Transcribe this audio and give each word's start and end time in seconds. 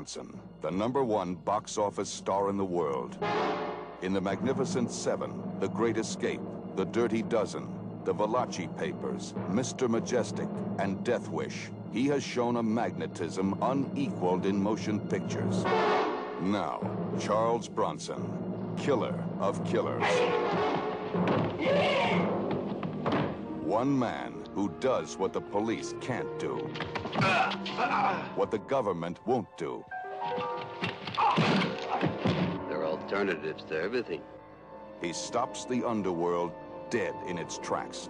Bronson, 0.00 0.40
the 0.62 0.70
number 0.70 1.04
one 1.04 1.34
box 1.34 1.76
office 1.76 2.08
star 2.08 2.48
in 2.48 2.56
the 2.56 2.64
world. 2.64 3.18
In 4.00 4.14
The 4.14 4.20
Magnificent 4.22 4.90
Seven, 4.90 5.42
The 5.60 5.68
Great 5.68 5.98
Escape, 5.98 6.40
The 6.74 6.86
Dirty 6.86 7.20
Dozen, 7.20 7.68
The 8.04 8.14
Valachi 8.14 8.74
Papers, 8.78 9.34
Mr. 9.50 9.90
Majestyk, 9.90 10.48
and 10.80 11.04
Death 11.04 11.28
Wish, 11.28 11.68
he 11.92 12.06
has 12.06 12.22
shown 12.22 12.56
a 12.56 12.62
magnetism 12.62 13.58
unequaled 13.60 14.46
in 14.46 14.58
motion 14.58 15.00
pictures. 15.00 15.64
Now, 16.40 16.80
Charles 17.20 17.68
Bronson, 17.68 18.74
killer 18.78 19.22
of 19.38 19.62
killers. 19.66 20.02
One 23.62 23.98
man 23.98 24.39
who 24.54 24.68
does 24.80 25.16
what 25.16 25.32
the 25.32 25.40
police 25.40 25.94
can't 26.00 26.38
do. 26.38 26.56
What 28.34 28.50
the 28.50 28.58
government 28.58 29.18
won't 29.26 29.48
do. 29.56 29.84
There 32.68 32.80
are 32.80 32.86
alternatives 32.86 33.64
to 33.64 33.80
everything. 33.80 34.22
He 35.00 35.12
stops 35.12 35.64
the 35.64 35.84
underworld 35.86 36.52
dead 36.90 37.14
in 37.26 37.38
its 37.38 37.58
tracks. 37.58 38.08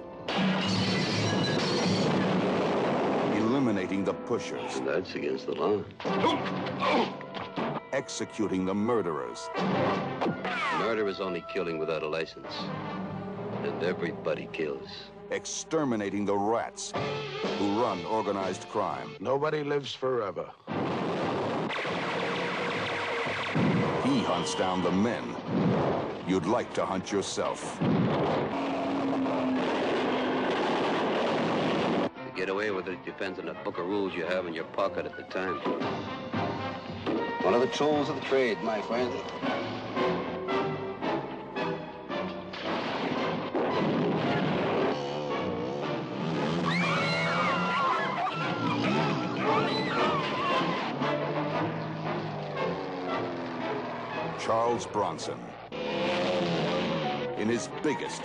Eliminating 3.36 4.04
the 4.04 4.14
pushers, 4.14 4.80
that's 4.80 5.14
against 5.14 5.46
the 5.46 5.52
law. 5.52 5.84
executing 7.92 8.64
the 8.64 8.74
murderers, 8.74 9.48
Murder 10.80 11.06
is 11.08 11.20
only 11.20 11.44
killing 11.52 11.78
without 11.78 12.02
a 12.02 12.08
license. 12.08 12.52
And 13.62 13.82
everybody 13.82 14.48
kills. 14.52 15.09
Exterminating 15.30 16.24
the 16.24 16.36
rats 16.36 16.92
who 17.58 17.80
run 17.82 18.04
organized 18.06 18.68
crime. 18.68 19.14
Nobody 19.20 19.62
lives 19.64 19.94
forever. 19.94 20.50
He 24.04 24.22
hunts 24.22 24.54
down 24.54 24.82
the 24.82 24.90
men 24.90 25.36
you'd 26.30 26.46
like 26.46 26.72
to 26.72 26.86
hunt 26.86 27.10
yourself. 27.10 27.78
To 27.80 27.88
get 32.36 32.48
away 32.48 32.70
with 32.70 32.86
it 32.86 33.04
depends 33.04 33.40
on 33.40 33.46
the 33.46 33.54
book 33.64 33.78
of 33.78 33.86
rules 33.86 34.14
you 34.14 34.24
have 34.24 34.46
in 34.46 34.54
your 34.54 34.64
pocket 34.64 35.06
at 35.06 35.16
the 35.16 35.24
time. 35.24 35.56
One 37.42 37.54
of 37.54 37.60
the 37.60 37.66
tools 37.66 38.08
of 38.08 38.14
the 38.14 38.22
trade, 38.22 38.62
my 38.62 38.80
friend. 38.82 39.12
Charles 54.40 54.86
Bronson. 54.86 55.38
In 57.36 57.46
his 57.46 57.68
biggest, 57.82 58.22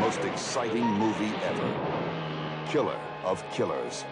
most 0.00 0.24
exciting 0.24 0.84
movie 0.84 1.32
ever 1.44 2.66
Killer 2.68 2.98
of 3.24 3.48
Killers. 3.52 4.04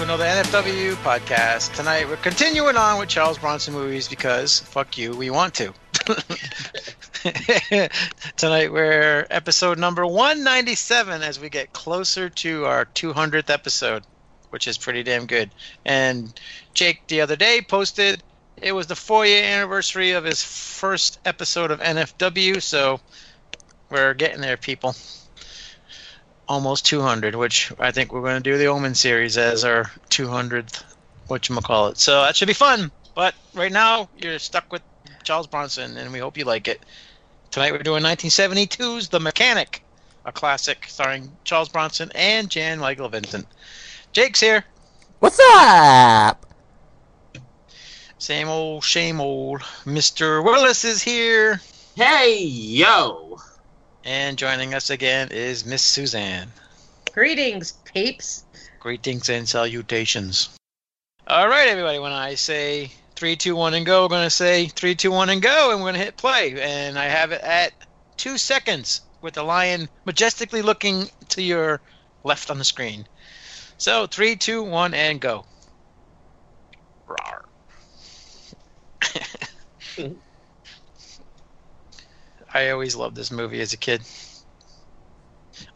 To 0.00 0.04
another 0.04 0.24
NFW 0.24 0.94
podcast. 1.02 1.74
Tonight, 1.74 2.08
we're 2.08 2.16
continuing 2.16 2.76
on 2.76 2.98
with 2.98 3.10
Charles 3.10 3.36
Bronson 3.36 3.74
movies 3.74 4.08
because, 4.08 4.60
fuck 4.60 4.96
you, 4.96 5.14
we 5.14 5.28
want 5.28 5.52
to. 5.56 5.74
Tonight, 8.36 8.72
we're 8.72 9.26
episode 9.28 9.78
number 9.78 10.06
197 10.06 11.22
as 11.22 11.38
we 11.38 11.50
get 11.50 11.74
closer 11.74 12.30
to 12.30 12.64
our 12.64 12.86
200th 12.86 13.50
episode, 13.50 14.02
which 14.48 14.66
is 14.66 14.78
pretty 14.78 15.02
damn 15.02 15.26
good. 15.26 15.50
And 15.84 16.32
Jake, 16.72 17.06
the 17.08 17.20
other 17.20 17.36
day, 17.36 17.60
posted 17.60 18.22
it 18.56 18.72
was 18.72 18.86
the 18.86 18.96
four 18.96 19.26
year 19.26 19.44
anniversary 19.44 20.12
of 20.12 20.24
his 20.24 20.42
first 20.42 21.18
episode 21.26 21.70
of 21.70 21.80
NFW, 21.80 22.62
so 22.62 23.00
we're 23.90 24.14
getting 24.14 24.40
there, 24.40 24.56
people 24.56 24.94
almost 26.50 26.84
200, 26.86 27.36
which 27.36 27.72
I 27.78 27.92
think 27.92 28.12
we're 28.12 28.22
going 28.22 28.42
to 28.42 28.50
do 28.50 28.58
the 28.58 28.66
Omen 28.66 28.96
series 28.96 29.38
as 29.38 29.62
our 29.64 29.84
200th, 30.10 30.82
whatchamacallit. 31.28 31.96
So 31.96 32.22
that 32.22 32.34
should 32.34 32.48
be 32.48 32.54
fun. 32.54 32.90
But 33.14 33.34
right 33.54 33.70
now, 33.70 34.08
you're 34.18 34.40
stuck 34.40 34.72
with 34.72 34.82
Charles 35.22 35.46
Bronson, 35.46 35.96
and 35.96 36.12
we 36.12 36.18
hope 36.18 36.36
you 36.36 36.44
like 36.44 36.66
it. 36.66 36.84
Tonight, 37.52 37.70
we're 37.70 37.84
doing 37.84 38.02
1972's 38.02 39.08
The 39.10 39.20
Mechanic, 39.20 39.84
a 40.24 40.32
classic 40.32 40.86
starring 40.88 41.30
Charles 41.44 41.68
Bronson 41.68 42.10
and 42.16 42.50
Jan 42.50 42.80
Michael 42.80 43.08
Vincent. 43.08 43.46
Jake's 44.12 44.40
here. 44.40 44.64
What's 45.20 45.38
up? 45.40 46.46
Same 48.18 48.48
old, 48.48 48.82
shame 48.82 49.20
old. 49.20 49.60
Mr. 49.84 50.42
Willis 50.44 50.84
is 50.84 51.00
here. 51.00 51.60
Hey, 51.94 52.42
yo. 52.42 53.38
And 54.04 54.38
joining 54.38 54.72
us 54.72 54.88
again 54.88 55.28
is 55.30 55.66
Miss 55.66 55.82
Suzanne. 55.82 56.50
Greetings, 57.12 57.72
peeps. 57.84 58.44
Greetings 58.78 59.28
and 59.28 59.46
salutations. 59.46 60.48
All 61.26 61.48
right, 61.48 61.68
everybody. 61.68 61.98
When 61.98 62.12
I 62.12 62.34
say 62.34 62.90
three, 63.14 63.36
two, 63.36 63.54
one, 63.54 63.74
and 63.74 63.84
go, 63.84 64.02
we're 64.02 64.08
going 64.08 64.24
to 64.24 64.30
say 64.30 64.68
three, 64.68 64.94
two, 64.94 65.10
one, 65.10 65.28
and 65.28 65.42
go, 65.42 65.70
and 65.70 65.80
we're 65.80 65.90
going 65.90 65.98
to 65.98 66.04
hit 66.04 66.16
play. 66.16 66.58
And 66.60 66.98
I 66.98 67.04
have 67.04 67.32
it 67.32 67.42
at 67.42 67.74
two 68.16 68.38
seconds 68.38 69.02
with 69.20 69.34
the 69.34 69.42
lion 69.42 69.90
majestically 70.06 70.62
looking 70.62 71.10
to 71.28 71.42
your 71.42 71.82
left 72.24 72.50
on 72.50 72.56
the 72.56 72.64
screen. 72.64 73.06
So 73.76 74.06
three, 74.06 74.36
two, 74.36 74.62
one, 74.62 74.94
and 74.94 75.20
go. 75.20 75.44
Rawr. 77.06 77.42
I 82.52 82.70
always 82.70 82.96
loved 82.96 83.16
this 83.16 83.30
movie 83.30 83.60
as 83.60 83.72
a 83.72 83.78
kid. 83.78 84.02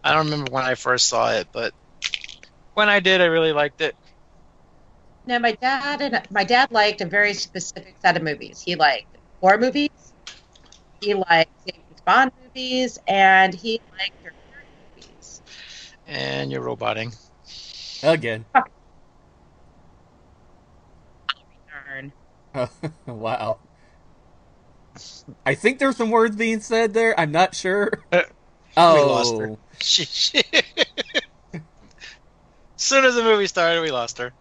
I 0.02 0.14
don't 0.14 0.26
remember 0.26 0.50
when 0.50 0.64
I 0.64 0.74
first 0.74 1.08
saw 1.08 1.32
it, 1.32 1.48
but 1.52 1.72
when 2.74 2.88
I 2.88 3.00
did, 3.00 3.20
I 3.20 3.26
really 3.26 3.52
liked 3.52 3.80
it. 3.80 3.96
Now, 5.26 5.38
my 5.38 5.52
dad 5.52 6.02
and 6.02 6.22
my 6.30 6.44
dad 6.44 6.70
liked 6.70 7.00
a 7.00 7.06
very 7.06 7.34
specific 7.34 7.96
set 8.00 8.16
of 8.16 8.22
movies. 8.22 8.62
He 8.62 8.74
liked 8.76 9.16
horror 9.40 9.58
movies. 9.58 9.88
He 11.00 11.14
liked 11.14 11.50
James 11.66 12.00
Bond 12.04 12.32
movies, 12.40 12.98
and 13.06 13.54
he 13.54 13.80
liked 13.98 14.22
your 14.22 14.32
movies. 14.96 15.42
And 16.06 16.52
you're 16.52 16.62
roboting. 16.62 17.12
Again. 18.02 18.46
Darn. 21.70 22.12
wow. 23.06 23.60
I 25.44 25.54
think 25.54 25.78
there's 25.78 25.96
some 25.96 26.10
words 26.10 26.36
being 26.36 26.60
said 26.60 26.94
there. 26.94 27.18
I'm 27.18 27.32
not 27.32 27.54
sure. 27.54 28.04
Uh, 28.12 28.22
oh, 28.76 28.94
We 28.94 29.00
lost 29.00 29.38
her. 29.38 29.56
She, 29.80 30.04
she 30.04 30.42
as 31.54 31.62
soon 32.76 33.04
as 33.04 33.14
the 33.14 33.22
movie 33.22 33.46
started, 33.46 33.80
we 33.80 33.90
lost 33.90 34.18
her. 34.18 34.32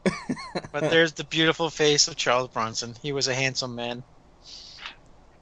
But 0.72 0.90
there's 0.90 1.14
the 1.14 1.24
beautiful 1.24 1.70
face 1.70 2.08
of 2.08 2.16
Charles 2.16 2.50
Bronson. 2.50 2.96
He 3.02 3.12
was 3.12 3.28
a 3.28 3.34
handsome 3.34 3.76
man. 3.76 4.04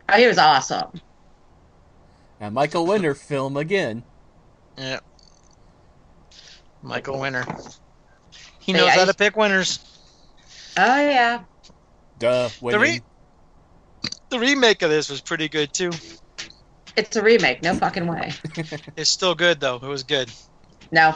Oh, 0.08 0.18
he 0.18 0.28
was 0.28 0.38
awesome. 0.38 1.02
Now 2.40 2.50
Michael 2.50 2.86
Winner 2.86 3.14
film 3.14 3.58
again. 3.58 4.04
Yeah. 4.78 5.00
Michael 6.82 7.20
Winner. 7.20 7.46
He 8.60 8.74
knows 8.74 8.90
I 8.90 8.92
how 8.92 9.06
to 9.06 9.14
pick 9.14 9.36
winners. 9.36 9.80
Oh 10.78 11.02
yeah. 11.02 11.44
Duh. 12.20 12.50
The, 12.62 12.80
re- 12.80 13.02
the 14.32 14.40
remake 14.40 14.82
of 14.82 14.90
this 14.90 15.10
was 15.10 15.22
pretty 15.22 15.48
good 15.48 15.72
too. 15.74 15.92
It's 16.98 17.16
a 17.16 17.22
remake. 17.22 17.62
No 17.62 17.76
fucking 17.76 18.08
way. 18.08 18.34
It's 18.98 19.10
still 19.10 19.36
good 19.36 19.60
though. 19.60 19.76
It 19.76 19.84
was 19.84 20.04
good. 20.04 20.32
No. 20.92 21.16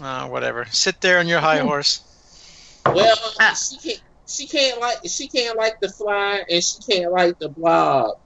Uh, 0.00 0.28
whatever. 0.28 0.66
Sit 0.66 1.00
there 1.00 1.18
on 1.18 1.26
your 1.28 1.40
high 1.40 1.60
Hmm. 1.60 1.68
horse. 1.68 2.02
Well, 2.86 3.16
Ah. 3.40 3.54
she 3.54 3.78
can't. 3.78 4.02
She 4.26 4.46
can't 4.46 4.80
like. 4.80 4.98
She 5.06 5.28
can't 5.28 5.56
like 5.56 5.80
the 5.80 5.88
fly, 5.88 6.42
and 6.50 6.62
she 6.62 6.76
can't 6.90 7.12
like 7.12 7.38
the 7.38 7.48
blob, 7.48 8.18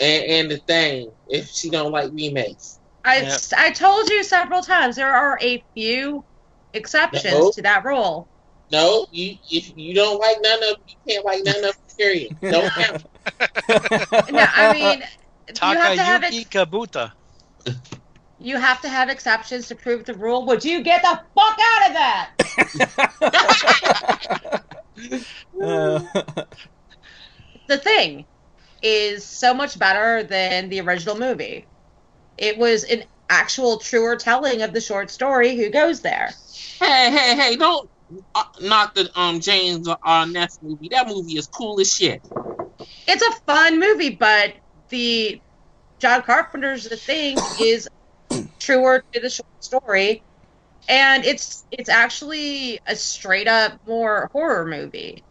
and, 0.00 0.24
and 0.24 0.50
the 0.50 0.58
thing. 0.58 1.10
If 1.28 1.48
she 1.50 1.70
don't 1.70 1.90
like 1.92 2.10
remakes, 2.12 2.78
I 3.04 3.22
Yep. 3.22 3.40
I 3.56 3.70
told 3.70 4.08
you 4.10 4.22
several 4.24 4.62
times 4.62 4.96
there 4.96 5.12
are 5.12 5.38
a 5.40 5.62
few 5.74 6.24
exceptions 6.74 7.32
No. 7.34 7.50
to 7.52 7.62
that 7.62 7.84
rule. 7.84 8.28
No. 8.70 9.06
You 9.10 9.36
if 9.50 9.76
you 9.76 9.94
don't 9.94 10.18
like 10.18 10.36
none 10.40 10.62
of, 10.64 10.76
you 10.86 10.94
can't 11.06 11.24
like 11.24 11.44
none 11.44 11.64
of. 11.64 11.74
Period. 11.96 12.36
Don't 12.40 12.70
count. 12.72 13.04
No, 14.30 14.46
I 14.54 14.72
mean 14.72 15.02
you 15.48 15.78
have 15.78 15.96
to 15.96 16.02
have 16.02 16.22
Takayuki 16.22 16.40
ex- 16.40 16.48
Kabuta. 16.48 17.12
you 18.38 18.56
have 18.56 18.80
to 18.82 18.88
have 18.88 19.08
exceptions 19.08 19.68
to 19.68 19.74
prove 19.74 20.04
the 20.04 20.14
rule. 20.14 20.46
Would 20.46 20.64
you 20.64 20.82
get 20.82 21.02
the 21.02 21.20
fuck 21.34 21.58
out 21.60 21.88
of 21.88 21.94
that? 21.94 22.30
Uh, 25.62 26.00
the 27.68 27.78
thing 27.78 28.24
is 28.82 29.24
so 29.24 29.52
much 29.54 29.78
better 29.78 30.22
than 30.22 30.68
the 30.68 30.80
original 30.80 31.18
movie. 31.18 31.66
It 32.36 32.58
was 32.58 32.84
an 32.84 33.04
actual 33.28 33.78
truer 33.78 34.16
telling 34.16 34.62
of 34.62 34.72
the 34.72 34.80
short 34.80 35.10
story. 35.10 35.56
Who 35.56 35.70
goes 35.70 36.00
there? 36.00 36.30
Hey, 36.78 37.10
hey, 37.10 37.36
hey! 37.36 37.56
Don't 37.56 37.90
uh, 38.34 38.42
knock 38.60 38.94
the 38.94 39.10
um 39.18 39.40
James 39.40 39.88
Arness 40.02 40.58
movie. 40.62 40.88
That 40.90 41.08
movie 41.08 41.36
is 41.36 41.46
cool 41.46 41.80
as 41.80 41.92
shit. 41.92 42.26
It's 43.06 43.22
a 43.22 43.32
fun 43.46 43.80
movie, 43.80 44.16
but 44.16 44.54
the 44.90 45.40
John 46.00 46.22
Carpenter's 46.22 46.84
The 46.88 46.96
Thing 46.96 47.36
is 47.60 47.88
truer 48.58 49.02
to 49.12 49.20
the 49.20 49.30
short 49.30 49.46
story, 49.60 50.24
and 50.88 51.24
it's 51.24 51.64
it's 51.70 51.88
actually 51.88 52.78
a 52.86 52.96
straight 52.96 53.48
up 53.48 53.78
more 53.86 54.28
horror 54.32 54.66
movie. 54.66 55.24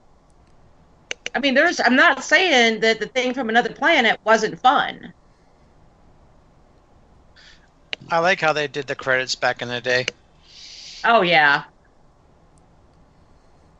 I 1.35 1.39
mean, 1.39 1.53
there's. 1.53 1.79
I'm 1.79 1.95
not 1.95 2.23
saying 2.23 2.81
that 2.81 2.99
the 2.99 3.07
thing 3.07 3.33
from 3.33 3.49
another 3.49 3.73
planet 3.73 4.19
wasn't 4.25 4.59
fun. 4.59 5.13
I 8.09 8.19
like 8.19 8.39
how 8.39 8.53
they 8.53 8.67
did 8.67 8.87
the 8.87 8.95
credits 8.95 9.35
back 9.35 9.61
in 9.61 9.67
the 9.67 9.81
day. 9.81 10.05
Oh 11.03 11.21
yeah, 11.21 11.65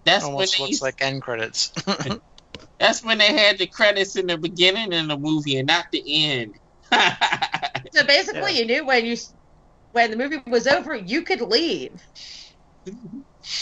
That's 0.07 0.31
when 0.35 0.47
Almost 0.47 0.57
they 0.57 0.59
looks 0.59 0.81
used, 0.83 0.83
like 0.83 1.01
end 1.01 1.21
credits. 1.23 1.71
that's 2.79 3.03
when 3.03 3.19
they 3.19 3.33
had 3.33 3.59
the 3.59 3.67
credits 3.67 4.17
in 4.17 4.27
the 4.27 4.37
beginning 4.37 4.93
of 4.93 5.07
the 5.09 5.17
movie 5.17 5.57
and 5.57 5.67
not 5.67 5.85
the 5.91 6.03
end. 6.07 6.55
So 7.93 8.05
basically, 8.05 8.51
Yeah. 8.51 8.59
you 8.59 8.65
knew 8.65 8.85
when 8.85 9.05
you 9.05 9.17
when 9.93 10.11
the 10.11 10.17
movie 10.17 10.41
was 10.47 10.67
over, 10.67 10.95
you 10.95 11.23
could 11.23 11.41
leave. 11.41 12.01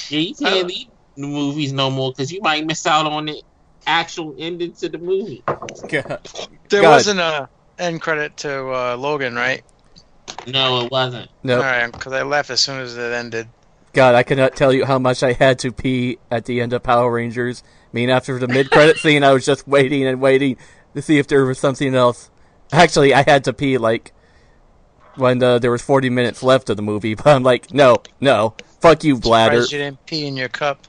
Yeah, 0.09 0.19
you 0.19 0.35
can't 0.35 0.67
Uh, 0.67 0.69
leave 0.69 0.89
the 1.17 1.27
movies 1.27 1.73
no 1.73 1.91
more 1.91 2.11
because 2.11 2.31
you 2.31 2.41
might 2.41 2.65
miss 2.65 2.85
out 2.85 3.07
on 3.07 3.25
the 3.25 3.43
actual 3.87 4.35
ending 4.39 4.73
to 4.75 4.89
the 4.89 4.99
movie. 4.99 5.45
God. 5.87 6.21
there 6.69 6.83
God. 6.83 6.85
wasn't 6.85 7.19
a 7.21 7.49
end 7.79 8.01
credit 8.01 8.37
to 8.37 8.69
uh, 8.73 8.97
Logan, 8.97 9.35
right? 9.35 9.63
No, 10.45 10.85
it 10.85 10.91
wasn't. 10.91 11.31
No, 11.43 11.59
All 11.59 11.65
right, 11.65 11.87
because 11.87 12.13
I 12.13 12.23
left 12.23 12.49
as 12.51 12.61
soon 12.61 12.81
as 12.81 12.97
it 12.97 13.13
ended. 13.13 13.53
God, 13.95 14.13
I 14.13 14.23
cannot 14.23 14.57
tell 14.57 14.73
you 14.73 14.83
how 14.83 14.99
much 14.99 15.23
I 15.23 15.31
had 15.31 15.57
to 15.59 15.71
pee 15.71 16.19
at 16.29 16.43
the 16.43 16.59
end 16.59 16.73
of 16.73 16.83
Power 16.83 17.09
Rangers. 17.09 17.63
I 17.65 17.89
mean, 17.93 18.09
after 18.09 18.37
the 18.37 18.47
mid-credit 18.49 18.97
scene, 18.97 19.23
I 19.23 19.31
was 19.31 19.45
just 19.45 19.65
waiting 19.69 20.05
and 20.05 20.19
waiting 20.19 20.57
to 20.95 21.01
see 21.01 21.17
if 21.17 21.27
there 21.27 21.45
was 21.45 21.59
something 21.59 21.95
else. 21.95 22.29
Actually, 22.73 23.13
I 23.13 23.23
had 23.23 23.45
to 23.45 23.53
pee 23.53 23.77
like 23.77 24.11
when 25.15 25.41
uh, 25.41 25.59
there 25.59 25.71
was 25.71 25.81
40 25.81 26.09
minutes 26.09 26.43
left 26.43 26.69
of 26.69 26.75
the 26.75 26.83
movie, 26.83 27.15
but 27.15 27.27
I'm 27.27 27.43
like, 27.43 27.73
no, 27.73 28.03
no, 28.19 28.55
fuck 28.81 29.05
you, 29.05 29.17
bladder. 29.17 29.61
Surprised 29.61 29.71
you 29.71 29.77
didn't 29.77 30.05
pee 30.05 30.27
in 30.27 30.35
your 30.35 30.49
cup. 30.49 30.85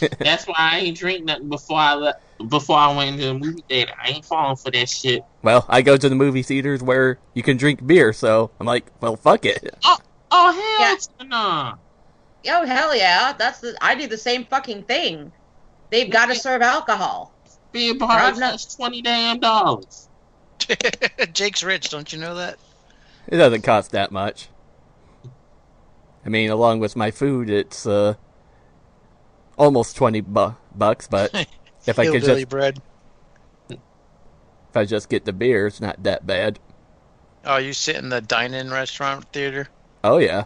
That's 0.18 0.46
why 0.46 0.54
I 0.56 0.78
ain't 0.78 0.96
drink 0.96 1.26
nothing 1.26 1.50
before 1.50 1.78
I 1.78 1.92
le- 1.92 2.16
before 2.48 2.78
I 2.78 2.96
went 2.96 3.20
into 3.20 3.26
the 3.26 3.34
movie 3.34 3.64
theater. 3.68 3.92
I 4.02 4.08
ain't 4.12 4.24
falling 4.24 4.56
for 4.56 4.70
that 4.70 4.88
shit. 4.88 5.24
Well, 5.42 5.66
I 5.68 5.82
go 5.82 5.98
to 5.98 6.08
the 6.08 6.14
movie 6.14 6.42
theaters 6.42 6.82
where 6.82 7.18
you 7.34 7.42
can 7.42 7.58
drink 7.58 7.86
beer, 7.86 8.14
so 8.14 8.50
I'm 8.58 8.66
like, 8.66 8.86
well, 9.02 9.16
fuck 9.16 9.44
it. 9.44 9.76
Oh 9.84 9.98
hell 10.52 10.78
Yeah. 10.78 10.96
no! 11.24 11.74
Oh 12.48 12.66
hell 12.66 12.96
yeah, 12.96 13.32
that's 13.32 13.60
the 13.60 13.76
I 13.80 13.94
do 13.94 14.06
the 14.06 14.18
same 14.18 14.44
fucking 14.44 14.84
thing. 14.84 15.32
They've 15.90 16.10
got 16.10 16.26
to 16.26 16.34
serve 16.34 16.62
alcohol. 16.62 17.32
Beer 17.72 17.92
Rob, 17.92 17.98
bar 18.00 18.32
no- 18.32 18.50
costs 18.50 18.74
twenty 18.76 19.02
damn 19.02 19.40
dollars. 19.40 20.08
Jake's 21.32 21.62
rich, 21.62 21.90
don't 21.90 22.12
you 22.12 22.18
know 22.18 22.34
that? 22.36 22.58
It 23.28 23.36
doesn't 23.36 23.62
cost 23.62 23.90
that 23.92 24.10
much. 24.12 24.48
I 26.24 26.28
mean, 26.28 26.50
along 26.50 26.80
with 26.80 26.96
my 26.96 27.10
food, 27.10 27.50
it's 27.50 27.86
uh, 27.86 28.14
almost 29.58 29.96
twenty 29.96 30.20
bu- 30.20 30.54
bucks. 30.74 31.06
But 31.08 31.32
if 31.86 31.98
I 31.98 32.04
could 32.06 32.14
Hillbilly 32.22 32.42
just 32.42 32.48
bread. 32.48 32.80
if 33.70 33.78
I 34.74 34.84
just 34.84 35.08
get 35.08 35.24
the 35.24 35.32
beer, 35.32 35.66
it's 35.66 35.80
not 35.80 36.02
that 36.02 36.26
bad. 36.26 36.58
Oh, 37.44 37.58
you 37.58 37.72
sit 37.72 37.96
in 37.96 38.08
the 38.08 38.20
dine-in 38.20 38.70
restaurant 38.70 39.24
theater? 39.32 39.68
Oh 40.02 40.18
yeah, 40.18 40.44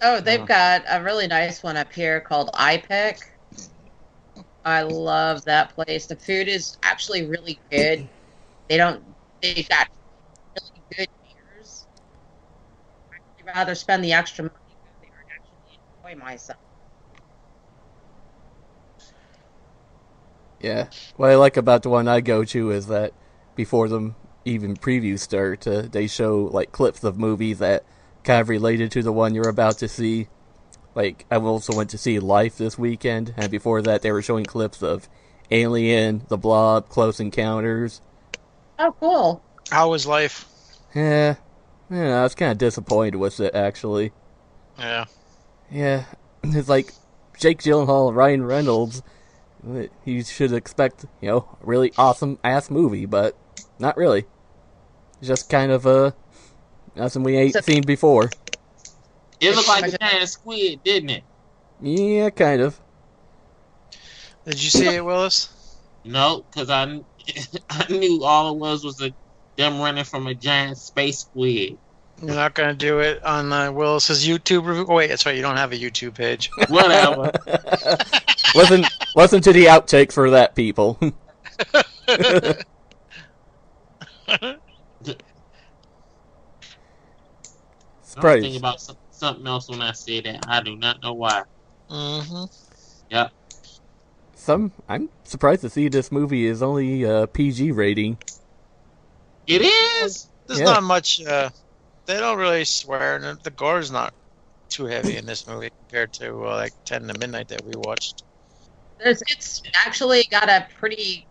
Oh, 0.00 0.20
they've 0.20 0.40
Oh. 0.40 0.44
got 0.44 0.82
a 0.88 1.00
really 1.02 1.26
nice 1.28 1.62
one 1.62 1.76
up 1.76 1.92
here 1.92 2.20
called 2.20 2.50
iPic. 2.54 3.18
I 4.64 4.82
love 4.82 5.44
that 5.44 5.74
place. 5.74 6.06
The 6.06 6.16
food 6.16 6.48
is 6.48 6.76
actually 6.82 7.26
really 7.28 7.60
good. 7.70 8.08
They 8.68 8.76
don't. 8.76 9.16
They've 9.42 9.68
got 9.68 9.88
really 10.56 10.84
good 10.96 11.08
beers. 11.22 11.86
I'd 13.40 13.46
rather 13.46 13.74
spend 13.74 14.04
the 14.04 14.12
extra 14.12 14.44
money 14.44 14.54
go 14.84 14.90
there 15.00 15.10
and 15.20 15.28
actually 15.36 16.14
enjoy 16.14 16.24
myself. 16.24 16.58
yeah. 20.60 20.88
What 21.16 21.30
I 21.30 21.36
like 21.36 21.56
about 21.56 21.82
the 21.82 21.88
one 21.90 22.08
I 22.08 22.20
go 22.20 22.44
to 22.44 22.70
is 22.70 22.86
that 22.88 23.12
before 23.54 23.88
them 23.88 24.16
even 24.44 24.76
previews 24.76 25.20
start, 25.20 25.66
uh, 25.66 25.82
they 25.82 26.06
show 26.06 26.48
like 26.52 26.72
clips 26.72 27.04
of 27.04 27.18
movies 27.18 27.58
that 27.58 27.84
kind 28.28 28.42
of 28.42 28.50
related 28.50 28.90
to 28.92 29.02
the 29.02 29.10
one 29.10 29.34
you're 29.34 29.48
about 29.48 29.78
to 29.78 29.88
see. 29.88 30.28
Like 30.94 31.24
I 31.30 31.36
also 31.36 31.74
went 31.74 31.88
to 31.90 31.98
see 31.98 32.18
Life 32.18 32.58
this 32.58 32.78
weekend, 32.78 33.32
and 33.38 33.50
before 33.50 33.80
that 33.82 34.02
they 34.02 34.12
were 34.12 34.20
showing 34.20 34.44
clips 34.44 34.82
of 34.82 35.08
Alien, 35.50 36.26
The 36.28 36.36
Blob, 36.36 36.90
Close 36.90 37.20
Encounters. 37.20 38.02
Oh, 38.78 38.94
cool. 39.00 39.42
How 39.70 39.90
was 39.90 40.06
life? 40.06 40.46
Yeah, 40.94 41.36
yeah, 41.90 42.20
I 42.20 42.22
was 42.22 42.34
kind 42.34 42.52
of 42.52 42.58
disappointed 42.58 43.16
with 43.16 43.40
it 43.40 43.54
actually. 43.54 44.12
Yeah. 44.78 45.06
Yeah, 45.70 46.04
it's 46.42 46.68
like 46.68 46.92
Jake 47.38 47.60
Gyllenhaal, 47.60 48.08
and 48.08 48.16
Ryan 48.16 48.44
Reynolds. 48.44 49.02
You 50.04 50.22
should 50.22 50.52
expect, 50.52 51.06
you 51.22 51.30
know, 51.30 51.58
a 51.62 51.66
really 51.66 51.92
awesome 51.96 52.38
ass 52.44 52.70
movie, 52.70 53.06
but 53.06 53.36
not 53.78 53.96
really. 53.96 54.26
Just 55.22 55.48
kind 55.48 55.72
of 55.72 56.14
nothing 56.98 57.22
we 57.22 57.36
ain't 57.36 57.54
So- 57.54 57.60
seen 57.60 57.82
before. 57.82 58.30
It 59.40 59.54
looked 59.54 59.68
like 59.68 59.92
a 59.94 59.98
giant 59.98 60.28
squid, 60.28 60.82
didn't 60.82 61.10
it? 61.10 61.24
Yeah, 61.80 62.30
kind 62.30 62.60
of. 62.60 62.78
Did 64.44 64.62
you 64.62 64.70
see 64.70 64.86
it, 64.86 65.04
Willis? 65.04 65.48
No, 66.04 66.44
because 66.50 66.70
I, 66.70 67.00
I 67.70 67.92
knew 67.92 68.24
all 68.24 68.52
it 68.52 68.58
was 68.58 68.82
was 68.82 69.00
a, 69.00 69.12
them 69.56 69.78
running 69.78 70.04
from 70.04 70.26
a 70.26 70.34
giant 70.34 70.78
space 70.78 71.20
squid. 71.20 71.78
You're 72.20 72.34
not 72.34 72.54
gonna 72.54 72.74
do 72.74 72.98
it 72.98 73.22
on 73.24 73.52
uh, 73.52 73.70
Willis's 73.70 74.26
YouTube 74.26 74.66
review. 74.66 74.86
Oh, 74.88 74.94
wait, 74.94 75.06
that's 75.06 75.24
right. 75.24 75.36
You 75.36 75.42
don't 75.42 75.56
have 75.56 75.70
a 75.70 75.76
YouTube 75.76 76.14
page. 76.14 76.50
Whatever. 76.68 77.30
listen, 78.56 78.84
listen 79.14 79.40
to 79.42 79.52
the 79.52 79.66
outtakes 79.66 80.14
for 80.14 80.30
that, 80.30 80.56
people. 80.56 80.98
I'm 88.18 88.40
thinking 88.40 88.56
about 88.58 88.80
some, 88.80 88.96
something 89.10 89.46
else 89.46 89.68
when 89.68 89.82
I 89.82 89.92
say 89.92 90.20
that. 90.20 90.44
I 90.48 90.62
do 90.62 90.76
not 90.76 91.02
know 91.02 91.14
why. 91.14 91.42
hmm 91.88 92.44
Yep. 93.10 93.32
Some, 94.34 94.72
I'm 94.88 95.08
surprised 95.24 95.62
to 95.62 95.70
see 95.70 95.88
this 95.88 96.12
movie 96.12 96.46
is 96.46 96.62
only 96.62 97.04
uh, 97.04 97.26
PG 97.26 97.72
rating. 97.72 98.18
It 99.46 99.62
is. 99.62 100.28
There's 100.46 100.60
Yeah. 100.60 100.66
not 100.66 100.82
much. 100.82 101.20
Uh, 101.20 101.50
they 102.06 102.18
don't 102.20 102.38
really 102.38 102.64
swear, 102.64 103.16
and 103.16 103.38
the 103.42 103.50
gore's 103.50 103.90
not 103.90 104.14
too 104.70 104.84
heavy 104.86 105.16
in 105.16 105.26
this 105.26 105.46
movie 105.46 105.70
compared 105.80 106.12
to 106.14 106.44
uh, 106.46 106.56
like 106.56 106.72
Ten 106.84 107.02
to 107.08 107.18
Midnight 107.18 107.48
that 107.48 107.64
we 107.64 107.72
watched. 107.76 108.24
There's, 108.98 109.22
it's 109.28 109.62
actually 109.74 110.24
got 110.30 110.48
a 110.48 110.68
pretty 110.78 111.26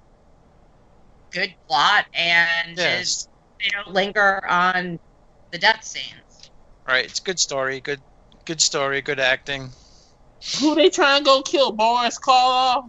good 1.31 1.55
plot, 1.67 2.05
and 2.13 2.77
Yes. 2.77 2.77
it's- 2.77 3.27
they 3.59 3.69
don't 3.69 3.93
linger 3.93 4.39
on 4.47 4.99
the 5.51 5.57
death 5.57 5.83
scenes. 5.83 6.26
Right. 6.87 7.05
It's 7.05 7.19
good 7.19 7.39
story. 7.39 7.81
Good. 7.81 8.01
Good 8.45 8.61
story. 8.61 9.01
Good 9.01 9.19
acting. 9.19 9.69
Who 10.59 10.75
they 10.75 10.89
trying 10.89 11.21
to 11.21 11.25
go 11.25 11.41
kill? 11.41 11.73
Boris 11.73 12.17
Karloff? 12.25 12.83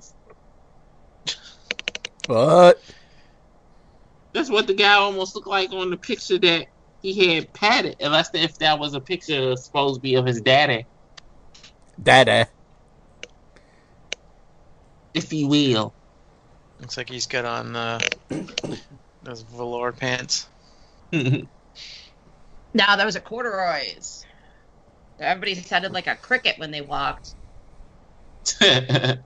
What? 2.27 2.79
That's 4.35 4.51
what 4.51 4.67
the 4.67 4.75
guy 4.75 4.95
almost 4.95 5.35
looked 5.35 5.49
like 5.49 5.73
on 5.73 5.91
the 5.91 5.97
picture 5.97 6.39
that 6.39 6.67
he 7.01 7.35
had 7.35 7.53
patted. 7.55 7.97
Unless 8.01 8.31
if 8.35 8.57
that 8.59 8.79
was 8.79 8.95
a 8.95 9.01
picture 9.01 9.57
supposed 9.57 9.97
to 9.97 10.01
be 10.01 10.15
of 10.15 10.27
his 10.27 10.41
daddy, 10.43 10.87
Daddy. 12.01 12.49
if 15.15 15.33
you 15.33 15.49
will. 15.49 15.95
Looks 16.79 16.97
like 16.97 17.09
he's 17.09 17.27
got 17.27 17.45
on 17.45 17.75
uh, 17.75 17.99
those 19.23 19.43
velour 19.43 19.93
pants. 19.93 20.47
No, 22.75 22.97
those 22.97 23.17
are 23.17 23.21
corduroys. 23.21 24.25
Everybody 25.19 25.55
sounded 25.57 25.93
like 25.93 26.07
a 26.07 26.17
cricket 26.17 26.59
when 26.59 26.71
they 26.71 26.81
walked. 26.81 27.35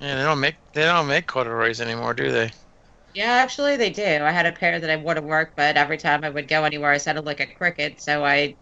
Yeah, 0.00 0.16
they 0.16 0.22
don't 0.22 0.40
make 0.40 0.56
they 0.72 0.84
don't 0.84 1.08
make 1.08 1.26
corduroys 1.26 1.80
anymore, 1.80 2.14
do 2.14 2.32
they? 2.32 2.50
Yeah, 3.12 3.32
actually, 3.32 3.76
they 3.76 3.90
do. 3.90 4.02
I 4.02 4.30
had 4.30 4.46
a 4.46 4.52
pair 4.52 4.78
that 4.80 4.90
I 4.90 4.96
wore 4.96 5.14
to 5.14 5.20
work, 5.22 5.54
but 5.56 5.76
every 5.76 5.98
time 5.98 6.24
I 6.24 6.30
would 6.30 6.48
go 6.48 6.64
anywhere, 6.64 6.90
I 6.92 6.98
sounded 6.98 7.24
like 7.24 7.40
a 7.40 7.46
cricket, 7.46 8.00
so 8.00 8.24
I 8.24 8.56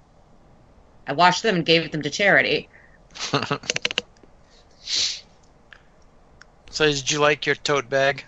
I 1.08 1.12
washed 1.12 1.42
them 1.42 1.56
and 1.56 1.66
gave 1.66 1.90
them 1.90 2.02
to 2.02 2.10
charity. 2.10 2.70
so 6.70 6.86
did 6.86 7.10
you 7.10 7.20
like 7.20 7.46
your 7.46 7.54
tote 7.56 7.88
bag? 7.88 8.24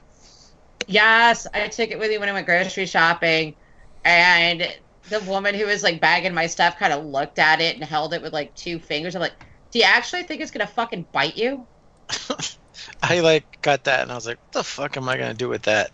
Yes, 0.86 1.46
I 1.54 1.68
took 1.68 1.90
it 1.90 1.98
with 1.98 2.10
me 2.10 2.18
when 2.18 2.28
I 2.28 2.32
went 2.32 2.46
grocery 2.46 2.86
shopping, 2.86 3.56
and 4.04 4.62
the 5.08 5.20
woman 5.20 5.54
who 5.54 5.66
was 5.66 5.82
like 5.82 6.00
bagging 6.00 6.34
my 6.34 6.46
stuff 6.46 6.78
kind 6.78 6.92
of 6.92 7.04
looked 7.04 7.38
at 7.38 7.60
it 7.60 7.76
and 7.76 7.84
held 7.84 8.14
it 8.14 8.22
with 8.22 8.32
like 8.32 8.54
two 8.54 8.78
fingers. 8.78 9.14
I'm 9.14 9.20
like, 9.22 9.36
"Do 9.72 9.78
you 9.78 9.84
actually 9.84 10.24
think 10.24 10.40
it's 10.40 10.50
gonna 10.50 10.66
fucking 10.66 11.08
bite 11.12 11.36
you?" 11.36 11.66
I 13.02 13.20
like 13.20 13.58
got 13.62 13.84
that 13.84 14.02
and 14.02 14.12
I 14.12 14.14
was 14.14 14.26
like, 14.26 14.38
what 14.38 14.52
the 14.52 14.64
fuck 14.64 14.96
am 14.96 15.08
I 15.08 15.16
gonna 15.16 15.34
do 15.34 15.48
with 15.48 15.62
that? 15.62 15.90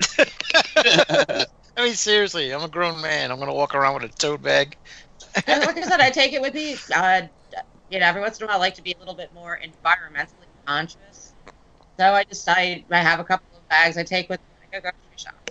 I 1.77 1.85
mean 1.85 1.95
seriously, 1.95 2.53
I'm 2.53 2.63
a 2.63 2.69
grown 2.69 3.01
man. 3.01 3.31
I'm 3.31 3.39
gonna 3.39 3.55
walk 3.55 3.75
around 3.75 3.95
with 3.95 4.11
a 4.11 4.15
tote 4.15 4.43
bag. 4.43 4.77
And 5.47 5.65
like 5.65 5.77
I 5.77 5.83
said, 5.83 6.01
I 6.01 6.11
take 6.13 6.33
it 6.33 6.41
with 6.41 6.55
me. 6.55 6.77
Uh, 6.95 7.23
you 7.89 8.01
know, 8.01 8.07
every 8.07 8.21
once 8.21 8.39
in 8.41 8.45
a 8.45 8.47
while, 8.49 8.57
I 8.57 8.61
like 8.61 8.75
to 8.75 8.83
be 8.83 8.93
a 8.93 8.99
little 8.99 9.15
bit 9.15 9.33
more 9.33 9.59
environmentally 9.59 10.49
conscious. 10.67 11.35
So 11.99 12.13
I 12.13 12.25
just 12.25 12.49
I, 12.49 12.85
I 12.91 12.99
have 12.99 13.21
a 13.21 13.25
couple 13.25 13.47
of 13.57 13.69
bags 13.69 13.97
I 13.97 14.05
take 14.05 14.29
with 14.29 14.41
me 14.41 14.47
I 14.63 14.77
go 14.77 14.81
grocery 14.81 15.17
shopping. 15.17 15.46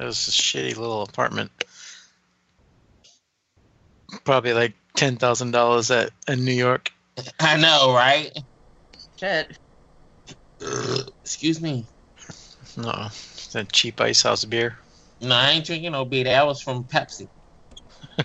It 0.00 0.04
was 0.04 0.28
a 0.28 0.30
shitty 0.30 0.76
little 0.78 1.02
apartment. 1.02 1.50
Probably 4.24 4.54
like 4.54 4.72
ten 4.94 5.16
thousand 5.16 5.50
dollars 5.50 5.90
at 5.90 6.10
in 6.26 6.42
New 6.42 6.52
York. 6.52 6.90
I 7.38 7.58
know, 7.58 7.92
right? 7.94 8.32
Shit. 9.18 9.58
Excuse 11.22 11.60
me. 11.60 11.84
No, 12.78 13.08
it's 13.08 13.54
a 13.54 13.64
cheap 13.64 14.00
ice 14.00 14.22
house 14.22 14.44
beer. 14.46 14.78
No, 15.20 15.34
I 15.34 15.50
ain't 15.50 15.66
drinking 15.66 15.92
no 15.92 16.06
beer. 16.06 16.24
That 16.24 16.46
was 16.46 16.62
from 16.62 16.84
Pepsi. 16.84 17.28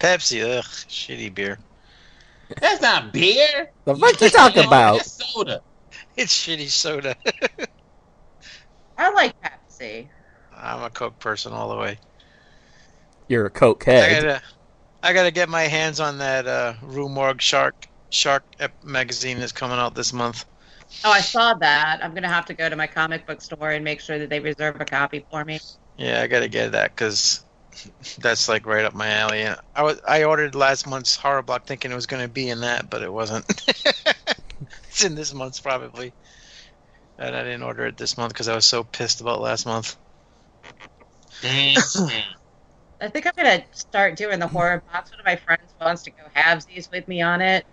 Pepsi, 0.00 0.44
ugh, 0.44 0.64
shitty 0.64 1.34
beer. 1.34 1.58
That's 2.60 2.80
not 2.80 3.12
beer. 3.12 3.66
The 3.84 3.96
fuck 3.96 4.20
you 4.20 4.28
talking 4.30 4.66
about? 4.66 4.98
That's 4.98 5.32
soda. 5.32 5.60
It's 6.16 6.32
shitty 6.32 6.68
soda. 6.68 7.16
I 8.96 9.12
like 9.12 9.34
Pepsi. 9.40 10.08
I'm 10.56 10.82
a 10.82 10.90
Coke 10.90 11.18
person 11.18 11.52
all 11.52 11.68
the 11.70 11.76
way. 11.76 11.98
You're 13.28 13.46
a 13.46 13.50
coke 13.50 13.84
I 13.86 13.92
head. 13.92 14.10
gotta, 14.10 14.42
I 15.02 15.12
gotta 15.12 15.30
get 15.30 15.48
my 15.48 15.62
hands 15.62 16.00
on 16.00 16.18
that 16.18 16.46
uh, 16.46 16.74
Rue 16.82 17.08
Morgue 17.08 17.40
Shark 17.40 17.74
Shark 18.10 18.44
magazine 18.82 19.38
that's 19.38 19.52
coming 19.52 19.78
out 19.78 19.94
this 19.94 20.12
month. 20.12 20.44
Oh, 21.04 21.10
I 21.10 21.20
saw 21.20 21.54
that. 21.54 22.00
I'm 22.02 22.14
gonna 22.14 22.28
have 22.28 22.46
to 22.46 22.54
go 22.54 22.68
to 22.68 22.76
my 22.76 22.86
comic 22.86 23.26
book 23.26 23.40
store 23.42 23.70
and 23.70 23.84
make 23.84 24.00
sure 24.00 24.18
that 24.18 24.30
they 24.30 24.40
reserve 24.40 24.80
a 24.80 24.84
copy 24.84 25.26
for 25.30 25.44
me. 25.44 25.58
Yeah, 25.96 26.20
I 26.22 26.26
gotta 26.26 26.48
get 26.48 26.72
that 26.72 26.90
because 26.90 27.44
that's 28.18 28.48
like 28.48 28.66
right 28.66 28.84
up 28.84 28.94
my 28.94 29.08
alley. 29.08 29.42
And 29.42 29.56
I 29.74 29.82
was 29.82 30.00
I 30.06 30.24
ordered 30.24 30.54
last 30.54 30.86
month's 30.86 31.16
horror 31.16 31.42
block 31.42 31.66
thinking 31.66 31.92
it 31.92 31.96
was 31.96 32.06
gonna 32.06 32.28
be 32.28 32.48
in 32.48 32.60
that, 32.60 32.90
but 32.90 33.02
it 33.02 33.12
wasn't. 33.12 33.44
it's 34.88 35.04
in 35.04 35.14
this 35.14 35.34
month's 35.34 35.60
probably. 35.60 36.14
And 37.18 37.34
I 37.34 37.42
didn't 37.42 37.62
order 37.64 37.86
it 37.86 37.96
this 37.96 38.16
month 38.16 38.32
because 38.32 38.48
I 38.48 38.54
was 38.54 38.66
so 38.66 38.84
pissed 38.84 39.20
about 39.20 39.40
last 39.40 39.66
month. 39.66 39.96
Dang. 41.44 41.76
I 43.00 43.08
think 43.08 43.26
I'm 43.26 43.32
gonna 43.36 43.64
start 43.72 44.16
doing 44.16 44.38
the 44.40 44.48
horror 44.48 44.82
box. 44.92 45.10
One 45.12 45.20
of 45.20 45.26
my 45.26 45.36
friends 45.36 45.74
wants 45.80 46.02
to 46.04 46.10
go 46.10 46.24
halvesies 46.34 46.90
with 46.90 47.06
me 47.08 47.22
on 47.22 47.40
it, 47.42 47.66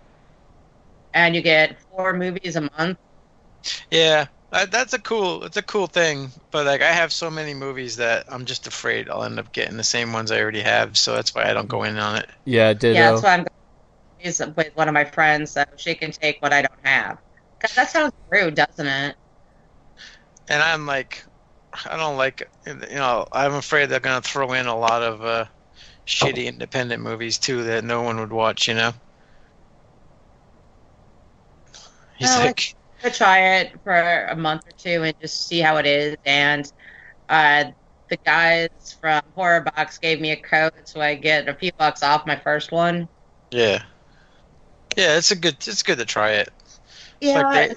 and 1.14 1.34
you 1.34 1.42
get 1.42 1.80
four 1.90 2.12
movies 2.12 2.56
a 2.56 2.68
month. 2.78 2.98
Yeah, 3.90 4.26
Uh, 4.50 4.66
that's 4.66 4.92
a 4.92 4.98
cool. 5.00 5.44
It's 5.44 5.56
a 5.56 5.62
cool 5.62 5.86
thing, 5.86 6.30
but 6.50 6.66
like 6.66 6.82
I 6.82 6.92
have 6.92 7.10
so 7.10 7.30
many 7.30 7.54
movies 7.54 7.96
that 7.96 8.24
I'm 8.28 8.44
just 8.44 8.66
afraid 8.66 9.08
I'll 9.08 9.24
end 9.24 9.38
up 9.38 9.50
getting 9.52 9.78
the 9.78 9.84
same 9.84 10.12
ones 10.12 10.30
I 10.30 10.40
already 10.40 10.60
have. 10.60 10.98
So 10.98 11.14
that's 11.14 11.34
why 11.34 11.48
I 11.48 11.54
don't 11.54 11.68
go 11.68 11.84
in 11.84 11.96
on 11.96 12.16
it. 12.18 12.28
Yeah, 12.44 12.74
ditto. 12.74 12.94
Yeah, 12.94 13.10
that's 13.12 13.22
why 13.22 13.34
I'm 13.34 13.46
going 14.22 14.54
with 14.56 14.76
one 14.76 14.88
of 14.88 14.94
my 14.94 15.04
friends 15.04 15.52
so 15.52 15.64
she 15.78 15.94
can 15.94 16.12
take 16.12 16.42
what 16.42 16.52
I 16.52 16.62
don't 16.62 16.86
have. 16.86 17.18
'Cause 17.60 17.74
that 17.76 17.90
sounds 17.90 18.12
rude, 18.30 18.56
doesn't 18.56 18.86
it? 18.86 19.16
And 20.48 20.62
I'm 20.62 20.86
like, 20.86 21.24
I 21.90 21.96
don't 21.96 22.16
like. 22.16 22.48
You 22.66 22.74
know, 22.90 23.26
I'm 23.32 23.54
afraid 23.54 23.86
they're 23.86 24.00
gonna 24.00 24.20
throw 24.22 24.52
in 24.52 24.66
a 24.66 24.76
lot 24.76 25.02
of 25.02 25.24
uh, 25.24 25.44
shitty 26.06 26.46
independent 26.46 27.02
movies 27.02 27.38
too 27.38 27.64
that 27.64 27.84
no 27.84 28.02
one 28.02 28.18
would 28.20 28.32
watch. 28.32 28.68
You 28.68 28.74
know. 28.74 28.92
He's 32.16 32.30
No, 32.36 32.44
like, 32.44 32.74
to 33.02 33.10
try 33.10 33.56
it 33.56 33.72
for 33.82 34.26
a 34.30 34.36
month 34.36 34.66
or 34.66 34.72
two 34.76 35.02
and 35.02 35.14
just 35.20 35.48
see 35.48 35.60
how 35.60 35.76
it 35.78 35.86
is. 35.86 36.16
And 36.24 36.70
uh, 37.28 37.64
the 38.08 38.16
guys 38.18 38.96
from 39.00 39.22
Horror 39.34 39.62
Box 39.62 39.98
gave 39.98 40.20
me 40.20 40.30
a 40.30 40.36
code 40.36 40.72
so 40.84 41.00
I 41.00 41.14
get 41.14 41.48
a 41.48 41.54
few 41.54 41.72
bucks 41.78 42.02
off 42.02 42.26
my 42.26 42.36
first 42.36 42.70
one. 42.70 43.08
yeah, 43.50 43.82
yeah. 44.96 45.16
It's 45.16 45.30
a 45.30 45.36
good. 45.36 45.54
It's 45.66 45.82
good 45.82 45.98
to 45.98 46.04
try 46.04 46.32
it. 46.32 46.50
Yeah, 47.20 47.40
Like 47.42 47.70
they, 47.70 47.76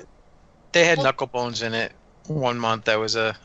they 0.74 0.86
had 0.86 0.98
Well- 1.00 1.14
Knucklebones 1.14 1.64
in 1.64 1.74
it 1.74 1.94
one 2.28 2.60
month. 2.60 2.86
That 2.86 3.00
was 3.00 3.16
a, 3.16 3.36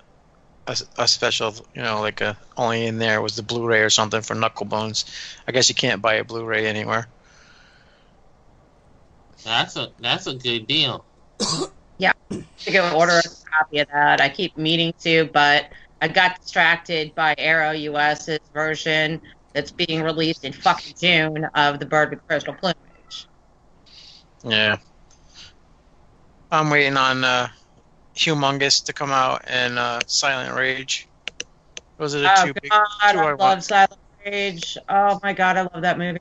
a 0.66 0.76
a 0.98 1.08
special. 1.08 1.54
You 1.74 1.82
know, 1.82 2.00
like 2.00 2.20
a 2.20 2.36
only 2.56 2.86
in 2.86 2.98
there 2.98 3.20
was 3.20 3.36
the 3.36 3.42
Blu-ray 3.42 3.80
or 3.80 3.90
something 3.90 4.22
for 4.22 4.34
Knucklebones. 4.34 5.04
I 5.46 5.52
guess 5.52 5.68
you 5.68 5.74
can't 5.74 6.02
buy 6.02 6.14
a 6.14 6.24
Blu-ray 6.24 6.66
anywhere. 6.66 7.06
That's 9.44 9.76
a 9.76 9.90
that's 10.00 10.26
a 10.26 10.34
good 10.34 10.66
deal. 10.66 11.04
Yeah, 12.00 12.12
to 12.30 12.70
go 12.72 12.90
order 12.96 13.18
a 13.18 13.22
copy 13.58 13.78
of 13.80 13.88
that. 13.88 14.22
I 14.22 14.30
keep 14.30 14.56
meaning 14.56 14.94
to, 15.00 15.28
but 15.34 15.68
I 16.00 16.08
got 16.08 16.40
distracted 16.40 17.14
by 17.14 17.34
Arrow 17.36 17.72
US's 17.72 18.38
version 18.54 19.20
that's 19.52 19.70
being 19.70 20.02
released 20.02 20.46
in 20.46 20.54
fucking 20.54 20.94
June 20.98 21.44
of 21.54 21.78
the 21.78 21.84
Bird 21.84 22.08
with 22.08 22.26
Crystal 22.26 22.54
Plumage. 22.54 23.26
Yeah. 24.42 24.78
I'm 26.50 26.70
waiting 26.70 26.96
on 26.96 27.22
uh, 27.22 27.48
Humongous 28.20 28.84
to 28.84 28.92
come 28.92 29.10
out 29.10 29.42
and 29.46 29.78
uh, 29.78 30.00
Silent 30.06 30.54
Rage. 30.54 31.08
Those 31.98 32.14
are 32.14 32.20
the 32.20 32.32
Oh 32.38 32.46
two 32.46 32.54
big. 32.54 32.70
god, 32.70 32.84
two 33.12 33.18
I 33.18 33.22
I 33.22 33.30
love 33.30 33.38
want. 33.38 33.64
Silent 33.64 33.98
Rage. 34.26 34.76
Oh 34.88 35.18
my 35.22 35.32
god, 35.32 35.56
I 35.56 35.62
love 35.62 35.82
that 35.82 35.98
movie. 35.98 36.18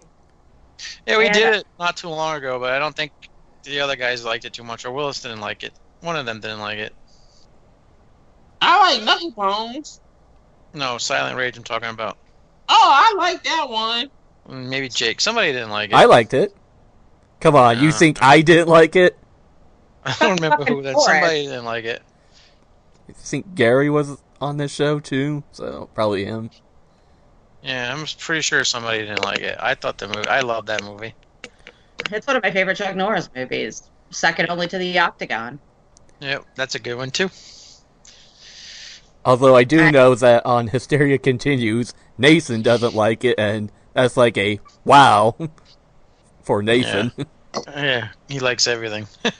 Yeah, 1.05 1.17
we 1.17 1.25
and- 1.25 1.33
did 1.33 1.55
it 1.55 1.67
not 1.77 1.97
too 1.97 2.09
long 2.09 2.37
ago, 2.37 2.57
but 2.59 2.71
I 2.71 2.79
don't 2.79 2.95
think 2.95 3.11
the 3.63 3.81
other 3.81 3.95
guys 3.97 4.23
liked 4.23 4.45
it 4.45 4.53
too 4.53 4.63
much, 4.63 4.85
or 4.85 4.91
Willis 4.91 5.21
didn't 5.21 5.41
like 5.41 5.63
it. 5.63 5.73
One 6.01 6.15
of 6.15 6.25
them 6.25 6.39
didn't 6.39 6.59
like 6.59 6.77
it. 6.79 6.93
I 8.61 8.93
like 8.93 9.03
Knuckle 9.03 9.31
Bones. 9.31 9.99
No, 10.73 10.97
Silent 10.97 11.35
Rage. 11.37 11.57
I'm 11.57 11.63
talking 11.63 11.89
about. 11.89 12.17
Oh, 12.69 12.91
I 12.93 13.13
like 13.17 13.43
that 13.43 13.67
one. 13.69 14.09
Maybe 14.47 14.87
Jake. 14.89 15.19
Somebody 15.21 15.51
didn't 15.51 15.69
like 15.71 15.89
it. 15.89 15.95
I 15.95 16.05
liked 16.05 16.33
it. 16.33 16.55
Come 17.41 17.55
on, 17.55 17.79
you 17.79 17.89
Uh, 17.89 17.93
think 17.93 18.21
I 18.21 18.41
didn't 18.41 18.67
like 18.67 18.95
it? 18.95 19.17
I 20.09 20.15
don't 20.19 20.41
remember 20.41 20.65
who 20.65 20.81
that. 20.83 20.97
Somebody 20.99 21.43
didn't 21.45 21.65
like 21.65 21.85
it. 21.85 22.01
I 23.07 23.13
think 23.13 23.55
Gary 23.55 23.89
was 23.89 24.21
on 24.41 24.57
this 24.57 24.71
show 24.73 24.99
too, 24.99 25.43
so 25.51 25.89
probably 25.93 26.25
him. 26.25 26.49
Yeah, 27.63 27.93
I'm 27.93 28.05
pretty 28.17 28.41
sure 28.41 28.63
somebody 28.63 28.99
didn't 28.99 29.23
like 29.23 29.39
it. 29.39 29.57
I 29.59 29.75
thought 29.75 29.97
the 29.97 30.07
movie. 30.07 30.27
I 30.27 30.41
love 30.41 30.67
that 30.67 30.83
movie. 30.83 31.13
It's 32.11 32.25
one 32.25 32.35
of 32.37 32.43
my 32.43 32.51
favorite 32.51 32.77
Chuck 32.77 32.95
Norris 32.95 33.29
movies, 33.35 33.83
second 34.09 34.49
only 34.49 34.67
to 34.67 34.77
The 34.77 34.97
Octagon. 34.99 35.59
Yep, 36.21 36.45
that's 36.55 36.75
a 36.75 36.79
good 36.79 36.95
one 36.95 37.11
too. 37.11 37.29
Although 39.25 39.55
I 39.55 39.63
do 39.65 39.81
I- 39.81 39.91
know 39.91 40.15
that 40.15 40.45
on 40.45 40.67
Hysteria 40.67 41.17
Continues, 41.17 41.93
Nathan 42.17 42.61
doesn't 42.61 42.95
like 42.95 43.25
it, 43.25 43.37
and 43.37 43.71
that's 43.93 44.15
like 44.15 44.37
a 44.37 44.59
wow 44.85 45.35
for 46.43 46.61
Nathan. 46.63 47.11
Yeah, 47.67 48.09
he 48.29 48.39
likes 48.39 48.67
everything. 48.67 49.07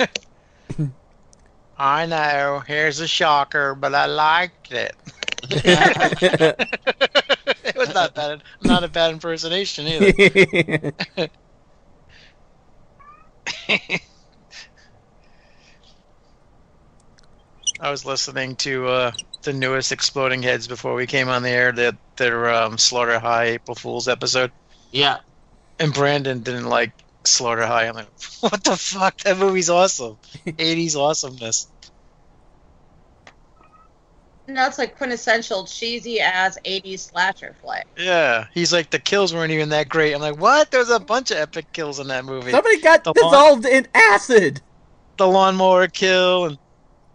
I 1.77 2.05
know. 2.05 2.61
Here's 2.65 2.99
a 2.99 3.07
shocker, 3.07 3.75
but 3.75 3.95
I 3.95 4.05
liked 4.05 4.71
it. 4.71 4.95
it 7.65 7.75
was 7.75 7.93
not 7.93 8.13
bad. 8.13 8.43
Not 8.63 8.83
a 8.83 8.87
bad 8.89 9.11
impersonation 9.11 9.87
either. 9.87 10.91
I 17.79 17.91
was 17.91 18.05
listening 18.05 18.55
to 18.57 18.87
uh, 18.87 19.11
the 19.43 19.53
newest 19.53 19.91
Exploding 19.91 20.43
Heads 20.43 20.67
before 20.67 20.93
we 20.95 21.07
came 21.07 21.29
on 21.29 21.43
the 21.43 21.49
air. 21.49 21.71
Their, 21.71 21.93
their 22.17 22.49
um, 22.53 22.77
Slaughter 22.77 23.19
High 23.19 23.45
April 23.45 23.75
Fool's 23.75 24.07
episode, 24.07 24.51
Yeah. 24.91 25.17
and 25.79 25.93
Brandon 25.93 26.41
didn't 26.41 26.67
like 26.67 26.91
Slaughter 27.25 27.65
High. 27.65 27.85
I'm 27.87 27.95
like, 27.95 28.09
what 28.41 28.63
the 28.63 28.75
fuck? 28.77 29.17
That 29.19 29.37
movie's 29.37 29.69
awesome. 29.69 30.17
80s 30.47 30.95
awesomeness. 30.95 31.67
No, 34.47 34.65
it's 34.65 34.79
like 34.79 34.97
quintessential 34.97 35.67
cheesy 35.67 36.19
ass 36.19 36.57
80s 36.65 37.11
slasher 37.11 37.53
flick. 37.61 37.85
Yeah, 37.95 38.47
he's 38.53 38.73
like 38.73 38.89
the 38.89 38.97
kills 38.99 39.31
weren't 39.31 39.51
even 39.51 39.69
that 39.69 39.89
great. 39.89 40.13
I'm 40.13 40.21
like, 40.21 40.39
what? 40.39 40.71
There's 40.71 40.89
a 40.89 40.99
bunch 40.99 41.29
of 41.29 41.37
epic 41.37 41.71
kills 41.71 41.99
in 41.99 42.07
that 42.07 42.25
movie. 42.25 42.49
Somebody 42.49 42.81
got 42.81 43.03
The 43.03 43.13
dissolved 43.13 43.65
in 43.65 43.87
acid. 43.93 44.61
the 45.17 45.27
lawnmower 45.27 45.87
kill 45.87 46.45
and 46.45 46.59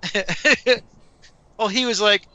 well 1.58 1.68
he 1.68 1.86
was 1.86 2.00
like 2.00 2.28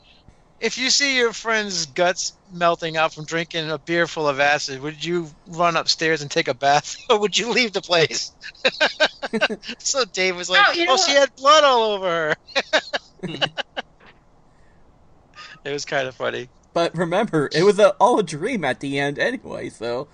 if 0.58 0.76
you 0.78 0.90
see 0.90 1.16
your 1.16 1.32
friend's 1.32 1.86
guts 1.86 2.39
melting 2.52 2.96
out 2.96 3.12
from 3.14 3.24
drinking 3.24 3.70
a 3.70 3.78
beer 3.78 4.06
full 4.06 4.26
of 4.28 4.40
acid 4.40 4.80
would 4.80 5.04
you 5.04 5.28
run 5.46 5.76
upstairs 5.76 6.22
and 6.22 6.30
take 6.30 6.48
a 6.48 6.54
bath 6.54 6.96
or 7.10 7.18
would 7.20 7.36
you 7.38 7.50
leave 7.52 7.72
the 7.72 7.80
place? 7.82 8.32
So 9.78 10.04
dave 10.04 10.36
was 10.36 10.50
like 10.50 10.66
Oh, 10.68 10.72
you 10.72 10.86
know 10.86 10.94
oh 10.94 10.96
she 10.96 11.12
had 11.12 11.34
blood 11.36 11.62
all 11.64 11.92
over 11.92 12.06
her. 12.10 12.34
Mm-hmm. 13.22 13.44
It 15.64 15.72
was 15.72 15.84
kind 15.84 16.08
of 16.08 16.14
funny. 16.14 16.48
But 16.72 16.94
remember, 16.96 17.50
it 17.52 17.62
was 17.64 17.78
a, 17.78 17.90
all 18.00 18.18
a 18.18 18.22
dream 18.22 18.64
at 18.64 18.80
the 18.80 18.98
end 18.98 19.18
anyway, 19.18 19.68
so 19.68 20.08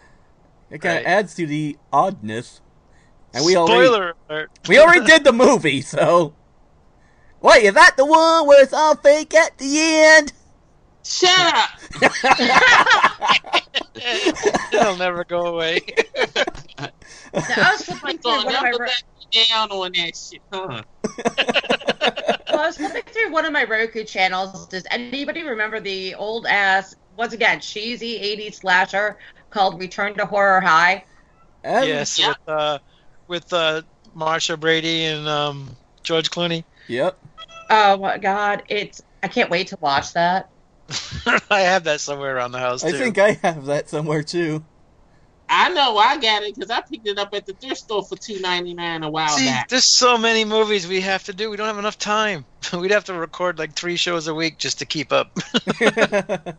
it 0.71 0.81
kind 0.81 0.99
of 0.99 1.05
Right. 1.05 1.11
adds 1.13 1.35
to 1.37 1.47
the 1.47 1.77
oddness. 1.93 2.61
And 3.33 3.45
we 3.45 3.57
already 3.57 3.87
spoiler 3.87 4.15
alert. 4.29 4.51
we 4.69 4.79
already 4.79 5.05
did 5.07 5.23
the 5.25 5.33
movie, 5.33 5.83
so. 5.83 6.35
Wait, 7.41 7.65
is 7.65 7.75
that 7.75 7.97
the 7.97 8.05
one 8.07 8.47
where 8.47 8.63
it's 8.63 8.73
all 8.73 8.97
fake 8.97 9.35
at 9.35 9.57
the 9.59 9.79
end? 9.79 10.33
Shut 11.07 11.55
up. 11.55 11.71
it'll 14.73 14.97
never 14.97 15.25
go 15.25 15.47
away 15.47 15.81
Now, 16.79 16.89
I 17.33 17.73
was 17.73 17.83
flipping 17.83 18.19
through 18.19 18.43
gonna 18.43 18.45
one 18.47 18.57
of 18.57 18.63
my 18.63 18.73
ro- 18.79 18.87
down 19.31 19.71
on 19.71 19.93
that 19.93 20.17
shit, 20.17 20.43
huh? 20.53 20.83
well, 22.51 22.61
I 22.61 22.67
was 22.67 22.77
flipping 22.77 23.03
through 23.03 23.33
one 23.33 23.45
of 23.45 23.53
my 23.53 23.65
Roku 23.65 24.05
channels. 24.05 24.67
Does 24.69 24.85
anybody 24.91 25.43
remember 25.43 25.81
the 25.81 26.15
old 26.15 26.47
ass, 26.47 26.95
once 27.17 27.33
again, 27.33 27.61
cheesy 27.61 28.19
80s 28.19 28.57
slasher 28.57 29.19
called 29.51 29.81
Return 29.81 30.15
to 30.15 30.27
Horror 30.27 30.61
High? 30.61 31.05
And- 31.65 31.87
yes 31.87 32.19
Yeah. 32.19 32.29
with 32.29 32.49
uh 32.49 32.79
with 33.29 33.53
uh 33.53 33.83
Marcia 34.15 34.57
Brady 34.57 35.05
and 35.05 35.27
um 35.29 35.77
george 36.05 36.31
clooney 36.31 36.65
Yep. 36.89 37.19
Oh 37.71 37.97
my 37.97 38.19
god, 38.19 38.63
it's 38.69 39.03
I 39.23 39.29
can't 39.29 39.51
wait 39.51 39.67
to 39.69 39.77
watch 39.81 40.13
that. 40.13 40.49
I 41.51 41.61
have 41.61 41.85
that 41.85 42.01
somewhere 42.01 42.37
around 42.37 42.53
the 42.53 42.59
house 42.59 42.83
too. 42.83 42.89
I 42.89 42.93
think 42.93 43.19
I 43.19 43.33
have 43.43 43.67
that 43.67 43.89
somewhere 43.89 44.23
too. 44.23 44.65
I 45.49 45.69
know 45.71 45.97
I 45.97 46.19
got 46.19 46.43
it 46.43 46.55
because 46.55 46.71
I 46.71 46.81
picked 46.81 47.07
it 47.07 47.19
up 47.19 47.33
at 47.33 47.47
the 47.47 47.53
thrift 47.53 47.79
store 47.79 48.05
for 48.05 48.17
two 48.17 48.41
ninety 48.41 48.75
nine 48.75 49.03
a 49.03 49.11
while 49.11 49.29
See, 49.29 49.47
back. 49.47 49.69
there's 49.69 49.85
so 49.85 50.19
many 50.19 50.45
movies 50.45 50.87
we 50.89 51.01
have 51.03 51.25
to 51.25 51.33
do. 51.33 51.51
We 51.51 51.57
don't 51.57 51.67
have 51.69 51.79
enough 51.79 51.99
time. 51.99 52.45
We'd 52.73 52.91
have 52.91 53.05
to 53.05 53.15
record 53.15 53.59
like 53.59 53.75
three 53.75 53.97
shows 53.97 54.27
a 54.29 54.35
week 54.35 54.59
just 54.59 54.79
to 54.81 54.87
keep 54.87 55.13
up. 55.13 55.37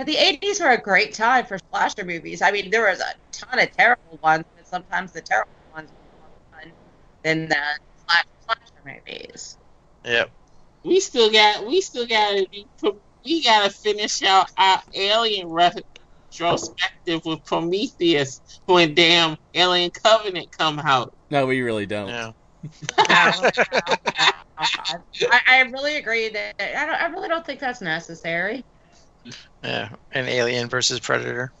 But 0.00 0.06
the 0.06 0.14
80s 0.14 0.62
were 0.62 0.70
a 0.70 0.80
great 0.80 1.12
time 1.12 1.44
for 1.44 1.58
slasher 1.68 2.06
movies. 2.06 2.40
I 2.40 2.52
mean, 2.52 2.70
there 2.70 2.88
was 2.88 3.00
a 3.00 3.12
ton 3.32 3.58
of 3.58 3.70
terrible 3.76 4.18
ones, 4.22 4.46
but 4.56 4.66
sometimes 4.66 5.12
the 5.12 5.20
terrible 5.20 5.52
ones 5.74 5.90
were 5.90 6.20
more 6.22 6.62
fun 6.62 6.72
than 7.22 7.50
the 7.50 7.56
slasher, 8.06 8.28
slasher 8.46 8.96
movies. 9.06 9.58
yep. 10.06 10.30
We 10.84 11.00
still 11.00 11.30
got 11.30 11.66
we 11.66 11.82
still 11.82 12.06
got 12.06 12.30
to 12.32 12.96
we 13.24 13.42
got 13.42 13.64
to 13.64 13.70
finish 13.70 14.22
out 14.22 14.50
our 14.56 14.82
alien 14.94 15.48
retrospective 15.48 17.24
with 17.24 17.44
Prometheus 17.44 18.40
when 18.66 18.94
damn 18.94 19.36
Alien 19.54 19.90
Covenant 19.90 20.56
come 20.56 20.78
out. 20.78 21.14
no, 21.30 21.46
we 21.46 21.62
really 21.62 21.86
don't. 21.86 22.08
Yeah. 22.08 22.32
I, 22.98 24.32
I 25.46 25.60
really 25.72 25.96
agree 25.96 26.28
that 26.28 26.54
I, 26.60 26.86
don't, 26.86 27.02
I 27.02 27.06
really 27.06 27.28
don't 27.28 27.44
think 27.44 27.60
that's 27.60 27.80
necessary. 27.80 28.64
Yeah. 29.64 29.90
And 30.12 30.28
Alien 30.28 30.68
versus 30.68 31.00
Predator. 31.00 31.52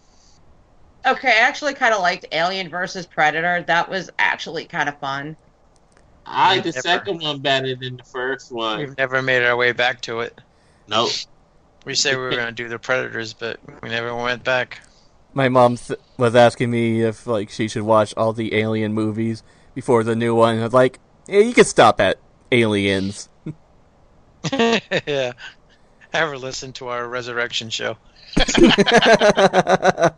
Okay, 1.06 1.28
I 1.28 1.40
actually 1.40 1.74
kind 1.74 1.94
of 1.94 2.00
liked 2.00 2.26
Alien 2.32 2.68
versus 2.68 3.06
Predator. 3.06 3.64
That 3.66 3.88
was 3.88 4.10
actually 4.18 4.66
kind 4.66 4.88
of 4.88 4.98
fun. 4.98 5.36
I 6.26 6.56
like 6.56 6.64
the 6.64 6.70
Never. 6.70 6.82
second 6.82 7.22
one 7.22 7.40
better 7.40 7.74
than 7.74 7.96
the 7.96 8.04
first 8.04 8.52
one. 8.52 8.78
We've 8.78 8.98
never 8.98 9.22
made 9.22 9.42
our 9.42 9.56
way 9.56 9.72
back 9.72 10.02
to 10.02 10.20
it. 10.20 10.38
Nope. 10.88 11.10
We 11.84 11.94
said 11.94 12.16
we 12.16 12.22
were 12.22 12.30
going 12.30 12.46
to 12.46 12.52
do 12.52 12.68
the 12.68 12.78
Predators, 12.78 13.32
but 13.32 13.58
we 13.82 13.88
never 13.88 14.14
went 14.14 14.44
back. 14.44 14.80
My 15.32 15.48
mom 15.48 15.76
th- 15.76 15.98
was 16.16 16.34
asking 16.34 16.70
me 16.70 17.02
if 17.02 17.26
like 17.26 17.50
she 17.50 17.68
should 17.68 17.82
watch 17.82 18.12
all 18.16 18.32
the 18.32 18.54
Alien 18.54 18.92
movies 18.92 19.42
before 19.74 20.04
the 20.04 20.16
new 20.16 20.34
one. 20.34 20.58
I 20.58 20.64
was 20.64 20.72
like, 20.72 20.98
yeah, 21.26 21.40
you 21.40 21.54
can 21.54 21.64
stop 21.64 22.00
at 22.00 22.18
Aliens. 22.52 23.28
yeah. 24.52 25.32
Ever 26.12 26.36
listen 26.36 26.72
to 26.74 26.88
our 26.88 27.06
resurrection 27.08 27.70
show? 27.70 27.96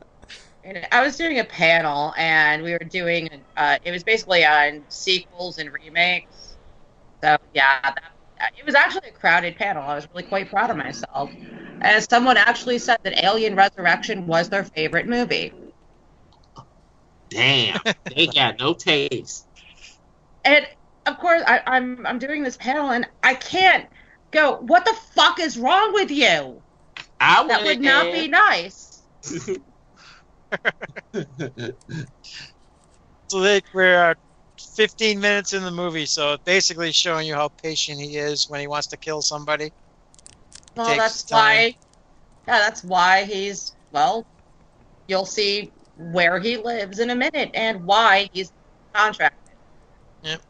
And 0.65 0.87
I 0.93 1.03
was 1.03 1.17
doing 1.17 1.41
a 1.41 1.45
panel, 1.45 2.15
and 2.17 2.63
we 2.63 2.73
were 2.73 2.79
doing. 2.79 3.29
Uh, 3.57 3.79
it 3.85 3.91
was 3.91 4.05
basically 4.05 4.45
on 4.45 4.85
sequels 4.89 5.59
and 5.59 5.73
remakes. 5.73 6.57
So 7.23 7.37
yeah, 7.53 7.81
that, 7.83 8.13
it 8.57 8.65
was 8.65 8.75
actually 8.75 9.09
a 9.09 9.13
crowded 9.13 9.57
panel. 9.57 9.83
I 9.83 9.97
was 9.97 10.07
really 10.15 10.23
quite 10.23 10.51
proud 10.51 10.71
of 10.71 10.77
myself. 10.77 11.31
And 11.83 12.05
someone 12.09 12.37
actually 12.37 12.79
said 12.79 12.99
that 13.03 13.25
Alien 13.25 13.57
Resurrection 13.57 14.27
was 14.27 14.49
their 14.49 14.65
favorite 14.65 15.07
movie. 15.09 15.53
Damn. 17.29 17.81
they 18.15 18.27
got 18.29 18.59
no 18.59 18.75
taste. 18.75 19.47
And 20.45 20.67
of 21.07 21.19
course, 21.19 21.43
I, 21.47 21.61
I'm 21.67 22.07
I'm 22.07 22.19
doing 22.19 22.43
this 22.43 22.57
panel, 22.57 22.91
and 22.91 23.07
I 23.23 23.35
can't 23.35 23.89
go. 24.31 24.59
What 24.61 24.85
the 24.85 24.95
fuck 25.15 25.41
is 25.41 25.59
wrong 25.59 25.93
with 25.93 26.11
you? 26.11 26.63
I 27.21 27.47
That 27.47 27.65
would 27.65 27.81
not 27.81 28.13
be 28.13 28.29
nice. 28.29 29.03
So 33.33 33.41
they, 33.41 33.63
we're 33.73 34.11
uh, 34.11 34.15
15 34.77 35.19
minutes 35.19 35.55
in 35.55 35.63
the 35.63 35.71
movie, 35.71 36.05
so 36.05 36.37
basically 36.45 36.93
showing 36.93 37.27
you 37.27 37.33
how 37.35 37.49
patient 37.63 37.99
he 37.99 38.19
is 38.19 38.47
when 38.47 38.61
he 38.61 38.67
wants 38.67 38.89
to 38.89 38.99
kill 38.99 39.23
somebody. 39.23 39.73
Well, 40.77 40.87
Takes 40.87 40.99
that's 40.99 41.23
time. 41.25 41.39
why. 41.39 41.77
Yeah, 42.49 42.59
that's 42.59 42.83
why 42.83 43.25
he's 43.25 43.75
well. 43.93 44.27
You'll 45.07 45.27
see 45.27 45.73
where 45.97 46.39
he 46.41 46.57
lives 46.57 46.99
in 46.99 47.11
a 47.11 47.15
minute 47.15 47.51
and 47.55 47.85
why 47.85 48.29
he's 48.33 48.51
contracted. 48.95 49.39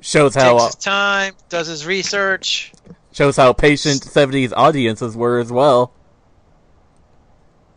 shows 0.01 0.35
how 0.35 0.53
Takes 0.53 0.63
uh, 0.63 0.67
his 0.67 0.75
time, 0.77 1.35
does 1.49 1.67
his 1.67 1.87
research. 1.87 2.73
shows 3.13 3.37
how 3.37 3.53
patient 3.53 4.03
'70s 4.03 4.53
audiences 4.57 5.17
were 5.17 5.39
as 5.39 5.51
well. 5.51 5.93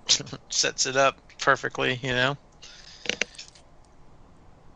sets 0.50 0.86
it 0.86 0.96
up 0.96 1.20
perfectly, 1.40 2.00
you 2.02 2.12
know. 2.12 2.38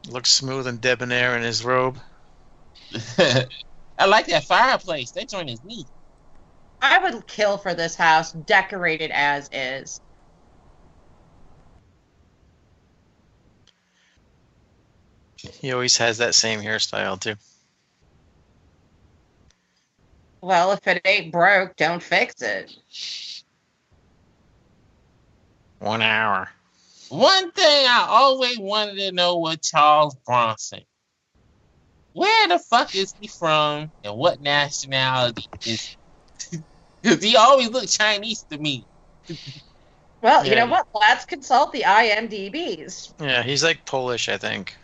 Looks 0.10 0.32
smooth 0.32 0.66
and 0.68 0.82
debonair 0.82 1.38
in 1.38 1.44
his 1.44 1.64
robe. 1.64 2.00
I 3.18 4.06
like 4.08 4.28
that 4.28 4.46
fireplace. 4.46 5.12
That 5.12 5.30
joint 5.30 5.50
is 5.50 5.64
neat. 5.64 5.88
I 6.82 7.00
would 7.00 7.28
kill 7.28 7.58
for 7.58 7.74
this 7.74 7.96
house, 7.96 8.32
decorated 8.32 9.12
as 9.12 9.50
is. 9.52 10.02
He 15.60 15.72
always 15.72 15.98
has 15.98 16.18
that 16.20 16.36
same 16.36 16.62
hairstyle 16.62 17.20
too. 17.20 17.36
Well, 20.42 20.72
if 20.72 20.88
it 20.88 21.02
ain't 21.06 21.32
broke, 21.32 21.76
don't 21.76 22.02
fix 22.02 22.42
it. 22.42 22.74
One 25.80 26.02
hour. 26.02 26.50
One 27.10 27.52
thing 27.52 27.88
I 27.88 28.06
always 28.10 28.60
wanted 28.60 28.98
to 28.98 29.12
know 29.12 29.38
was 29.38 29.58
Charles 29.62 30.16
Bronson. 30.26 30.82
Where 32.14 32.48
the 32.48 32.60
fuck 32.60 32.96
is 32.96 33.14
he 33.20 33.28
from 33.28 33.92
and 34.04 34.16
what 34.16 34.42
nationality 34.42 35.46
is 35.66 35.98
Because 37.02 37.24
he 37.24 37.36
always 37.36 37.70
looked 37.70 37.98
Chinese 37.98 38.46
to 38.50 38.58
me. 38.58 38.86
Well, 40.22 40.46
you 40.46 40.56
know 40.56 40.66
what? 40.66 40.86
Let's 40.94 41.26
consult 41.26 41.72
the 41.72 41.84
IMDb's. 41.84 43.14
Yeah, 43.20 43.42
he's 43.44 43.64
like 43.64 43.86
Polish, 43.86 44.28
I 44.28 44.38
think. 44.38 44.76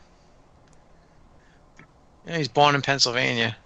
Yeah, 2.25 2.37
he's 2.37 2.47
born 2.47 2.73
in 2.75 2.81
Pennsylvania. 2.81 3.57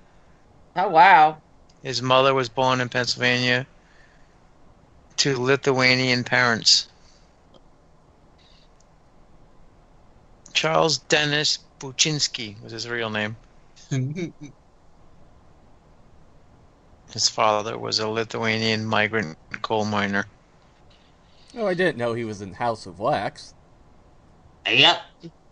Oh 0.75 0.89
wow. 0.89 1.37
His 1.83 2.01
mother 2.01 2.33
was 2.33 2.49
born 2.49 2.81
in 2.81 2.89
Pennsylvania 2.89 3.65
to 5.17 5.37
Lithuanian 5.37 6.23
parents. 6.23 6.87
Charles 10.53 10.97
Dennis 10.97 11.59
Buczynski 11.79 12.61
was 12.61 12.71
his 12.71 12.89
real 12.89 13.09
name. 13.09 13.37
His 17.11 17.27
father 17.27 17.77
was 17.77 17.99
a 17.99 18.07
Lithuanian 18.07 18.85
migrant 18.85 19.37
coal 19.61 19.85
miner. 19.85 20.25
Oh, 21.57 21.65
I 21.65 21.73
didn't 21.73 21.97
know 21.97 22.13
he 22.13 22.25
was 22.25 22.41
in 22.41 22.53
House 22.53 22.85
of 22.85 22.99
Wax. 22.99 23.53
yep. 24.67 25.01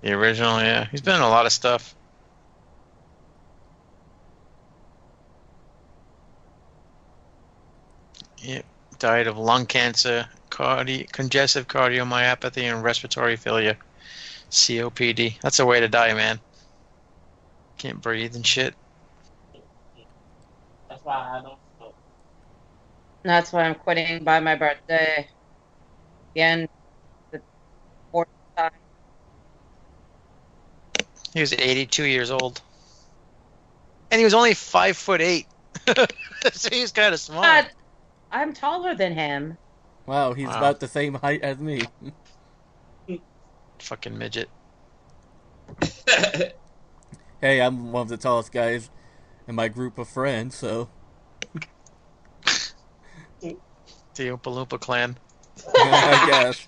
The 0.02 0.12
original, 0.12 0.60
yeah. 0.60 0.86
He's 0.92 1.02
been 1.02 1.16
in 1.16 1.22
a 1.22 1.30
lot 1.30 1.48
of 1.48 1.52
stuff. 1.52 1.96
Yep. 8.40 8.66
Died 9.00 9.28
of 9.28 9.38
lung 9.38 9.66
cancer, 9.66 10.28
cardi- 10.52 11.08
congestive 11.12 11.68
cardiomyopathy, 11.68 12.72
and 12.72 12.84
respiratory 12.84 13.36
failure. 13.36 13.78
COPD. 14.52 15.40
That's 15.42 15.60
a 15.60 15.66
way 15.66 15.80
to 15.80 15.88
die, 15.88 16.14
man. 16.14 16.40
Can't 17.78 18.02
breathe 18.02 18.36
and 18.36 18.46
shit. 18.46 18.76
That's 21.08 21.16
why 21.16 21.40
I 21.40 21.42
don't 21.42 21.60
smoke. 21.78 21.96
That's 23.24 23.54
why 23.54 23.64
I'm 23.64 23.76
quitting 23.76 24.24
by 24.26 24.42
my 24.42 24.56
birthday. 24.56 25.28
Again, 26.36 26.68
the 27.32 27.42
fourth 28.12 28.28
time. 28.58 28.72
He 31.34 31.40
was 31.40 31.54
82 31.54 32.04
years 32.04 32.30
old. 32.30 32.62
And 34.12 34.20
he 34.20 34.26
was 34.26 34.34
only 34.34 34.54
five 34.54 34.98
foot 34.98 35.22
eight. 35.22 35.48
so 36.52 36.70
he 36.72 36.82
was 36.82 36.92
kind 36.92 37.14
of 37.14 37.22
small. 37.22 37.42
But 37.42 37.72
I'm 38.32 38.54
taller 38.54 38.94
than 38.94 39.14
him. 39.14 39.58
Wow, 40.06 40.34
he's 40.34 40.48
Wow. 40.48 40.58
about 40.58 40.80
the 40.82 40.88
same 40.90 41.14
height 41.14 41.42
as 41.42 41.58
me. 41.58 41.84
Fucking 43.80 44.18
midget. 44.18 44.50
Hey, 47.40 47.62
I'm 47.62 47.92
one 47.94 48.02
of 48.02 48.10
the 48.10 48.18
tallest 48.18 48.52
guys 48.52 48.90
in 49.48 49.56
my 49.56 49.68
group 49.68 49.98
of 49.98 50.10
friends, 50.10 50.56
so 50.56 50.90
The 54.18 54.30
Oompa 54.30 54.42
Loompa 54.42 54.80
clan. 54.80 55.18
I 55.76 56.26
guess. 56.28 56.68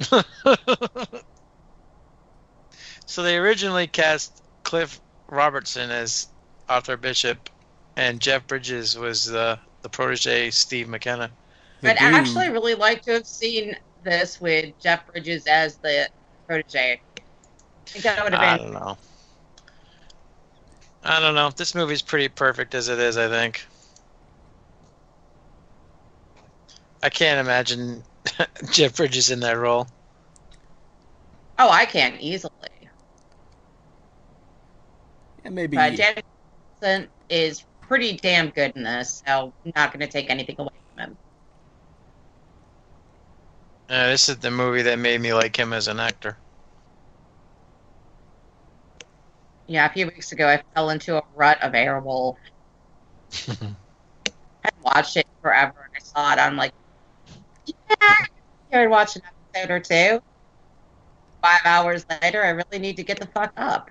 so 3.06 3.22
they 3.22 3.36
originally 3.36 3.88
cast 3.88 4.42
Cliff 4.62 5.00
Robertson 5.28 5.90
as 5.90 6.28
Arthur 6.68 6.96
Bishop, 6.96 7.50
and 7.96 8.20
Jeff 8.20 8.46
Bridges 8.46 8.96
was 8.96 9.24
the 9.24 9.58
the 9.82 9.88
protege 9.88 10.50
Steve 10.50 10.88
McKenna. 10.88 11.30
The 11.82 11.90
I'd 11.90 12.14
actually 12.14 12.48
really 12.48 12.74
like 12.74 13.02
to 13.02 13.12
have 13.12 13.26
seen 13.26 13.76
this 14.02 14.40
with 14.40 14.80
Jeff 14.80 15.06
Bridges 15.08 15.46
as 15.46 15.76
the 15.78 16.08
protege. 16.46 17.00
I 17.16 17.20
think 17.86 18.04
that 18.04 18.24
would 18.24 18.34
have 18.34 18.58
been. 18.58 18.72
don't 18.72 18.80
know. 18.80 18.96
I 21.04 21.20
don't 21.20 21.34
know. 21.34 21.50
This 21.50 21.74
movie's 21.74 22.02
pretty 22.02 22.28
perfect 22.28 22.74
as 22.74 22.88
it 22.88 22.98
is. 22.98 23.16
I 23.16 23.28
think. 23.28 23.66
I 27.02 27.10
can't 27.10 27.38
imagine 27.38 28.02
Jeff 28.72 28.96
Bridges 28.96 29.30
in 29.30 29.40
that 29.40 29.58
role. 29.58 29.86
Oh, 31.58 31.68
I 31.70 31.84
can 31.84 32.16
easily. 32.18 32.52
Yeah, 35.44 35.50
maybe 35.50 35.76
But 35.76 35.94
James 35.94 36.22
Wilson 36.80 37.08
is 37.28 37.64
pretty 37.82 38.16
damn 38.16 38.48
good 38.48 38.72
in 38.74 38.82
this, 38.82 39.22
so 39.26 39.52
I'm 39.64 39.72
not 39.76 39.92
going 39.92 40.00
to 40.00 40.10
take 40.10 40.30
anything 40.30 40.56
away 40.58 40.72
from 40.90 41.04
him. 41.04 41.16
Uh, 43.90 44.08
this 44.08 44.30
is 44.30 44.38
the 44.38 44.50
movie 44.50 44.82
that 44.82 44.98
made 44.98 45.20
me 45.20 45.34
like 45.34 45.56
him 45.56 45.74
as 45.74 45.88
an 45.88 46.00
actor. 46.00 46.38
Yeah, 49.66 49.86
a 49.86 49.92
few 49.92 50.06
weeks 50.06 50.32
ago, 50.32 50.46
I 50.48 50.62
fell 50.74 50.90
into 50.90 51.16
a 51.16 51.22
rut 51.34 51.62
of 51.62 51.72
Airwolf. 51.72 52.36
I 53.48 54.70
watched 54.82 55.16
it 55.16 55.26
forever, 55.42 55.74
and 55.84 55.92
I 55.96 56.00
saw 56.00 56.32
it. 56.32 56.38
I'm 56.38 56.56
like, 56.56 56.72
yeah, 57.66 58.26
I'd 58.72 58.90
watch 58.90 59.16
an 59.16 59.22
episode 59.54 59.70
or 59.72 59.80
two. 59.80 60.22
Five 61.42 61.60
hours 61.64 62.04
later, 62.22 62.42
I 62.42 62.50
really 62.50 62.78
need 62.78 62.96
to 62.96 63.04
get 63.04 63.18
the 63.20 63.26
fuck 63.26 63.52
up. 63.56 63.90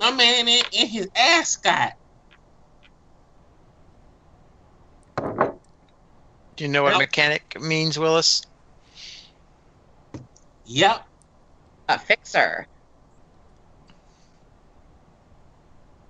My 0.00 0.10
man 0.10 0.48
in, 0.48 0.62
in 0.72 0.88
his 0.88 1.08
ascot. 1.14 1.92
Do 6.56 6.64
you 6.64 6.68
know 6.68 6.82
what 6.82 6.92
Well- 6.92 6.98
mechanic 7.00 7.60
means, 7.60 7.98
Willis? 7.98 8.42
Yep. 10.66 11.06
A 11.88 11.98
fixer. 11.98 12.66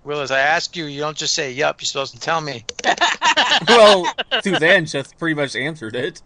Willis, 0.05 0.31
I 0.31 0.41
ask 0.41 0.77
you, 0.77 0.87
you 0.87 1.01
don't 1.01 1.17
just 1.17 1.35
say 1.35 1.53
yup, 1.53 1.81
you're 1.81 1.87
supposed 1.87 2.15
to 2.15 2.21
tell 2.21 2.41
me. 2.41 2.65
well, 3.69 4.13
Suzanne 4.43 4.87
just 4.87 5.17
pretty 5.19 5.35
much 5.35 5.55
answered 5.55 5.95
it. 5.95 6.21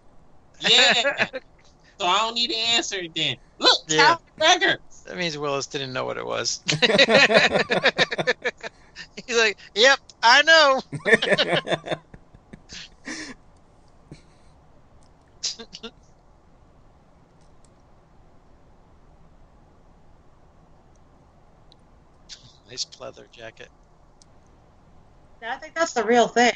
Yeah. 0.61 1.27
so 1.99 2.07
I 2.07 2.19
don't 2.19 2.35
need 2.35 2.49
to 2.51 2.57
answer 2.57 2.97
it 3.01 3.15
then. 3.15 3.37
Look, 3.59 3.79
Yeah. 3.89 4.17
Tower 4.17 4.19
Records. 4.39 5.05
That 5.07 5.19
means 5.19 5.37
Willis 5.39 5.67
didn't 5.67 5.93
know 5.93 6.05
what 6.05 6.17
it 6.17 6.25
was. 6.27 6.63
He's 9.27 9.39
like, 9.39 9.59
yep, 9.75 9.99
I 10.23 10.43
know. 10.43 10.81
Nice 22.77 22.85
pleather 22.85 23.25
jacket. 23.33 23.71
I 25.43 25.57
think 25.57 25.75
that's 25.75 25.95
the 25.95 26.05
real 26.05 26.29
thing. 26.29 26.53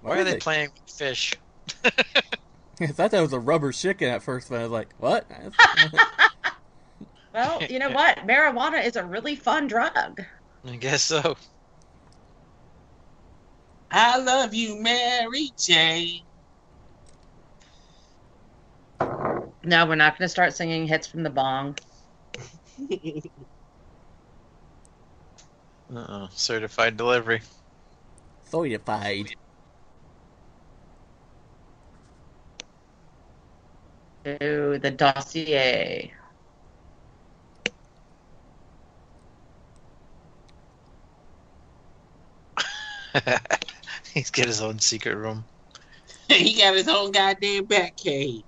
Why 0.00 0.20
are 0.20 0.22
they 0.22 0.36
playing 0.36 0.68
with 0.72 0.94
fish? 0.94 1.34
I 1.84 2.86
thought 2.86 3.10
that 3.10 3.20
was 3.20 3.32
a 3.32 3.40
rubber 3.40 3.72
chicken 3.72 4.08
at 4.08 4.22
first, 4.22 4.48
but 4.48 4.60
I 4.60 4.62
was 4.62 4.70
like, 4.70 4.94
what? 4.98 5.26
Well, 7.34 7.62
you 7.64 7.80
know 7.80 7.90
what? 7.90 8.18
Marijuana 8.18 8.82
is 8.82 8.96
a 8.96 9.04
really 9.04 9.34
fun 9.36 9.66
drug. 9.66 10.22
I 10.64 10.76
guess 10.76 11.02
so. 11.02 11.36
I 13.90 14.18
love 14.18 14.54
you, 14.54 14.80
Mary 14.80 15.50
Jane. 15.58 16.22
No, 19.64 19.84
we're 19.86 19.96
not 19.96 20.16
going 20.16 20.24
to 20.24 20.28
start 20.28 20.54
singing 20.54 20.86
hits 20.86 21.08
from 21.08 21.24
the 21.24 21.30
bong. 21.30 21.76
Uh-oh. 25.94 26.28
Certified 26.32 26.96
delivery. 26.96 27.42
Certified. 28.50 29.34
To 34.24 34.78
the 34.78 34.90
dossier. 34.90 36.12
He's 44.12 44.30
got 44.30 44.46
his 44.46 44.60
own 44.60 44.78
secret 44.80 45.16
room. 45.16 45.44
he 46.28 46.54
got 46.54 46.74
his 46.74 46.88
own 46.88 47.12
goddamn 47.12 47.66
bat 47.66 47.96
cave. 47.96 48.42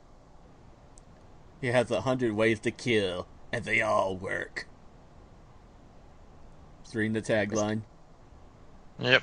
He 1.60 1.68
has 1.68 1.90
a 1.90 2.00
hundred 2.00 2.32
ways 2.32 2.60
to 2.60 2.70
kill, 2.70 3.26
and 3.52 3.64
they 3.64 3.80
all 3.80 4.16
work. 4.16 4.66
Just 6.88 6.96
reading 6.96 7.12
the 7.12 7.20
tagline. 7.20 7.82
Yep. 8.98 9.22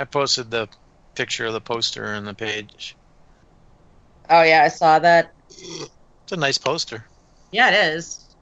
I 0.00 0.04
posted 0.04 0.50
the 0.50 0.68
picture 1.14 1.46
of 1.46 1.52
the 1.52 1.60
poster 1.60 2.06
on 2.06 2.24
the 2.24 2.34
page. 2.34 2.96
Oh, 4.28 4.42
yeah, 4.42 4.64
I 4.64 4.68
saw 4.68 4.98
that. 4.98 5.30
It's 5.48 6.32
a 6.32 6.36
nice 6.36 6.58
poster. 6.58 7.04
Yeah, 7.52 7.68
it 7.68 7.94
is. 7.94 8.34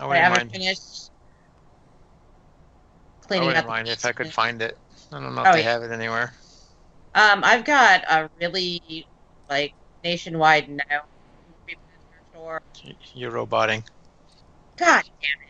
I 0.00 0.04
I 0.04 0.08
wouldn't 0.08 0.24
haven't 0.24 0.50
mind. 0.50 0.52
finished 0.52 1.10
I 3.28 3.28
cleaning 3.28 3.46
wouldn't 3.46 3.66
up. 3.66 3.68
mind 3.68 3.86
if 3.86 4.04
I 4.04 4.10
could 4.10 4.32
find 4.32 4.60
it. 4.60 4.76
I 5.12 5.20
don't 5.20 5.36
know 5.36 5.42
Oh, 5.42 5.50
if 5.50 5.52
they 5.54 5.62
yeah. 5.62 5.72
have 5.74 5.84
it 5.84 5.92
anywhere. 5.92 6.32
Um, 7.14 7.44
I've 7.44 7.64
got 7.64 8.02
a 8.10 8.28
really 8.40 9.06
like 9.48 9.74
nationwide 10.02 10.68
now 10.68 11.02
store. 12.32 12.60
You're 13.14 13.30
roboting. 13.30 13.84
God 14.76 15.02
damn 15.20 15.47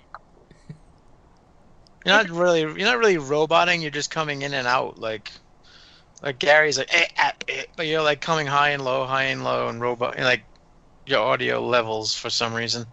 You're 2.08 2.16
not 2.16 2.30
really. 2.30 2.60
You're 2.60 2.78
not 2.78 2.98
really 2.98 3.18
roboting. 3.18 3.82
You're 3.82 3.90
just 3.90 4.10
coming 4.10 4.42
in 4.42 4.54
and 4.54 4.66
out. 4.66 4.98
Like, 4.98 5.30
like 6.22 6.38
Gary's 6.38 6.78
like, 6.78 6.92
eh, 6.94 7.06
ah, 7.18 7.34
eh, 7.48 7.64
but 7.76 7.86
you're 7.86 8.02
like 8.02 8.20
coming 8.20 8.46
high 8.46 8.70
and 8.70 8.84
low, 8.84 9.06
high 9.06 9.24
and 9.24 9.44
low, 9.44 9.68
and 9.68 9.80
robot. 9.80 10.18
Like 10.18 10.44
your 11.06 11.20
audio 11.20 11.60
levels 11.66 12.14
for 12.14 12.30
some 12.30 12.54
reason. 12.54 12.86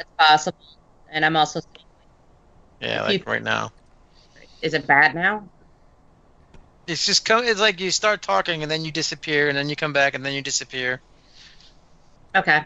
it's 0.00 0.10
possible. 0.18 0.58
And 1.10 1.24
I'm 1.24 1.36
also. 1.36 1.60
Yeah, 2.80 3.02
like 3.02 3.26
right 3.26 3.42
now. 3.42 3.70
Is 4.62 4.74
it 4.74 4.86
bad 4.86 5.14
now? 5.14 5.48
It's 6.88 7.06
just 7.06 7.24
come. 7.24 7.44
It's 7.44 7.60
like 7.60 7.80
you 7.80 7.90
start 7.90 8.22
talking 8.22 8.62
and 8.62 8.70
then 8.70 8.84
you 8.84 8.90
disappear 8.90 9.48
and 9.48 9.56
then 9.56 9.68
you 9.68 9.76
come 9.76 9.92
back 9.92 10.14
and 10.14 10.24
then 10.24 10.32
you 10.32 10.42
disappear. 10.42 11.02
Okay. 12.34 12.64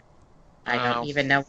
I 0.65 0.77
Oh. 0.77 0.93
don't 0.93 1.07
even 1.07 1.27
know. 1.27 1.43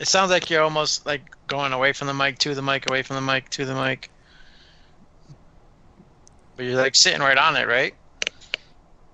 It 0.00 0.08
sounds 0.08 0.30
like 0.30 0.48
you're 0.48 0.62
almost 0.62 1.04
like 1.04 1.36
going 1.46 1.74
away 1.74 1.92
from 1.92 2.06
the 2.06 2.14
mic 2.14 2.38
to 2.38 2.54
the 2.54 2.62
mic, 2.62 2.88
away 2.88 3.02
from 3.02 3.16
the 3.16 3.32
mic 3.32 3.50
to 3.50 3.66
the 3.66 3.74
mic. 3.74 4.10
But 6.56 6.64
you're 6.64 6.80
like 6.80 6.94
sitting 6.94 7.20
right 7.20 7.36
on 7.36 7.54
it, 7.56 7.68
right? 7.68 7.94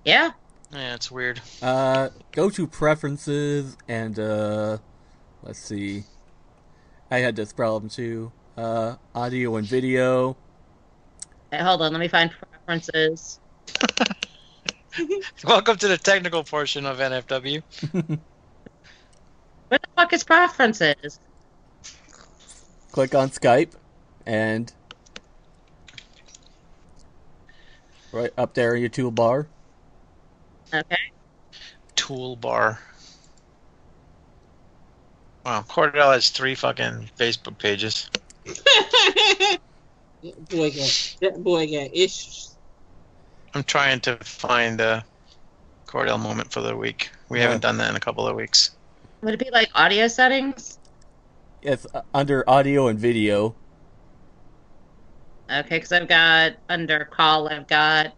Yeah. 0.05 0.31
Yeah, 0.71 0.95
it's 0.95 1.11
weird. 1.11 1.41
Uh, 1.61 2.11
go 2.31 2.51
to 2.51 2.69
preferences 2.69 3.77
and 3.89 4.17
uh, 4.17 4.79
let's 5.43 5.59
see. 5.59 6.05
I 7.11 7.19
had 7.19 7.35
this 7.35 7.53
problem 7.53 7.91
too. 7.91 8.31
Uh, 8.57 8.95
audio 9.13 9.57
and 9.57 9.67
video. 9.67 10.37
Hey, 11.51 11.65
hold 11.65 11.83
on. 11.83 11.91
Let 11.93 11.99
me 11.99 12.09
find 12.09 12.31
preferences. 12.31 13.41
Welcome 15.45 15.79
to 15.79 15.89
the 15.89 15.99
technical 15.99 16.45
portion 16.45 16.87
of 16.87 16.99
NFW. 16.99 18.21
Where 19.69 19.79
the 19.79 19.89
fuck 19.97 20.13
is 20.13 20.25
preferences? 20.25 21.19
Click 22.93 23.15
on 23.15 23.31
Skype, 23.31 23.73
and 24.25 24.73
right 28.13 28.33
up 28.39 28.55
there 28.55 28.75
in 28.75 28.81
your 28.81 28.91
toolbar. 28.91 29.47
Okay. 30.73 30.97
Toolbar. 31.97 32.79
Wow, 35.45 35.65
Cordell 35.69 36.13
has 36.13 36.31
three 36.31 36.55
fucking 36.55 37.11
Facebook 37.19 37.59
pages. 37.59 38.11
that 38.45 39.59
boy 40.49 40.71
got 40.71 41.17
that 41.21 41.43
boy 41.43 41.67
got 41.67 41.91
issues. 41.95 42.57
I'm 43.55 43.65
trying 43.65 44.01
to 44.01 44.17
find 44.19 44.81
a 44.81 45.05
Cordell 45.87 46.21
moment 46.21 46.53
for 46.53 46.61
the 46.63 46.77
week. 46.77 47.11
We 47.29 47.39
Yeah. 47.39 47.45
haven't 47.45 47.61
done 47.61 47.77
that 47.79 47.91
in 47.91 47.97
a 47.97 48.01
couple 48.01 48.27
of 48.27 48.35
weeks. 48.37 48.76
Would 49.23 49.35
it 49.35 49.41
be 49.41 49.51
like 49.51 49.71
audio 49.75 50.09
settings? 50.09 50.79
It's 51.63 51.87
uh, 51.95 52.03
under 52.15 52.49
audio 52.49 52.89
and 52.89 52.99
video. 52.99 53.55
Okay, 55.51 55.77
because 55.77 55.93
I've 55.93 56.09
got 56.09 56.55
under 56.69 57.05
call, 57.05 57.49
I've 57.49 57.67
got 57.67 58.15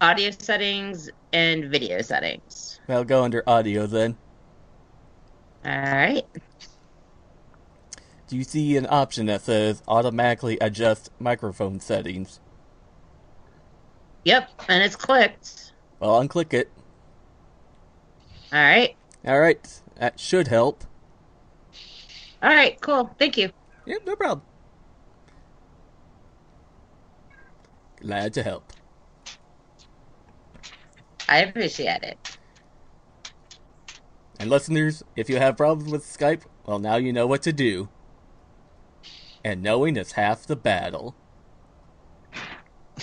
audio 0.00 0.30
settings 0.30 1.10
and 1.32 1.66
video 1.66 2.02
settings. 2.02 2.80
I'll 2.88 3.04
go 3.04 3.24
under 3.24 3.42
audio 3.46 3.86
then. 3.86 4.16
All 5.64 5.72
right. 5.72 6.24
Do 8.28 8.36
you 8.36 8.44
see 8.44 8.76
an 8.76 8.86
option 8.88 9.26
that 9.26 9.42
says 9.42 9.82
automatically 9.88 10.58
adjust 10.60 11.10
microphone 11.18 11.80
settings? 11.80 12.40
Yep, 14.24 14.50
and 14.68 14.82
it's 14.82 14.96
clicked. 14.96 15.72
Well, 16.00 16.20
unclick 16.22 16.52
it. 16.52 16.70
All 18.52 18.58
right. 18.58 18.96
All 19.26 19.40
right, 19.40 19.80
that 19.96 20.18
should 20.18 20.48
help. 20.48 20.84
All 22.42 22.50
right, 22.50 22.80
cool. 22.80 23.14
Thank 23.18 23.36
you. 23.36 23.50
Yep, 23.86 24.06
no 24.06 24.16
problem. 24.16 24.42
Glad 28.00 28.32
to 28.34 28.42
help. 28.42 28.72
I 31.28 31.40
appreciate 31.40 32.02
it. 32.02 32.38
And 34.40 34.48
listeners, 34.48 35.02
if 35.16 35.28
you 35.28 35.36
have 35.38 35.56
problems 35.56 35.90
with 35.90 36.04
Skype, 36.04 36.42
well, 36.64 36.78
now 36.78 36.96
you 36.96 37.12
know 37.12 37.26
what 37.26 37.42
to 37.42 37.52
do. 37.52 37.88
And 39.44 39.62
knowing 39.62 39.96
is 39.96 40.12
half 40.12 40.46
the 40.46 40.56
battle. 40.56 41.14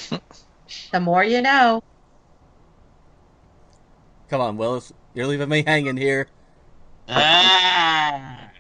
The 0.92 1.00
more 1.00 1.24
you 1.24 1.42
know. 1.42 1.84
Come 4.30 4.42
on, 4.42 4.58
Willis. 4.58 4.92
You're 5.16 5.28
leaving 5.28 5.48
me 5.48 5.64
hanging 5.66 5.96
here. 5.96 6.28
Ah. 7.08 8.52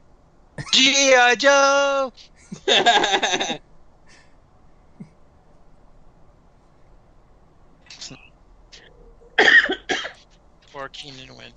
G.I. 0.73 1.35
Joe! 1.35 2.13
Or 10.73 10.89
Keenan 10.89 11.37
Wynn. 11.37 11.53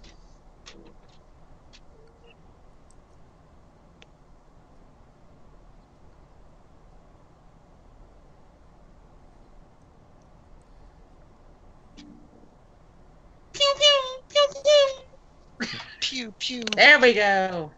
pew 16.00 16.32
pew. 16.38 16.62
There 16.76 17.00
we 17.00 17.14
go. 17.14 17.72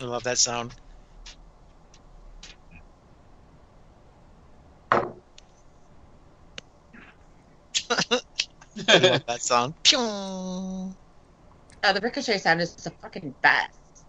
I 0.00 0.04
love 0.04 0.24
that 0.24 0.38
sound. 0.38 0.74
I 7.90 8.98
love 8.98 9.24
that 9.26 9.42
sound. 9.42 9.74
Pew. 9.84 9.98
Oh, 10.00 10.96
the 11.82 12.00
ricochet 12.00 12.38
sound 12.38 12.60
is 12.60 12.74
the 12.76 12.90
fucking 12.90 13.34
best. 13.42 14.04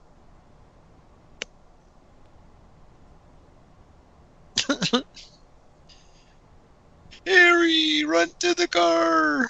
Harry, 7.25 8.03
run 8.05 8.29
to 8.39 8.53
the 8.55 8.67
car. 8.67 9.49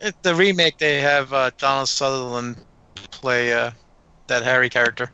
At 0.00 0.14
the 0.22 0.34
remake, 0.34 0.78
they 0.78 1.00
have 1.00 1.32
uh, 1.32 1.50
Donald 1.58 1.88
Sutherland 1.88 2.56
play 3.12 3.52
uh, 3.52 3.70
that 4.26 4.42
Harry 4.42 4.68
character. 4.68 5.12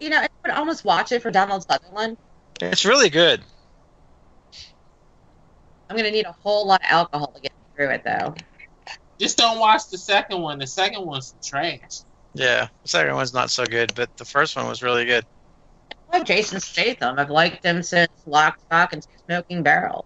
You 0.00 0.10
know, 0.10 0.18
I 0.18 0.28
would 0.44 0.54
almost 0.54 0.84
watch 0.84 1.12
it 1.12 1.22
for 1.22 1.30
Donald 1.30 1.64
Sutherland. 1.70 2.16
It's 2.60 2.84
really 2.84 3.10
good. 3.10 3.42
I'm 5.88 5.96
gonna 5.96 6.10
need 6.10 6.26
a 6.26 6.32
whole 6.32 6.66
lot 6.66 6.80
of 6.80 6.90
alcohol 6.90 7.28
to 7.28 7.40
get 7.40 7.52
through 7.74 7.90
it, 7.90 8.02
though. 8.04 8.34
Just 9.18 9.38
don't 9.38 9.58
watch 9.58 9.88
the 9.90 9.98
second 9.98 10.40
one. 10.40 10.58
The 10.58 10.66
second 10.66 11.06
one's 11.06 11.34
trash. 11.42 12.00
Yeah, 12.34 12.68
the 12.82 12.88
second 12.88 13.14
one's 13.14 13.32
not 13.32 13.50
so 13.50 13.64
good, 13.64 13.94
but 13.94 14.14
the 14.16 14.24
first 14.24 14.56
one 14.56 14.68
was 14.68 14.82
really 14.82 15.04
good. 15.06 15.24
I 16.12 16.18
like 16.18 16.26
Jason 16.26 16.60
Statham. 16.60 17.18
I've 17.18 17.30
liked 17.30 17.64
him 17.64 17.82
since 17.82 18.10
Lock, 18.26 18.58
Stock, 18.66 18.92
and 18.92 19.06
Smoking 19.26 19.62
Barrels. 19.62 20.04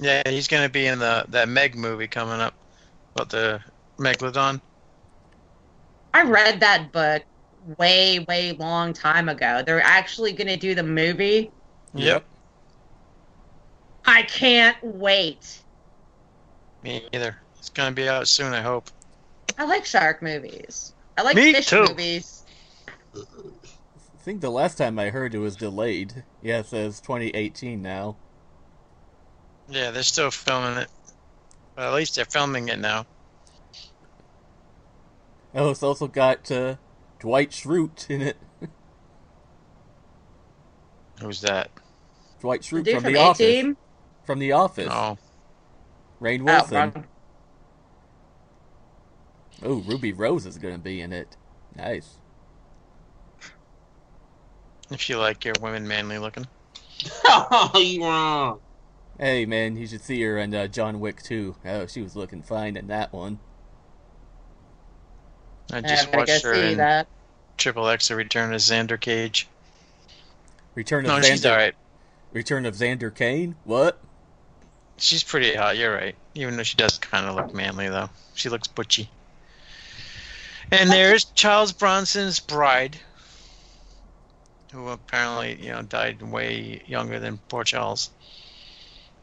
Yeah, 0.00 0.22
he's 0.26 0.48
gonna 0.48 0.68
be 0.68 0.86
in 0.86 0.98
the 0.98 1.24
that 1.28 1.48
Meg 1.48 1.76
movie 1.76 2.08
coming 2.08 2.40
up 2.40 2.54
about 3.14 3.30
the 3.30 3.60
Megalodon. 3.98 4.60
I 6.14 6.22
read 6.22 6.60
that 6.60 6.92
book 6.92 7.22
way, 7.78 8.20
way 8.20 8.52
long 8.52 8.92
time 8.92 9.28
ago. 9.28 9.62
They're 9.64 9.82
actually 9.82 10.32
gonna 10.32 10.56
do 10.56 10.74
the 10.74 10.82
movie. 10.82 11.50
Yep. 11.94 12.24
I 14.04 14.22
can't 14.22 14.76
wait. 14.82 15.62
Me 16.82 17.06
either. 17.12 17.36
It's 17.58 17.70
gonna 17.70 17.92
be 17.92 18.08
out 18.08 18.28
soon, 18.28 18.52
I 18.54 18.60
hope. 18.62 18.90
I 19.58 19.64
like 19.64 19.84
shark 19.84 20.22
movies. 20.22 20.92
I 21.16 21.22
like 21.22 21.34
Me 21.36 21.52
fish 21.52 21.66
too. 21.66 21.84
movies. 21.88 22.44
I 23.14 23.20
think 24.22 24.40
the 24.40 24.50
last 24.50 24.78
time 24.78 24.98
I 24.98 25.10
heard 25.10 25.34
it 25.34 25.38
was 25.38 25.56
delayed. 25.56 26.22
Yeah, 26.42 26.60
it 26.60 26.66
says 26.66 27.00
2018 27.00 27.82
now. 27.82 28.16
Yeah, 29.68 29.90
they're 29.90 30.02
still 30.02 30.30
filming 30.30 30.78
it. 30.78 30.88
But 31.74 31.88
at 31.88 31.94
least 31.94 32.14
they're 32.16 32.24
filming 32.24 32.68
it 32.68 32.78
now. 32.78 33.06
Oh, 35.54 35.70
it's 35.70 35.82
also 35.82 36.06
got 36.06 36.50
uh, 36.50 36.76
Dwight 37.18 37.50
Schrute 37.50 38.08
in 38.10 38.22
it. 38.22 38.36
Who's 41.20 41.40
that? 41.40 41.70
Dwight 42.40 42.60
Schrute 42.62 42.84
dude 42.84 42.94
from 42.94 43.04
from 43.04 43.12
The 43.12 43.18
A 43.18 43.22
Office. 43.22 43.76
Team. 44.28 44.34
From 44.34 44.38
The 44.40 44.52
Office. 44.52 44.88
Oh, 44.90 45.18
Rainn 46.20 46.40
Oh, 46.42 46.44
Wilson. 46.44 47.04
Oh, 49.62 49.76
Ruby 49.86 50.12
Rose 50.12 50.46
is 50.46 50.58
going 50.58 50.74
to 50.74 50.80
be 50.80 51.00
in 51.00 51.12
it. 51.12 51.36
Nice. 51.76 52.16
if 54.90 55.08
you 55.08 55.18
like 55.18 55.44
your 55.44 55.54
women 55.60 55.86
manly 55.88 56.18
looking. 56.18 56.46
oh, 57.24 57.70
you 57.80 58.02
wrong. 58.04 58.60
Hey, 59.18 59.46
man, 59.46 59.76
you 59.76 59.86
should 59.86 60.02
see 60.02 60.20
her 60.22 60.38
in 60.38 60.54
uh, 60.54 60.66
John 60.68 61.00
Wick 61.00 61.22
2. 61.22 61.56
Oh, 61.64 61.86
she 61.86 62.02
was 62.02 62.14
looking 62.14 62.42
fine 62.42 62.76
in 62.76 62.86
that 62.88 63.12
one. 63.12 63.40
I 65.72 65.78
I 65.78 65.80
just 65.82 66.06
gotta 66.06 66.18
watched 66.18 66.42
her 66.44 66.54
in 66.54 66.76
that. 66.78 67.08
Triple 67.56 67.88
X: 67.88 68.08
The 68.08 68.16
Return 68.16 68.54
of 68.54 68.60
Xander 68.60 68.98
Cage. 69.00 69.48
Return 70.74 71.04
of 71.04 71.08
No, 71.08 71.18
Xander. 71.18 71.24
she's 71.24 71.44
alright. 71.46 71.74
Return 72.32 72.64
of 72.64 72.74
Xander 72.74 73.12
Kane. 73.14 73.56
What? 73.64 74.00
She's 74.98 75.22
pretty 75.22 75.54
hot. 75.54 75.76
You're 75.76 75.94
right. 75.94 76.14
Even 76.34 76.56
though 76.56 76.62
she 76.64 76.76
does 76.76 76.98
kind 76.98 77.26
of 77.26 77.36
look 77.36 77.54
manly, 77.54 77.88
though 77.88 78.10
she 78.34 78.48
looks 78.48 78.68
butchy. 78.68 79.08
And 80.70 80.90
there's 80.90 81.24
Charles 81.24 81.72
Bronson's 81.72 82.40
bride, 82.40 82.98
who 84.72 84.88
apparently 84.88 85.56
you 85.64 85.72
know 85.72 85.82
died 85.82 86.20
way 86.20 86.82
younger 86.86 87.18
than 87.18 87.38
poor 87.48 87.64
Charles. 87.64 88.10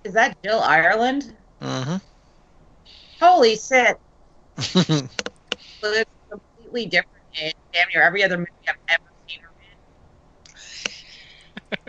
Is 0.04 0.14
that 0.14 0.36
Jill 0.44 0.60
Ireland? 0.62 1.36
Mm-hmm. 1.62 1.98
Holy 3.20 3.56
shit! 3.56 3.98
But 5.82 5.94
it's 5.98 6.12
completely 6.32 6.88
different 6.88 7.24
in 7.40 7.52
damn 7.72 7.88
near 7.94 8.02
every 8.02 8.24
other 8.24 8.38
movie 8.38 8.50
I've 8.68 8.76
ever 8.90 9.04
seen 9.28 9.40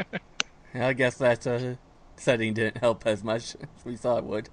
her 0.03 0.13
in. 0.75 0.83
I 0.83 0.93
guess 0.93 1.17
that 1.17 1.47
uh, 1.47 1.77
setting 2.27 2.53
didn't 2.55 2.79
help 2.79 3.07
as 3.07 3.23
much 3.23 3.55
as 3.61 3.85
we 3.85 3.97
thought 3.97 4.19
it 4.19 4.25
would. 4.25 4.51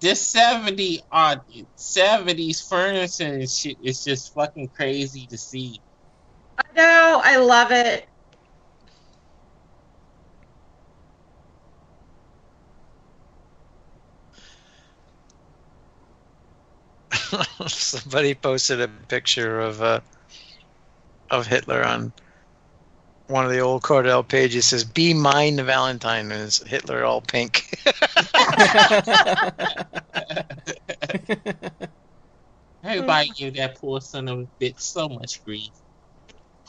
This 0.00 0.20
70 0.32 1.00
uh, 1.12 1.36
70s 1.78 2.68
furniture 2.68 3.34
and 3.34 3.48
shit 3.48 3.76
is 3.80 4.02
just 4.02 4.34
fucking 4.34 4.70
crazy 4.76 5.28
to 5.28 5.38
see. 5.38 5.80
I 6.58 6.64
know. 6.74 7.20
I 7.22 7.36
love 7.36 7.70
it. 7.70 8.08
Somebody 17.68 18.34
posted 18.34 18.80
a 18.80 18.88
picture 18.88 19.60
of 19.60 19.80
uh, 19.80 20.00
of 21.30 21.46
Hitler 21.46 21.84
on 21.84 22.12
one 23.32 23.44
of 23.44 23.50
the 23.50 23.60
old 23.60 23.82
Cordell 23.82 24.26
pages. 24.26 24.66
Says, 24.66 24.84
"Be 24.84 25.14
mine, 25.14 25.56
the 25.56 25.64
Valentine," 25.64 26.30
and 26.30 26.42
it's 26.42 26.64
Hitler 26.66 27.04
all 27.04 27.22
pink. 27.22 27.66
Everybody 32.84 33.30
give 33.36 33.56
that 33.56 33.78
poor 33.80 34.00
son 34.00 34.28
of 34.28 34.40
a 34.40 34.46
bitch 34.60 34.80
so 34.80 35.08
much 35.08 35.42
grief. 35.44 35.72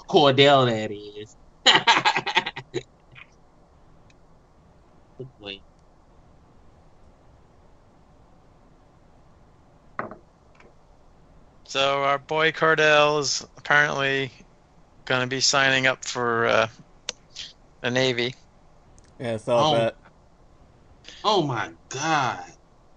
Cordell, 0.10 0.68
that 0.68 0.92
is. 0.92 1.36
Good 5.18 5.30
boy. 5.40 5.62
so 11.66 12.04
our 12.04 12.20
boy 12.20 12.52
Cordell 12.52 13.20
is 13.20 13.44
apparently 13.58 14.32
going 15.06 15.22
to 15.22 15.28
be 15.28 15.42
signing 15.42 15.88
up 15.88 16.06
for 16.06 16.46
uh, 16.46 16.68
the 17.82 17.92
Navy, 17.92 18.36
Yeah, 19.20 19.34
I 19.34 19.38
saw 19.38 19.70
Oh. 19.70 19.76
that. 19.76 19.96
Oh 21.24 21.42
my 21.44 21.72
god. 21.90 22.46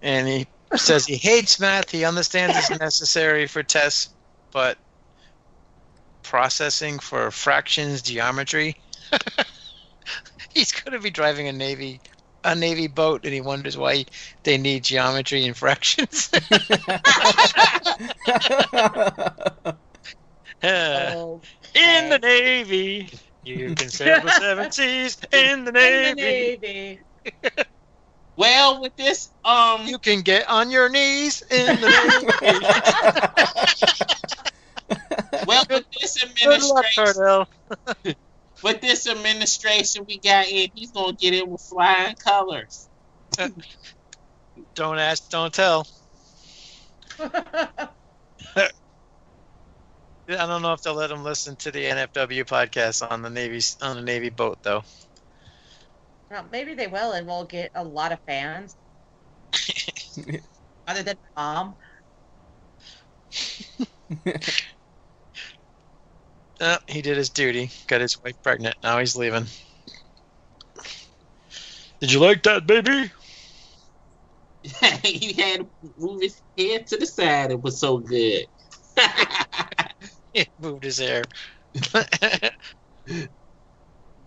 and 0.01 0.27
he 0.27 0.47
says 0.75 1.05
he 1.05 1.17
hates 1.17 1.59
math. 1.59 1.91
He 1.91 2.05
understands 2.05 2.57
it's 2.57 2.69
necessary 2.79 3.47
for 3.47 3.63
tests, 3.63 4.09
but 4.51 4.77
processing 6.23 6.99
for 6.99 7.31
fractions, 7.31 8.01
geometry. 8.01 8.75
He's 10.49 10.71
going 10.71 10.97
to 10.97 11.03
be 11.03 11.09
driving 11.09 11.47
a 11.47 11.53
navy 11.53 12.01
a 12.43 12.55
navy 12.55 12.87
boat, 12.87 13.25
and 13.25 13.33
he 13.33 13.41
wonders 13.41 13.77
why 13.77 14.05
they 14.43 14.57
need 14.57 14.83
geometry 14.83 15.45
and 15.45 15.57
fractions. 15.57 16.29
Oh, 20.63 21.41
in 21.75 22.09
the 22.09 22.19
navy, 22.19 23.09
you 23.43 23.75
can 23.75 23.89
sail 23.89 24.21
the 24.21 24.31
seven 24.31 24.71
seas. 24.77 25.17
In 25.31 25.65
the 25.65 25.69
in 25.69 25.73
the 25.73 25.73
navy, 25.73 26.21
Navy. 26.21 26.99
Well, 28.35 28.81
with 28.81 28.95
this, 28.95 29.31
um, 29.43 29.87
you 29.87 29.97
can 29.97 30.21
get 30.21 30.47
on 30.47 30.69
your 30.69 30.89
knees. 30.89 31.41
In 31.49 31.81
the 31.81 31.89
navy. 34.91 35.43
well, 35.47 35.65
with 35.71 35.85
this 35.99 36.23
Good 36.43 36.61
luck, 36.61 36.85
administration, 36.95 37.45
with 38.63 38.81
this 38.81 39.07
administration 39.07 40.05
we 40.07 40.19
got 40.19 40.47
in, 40.47 40.69
he's 40.75 40.91
gonna 40.91 41.13
get 41.13 41.33
it 41.33 41.47
with 41.47 41.61
flying 41.61 42.15
colors. 42.23 42.87
Don't 44.75 44.99
ask, 44.99 45.29
don't 45.29 45.53
tell. 45.53 45.87
I 50.29 50.45
don't 50.45 50.61
know 50.61 50.73
if 50.73 50.81
they'll 50.81 50.93
let 50.93 51.11
him 51.11 51.23
listen 51.23 51.55
to 51.57 51.71
the 51.71 51.85
NFW 51.85 52.45
podcast 52.45 53.09
on 53.09 53.21
the 53.21 53.29
Navy 53.29 53.61
on 53.81 53.95
the 53.95 54.01
Navy 54.01 54.29
boat 54.29 54.57
though. 54.61 54.83
well, 56.29 56.45
maybe 56.51 56.73
they 56.73 56.87
will, 56.87 57.13
and 57.13 57.25
we'll 57.27 57.45
get 57.45 57.71
a 57.75 57.83
lot 57.83 58.11
of 58.11 58.19
fans. 58.25 58.75
other 60.87 61.03
than 61.03 61.17
my 61.35 61.41
mom. 61.43 61.75
Uh, 66.59 66.77
he 66.87 67.01
did 67.01 67.17
his 67.17 67.29
duty. 67.29 67.69
Got 67.87 68.01
his 68.01 68.21
wife 68.23 68.41
pregnant. 68.41 68.75
Now 68.81 68.99
he's 68.99 69.15
leaving. 69.15 69.45
Did 72.01 72.11
you 72.11 72.19
like 72.19 72.43
that, 72.43 72.65
baby? 72.65 73.11
he 75.03 75.33
had 75.33 75.61
to 75.61 75.69
move 75.97 76.21
his 76.21 76.41
head 76.57 76.87
to 76.87 76.97
the 76.97 77.05
side. 77.05 77.51
It 77.51 77.61
was 77.61 77.79
so 77.79 77.99
good. 77.99 78.47
He 80.37 80.45
moved 80.59 80.83
his 80.83 80.99
hair. 80.99 81.23
it 83.07 83.31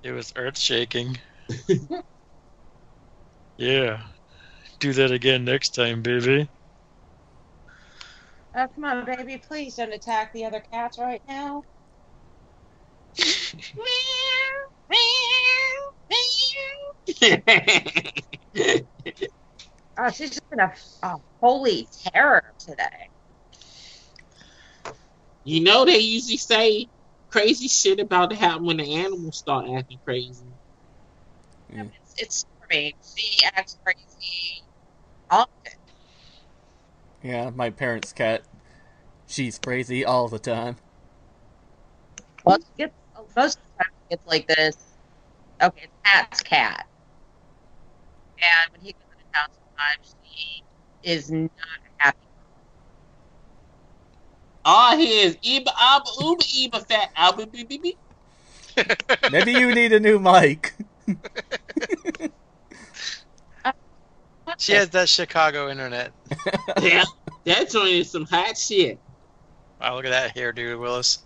was 0.04 0.32
earth 0.34 0.58
shaking. 0.58 1.16
yeah. 3.56 4.02
Do 4.80 4.92
that 4.94 5.12
again 5.12 5.44
next 5.44 5.70
time, 5.70 6.02
baby. 6.02 6.50
Oh, 8.56 8.66
come 8.74 8.84
on, 8.84 9.04
baby. 9.04 9.40
Please 9.46 9.76
don't 9.76 9.92
attack 9.92 10.32
the 10.32 10.46
other 10.46 10.62
cats 10.72 10.98
right 10.98 11.22
now. 11.28 11.62
Meow, 13.76 14.58
meow, 14.90 15.90
meow. 16.10 16.86
Oh, 19.96 20.10
she's 20.10 20.30
just 20.30 20.48
been 20.50 20.60
a, 20.60 20.72
a 21.02 21.16
holy 21.40 21.88
terror 22.12 22.42
today. 22.58 23.10
You 25.44 25.60
know 25.60 25.84
they 25.84 25.98
usually 25.98 26.36
say 26.36 26.86
crazy 27.30 27.68
shit 27.68 28.00
about 28.00 28.30
to 28.30 28.36
happen 28.36 28.64
when 28.64 28.76
the 28.78 28.94
animals 28.94 29.38
start 29.38 29.68
acting 29.70 30.00
crazy. 30.04 30.44
Mm. 31.72 31.90
It's, 32.02 32.14
it's 32.18 32.46
Stormy. 32.68 32.96
She 33.02 33.44
acts 33.44 33.78
crazy 33.84 34.62
often. 35.30 35.72
Yeah, 37.22 37.50
my 37.50 37.70
parents' 37.70 38.12
cat. 38.12 38.42
She's 39.26 39.58
crazy 39.58 40.04
all 40.04 40.28
the 40.28 40.38
time. 40.38 40.76
Well, 42.44 42.58
she 42.58 42.84
gets, 42.84 42.94
most 43.36 43.58
of 43.58 43.62
the 43.78 43.84
time 43.84 43.92
it's 44.10 44.26
like 44.26 44.46
this. 44.48 44.76
Okay, 45.62 45.82
it's 45.82 45.92
Pat's 46.04 46.42
cat. 46.42 46.86
And 48.42 48.72
when 48.72 48.80
he 48.80 48.92
goes 48.92 49.02
into 49.12 49.24
town 49.34 49.48
sometimes, 49.52 50.16
she 50.22 50.62
is 51.02 51.30
not 51.30 51.42
happy. 51.42 51.89
All 54.64 54.96
he 54.96 55.20
is 55.20 55.36
Eba 55.36 55.68
Abba 55.80 56.10
Uba 56.20 56.42
Eba 56.42 56.86
Fat 56.86 57.10
Alba 57.16 57.46
Beep 57.46 57.68
Beep 57.68 57.82
Beep. 57.82 57.98
Maybe 59.32 59.52
you 59.52 59.74
need 59.74 59.92
a 59.92 60.00
new 60.00 60.18
mic. 60.18 60.74
She 64.58 64.72
has 64.72 64.90
that 64.90 65.08
Chicago 65.08 65.70
internet. 65.70 66.12
Yeah, 66.82 67.04
that 67.44 67.70
joint 67.70 67.88
is 67.90 68.10
some 68.10 68.26
hot 68.26 68.56
shit. 68.58 68.98
Wow, 69.80 69.96
look 69.96 70.04
at 70.04 70.10
that 70.10 70.36
hairdo, 70.36 70.78
Willis. 70.78 71.20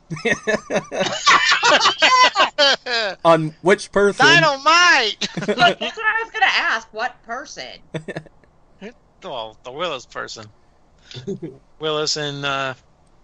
On 3.24 3.54
which 3.62 3.90
person? 3.92 4.26
Dynamite! 4.26 5.28
Look, 5.48 5.78
that's 5.78 5.96
what 5.96 6.06
I 6.06 6.22
was 6.22 6.30
going 6.30 6.42
to 6.42 6.54
ask. 6.54 6.88
What 6.92 7.20
person? 7.24 7.80
well, 9.22 9.58
the 9.64 9.72
Willis 9.72 10.06
person. 10.06 10.46
Willis 11.80 12.16
and 12.16 12.44
uh, 12.44 12.74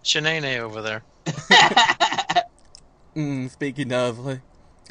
Shanae 0.03 0.59
over 0.59 0.81
there. 0.81 1.03
Mm, 3.15 3.49
speaking 3.51 3.91
of, 3.91 4.19
like, 4.19 4.39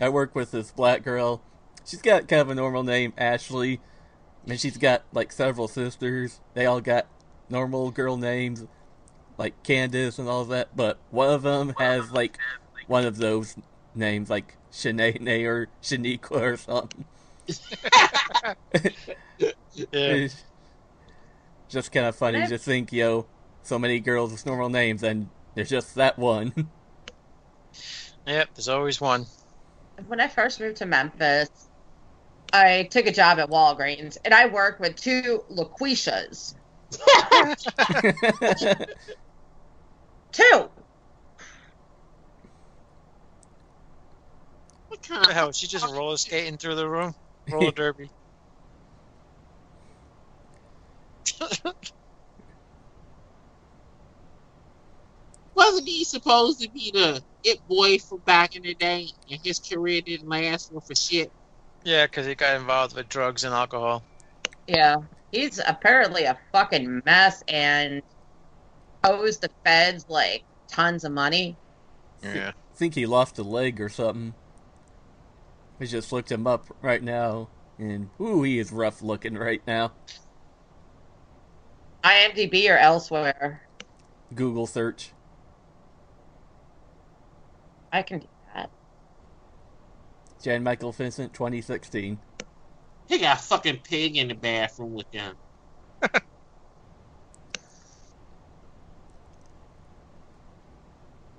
I 0.01 0.09
work 0.11 0.35
with 0.35 0.51
this 0.51 0.73
black 0.73 1.03
girl. 1.03 1.43
She's 1.87 2.03
got 2.03 2.29
kind 2.29 2.43
of 2.43 2.51
a 2.51 2.55
normal 2.55 2.83
name, 2.83 3.15
Ashley. 3.17 3.81
And 4.47 4.61
she's 4.61 4.77
got 4.77 5.05
like 5.13 5.33
several 5.33 5.69
sisters. 5.69 6.41
They 6.55 6.67
all 6.67 6.81
got 6.81 7.07
normal 7.49 7.91
girl 7.91 8.17
names, 8.17 8.67
like 9.39 9.63
Candace 9.63 10.19
and 10.19 10.29
all 10.29 10.45
that. 10.47 10.77
But 10.77 10.99
one 11.11 11.31
of 11.31 11.43
them 11.43 11.75
has 11.79 12.13
like 12.13 12.39
one 12.87 13.07
of 13.07 13.17
those 13.17 13.57
names, 13.95 14.29
like 14.29 14.57
Shanae 14.73 15.45
or 15.47 15.69
Shaniqua 15.83 16.41
or 16.43 16.57
something. 16.57 17.05
Yeah. 19.73 19.87
It's 19.93 20.45
just 21.69 21.93
kind 21.93 22.05
of 22.07 22.15
funny 22.15 22.47
to 22.47 22.59
think, 22.59 22.93
yo, 22.93 23.27
so 23.71 23.79
many 23.79 24.01
girls 24.01 24.33
with 24.33 24.45
normal 24.45 24.69
names, 24.69 25.05
and 25.05 25.29
there's 25.55 25.71
just 25.71 25.95
that 25.95 26.19
one. 26.19 26.53
Yep, 28.27 28.49
there's 28.55 28.69
always 28.69 29.01
one. 29.01 29.25
When 30.07 30.21
I 30.21 30.29
first 30.29 30.61
moved 30.61 30.77
to 30.77 30.87
Memphis, 30.87 31.49
I 32.53 32.87
took 32.93 33.07
a 33.07 33.13
job 33.13 33.39
at 33.39 33.49
Walgreens, 33.49 34.19
and 34.25 34.35
I 34.35 34.47
worked 34.47 34.81
with 34.81 34.97
two 34.97 35.43
LaQuishas. 35.51 36.55
Two. 40.33 40.43
What 40.43 40.71
What 44.89 45.03
kind 45.09 45.25
the 45.25 45.31
of 45.31 45.35
hell? 45.35 45.53
She 45.53 45.67
just 45.67 45.87
roller 45.87 46.19
skating 46.19 46.59
through 46.59 46.77
the 46.77 46.89
room? 46.89 47.15
Roller 47.51 47.73
derby. 47.73 48.11
wasn't 55.61 55.87
he 55.87 56.05
supposed 56.05 56.59
to 56.63 56.71
be 56.71 56.91
the 56.91 57.23
it 57.45 57.67
boy 57.69 57.99
from 57.99 58.19
back 58.21 58.57
in 58.57 58.63
the 58.63 58.75
day, 58.75 59.09
and 59.31 59.39
his 59.45 59.59
career 59.59 60.01
didn't 60.01 60.27
last 60.27 60.73
for 60.87 60.95
shit? 60.95 61.31
Yeah, 61.85 62.07
because 62.07 62.27
he 62.27 62.35
got 62.35 62.57
involved 62.57 62.97
with 62.97 63.11
drugs 63.11 63.45
and 63.45 63.53
alcohol. 63.53 64.03
Yeah. 64.67 64.97
He's 65.33 65.61
apparently 65.67 66.25
a 66.25 66.39
fucking 66.51 67.03
mess 67.05 67.45
and 67.47 68.03
owes 69.05 69.39
the 69.39 69.51
feds 69.63 70.07
like 70.09 70.45
tons 70.67 71.05
of 71.05 71.13
money. 71.13 71.57
Yeah. 72.23 72.53
think 72.75 72.95
he 72.95 73.05
lost 73.05 73.39
a 73.39 73.43
leg 73.43 73.83
or 73.83 73.91
something. 73.91 74.35
I 75.79 75.85
just 75.85 76.11
looked 76.11 76.33
him 76.33 76.47
up 76.47 76.75
right 76.81 77.03
now, 77.03 77.49
and 77.79 78.09
ooh, 78.19 78.43
he 78.43 78.59
is 78.59 78.73
rough 78.73 79.03
looking 79.03 79.35
right 79.37 79.63
now. 79.67 79.93
IMDb 82.03 82.71
or 82.71 82.79
elsewhere. 82.79 83.63
Google 84.35 84.67
search. 84.67 85.13
I 87.93 88.03
can 88.03 88.21
do 88.21 88.27
that. 88.55 88.71
Jan 90.43 90.63
Michael 90.63 90.93
Vincent, 90.93 91.33
2016. 91.35 92.19
He 93.09 93.19
got 93.19 93.39
a 93.39 93.43
fucking 93.43 93.81
pig 93.85 94.17
in 94.17 94.29
the 94.29 94.35
bathroom 94.35 94.93
with 94.95 95.07
him. 95.13 95.37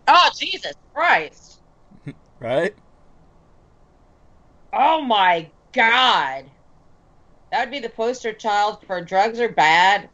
Oh, 0.07 0.29
Jesus 0.37 0.73
Christ. 0.93 1.61
Right? 2.39 2.73
Oh 4.73 5.01
my 5.01 5.51
God. 5.73 6.45
That 7.51 7.59
would 7.59 7.71
be 7.71 7.79
the 7.79 7.89
poster 7.89 8.33
child 8.33 8.83
for 8.87 8.99
drugs 8.99 9.39
are 9.39 9.47
bad. 9.47 10.09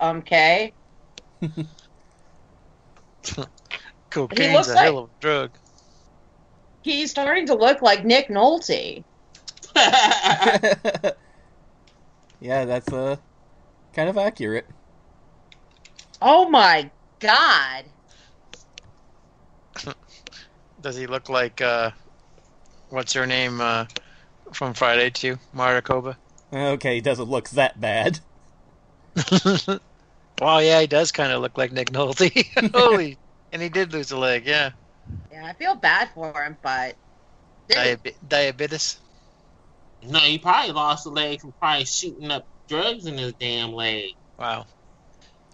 Um, 0.00 0.18
okay. 0.18 0.74
Cocaine's 4.10 4.68
a 4.68 4.74
like- 4.74 4.84
hell 4.84 4.98
of 4.98 5.10
a 5.10 5.12
drug. 5.20 5.50
He's 6.82 7.10
starting 7.10 7.46
to 7.46 7.54
look 7.54 7.82
like 7.82 8.04
Nick 8.04 8.28
Nolte. 8.28 9.04
yeah, 12.40 12.64
that's 12.64 12.92
uh, 12.92 13.16
kind 13.92 14.08
of 14.08 14.16
accurate. 14.16 14.66
Oh 16.20 16.48
my 16.48 16.90
God. 17.20 17.84
Does 20.80 20.96
he 20.96 21.06
look 21.06 21.28
like, 21.28 21.60
uh, 21.60 21.90
what's 22.90 23.12
her 23.12 23.26
name, 23.26 23.60
uh, 23.60 23.86
from 24.52 24.74
Friday 24.74 25.10
2? 25.10 25.36
Marta 25.52 25.82
Koba? 25.82 26.16
Okay, 26.52 26.96
he 26.96 27.00
doesn't 27.00 27.28
look 27.28 27.50
that 27.50 27.80
bad. 27.80 28.20
well, 30.40 30.62
yeah, 30.62 30.80
he 30.80 30.86
does 30.86 31.12
kind 31.12 31.32
of 31.32 31.42
look 31.42 31.58
like 31.58 31.72
Nick 31.72 31.90
Nolte. 31.90 32.72
Holy. 32.74 33.18
And 33.52 33.60
he 33.60 33.68
did 33.68 33.92
lose 33.92 34.10
a 34.10 34.18
leg, 34.18 34.46
yeah. 34.46 34.70
Yeah, 35.32 35.46
I 35.46 35.52
feel 35.52 35.74
bad 35.74 36.10
for 36.14 36.32
him, 36.42 36.56
but 36.62 36.96
Diabe- 37.68 38.14
diabetes. 38.26 38.98
no, 40.02 40.18
he 40.20 40.38
probably 40.38 40.72
lost 40.72 41.06
a 41.06 41.10
leg 41.10 41.40
from 41.40 41.52
probably 41.52 41.84
shooting 41.84 42.30
up 42.30 42.46
drugs 42.68 43.06
in 43.06 43.18
his 43.18 43.32
damn 43.34 43.72
leg. 43.72 44.10
Wow. 44.38 44.66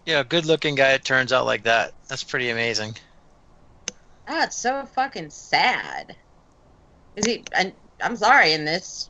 Yeah, 0.06 0.22
good 0.22 0.44
looking 0.46 0.74
guy, 0.74 0.92
it 0.92 1.04
turns 1.04 1.32
out 1.32 1.46
like 1.46 1.64
that. 1.64 1.92
That's 2.08 2.24
pretty 2.24 2.50
amazing. 2.50 2.96
that's 4.26 4.56
so 4.56 4.84
fucking 4.94 5.30
sad. 5.30 6.16
Is 7.16 7.26
he? 7.26 7.44
And 7.52 7.72
I'm 8.02 8.16
sorry. 8.16 8.52
In 8.52 8.64
this, 8.64 9.08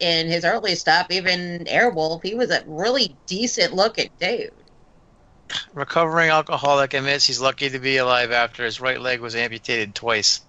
in 0.00 0.26
his 0.26 0.44
early 0.44 0.74
stuff, 0.74 1.06
even 1.10 1.64
Airwolf, 1.64 2.22
he 2.22 2.34
was 2.34 2.50
a 2.50 2.62
really 2.66 3.16
decent 3.26 3.74
looking 3.74 4.10
dude. 4.18 4.50
Recovering 5.74 6.30
alcoholic 6.30 6.94
admits 6.94 7.26
he's 7.26 7.40
lucky 7.40 7.70
to 7.70 7.78
be 7.78 7.98
alive 7.98 8.32
after 8.32 8.64
his 8.64 8.80
right 8.80 9.00
leg 9.00 9.20
was 9.20 9.34
amputated 9.36 9.94
twice. 9.94 10.40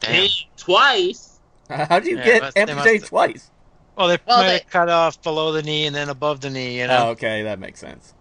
Damn. 0.00 0.12
Damn, 0.12 0.30
twice. 0.56 1.38
Uh, 1.70 1.86
How 1.88 2.00
do 2.00 2.10
you 2.10 2.18
Yeah, 2.18 2.24
get 2.24 2.42
must- 2.42 2.56
amputated 2.58 3.08
twice? 3.08 3.50
Well, 3.96 4.08
they 4.08 4.18
Well, 4.26 4.38
might 4.38 4.48
they- 4.48 4.60
cut 4.70 4.88
off 4.88 5.22
below 5.22 5.52
the 5.52 5.62
knee 5.62 5.86
and 5.86 5.94
then 5.94 6.08
above 6.08 6.40
the 6.40 6.50
knee, 6.50 6.80
you 6.80 6.86
know? 6.86 7.06
Oh, 7.06 7.10
okay, 7.10 7.42
that 7.44 7.58
makes 7.58 7.78
sense. 7.80 8.14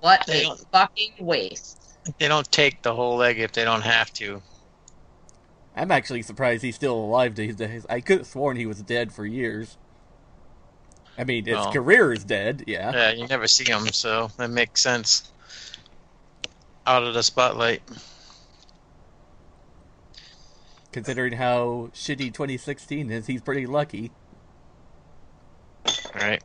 What 0.00 0.24
They 0.26 0.40
a 0.40 0.44
don't- 0.44 0.66
fucking 0.72 1.14
waste. 1.20 1.78
They 2.18 2.26
don't 2.28 2.50
take 2.50 2.82
the 2.82 2.94
whole 2.94 3.16
leg 3.16 3.38
if 3.38 3.52
they 3.52 3.64
don't 3.64 3.82
have 3.82 4.12
to. 4.14 4.42
I'm 5.76 5.90
actually 5.92 6.22
surprised 6.22 6.62
he's 6.62 6.74
still 6.74 6.94
alive 6.96 7.34
these 7.36 7.54
days. 7.56 7.86
I 7.88 8.00
could 8.00 8.18
have 8.18 8.26
sworn 8.26 8.56
he 8.56 8.66
was 8.66 8.82
dead 8.82 9.12
for 9.12 9.24
years. 9.24 9.78
I 11.18 11.24
mean, 11.24 11.44
his 11.44 11.56
Oh. 11.58 11.70
career 11.70 12.12
is 12.12 12.24
dead, 12.24 12.64
yeah. 12.66 12.92
Yeah, 12.92 13.10
you 13.12 13.26
never 13.26 13.46
see 13.46 13.64
him, 13.70 13.86
so 13.88 14.30
that 14.38 14.50
makes 14.50 14.80
sense. 14.80 15.30
Out 16.86 17.02
of 17.04 17.14
the 17.14 17.22
spotlight. 17.22 17.82
Considering 20.90 21.34
how 21.34 21.90
shitty 21.94 22.32
2016 22.34 23.10
is, 23.10 23.26
he's 23.26 23.40
pretty 23.42 23.66
lucky. 23.66 24.10
Right. 26.14 26.42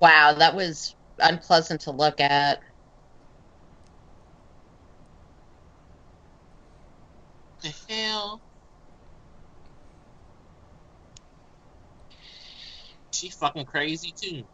Wow, 0.00 0.34
that 0.34 0.54
was 0.54 0.94
unpleasant 1.18 1.80
to 1.82 1.90
look 1.90 2.20
at. 2.20 2.60
The 7.62 7.74
hell? 7.88 8.40
She 13.18 13.30
fucking 13.30 13.64
crazy 13.64 14.14
too. 14.16 14.44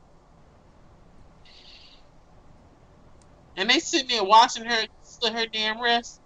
And 3.57 3.69
they 3.69 3.79
sitting 3.79 4.09
there 4.09 4.25
watching 4.25 4.65
her 4.65 4.87
slit 5.03 5.35
her 5.35 5.45
damn 5.53 5.83
wrist. 5.83 6.19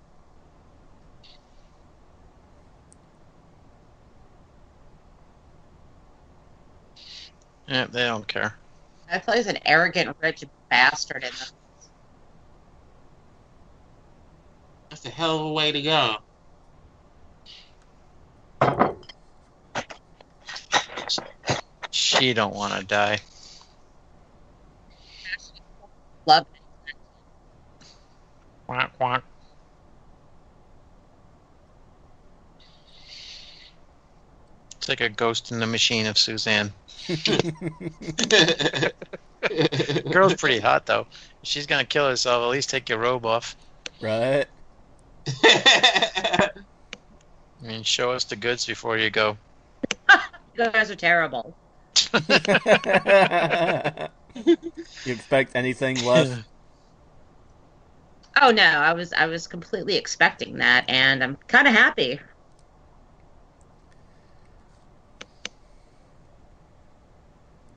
Yeah, 7.66 7.86
they 7.86 8.04
don't 8.04 8.28
care. 8.28 8.54
I 9.10 9.18
feel 9.18 9.34
like 9.34 9.46
an 9.46 9.58
arrogant, 9.66 10.16
rich 10.22 10.44
bastard 10.70 11.24
in 11.24 11.30
this. 11.30 11.52
That's 14.90 15.04
a 15.06 15.10
hell 15.10 15.40
of 15.40 15.46
a 15.46 15.52
way 15.52 15.72
to 15.72 15.82
go. 15.82 16.18
She 21.98 22.32
don't 22.32 22.54
want 22.54 22.78
to 22.78 22.84
die. 22.86 23.18
Love. 26.26 26.46
Quack, 28.66 28.96
quack. 28.96 29.24
It's 34.76 34.88
like 34.88 35.00
a 35.00 35.08
ghost 35.08 35.50
in 35.50 35.58
the 35.58 35.66
machine 35.66 36.06
of 36.06 36.16
Suzanne. 36.16 36.72
Girl's 40.12 40.34
pretty 40.34 40.60
hot 40.60 40.86
though. 40.86 41.08
If 41.42 41.48
she's 41.48 41.66
gonna 41.66 41.84
kill 41.84 42.08
herself, 42.08 42.44
at 42.44 42.50
least 42.50 42.70
take 42.70 42.88
your 42.88 42.98
robe 42.98 43.26
off. 43.26 43.56
Right? 44.00 44.46
I 45.42 46.50
mean, 47.60 47.82
show 47.82 48.12
us 48.12 48.22
the 48.22 48.36
goods 48.36 48.64
before 48.66 48.96
you 48.98 49.10
go. 49.10 49.36
You 50.56 50.72
guys 50.72 50.90
are 50.90 50.96
terrible. 50.96 51.54
you 55.04 55.12
expect 55.12 55.52
anything 55.54 56.04
less? 56.04 56.38
Oh 58.40 58.50
no, 58.50 58.62
I 58.62 58.92
was 58.94 59.12
I 59.12 59.26
was 59.26 59.46
completely 59.46 59.96
expecting 59.96 60.58
that, 60.58 60.88
and 60.88 61.22
I'm 61.22 61.36
kind 61.48 61.66
of 61.68 61.74
happy. 61.74 62.20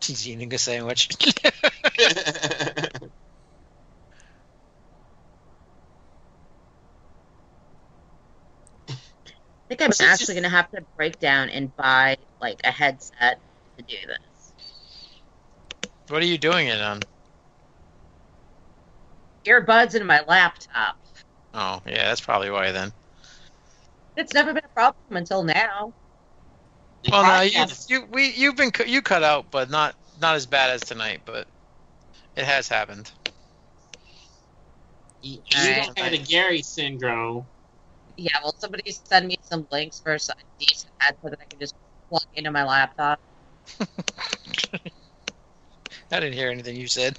She's 0.01 0.28
eating 0.28 0.53
a 0.53 0.57
sandwich. 0.57 1.09
I 8.89 9.76
think 9.76 9.82
I'm 9.82 9.89
actually 9.91 10.36
just- 10.36 10.36
gonna 10.36 10.49
have 10.49 10.69
to 10.72 10.86
break 10.97 11.19
down 11.19 11.49
and 11.49 11.76
buy 11.76 12.17
like 12.39 12.61
a 12.63 12.72
headset 12.72 13.41
to 13.88 13.95
do 14.01 14.07
this. 14.07 14.53
what 16.09 16.21
are 16.21 16.25
you 16.25 16.38
doing 16.38 16.67
it 16.67 16.82
on? 16.82 16.99
Earbuds 19.45 19.95
in 19.95 20.05
my 20.05 20.21
laptop. 20.27 20.97
Oh, 21.53 21.82
yeah, 21.86 22.05
that's 22.05 22.21
probably 22.21 22.49
why 22.49 22.71
then. 22.71 22.91
It's 24.15 24.34
never 24.34 24.53
been 24.53 24.63
a 24.63 24.73
problem 24.73 24.95
until 25.11 25.43
now. 25.43 25.93
Well, 27.11 27.23
no, 27.23 27.41
you, 27.41 27.65
you 27.88 28.05
we 28.11 28.32
you've 28.32 28.55
been 28.55 28.71
cu- 28.71 28.86
you 28.89 29.01
cut 29.01 29.23
out, 29.23 29.47
but 29.51 29.69
not 29.69 29.95
not 30.19 30.36
as 30.36 30.45
bad 30.45 30.69
as 30.69 30.82
tonight, 30.82 31.21
but 31.25 31.47
it 32.36 32.45
has 32.45 32.67
happened. 32.67 33.11
You, 35.21 35.39
you 35.49 35.75
don't 35.75 35.97
have 35.97 36.11
the 36.11 36.19
Gary 36.19 36.61
syndrome. 36.61 37.47
Yeah, 38.17 38.38
well, 38.43 38.53
somebody 38.57 38.84
send 38.91 39.27
me 39.27 39.38
some 39.41 39.67
links 39.71 39.99
for 39.99 40.17
some 40.19 40.36
decent 40.59 40.91
headset 40.99 41.32
that 41.32 41.39
I 41.41 41.45
can 41.49 41.59
just 41.59 41.75
plug 42.09 42.23
into 42.34 42.51
my 42.51 42.63
laptop. 42.63 43.19
I 46.12 46.20
didn't 46.20 46.34
hear 46.34 46.49
anything 46.49 46.76
you 46.76 46.88
said. 46.88 47.18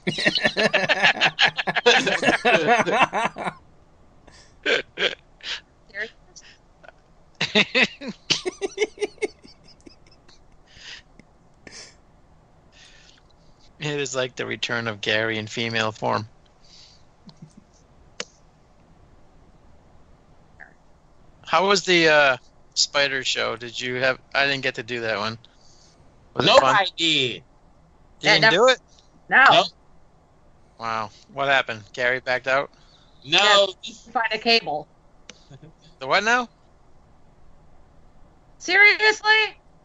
It 13.82 13.99
is 13.99 14.14
like 14.14 14.36
the 14.36 14.47
return 14.47 14.86
of 14.86 15.01
Gary 15.01 15.38
in 15.38 15.49
female 15.49 15.90
form. 15.90 16.28
How 21.45 21.66
was 21.66 21.84
the 21.84 22.09
uh, 22.09 22.36
spider 22.74 23.24
show? 23.24 23.57
Did 23.57 23.78
you 23.78 23.97
have? 23.97 24.18
I 24.34 24.47
didn't 24.47 24.62
get 24.62 24.76
to 24.76 24.82
do 24.84 25.01
that 25.01 25.18
one. 25.18 25.38
Was 26.34 26.46
it 26.46 26.48
fun? 26.48 26.60
Nobody 26.60 26.90
did. 26.96 27.34
You 28.20 28.40
didn't 28.40 28.50
do 28.50 28.68
it? 28.68 28.78
No, 29.28 29.44
Nope. 29.50 29.66
Wow. 30.78 31.10
What 31.32 31.48
happened? 31.48 31.82
Gary 31.92 32.20
backed 32.20 32.46
out. 32.46 32.70
No, 33.24 33.68
He 33.82 33.92
find 34.10 34.32
a 34.32 34.38
cable. 34.38 34.88
The 36.00 36.08
what 36.08 36.24
now? 36.24 36.48
Seriously? 38.58 39.30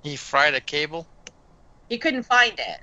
He 0.01 0.15
fried 0.15 0.55
a 0.55 0.61
cable. 0.61 1.05
He 1.89 1.99
couldn't 1.99 2.23
find 2.23 2.53
it. 2.53 2.79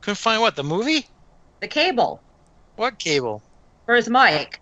Couldn't 0.00 0.16
find 0.16 0.40
what? 0.40 0.56
The 0.56 0.62
movie? 0.64 1.06
The 1.60 1.68
cable 1.68 2.22
What 2.76 2.98
cable? 2.98 3.42
for 3.84 3.94
his 3.96 4.08
mic. 4.08 4.60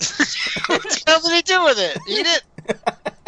what 0.66 0.82
the 0.82 1.02
hell 1.06 1.20
did 1.20 1.32
he 1.32 1.42
do 1.42 1.62
with 1.64 1.78
it? 1.78 1.98
Eat 2.08 2.26
it? 2.26 2.42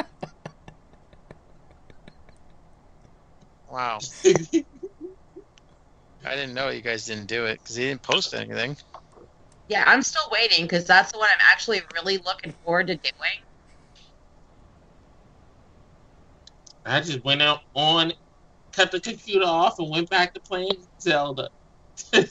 Wow. 3.76 3.98
I 6.24 6.34
didn't 6.34 6.54
know 6.54 6.70
you 6.70 6.80
guys 6.80 7.04
didn't 7.04 7.26
do 7.26 7.44
it 7.44 7.58
because 7.58 7.76
he 7.76 7.84
didn't 7.84 8.02
post 8.02 8.32
anything. 8.32 8.74
Yeah, 9.68 9.84
I'm 9.86 10.00
still 10.00 10.26
waiting 10.32 10.64
because 10.64 10.86
that's 10.86 11.12
the 11.12 11.18
one 11.18 11.28
I'm 11.30 11.46
actually 11.52 11.82
really 11.92 12.16
looking 12.16 12.52
forward 12.64 12.86
to 12.86 12.94
doing. 12.94 13.36
I 16.86 17.00
just 17.00 17.22
went 17.22 17.42
out 17.42 17.60
on, 17.74 18.14
cut 18.72 18.92
the 18.92 19.00
computer 19.00 19.44
off, 19.44 19.78
and 19.78 19.90
went 19.90 20.08
back 20.08 20.32
to 20.32 20.40
playing 20.40 20.86
Zelda. 20.98 21.50
I 22.14 22.24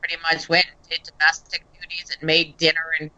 pretty 0.00 0.22
much 0.22 0.48
went 0.48 0.64
and 0.64 0.88
did 0.88 1.00
domestic 1.18 1.66
duties 1.74 2.16
and 2.18 2.26
made 2.26 2.56
dinner 2.56 2.80
and 2.98 3.10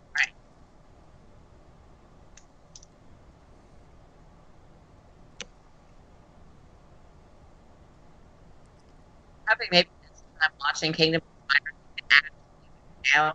right. 9.49 9.69
maybe 9.71 9.89
I'm 10.41 10.51
watching 10.61 10.93
Kingdom 10.93 11.23
Hearts. 11.49 11.65
Now, 13.15 13.35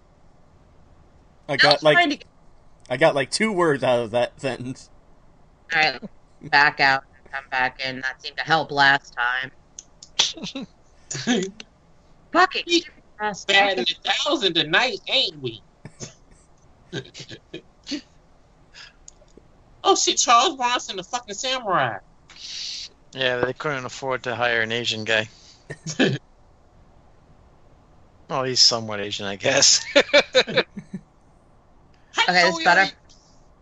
I 1.47 1.57
got 1.57 1.81
trying 1.81 1.95
like 1.95 2.09
to 2.09 2.15
get 2.17 2.27
I 2.89 2.97
got 2.97 3.15
like 3.15 3.29
two 3.29 3.51
words 3.51 3.83
out 3.83 3.99
of 3.99 4.11
that 4.11 4.39
sentence. 4.41 4.89
all 5.73 5.81
right, 5.81 6.01
back 6.41 6.79
out 6.79 7.03
come 7.31 7.45
back 7.51 7.79
in. 7.85 8.01
That 8.01 8.21
seemed 8.21 8.37
to 8.37 8.43
help 8.43 8.71
last 8.71 9.15
time. 9.15 9.51
Fucking 12.31 12.63
stupid 12.67 13.03
ass. 13.19 13.45
Bad 13.45 13.79
in 13.79 13.85
a 13.85 14.11
thousand 14.11 14.53
tonight, 14.53 14.99
ain't 15.07 15.41
we? 15.41 15.61
oh 19.83 19.95
shit, 19.95 20.17
Charles 20.17 20.55
Bronson, 20.55 20.97
the 20.97 21.03
fucking 21.03 21.35
samurai. 21.35 21.97
Yeah, 23.13 23.37
they 23.37 23.53
couldn't 23.53 23.85
afford 23.85 24.23
to 24.23 24.35
hire 24.35 24.61
an 24.61 24.71
Asian 24.71 25.03
guy. 25.03 25.29
well, 28.29 28.43
he's 28.43 28.59
somewhat 28.61 28.99
Asian, 28.99 29.25
I 29.25 29.35
guess. 29.35 29.85
Okay, 32.27 32.47
it's 32.47 32.63
better. 32.63 32.91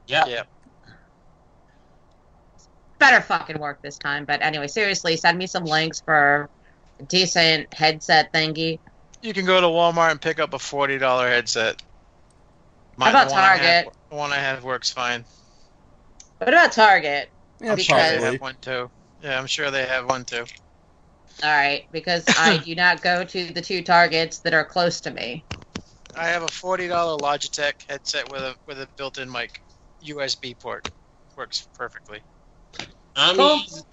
Yeah. 0.07 0.25
yeah. 0.27 0.43
better 2.97 3.21
fucking 3.21 3.59
work 3.59 3.81
this 3.81 3.97
time. 3.97 4.25
But 4.25 4.41
anyway, 4.41 4.67
seriously, 4.67 5.15
send 5.17 5.37
me 5.37 5.47
some 5.47 5.65
links 5.65 6.01
for 6.01 6.49
a 6.99 7.03
decent 7.03 7.73
headset 7.73 8.33
thingy. 8.33 8.79
You 9.21 9.33
can 9.33 9.45
go 9.45 9.61
to 9.61 9.67
Walmart 9.67 10.11
and 10.11 10.21
pick 10.21 10.39
up 10.39 10.53
a 10.53 10.59
forty 10.59 10.97
dollar 10.97 11.27
headset. 11.27 11.81
How 12.99 13.09
about 13.09 13.27
the 13.27 13.33
one 13.33 13.43
I 13.43 13.57
have- 13.57 13.83
Target? 13.85 13.93
the 14.09 14.15
one 14.15 14.31
I 14.31 14.37
have 14.37 14.63
works 14.63 14.89
fine. 14.91 15.23
What 16.39 16.49
about 16.49 16.71
Target? 16.71 17.29
Yeah, 17.61 17.75
Because- 17.75 17.87
They 17.87 17.93
probably. 18.17 18.31
have 18.31 18.41
one 18.41 18.55
too. 18.61 18.89
Yeah, 19.21 19.39
I'm 19.39 19.47
sure 19.47 19.71
they 19.71 19.85
have 19.85 20.09
one 20.09 20.25
too. 20.25 20.45
All 21.43 21.49
right, 21.49 21.85
because 21.91 22.27
I 22.38 22.57
do 22.65 22.73
not 22.75 23.01
go 23.01 23.23
to 23.23 23.53
the 23.53 23.61
two 23.61 23.83
Targets 23.83 24.39
that 24.39 24.53
are 24.53 24.65
close 24.65 24.99
to 25.01 25.11
me. 25.11 25.45
I 26.15 26.27
have 26.27 26.41
a 26.43 26.47
forty 26.47 26.88
dollar 26.88 27.21
Logitech 27.21 27.73
headset 27.88 28.29
with 28.29 28.41
a 28.41 28.55
with 28.65 28.81
a 28.81 28.88
built-in 28.97 29.31
mic, 29.31 29.51
USB 30.03 30.59
port. 30.59 30.83
Works 31.35 31.67
perfectly. 31.75 32.23
I'm 33.15 33.35
Cool. 33.35 33.55
using, 33.57 33.83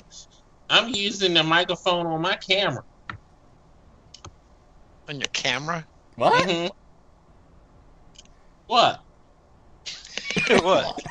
I'm 0.71 0.89
using 0.89 1.35
the 1.35 1.43
microphone 1.43 2.07
on 2.07 2.23
my 2.23 2.37
camera. 2.37 2.83
On 5.09 5.19
your 5.21 5.29
camera? 5.35 5.87
What? 6.17 6.47
Mhm. 6.47 6.71
What? 8.67 9.01
what? 10.49 11.03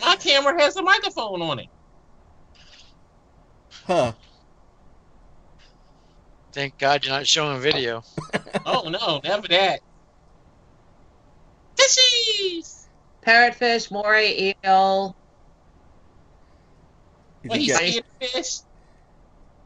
My 0.00 0.16
camera 0.16 0.60
has 0.62 0.76
a 0.76 0.82
microphone 0.82 1.42
on 1.42 1.58
it. 1.58 1.68
Huh. 3.86 4.12
Thank 6.58 6.76
God 6.76 7.04
you're 7.04 7.14
not 7.14 7.24
showing 7.24 7.56
a 7.56 7.60
video. 7.60 8.02
Oh 8.66 8.88
no, 8.88 9.20
never 9.22 9.46
that. 9.48 9.78
Fishies! 11.76 12.86
Parrotfish, 13.24 13.92
moray, 13.92 14.56
eel. 14.64 15.16
Did 17.42 17.50
What, 17.50 17.60
you 17.60 17.72
you 17.72 17.78
get- 17.78 17.92
scared 17.92 18.04
fish? 18.32 18.58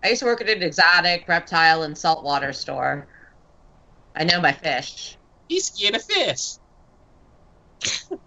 I 0.05 0.09
used 0.11 0.20
to 0.20 0.26
work 0.26 0.43
at 0.43 0.51
an 0.51 0.62
exotic 0.62 1.26
reptile 1.26 1.84
and 1.84 1.97
saltwater 1.97 2.53
store. 2.53 3.09
I 4.14 4.24
know 4.24 4.43
my 4.43 4.53
fish. 4.53 5.16
He's 5.49 5.72
scared 5.72 5.97
of 5.97 6.05
fish. 6.05 6.57
no, 8.11 8.18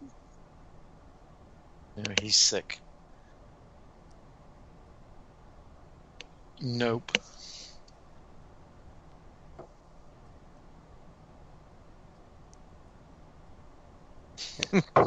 he's 2.20 2.36
sick. 2.36 2.80
Nope. 6.59 7.11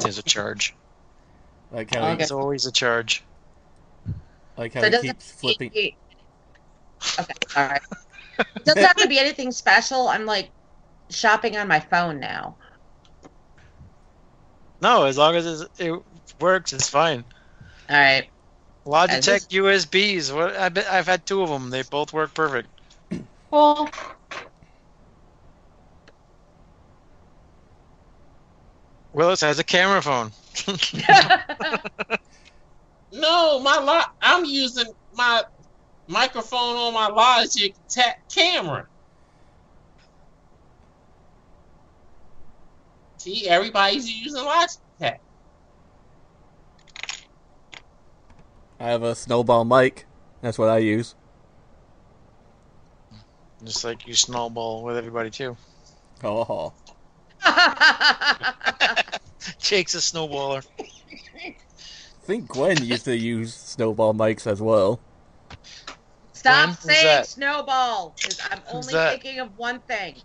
There's 0.01 0.19
a 0.19 0.23
charge. 0.23 0.75
like 1.71 1.91
how 1.91 2.03
Okay. 2.03 2.17
he, 2.17 2.17
There's 2.17 2.31
always 2.31 2.67
a 2.67 2.73
charge. 2.73 3.23
like 4.57 4.75
how 4.75 4.81
So 4.81 4.87
it 4.87 4.91
he 4.91 4.93
doesn't 4.93 5.07
keeps 5.11 5.31
flipping. 5.33 5.73
Okay, 7.19 7.35
all 7.57 7.67
right. 7.69 7.81
It 8.41 8.65
doesn't 8.65 8.85
have 8.85 8.97
to 8.97 9.09
be 9.09 9.19
anything 9.19 9.53
special. 9.53 10.09
I'm 10.09 10.27
like 10.27 10.53
shopping 11.11 11.57
on 11.57 11.69
my 11.69 11.81
phone 11.81 12.21
now. 12.21 12.59
No, 14.81 15.05
as 15.05 15.17
long 15.17 15.37
as 15.37 15.67
it 15.79 16.03
works, 16.41 16.73
it's 16.73 16.89
fine. 16.89 17.25
All 17.91 17.97
right. 17.97 18.31
Logitech 18.85 19.53
USBs. 19.53 20.33
What 20.33 20.57
I 20.57 20.69
bet 20.69 20.87
I've 20.89 21.07
had 21.07 21.25
two 21.27 21.43
of 21.43 21.49
them. 21.49 21.71
They 21.71 21.83
both 21.83 22.13
work 22.13 22.35
perfect. 22.35 22.69
Well, 23.51 23.91
Willis 29.19 29.41
has 29.41 29.59
a 29.59 29.65
camera 29.65 30.01
phone. 30.01 30.31
No, 33.11 33.59
my 33.61 33.79
lo- 33.79 34.03
I'm 34.21 34.45
using 34.45 34.85
my 35.15 35.43
microphone 36.07 36.77
on 36.77 36.93
my 36.93 37.09
Logic 37.09 37.75
ta- 37.89 38.15
camera. 38.33 38.87
See, 43.17 43.49
everybody's 43.49 44.11
using 44.11 44.45
Logitech. 44.45 45.19
I 48.79 48.91
have 48.91 49.03
a 49.03 49.15
snowball 49.15 49.65
mic. 49.65 50.07
That's 50.43 50.59
what 50.59 50.69
I 50.69 50.79
use. 50.79 51.15
Just 53.65 53.85
like 53.85 54.07
you 54.07 54.13
snowball 54.13 54.85
with 54.85 54.99
everybody 54.99 55.31
too. 55.31 55.57
Oh, 56.23 56.75
Jake's 59.59 59.95
a 59.95 59.99
snowballer. 59.99 60.67
I 60.79 61.55
think 62.23 62.49
Gwen 62.49 62.85
used 62.85 63.05
to 63.07 63.17
use 63.17 63.55
snowball 63.55 64.15
mics 64.15 64.47
as 64.47 64.61
well. 64.61 65.01
Stop 66.33 66.55
When? 66.55 66.69
Who's 66.69 66.85
saying 66.85 67.25
snowball, 67.25 68.15
because 68.17 68.41
I'm 68.51 68.61
only 68.73 68.93
thinking 68.93 69.41
of 69.41 69.57
one 69.59 69.81
thing. 69.81 70.17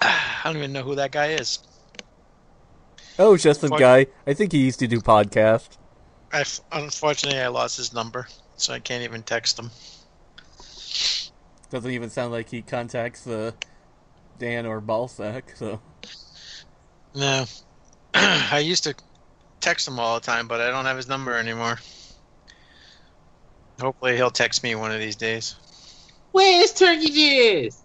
I 0.00 0.42
don't 0.44 0.56
even 0.56 0.72
know 0.72 0.82
who 0.82 0.96
that 0.96 1.12
guy 1.12 1.32
is. 1.32 1.60
Oh, 3.18 3.34
it's 3.34 3.42
just 3.42 3.60
some 3.60 3.70
guy. 3.70 4.06
I 4.26 4.34
think 4.34 4.52
he 4.52 4.58
used 4.58 4.78
to 4.80 4.86
do 4.86 5.00
podcast. 5.00 5.78
I 6.32 6.40
f 6.40 6.60
unfortunately 6.72 7.40
I 7.40 7.48
lost 7.48 7.76
his 7.76 7.92
number, 7.92 8.26
so 8.56 8.72
I 8.72 8.80
can't 8.80 9.04
even 9.04 9.22
text 9.22 9.58
him. 9.58 9.70
Doesn't 11.72 11.90
even 11.90 12.10
sound 12.10 12.32
like 12.32 12.50
he 12.50 12.60
contacts 12.60 13.26
uh, 13.26 13.52
Dan 14.38 14.66
or 14.66 14.82
Ballsack. 14.82 15.56
So 15.56 15.80
No, 17.14 17.46
I 18.14 18.58
used 18.58 18.84
to 18.84 18.94
text 19.60 19.88
him 19.88 19.98
all 19.98 20.20
the 20.20 20.26
time, 20.26 20.48
but 20.48 20.60
I 20.60 20.70
don't 20.70 20.84
have 20.84 20.98
his 20.98 21.08
number 21.08 21.34
anymore. 21.34 21.78
Hopefully 23.80 24.16
he'll 24.16 24.30
text 24.30 24.62
me 24.62 24.74
one 24.74 24.92
of 24.92 25.00
these 25.00 25.16
days. 25.16 25.56
Where's 26.32 26.74
Turkey 26.74 27.08
Jizz? 27.08 27.78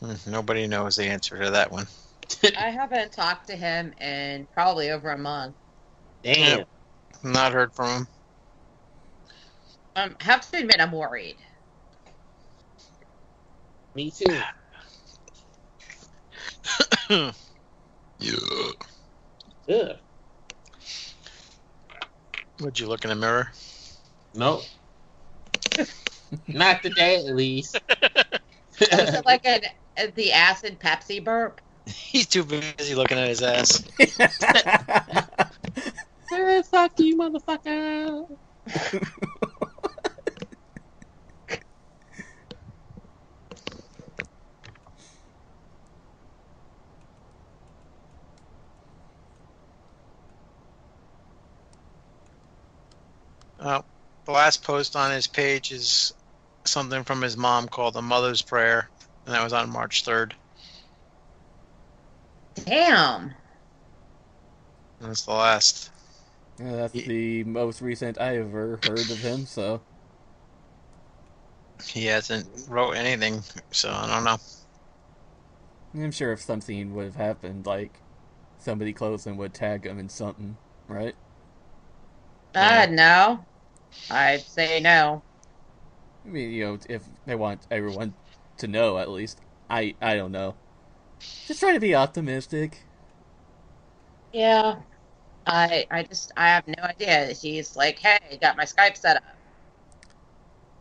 Hmm, 0.00 0.30
Nobody 0.30 0.66
knows 0.66 0.96
the 0.96 1.04
answer 1.04 1.40
to 1.40 1.52
that 1.52 1.70
one. 1.70 1.86
I 2.58 2.70
haven't 2.70 3.12
talked 3.12 3.46
to 3.46 3.54
him 3.54 3.92
in 4.00 4.48
probably 4.52 4.90
over 4.90 5.12
a 5.12 5.18
month. 5.18 5.54
Damn. 6.24 6.64
Not 7.22 7.52
heard 7.52 7.72
from 7.72 7.90
him. 7.90 8.08
Um, 9.94 10.16
have 10.20 10.50
to 10.50 10.58
admit, 10.58 10.80
I'm 10.80 10.90
worried. 10.90 11.36
Me 13.94 14.10
too. 14.10 14.38
yeah. 18.18 18.32
Ugh. 19.68 19.96
Would 22.60 22.78
you 22.78 22.88
look 22.88 23.04
in 23.04 23.10
the 23.10 23.16
mirror? 23.16 23.52
Nope. 24.34 24.62
Not 26.48 26.82
today, 26.82 27.16
at 27.16 27.34
least. 27.34 27.78
Was 28.80 29.14
it 29.14 29.24
like 29.24 29.46
an 29.46 29.60
uh, 29.96 30.08
the 30.14 30.32
acid 30.32 30.80
Pepsi 30.80 31.24
burp? 31.24 31.60
He's 31.86 32.26
too 32.26 32.44
busy 32.44 32.94
looking 32.94 33.16
at 33.18 33.28
his 33.28 33.42
ass. 33.42 33.82
Fuck 36.70 36.92
you, 36.98 37.16
motherfucker. 37.16 38.24
Uh, 53.68 53.82
the 54.24 54.32
last 54.32 54.64
post 54.64 54.96
on 54.96 55.12
his 55.12 55.26
page 55.26 55.72
is 55.72 56.10
something 56.64 57.04
from 57.04 57.20
his 57.20 57.36
mom 57.36 57.68
called 57.68 57.92
the 57.92 58.00
Mother's 58.00 58.40
Prayer, 58.40 58.88
and 59.26 59.34
that 59.34 59.44
was 59.44 59.52
on 59.52 59.70
March 59.70 60.04
3rd. 60.04 60.32
Damn. 62.64 63.34
That's 65.00 65.26
the 65.26 65.32
last. 65.32 65.90
Yeah, 66.58 66.76
that's 66.76 66.94
He- 66.94 67.02
the 67.02 67.44
most 67.44 67.82
recent 67.82 68.18
I 68.18 68.38
ever 68.38 68.80
heard 68.84 68.98
of 68.98 69.18
him. 69.18 69.44
So 69.44 69.82
He 71.84 72.06
hasn't 72.06 72.48
wrote 72.70 72.92
anything, 72.92 73.42
so 73.70 73.90
I 73.90 74.06
don't 74.06 74.24
know. 74.24 74.38
I'm 75.94 76.10
sure 76.10 76.32
if 76.32 76.40
something 76.40 76.94
would 76.94 77.04
have 77.04 77.16
happened, 77.16 77.66
like 77.66 77.92
somebody 78.58 78.94
close 78.94 79.26
and 79.26 79.36
would 79.36 79.52
tag 79.52 79.84
him 79.84 79.98
in 79.98 80.08
something, 80.08 80.56
right? 80.88 81.14
Yeah. 82.54 82.86
Uh, 82.88 82.92
no. 82.92 83.44
I'd 84.10 84.42
say 84.42 84.80
no. 84.80 85.22
I 86.24 86.28
mean, 86.28 86.52
you 86.52 86.64
know, 86.64 86.78
if 86.88 87.02
they 87.26 87.34
want 87.34 87.66
everyone 87.70 88.14
to 88.58 88.66
know, 88.66 88.98
at 88.98 89.08
least. 89.08 89.40
I 89.70 89.94
I 90.00 90.16
don't 90.16 90.32
know. 90.32 90.54
Just 91.46 91.60
try 91.60 91.72
to 91.72 91.80
be 91.80 91.94
optimistic. 91.94 92.84
Yeah. 94.32 94.76
I 95.46 95.86
I 95.90 96.02
just 96.02 96.32
I 96.36 96.48
have 96.48 96.66
no 96.66 96.82
idea. 96.82 97.34
She's 97.34 97.76
like, 97.76 97.98
hey, 97.98 98.38
got 98.40 98.56
my 98.56 98.64
Skype 98.64 98.96
set 98.96 99.16
up. 99.16 99.22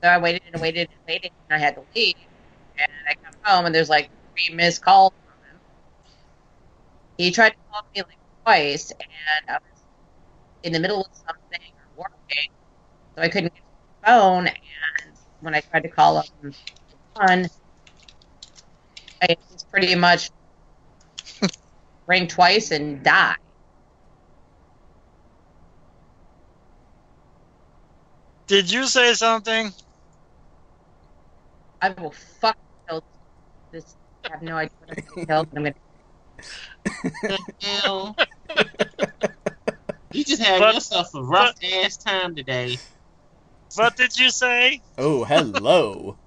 So 0.04 0.10
I 0.10 0.18
waited 0.20 0.42
and 0.52 0.62
waited 0.62 0.90
and 0.90 1.00
waited, 1.08 1.32
and 1.50 1.56
I 1.56 1.64
had 1.64 1.76
to 1.76 1.84
leave. 1.96 2.16
And 2.78 2.92
I 3.10 3.16
come 3.16 3.34
home, 3.44 3.66
and 3.66 3.74
there's 3.74 3.90
like 3.90 4.10
three 4.36 4.54
missed 4.56 4.84
calls 4.84 5.14
from 5.26 5.50
him. 5.50 5.62
He 7.18 7.32
tried 7.32 7.50
to 7.52 7.56
call 7.72 7.82
me 7.96 8.02
like 8.04 8.18
twice, 8.44 8.92
and 8.92 9.10
I 9.50 9.54
was 9.54 9.82
in 10.64 10.74
the 10.74 10.80
middle 10.80 11.02
of 11.02 11.08
something 11.14 11.72
or 11.98 12.04
working, 12.04 12.52
so 13.18 13.24
I 13.24 13.30
couldn't 13.30 13.54
get 13.54 13.56
to 13.56 13.62
the 14.02 14.08
phone. 14.08 14.48
And 14.48 14.58
when 15.42 15.56
I 15.56 15.62
tried 15.62 15.84
to 15.84 15.90
call 15.90 16.18
up 16.18 16.26
on, 17.16 17.48
I 19.22 19.36
just 19.50 19.70
pretty 19.72 19.96
much 19.96 20.30
rang 22.08 22.28
twice 22.28 22.72
and 22.72 23.04
died. 23.04 23.38
Did 28.46 28.72
you 28.72 28.86
say 28.86 29.14
something? 29.14 29.72
I 31.82 31.90
will 31.90 32.12
fuck 32.12 32.56
kill 32.88 33.04
this. 33.72 33.96
I 34.26 34.30
have 34.32 34.42
no 34.42 34.56
idea 34.56 34.72
what 34.80 34.98
I'm 34.98 35.04
gonna 35.16 35.26
kill. 35.26 35.46
I'm 35.56 35.64
gonna 35.64 35.74
Hell. 37.62 38.16
you 40.14 40.24
just 40.24 40.42
had 40.42 40.60
But- 40.60 40.76
yourself 40.76 41.08
a 41.16 41.24
rough 41.24 41.56
ass 41.64 41.98
time 41.98 42.36
today. 42.36 42.78
What 43.78 43.96
did 43.96 44.18
you 44.18 44.32
say? 44.32 44.82
Oh, 44.98 45.24
hello. 45.24 46.18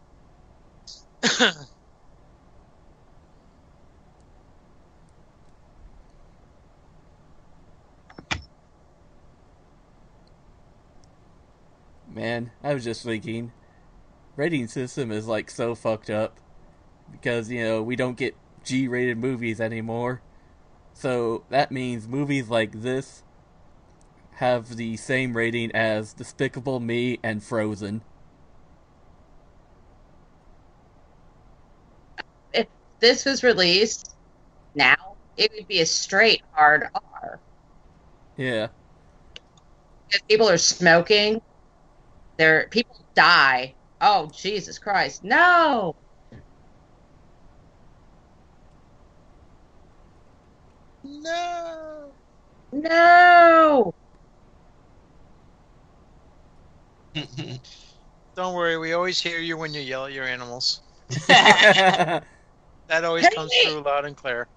Man, 12.15 12.53
I 12.63 12.73
was 12.73 12.85
just 12.85 13.03
thinking, 13.03 13.51
rating 14.37 14.69
system 14.69 15.11
is 15.11 15.27
like 15.27 15.51
so 15.51 15.75
fucked 15.75 16.09
up 16.09 16.39
because 17.11 17.51
you 17.51 17.65
know 17.65 17.83
we 17.83 17.97
don't 17.97 18.17
get 18.17 18.37
G-rated 18.63 19.19
movies 19.19 19.61
anymore. 19.61 20.23
So 20.95 21.43
that 21.49 21.73
means 21.73 22.07
movies 22.07 22.49
like 22.49 22.83
this 22.83 23.25
have 24.41 24.77
the 24.77 24.97
same 24.97 25.37
rating 25.37 25.71
as 25.73 26.15
Despicable 26.15 26.81
Me 26.81 27.19
and 27.23 27.43
Frozen. 27.45 28.01
if 32.55 32.67
this 33.01 33.27
was 33.27 33.43
released 33.45 34.15
now, 34.75 34.97
it 35.37 35.53
would 35.55 35.69
be 35.69 35.81
a 35.81 35.87
straight 35.87 36.41
hard 36.53 36.85
R. 36.95 37.39
Yeah. 38.39 38.69
If 40.09 40.27
people 40.27 40.49
are 40.49 40.57
smoking, 40.57 41.43
there 42.39 42.67
people 42.71 42.97
die. 43.15 43.75
Oh 44.01 44.31
Jesus 44.35 44.79
Christ! 44.79 45.23
No. 45.23 45.95
No. 51.05 52.11
No. 52.73 53.95
Don't 58.37 58.55
worry, 58.55 58.79
we 58.79 58.93
always 58.93 59.21
hear 59.21 59.39
you 59.39 59.57
when 59.57 59.75
you 59.75 59.81
yell 59.81 60.07
at 60.07 60.13
your 60.13 60.25
animals. 60.27 60.83
That 62.89 63.05
always 63.05 63.29
Hey! 63.29 63.31
comes 63.31 63.57
through 63.57 63.83
loud 63.85 64.05
and 64.05 64.17
clear. 64.17 64.49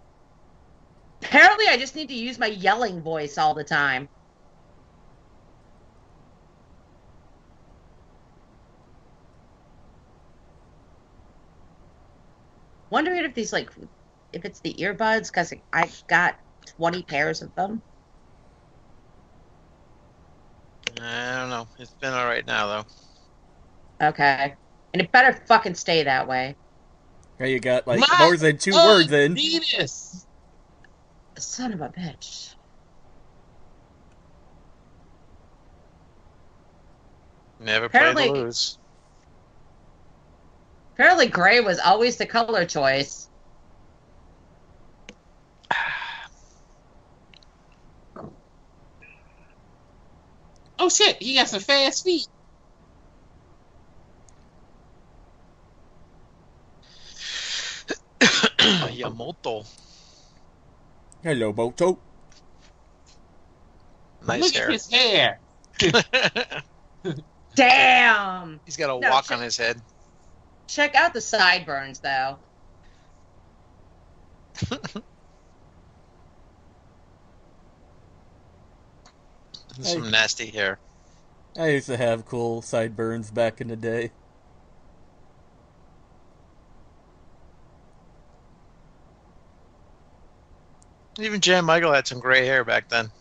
Apparently, 1.24 1.66
I 1.68 1.78
just 1.78 1.96
need 1.96 2.10
to 2.10 2.14
use 2.14 2.38
my 2.38 2.46
yelling 2.46 3.02
voice 3.02 3.40
all 3.40 3.56
the 3.56 3.64
time. 3.64 4.10
Wondering 12.90 13.26
if 13.26 13.36
these 13.36 13.52
like, 13.52 13.72
if 14.32 14.46
it's 14.46 14.62
the 14.62 14.74
earbuds 14.76 15.28
because 15.28 15.54
I 15.74 15.92
got 16.08 16.40
twenty 16.78 17.04
pairs 17.04 17.42
of 17.42 17.54
them. 17.56 17.84
I 21.02 21.36
don't 21.40 21.50
know. 21.50 21.68
It's 21.80 21.92
been 21.94 22.14
all 22.14 22.26
right 22.26 22.46
now, 22.46 22.68
though. 22.68 24.08
Okay, 24.10 24.54
and 24.94 25.02
it 25.02 25.12
better 25.12 25.34
fucking 25.48 25.76
stay 25.76 26.04
that 26.04 26.28
way. 26.28 26.56
you 27.40 27.60
got 27.60 27.88
like 27.88 28.00
My- 28.00 28.08
more 28.20 28.38
than 28.38 28.58
two 28.58 28.74
words 28.74 29.12
in. 29.12 29.36
Venus. 29.36 30.26
Son 31.38 31.74
of 31.74 31.82
a 31.82 31.90
bitch. 31.90 32.54
Never 37.60 37.90
play 37.90 38.00
Apparently- 38.00 38.28
to 38.28 38.32
lose. 38.34 38.78
Apparently, 40.94 41.28
gray 41.28 41.60
was 41.60 41.80
always 41.80 42.18
the 42.18 42.26
color 42.26 42.66
choice. 42.66 43.28
Oh 50.86 50.90
shit, 50.90 51.16
he 51.24 51.36
got 51.36 51.48
some 51.48 51.62
fast 51.62 52.04
feet. 52.04 52.28
Yamoto. 58.20 59.66
Hello, 61.24 61.54
Moto. 61.54 61.98
Nice 64.28 64.42
Look 64.42 64.54
hair. 64.56 64.66
at 64.66 64.72
his 64.74 64.92
hair. 64.92 65.40
Damn. 67.56 68.60
He's 68.66 68.78
got 68.78 68.90
a 68.96 69.00
No, 69.00 69.10
walk 69.10 69.26
check- 69.26 69.38
on 69.38 69.44
his 69.44 69.58
head. 69.58 69.82
Check 70.68 70.96
out 70.96 71.14
the 71.14 71.22
sideburns, 71.22 72.00
though. 72.00 72.40
Some 79.82 80.12
nasty 80.12 80.52
hair. 80.52 80.80
I 81.58 81.70
used 81.70 81.88
to 81.88 81.98
have 81.98 82.26
cool 82.26 82.62
sideburns 82.62 83.32
back 83.32 83.62
in 83.62 83.68
the 83.68 83.76
day. 83.76 84.12
Even 91.20 91.42
Jan 91.42 91.66
Michael 91.66 91.94
had 91.94 92.08
some 92.08 92.20
gray 92.20 92.46
hair 92.46 92.64
back 92.64 92.90
then. 92.90 93.12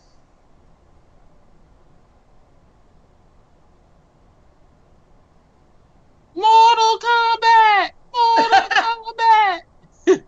Mortal 6.35 6.99
Kombat. 6.99 7.89
Mortal 8.13 8.69
Kombat. 10.07 10.07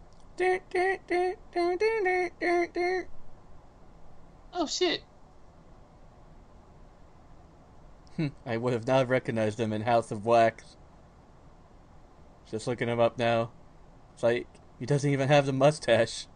Oh 4.58 4.68
shit. 4.68 5.02
Hmm, 8.04 8.05
Hmm. 8.18 8.28
I 8.46 8.58
would 8.58 8.74
have 8.74 8.88
not 8.88 9.10
recognized 9.10 9.60
him 9.60 9.74
in 9.74 9.82
House 9.82 10.12
of 10.12 10.26
Wax. 10.26 10.78
Just 12.50 12.68
looking 12.68 12.88
him 12.88 13.00
up 13.00 13.18
now. 13.18 13.52
It's 14.14 14.24
like, 14.24 14.48
he 14.80 14.86
doesn't 14.86 15.10
even 15.10 15.28
have 15.28 15.46
the 15.46 15.54
mustache. 15.54 16.28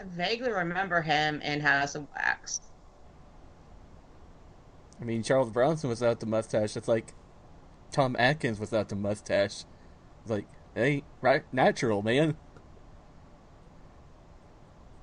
I 0.00 0.04
vaguely 0.04 0.50
remember 0.50 1.02
him 1.02 1.40
in 1.42 1.60
House 1.60 1.94
of 1.94 2.06
Wax. 2.16 2.60
I 5.00 5.04
mean, 5.04 5.22
Charles 5.22 5.50
Bronson 5.50 5.88
without 5.88 6.20
the 6.20 6.26
mustache. 6.26 6.76
It's 6.76 6.88
like 6.88 7.12
Tom 7.92 8.16
Atkins 8.18 8.58
without 8.58 8.88
the 8.88 8.96
mustache. 8.96 9.64
It's 10.22 10.30
like, 10.30 10.46
hey, 10.74 11.04
right, 11.20 11.42
natural, 11.52 12.02
man. 12.02 12.36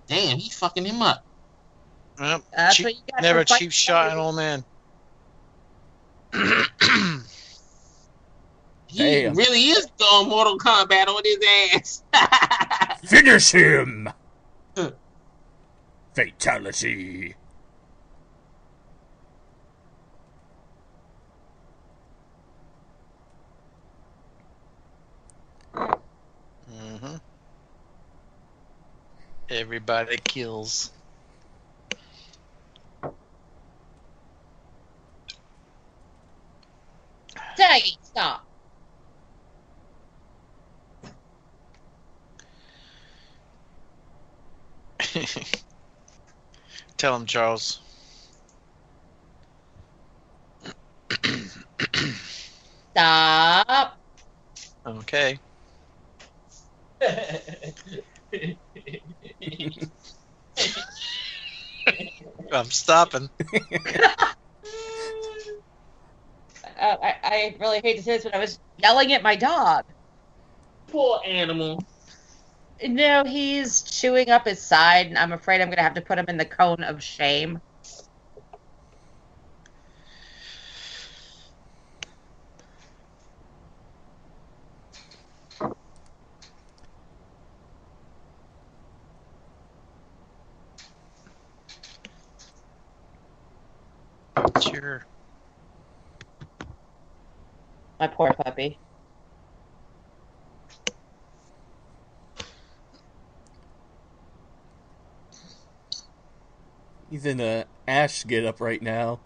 Damn, 0.07 0.38
he 0.38 0.49
fucking 0.49 0.85
him 0.85 1.01
up. 1.01 1.26
Well, 2.20 2.43
That's 2.55 2.76
cheap- 2.76 2.86
what 2.86 3.22
never 3.22 3.41
for 3.41 3.45
fighting 3.47 3.68
cheap 3.68 3.72
shot 3.72 4.11
an 4.11 4.18
old 4.18 4.36
man. 4.36 4.65
He 8.89 8.99
Damn. 8.99 9.36
really 9.36 9.63
is 9.68 9.86
throwing 9.99 10.30
Mortal 10.30 10.57
Kombat 10.57 11.07
on 11.07 11.22
his 11.26 12.01
ass. 12.13 12.99
Finish 13.09 13.51
him! 13.51 14.09
Fatality. 16.15 17.36
Mm-hmm. 26.70 27.15
Everybody 29.49 30.18
kills. 30.24 30.91
dare 37.58 37.78
you 37.78 37.93
stop? 38.03 38.43
Tell 46.97 47.16
him, 47.16 47.26
Charles. 47.26 47.82
Stop. 52.91 53.99
Okay. 54.86 55.39
I'm 62.51 62.72
stopping. 62.72 63.30
Uh, 66.78 66.97
I, 67.01 67.15
I 67.23 67.57
really 67.59 67.82
hate 67.84 67.97
to 67.97 68.03
say 68.03 68.13
this, 68.17 68.23
but 68.23 68.36
I 68.36 68.39
was 68.39 68.59
yelling 68.78 69.13
at 69.13 69.23
my 69.23 69.36
dog. 69.36 69.84
Poor 70.88 71.19
animal. 71.25 71.84
No, 72.84 73.23
he's 73.23 73.84
chewing 73.84 74.30
up 74.30 74.45
his 74.45 74.65
side, 74.67 75.07
and 75.07 75.17
I'm 75.17 75.34
afraid 75.34 75.61
I'm 75.61 75.67
going 75.67 75.78
to 75.78 75.84
have 75.84 75.95
to 75.95 76.01
put 76.01 76.19
him 76.19 76.25
in 76.28 76.38
the 76.38 76.45
cone 76.45 76.84
of 76.84 77.03
shame. 77.03 77.59
Sure. 94.61 95.05
My 98.00 98.08
poor 98.08 98.32
puppy. 98.34 98.78
He's 107.10 107.26
in 107.26 107.39
a 107.39 107.66
ash 107.88 108.26
get 108.26 108.45
up 108.45 108.60
right 108.60 108.82
now. 108.82 109.20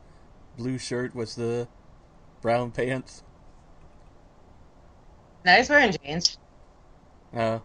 Blue 0.58 0.78
shirt 0.78 1.16
with 1.16 1.36
the 1.36 1.68
brown 2.42 2.72
pants. 2.72 3.24
No, 5.44 5.56
he's 5.56 5.70
wearing 5.70 5.96
jeans. 6.04 6.38
Uh, 7.36 7.60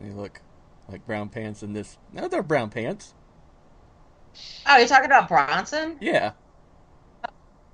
they 0.00 0.10
look 0.10 0.40
like 0.88 1.04
brown 1.06 1.28
pants 1.28 1.62
in 1.62 1.72
this. 1.72 1.98
No, 2.12 2.28
they're 2.28 2.42
brown 2.42 2.70
pants. 2.70 3.14
Oh, 4.66 4.76
you're 4.76 4.86
talking 4.86 5.06
about 5.06 5.28
Bronson? 5.28 5.96
Yeah. 6.00 6.32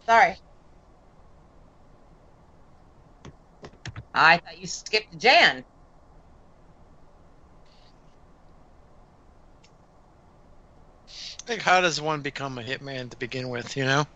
Sorry. 0.06 0.36
I 4.16 4.38
thought 4.38 4.58
you 4.58 4.66
skipped 4.66 5.18
Jan. 5.18 5.64
Like, 11.48 11.62
how 11.62 11.80
does 11.80 12.00
one 12.00 12.22
become 12.22 12.58
a 12.58 12.62
hitman 12.62 13.10
to 13.10 13.16
begin 13.16 13.48
with? 13.50 13.76
You 13.76 13.84
know, 13.84 14.06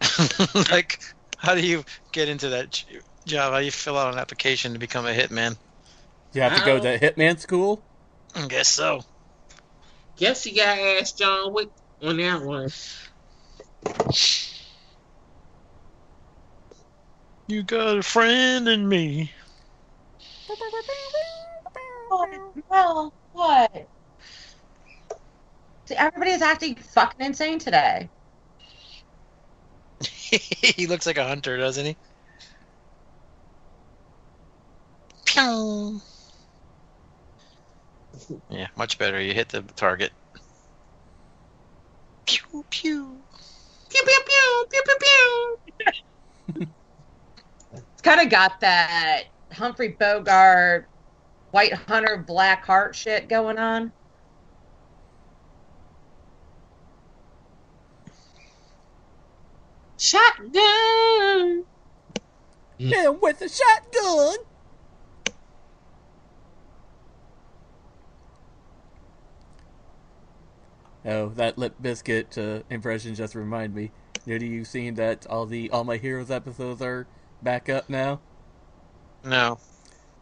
like, 0.70 0.98
how 1.38 1.54
do 1.54 1.66
you 1.66 1.84
get 2.12 2.28
into 2.28 2.50
that 2.50 2.82
job? 3.26 3.52
How 3.52 3.60
do 3.60 3.64
you 3.64 3.70
fill 3.70 3.96
out 3.96 4.12
an 4.12 4.18
application 4.18 4.72
to 4.72 4.78
become 4.78 5.06
a 5.06 5.14
hitman? 5.14 5.56
You 6.32 6.42
have 6.42 6.58
to 6.58 6.64
go 6.64 6.80
to 6.80 6.98
Hitman 6.98 7.38
school. 7.38 7.84
I 8.34 8.48
guess 8.48 8.68
so. 8.68 9.02
Guess 10.16 10.46
you 10.46 10.56
gotta 10.56 10.80
ask 11.00 11.16
John 11.16 11.52
Wick 11.54 11.68
on 12.02 12.16
that 12.16 12.42
one. 12.42 12.68
You 17.46 17.62
got 17.62 17.98
a 17.98 18.02
friend 18.02 18.68
in 18.68 18.88
me. 18.88 19.30
Well, 22.70 23.12
what? 23.32 23.88
See, 25.86 25.94
everybody's 25.94 26.40
acting 26.40 26.76
fucking 26.76 27.26
insane 27.26 27.58
today. 27.58 28.08
he 30.30 30.86
looks 30.86 31.04
like 31.06 31.18
a 31.18 31.26
hunter, 31.26 31.58
doesn't 31.58 31.84
he? 31.84 31.96
Pew. 35.26 36.00
Yeah, 38.48 38.68
much 38.76 38.96
better. 38.96 39.20
You 39.20 39.34
hit 39.34 39.50
the 39.50 39.62
target. 39.76 40.12
Pew 42.26 42.64
pew. 42.70 43.22
Pew 43.90 44.02
pew 44.02 44.20
pew 44.26 44.66
pew 44.70 44.82
pew 44.86 44.96
pew. 46.56 46.66
It's 48.04 48.14
kind 48.14 48.20
of 48.20 48.30
got 48.30 48.60
that 48.60 49.22
Humphrey 49.50 49.96
Bogart, 49.98 50.86
White 51.52 51.72
Hunter, 51.72 52.18
Black 52.18 52.62
Heart 52.66 52.94
shit 52.94 53.30
going 53.30 53.56
on. 53.56 53.92
Shotgun. 59.96 61.64
Yeah, 62.76 63.08
with 63.08 63.40
a 63.40 63.48
shotgun. 63.48 64.36
Oh, 71.06 71.28
that 71.30 71.56
lip 71.56 71.76
biscuit 71.80 72.36
uh, 72.36 72.64
impression 72.68 73.14
just 73.14 73.34
reminded 73.34 73.74
me. 73.74 73.92
Nudie, 74.26 74.50
you 74.50 74.66
seen 74.66 74.94
that 74.96 75.26
all 75.26 75.46
the 75.46 75.70
All 75.70 75.84
My 75.84 75.96
Heroes 75.96 76.30
episodes 76.30 76.82
are 76.82 77.06
back 77.44 77.68
up 77.68 77.88
now? 77.88 78.20
No. 79.24 79.58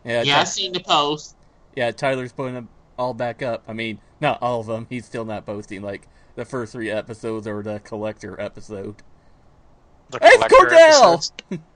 Yeah, 0.04 0.22
Yeah, 0.22 0.40
I 0.40 0.44
Ty- 0.44 0.44
seen 0.44 0.72
the 0.72 0.80
post. 0.80 1.36
yeah. 1.76 1.90
Tyler's 1.92 2.32
putting 2.32 2.54
them 2.54 2.68
all 2.98 3.14
back 3.14 3.42
up. 3.42 3.62
I 3.68 3.72
mean, 3.72 4.00
not 4.20 4.38
all 4.42 4.60
of 4.60 4.66
them. 4.66 4.86
He's 4.90 5.06
still 5.06 5.24
not 5.24 5.46
posting 5.46 5.82
like 5.82 6.08
the 6.34 6.44
first 6.44 6.72
three 6.72 6.90
episodes 6.90 7.46
or 7.46 7.62
the 7.62 7.80
collector 7.80 8.40
episode. 8.40 8.96
The 10.10 10.18
It's 10.22 10.36
collector 10.46 10.76
Cordell! 10.76 11.32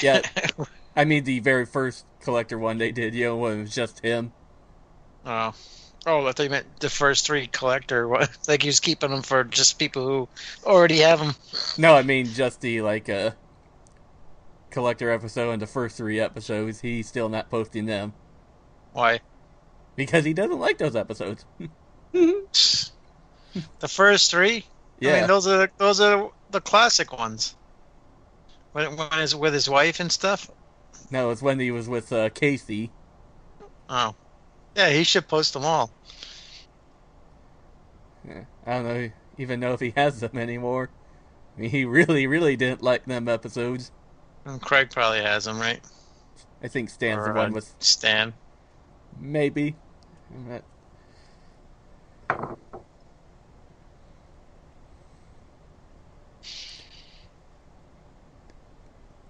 Yeah, 0.00 0.22
I 0.94 1.04
mean 1.04 1.24
the 1.24 1.40
very 1.40 1.66
first 1.66 2.04
collector 2.20 2.58
one 2.58 2.78
they 2.78 2.92
did. 2.92 3.14
You 3.14 3.24
know, 3.26 3.36
when 3.36 3.58
it 3.58 3.60
was 3.62 3.74
just 3.74 4.00
him. 4.00 4.32
oh. 5.26 5.54
Oh, 6.06 6.26
I 6.26 6.32
thought 6.32 6.42
you 6.42 6.50
meant 6.50 6.80
the 6.80 6.90
first 6.90 7.24
three 7.26 7.46
collector. 7.46 8.08
What? 8.08 8.30
Like 8.48 8.62
he 8.62 8.68
was 8.68 8.80
keeping 8.80 9.10
them 9.10 9.22
for 9.22 9.44
just 9.44 9.78
people 9.78 10.06
who 10.06 10.28
already 10.64 10.98
have 10.98 11.20
them. 11.20 11.34
No, 11.76 11.94
I 11.94 12.02
mean 12.02 12.34
just 12.34 12.60
the 12.60 12.82
like 12.82 13.08
uh 13.08 13.32
collector 14.70 15.10
episode 15.10 15.50
and 15.52 15.62
the 15.62 15.66
first 15.66 15.96
three 15.96 16.20
episodes. 16.20 16.80
He's 16.80 17.08
still 17.08 17.28
not 17.28 17.50
posting 17.50 17.86
them 17.86 18.14
Why? 18.92 19.20
because 19.96 20.24
he 20.24 20.32
doesn't 20.34 20.58
like 20.58 20.78
those 20.78 20.96
episodes. 20.96 21.44
The 23.80 23.88
first 23.88 24.30
three? 24.30 24.68
I 25.04 25.10
Yeah, 25.10 25.12
mean, 25.12 25.26
those 25.26 25.46
are 25.48 25.68
those 25.78 26.00
are 26.00 26.30
the 26.50 26.60
classic 26.60 27.12
ones. 27.12 27.56
When 28.72 28.96
when 28.96 29.18
is 29.20 29.34
with 29.34 29.52
his 29.54 29.68
wife 29.68 30.00
and 30.00 30.10
stuff. 30.12 30.50
no, 31.10 31.30
it's 31.30 31.42
when 31.42 31.58
he 31.60 31.70
was 31.70 31.88
with 31.88 32.12
uh, 32.12 32.30
Casey. 32.30 32.92
Oh, 33.88 34.14
yeah, 34.76 34.90
he 34.90 35.04
should 35.04 35.28
post 35.28 35.52
them 35.54 35.64
all. 35.64 35.90
Yeah, 38.26 38.44
I 38.66 38.70
don't 38.74 38.84
know 38.84 39.10
even 39.38 39.60
know 39.60 39.72
if 39.72 39.80
he 39.80 39.92
has 39.96 40.20
them 40.20 40.36
anymore. 40.36 40.90
I 41.56 41.60
mean, 41.62 41.70
he 41.70 41.84
really, 41.84 42.26
really 42.26 42.56
didn't 42.56 42.82
like 42.82 43.04
them 43.04 43.28
episodes. 43.28 43.90
Craig 44.60 44.90
probably 44.90 45.20
has 45.20 45.44
them, 45.44 45.60
right? 45.60 45.80
I 46.62 46.68
think 46.68 46.90
Stan's 46.90 47.24
the 47.24 47.32
one 47.32 47.52
uh, 47.52 47.54
with 47.54 47.74
Stan. 47.78 48.34
maybe. 49.18 49.76
Not- 50.48 50.62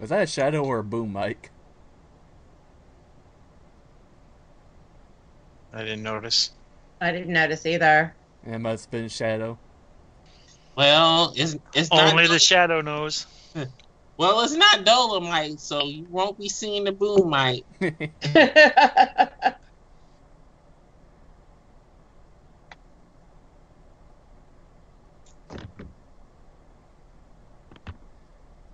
Was 0.01 0.11
that 0.11 0.23
a 0.23 0.27
shadow 0.27 0.65
or 0.65 0.79
a 0.79 0.85
boom 0.85 1.13
mic? 1.13 1.51
I 5.73 5.83
didn't 5.83 6.03
notice. 6.03 6.51
I 7.01 7.13
didn't 7.13 7.33
notice 7.33 7.65
either. 7.67 8.17
It 8.45 8.59
must 8.59 8.87
have 8.87 8.91
been 8.91 9.05
a 9.05 9.09
shadow. 9.09 9.59
Well, 10.77 11.33
it's 11.37 11.57
it's 11.75 11.91
not 11.91 12.13
Only 12.13 12.27
the 12.27 12.39
shadow 12.39 12.81
knows. 12.81 13.27
well, 14.17 14.41
it's 14.43 14.55
not 14.55 14.85
Dolomite, 14.85 15.61
so 15.61 15.85
you 15.85 16.07
won't 16.09 16.39
be 16.39 16.49
seeing 16.49 16.85
the 16.85 16.93
boom 16.93 17.31
mic. 17.31 17.65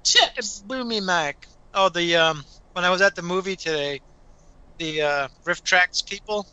Chips. 0.05 0.63
Boomy 0.63 1.03
Mac. 1.03 1.37
Oh, 1.73 1.89
the 1.89 2.17
um, 2.17 2.45
when 2.75 2.85
I 2.85 2.91
was 2.91 3.01
at 3.01 3.15
the 3.15 3.23
movie 3.23 3.57
today, 3.57 4.01
the 4.79 5.03
uh, 5.03 5.29
RiffTrax 5.47 6.07
people 6.07 6.47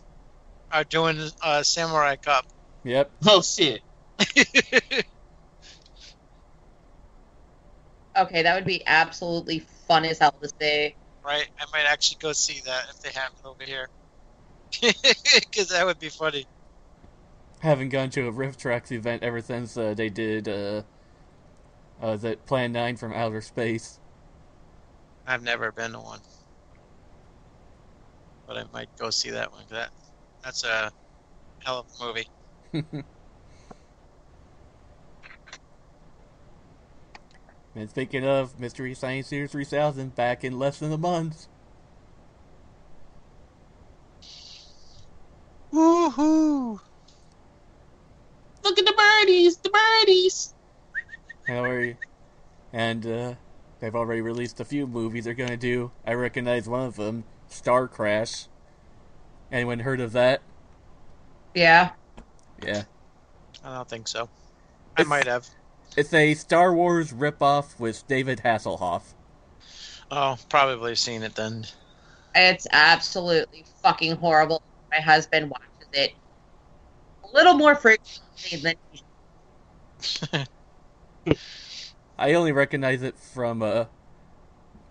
are 0.71 0.83
doing 0.85 1.19
uh, 1.43 1.63
Samurai 1.63 2.15
Cup. 2.17 2.45
yep. 2.83 3.11
Oh 3.27 3.41
shit. 3.41 3.81
okay, 8.17 8.43
that 8.43 8.55
would 8.55 8.65
be 8.65 8.83
absolutely 8.85 9.59
fun 9.87 10.05
as 10.05 10.19
hell 10.19 10.33
to 10.41 10.49
see. 10.61 10.95
right? 11.25 11.47
I 11.59 11.65
might 11.73 11.85
actually 11.87 12.17
go 12.21 12.33
see 12.33 12.61
that 12.65 12.85
if 12.89 12.99
they 13.01 13.09
have 13.19 13.31
it 13.43 13.47
over 13.47 13.63
here. 13.63 13.87
Because 15.51 15.69
that 15.69 15.85
would 15.85 15.99
be 15.99 16.09
funny. 16.09 16.45
Haven't 17.61 17.89
gone 17.89 18.09
to 18.11 18.27
a 18.27 18.31
RiffTrax 18.31 18.91
event 18.91 19.21
ever 19.23 19.41
since 19.41 19.77
uh, 19.77 19.93
they 19.93 20.09
did 20.09 20.47
uh, 20.47 20.81
uh, 22.01 22.15
that 22.17 22.45
Plan 22.47 22.71
9 22.71 22.97
from 22.97 23.13
Outer 23.13 23.41
Space. 23.41 23.99
I've 25.27 25.43
never 25.43 25.71
been 25.71 25.91
to 25.91 25.99
one. 25.99 26.21
But 28.47 28.57
I 28.57 28.63
might 28.73 28.89
go 28.99 29.09
see 29.09 29.29
that 29.31 29.51
one. 29.51 29.61
'cause 29.61 29.69
That 29.77 29.91
That's 30.43 30.63
a 30.63 30.91
hell 31.63 31.79
of 31.79 31.87
a 31.99 32.05
movie. 32.05 33.03
And 37.73 37.89
speaking 37.89 38.25
of 38.25 38.59
Mystery 38.59 38.93
Science 38.93 39.29
Theater 39.29 39.47
3000, 39.47 40.13
back 40.15 40.43
in 40.43 40.59
less 40.59 40.79
than 40.79 40.91
a 40.91 40.97
month. 40.97 41.47
Woohoo! 45.71 46.79
Look 48.63 48.77
at 48.77 48.85
the 48.85 48.93
birdies, 48.93 49.57
the 49.57 49.69
birdies. 49.69 50.53
How 51.47 51.63
are 51.63 51.81
you? 51.81 51.97
And 52.73 53.07
uh, 53.07 53.33
they've 53.79 53.95
already 53.95 54.21
released 54.21 54.59
a 54.59 54.65
few 54.65 54.85
movies 54.85 55.23
they're 55.23 55.33
gonna 55.33 55.55
do. 55.55 55.91
I 56.05 56.13
recognize 56.13 56.67
one 56.67 56.85
of 56.85 56.97
them, 56.97 57.23
Starcrash. 57.49 58.47
Anyone 59.51 59.79
heard 59.79 59.99
of 59.99 60.13
that? 60.13 60.41
Yeah. 61.53 61.91
Yeah. 62.65 62.83
I 63.63 63.75
don't 63.75 63.89
think 63.89 64.07
so. 64.07 64.29
I 64.97 65.03
might 65.03 65.27
have. 65.27 65.47
It's 65.97 66.13
a 66.13 66.33
Star 66.35 66.73
Wars 66.73 67.11
ripoff 67.11 67.79
with 67.79 68.07
David 68.07 68.41
Hasselhoff. 68.45 69.13
Oh, 70.09 70.37
probably 70.49 70.95
seen 70.95 71.23
it 71.23 71.35
then. 71.35 71.65
It's 72.33 72.67
absolutely 72.71 73.65
fucking 73.81 74.15
horrible. 74.15 74.61
My 74.89 75.01
husband 75.01 75.49
watches 75.49 75.87
it 75.93 76.13
a 77.23 77.35
little 77.35 77.53
more 77.53 77.75
frequently 77.75 78.57
than 78.61 78.75
he 78.91 79.01
I 82.17 82.33
only 82.33 82.51
recognize 82.51 83.03
it 83.03 83.17
from 83.17 83.61
uh, 83.61 83.85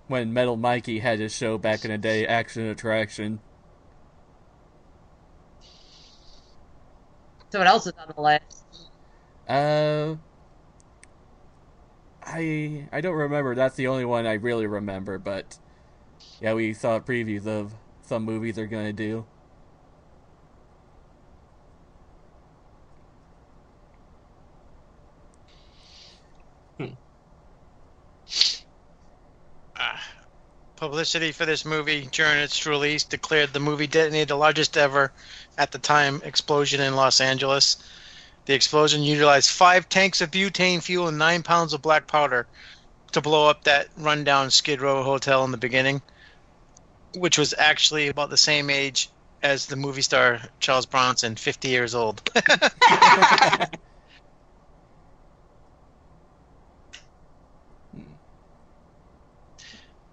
when 0.07 0.33
Metal 0.33 0.57
Mikey 0.57 1.01
had 1.01 1.19
his 1.19 1.35
show 1.35 1.59
back 1.59 1.85
in 1.85 1.91
the 1.91 1.99
day, 1.99 2.27
Action 2.27 2.67
Attraction. 2.67 3.41
So 7.51 7.59
what 7.59 7.67
else 7.67 7.87
is 7.87 7.93
on 7.99 8.13
the 8.15 8.23
list? 8.23 8.91
Uh, 9.49 10.17
I 12.23 12.89
I 12.93 13.01
don't 13.01 13.17
remember. 13.17 13.55
That's 13.55 13.75
the 13.75 13.89
only 13.89 14.05
one 14.05 14.27
I 14.27 14.35
really 14.35 14.67
remember. 14.67 15.19
But 15.19 15.59
yeah, 16.41 16.55
we 16.55 16.73
saw 16.75 17.01
previews 17.01 17.47
of 17.47 17.75
some 18.03 18.25
movies 18.25 18.57
they're 18.57 18.67
gonna 18.67 18.93
do. 18.93 19.25
Publicity 30.77 31.31
for 31.33 31.45
this 31.45 31.67
movie 31.67 32.09
during 32.11 32.39
its 32.39 32.65
release 32.65 33.05
declared 33.05 33.53
the 33.53 33.61
movie 33.61 33.87
detonated 33.87 34.29
the 34.29 34.37
largest 34.37 34.79
ever 34.79 35.13
at 35.61 35.71
the 35.73 35.79
time 35.79 36.23
explosion 36.25 36.81
in 36.81 36.97
Los 36.97 37.21
Angeles. 37.21 37.77
The 38.47 38.55
explosion 38.55 39.03
utilized 39.03 39.51
five 39.51 39.91
tanks 39.91 40.23
of 40.23 40.31
butane 40.31 40.83
fuel 40.83 41.07
and 41.09 41.19
nine 41.19 41.43
pounds 41.43 41.75
of 41.75 41.83
black 41.83 42.07
powder 42.07 42.47
to 43.13 43.21
blow 43.21 43.47
up 43.47 43.65
that 43.65 43.89
rundown 43.99 44.51
Skid 44.51 44.81
Row 44.81 45.03
hotel 45.03 45.45
in 45.45 45.51
the 45.51 45.59
beginning, 45.59 46.01
which 47.15 47.37
was 47.37 47.53
actually 47.59 48.09
about 48.09 48.31
the 48.31 48.39
same 48.39 48.71
age 48.71 49.11
as 49.43 49.67
the 49.67 49.77
movie 49.77 50.01
star 50.01 50.41
Charles 50.61 50.87
Bronson, 50.87 51.37
50 51.37 51.69
years 51.69 51.95
old. 51.95 52.23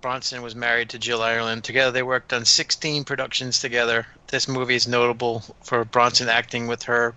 Bronson 0.01 0.41
was 0.41 0.55
married 0.55 0.89
to 0.89 0.99
Jill 0.99 1.21
Ireland. 1.21 1.63
Together, 1.63 1.91
they 1.91 2.03
worked 2.03 2.33
on 2.33 2.43
16 2.43 3.05
productions 3.05 3.61
together. 3.61 4.07
This 4.27 4.47
movie 4.47 4.75
is 4.75 4.87
notable 4.87 5.43
for 5.63 5.85
Bronson 5.85 6.27
acting 6.27 6.67
with 6.67 6.83
her. 6.83 7.15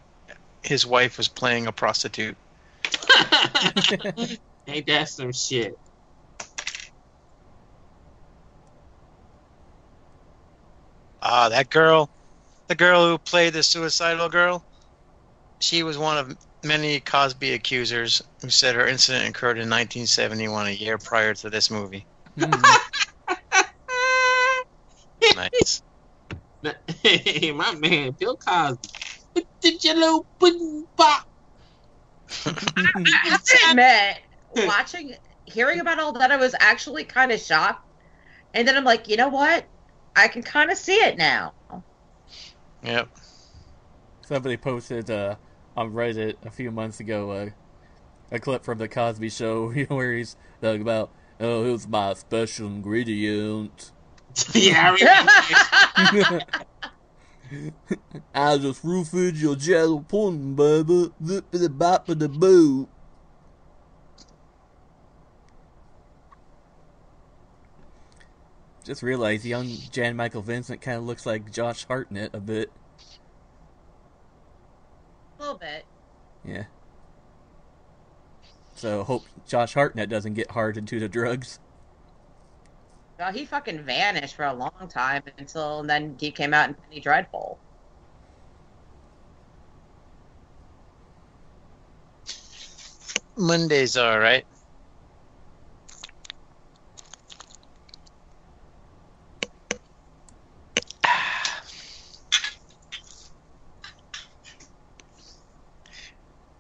His 0.62 0.86
wife 0.86 1.18
was 1.18 1.28
playing 1.28 1.66
a 1.66 1.72
prostitute. 1.72 2.36
Ain't 4.66 4.86
that 4.86 5.08
some 5.08 5.32
shit? 5.32 5.78
Ah, 11.22 11.48
that 11.48 11.68
girl, 11.68 12.08
the 12.68 12.74
girl 12.74 13.06
who 13.06 13.18
played 13.18 13.52
the 13.52 13.62
suicidal 13.62 14.28
girl, 14.28 14.64
she 15.60 15.82
was 15.82 15.98
one 15.98 16.16
of 16.16 16.38
many 16.64 17.00
Cosby 17.00 17.52
accusers 17.52 18.22
who 18.40 18.48
said 18.50 18.74
her 18.74 18.86
incident 18.86 19.28
occurred 19.28 19.58
in 19.58 19.68
1971, 19.68 20.68
a 20.68 20.70
year 20.70 20.98
prior 20.98 21.34
to 21.34 21.50
this 21.50 21.70
movie. 21.70 22.06
Hmm. 22.38 22.50
Nice. 25.36 25.82
Hey, 27.02 27.52
my 27.52 27.74
man, 27.74 28.12
Bill 28.12 28.36
Cosby. 28.36 28.88
With 29.34 29.44
the 29.60 29.78
jello 29.78 30.26
pudding 30.38 30.86
pop. 30.96 31.26
I 32.76 33.04
have 33.24 33.44
to 33.44 33.58
admit, 33.70 34.18
watching, 34.68 35.14
hearing 35.44 35.80
about 35.80 35.98
all 35.98 36.12
that, 36.12 36.30
I 36.30 36.36
was 36.36 36.54
actually 36.58 37.04
kind 37.04 37.32
of 37.32 37.40
shocked. 37.40 37.86
And 38.54 38.66
then 38.66 38.76
I'm 38.76 38.84
like, 38.84 39.08
you 39.08 39.16
know 39.16 39.28
what? 39.28 39.64
I 40.16 40.28
can 40.28 40.42
kind 40.42 40.70
of 40.70 40.76
see 40.76 40.96
it 40.96 41.16
now. 41.16 41.54
Yep. 42.82 43.08
Somebody 44.22 44.56
posted 44.56 45.10
uh, 45.10 45.36
on 45.76 45.92
Reddit 45.92 46.36
a 46.44 46.50
few 46.50 46.70
months 46.70 47.00
ago 47.00 47.30
uh, 47.30 47.50
a 48.32 48.38
clip 48.38 48.64
from 48.64 48.78
the 48.78 48.88
Cosby 48.88 49.30
Show 49.30 49.70
where 49.88 50.12
he's 50.12 50.36
talking 50.60 50.82
about, 50.82 51.10
"Oh, 51.38 51.64
it 51.64 51.72
was 51.72 51.88
my 51.88 52.14
special 52.14 52.66
ingredient." 52.68 53.92
yeah, 54.54 54.94
I 54.96 56.12
remember. 56.12 56.44
I 58.34 58.58
just 58.58 58.84
roofied 58.84 59.40
your 59.40 59.56
jello 59.56 60.00
pudding, 60.00 60.54
baby. 60.54 61.10
Zippity 61.22 61.68
boppity 61.68 62.38
boo. 62.38 62.88
Just 68.84 69.02
realized 69.02 69.44
young 69.44 69.68
Jan 69.90 70.16
Michael 70.16 70.42
Vincent 70.42 70.80
kind 70.80 70.96
of 70.96 71.04
looks 71.04 71.26
like 71.26 71.52
Josh 71.52 71.84
Hartnett 71.86 72.34
a 72.34 72.40
bit. 72.40 72.72
A 75.38 75.42
little 75.42 75.58
bit. 75.58 75.84
Yeah. 76.44 76.64
So 78.74 79.04
hope 79.04 79.24
Josh 79.46 79.74
Hartnett 79.74 80.08
doesn't 80.08 80.34
get 80.34 80.52
hard 80.52 80.76
into 80.76 80.98
the 80.98 81.08
drugs. 81.08 81.58
Well, 83.20 83.32
he 83.34 83.44
fucking 83.44 83.82
vanished 83.82 84.34
for 84.34 84.46
a 84.46 84.54
long 84.54 84.88
time 84.88 85.22
until 85.36 85.82
then 85.82 86.16
he 86.18 86.30
came 86.30 86.54
out 86.54 86.70
in 86.70 86.74
Penny 86.74 87.00
Dreadful. 87.00 87.60
Monday's 93.36 93.98
are 93.98 94.14
all 94.14 94.20
right. 94.20 94.46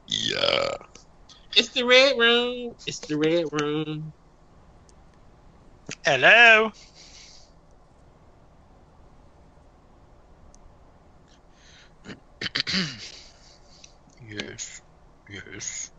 Yeah. 0.06 0.74
it's 1.56 1.70
the 1.70 1.84
red 1.84 2.18
room. 2.18 2.74
It's 2.86 2.98
the 2.98 3.16
red 3.16 3.46
room. 3.50 4.12
Hello. 6.04 6.70
yes. 14.20 14.80
Yes. 15.28 15.90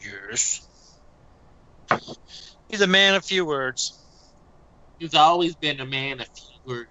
Yes. 0.00 0.66
He's 2.80 2.88
a 2.88 2.90
man 2.90 3.14
of 3.14 3.22
few 3.26 3.44
words. 3.44 3.98
He's 4.96 5.12
always 5.12 5.54
been 5.54 5.80
a 5.80 5.84
man 5.84 6.18
of 6.18 6.26
few 6.28 6.72
words. 6.72 6.88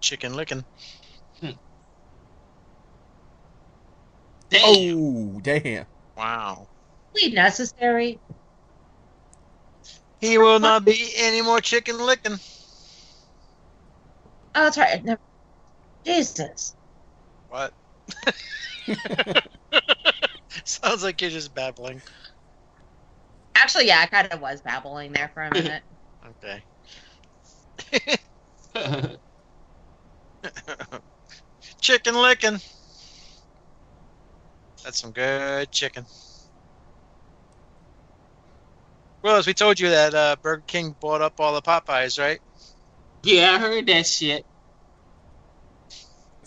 Chicken 0.00 0.36
licking. 0.36 0.64
Hmm. 1.40 1.50
Damn. 4.50 4.62
Oh, 4.64 5.40
damn. 5.40 5.86
Wow. 6.16 6.68
Really 7.16 7.34
necessary. 7.34 8.20
He 10.20 10.38
will 10.38 10.60
not 10.60 10.84
be 10.84 11.10
any 11.16 11.42
more 11.42 11.60
chicken 11.60 11.98
licking. 11.98 12.38
Oh, 14.54 14.62
that's 14.62 14.78
right. 14.78 15.04
Never. 15.04 15.18
Jesus. 16.08 16.74
What? 17.48 17.72
Sounds 20.64 21.04
like 21.04 21.20
you're 21.20 21.30
just 21.30 21.52
babbling. 21.54 22.00
Actually, 23.54 23.88
yeah, 23.88 24.00
I 24.00 24.06
kind 24.06 24.28
of 24.28 24.40
was 24.40 24.62
babbling 24.62 25.12
there 25.12 25.30
for 25.34 25.42
a 25.42 25.50
minute. 25.50 25.82
Okay. 26.42 26.62
Chicken 31.80 32.14
licking. 32.16 32.58
That's 34.84 35.00
some 35.00 35.12
good 35.12 35.70
chicken. 35.70 36.04
Well, 39.22 39.36
as 39.36 39.46
we 39.46 39.54
told 39.54 39.78
you 39.78 39.90
that 39.90 40.12
uh, 40.14 40.36
Burger 40.42 40.64
King 40.66 40.96
bought 41.00 41.22
up 41.22 41.34
all 41.38 41.54
the 41.54 41.62
Popeyes, 41.62 42.18
right? 42.18 42.40
Yeah, 43.22 43.52
I 43.52 43.58
heard 43.58 43.86
that 43.86 44.06
shit. 44.06 44.44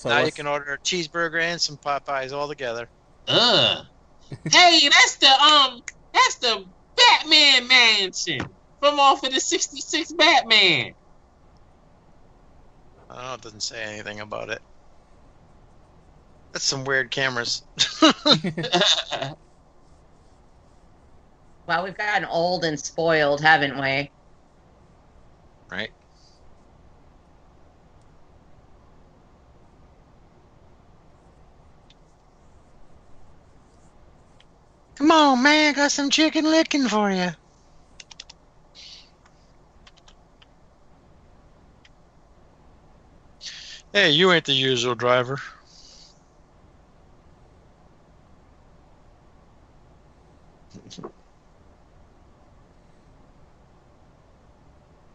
So 0.02 0.10
now 0.10 0.24
you 0.26 0.32
can 0.32 0.47
order 0.47 0.74
a 0.74 0.80
cheeseburger 0.80 1.39
and 1.39 1.62
some 1.62 1.78
Popeyes 1.78 2.32
all 2.34 2.47
together. 2.47 2.89
Ugh. 3.28 3.86
hey, 4.52 4.80
that's 4.89 5.18
the 5.18 5.28
um, 5.28 5.80
that's 6.12 6.38
the 6.39 6.66
Batman 6.97 7.68
mansion 7.68 8.39
from 8.80 9.00
off 9.00 9.24
of 9.24 9.32
the 9.32 9.39
'66 9.39 10.13
Batman. 10.13 10.96
I 13.12 13.16
don't 13.16 13.24
know, 13.26 13.34
it 13.36 13.42
doesn't 13.42 13.62
say 13.62 13.84
anything 13.84 14.21
about 14.21 14.50
it. 14.50 14.63
That's 16.51 16.66
some 16.66 16.84
weird 16.84 17.12
cameras. 17.12 17.62
Well, 21.67 21.84
we've 21.84 21.97
gotten 21.97 22.26
old 22.28 22.66
and 22.66 22.78
spoiled, 22.80 23.39
haven't 23.39 23.80
we? 23.80 24.09
right? 25.71 25.92
Come 35.02 35.10
on, 35.10 35.42
man, 35.42 35.74
got 35.74 35.92
some 35.92 36.12
chicken 36.12 36.46
licking 36.46 36.88
for 36.88 37.10
you. 37.10 37.32
Hey, 43.92 44.12
you 44.12 44.32
ain't 44.32 44.46
the 44.46 44.54
usual 44.54 44.94
driver. 44.94 45.40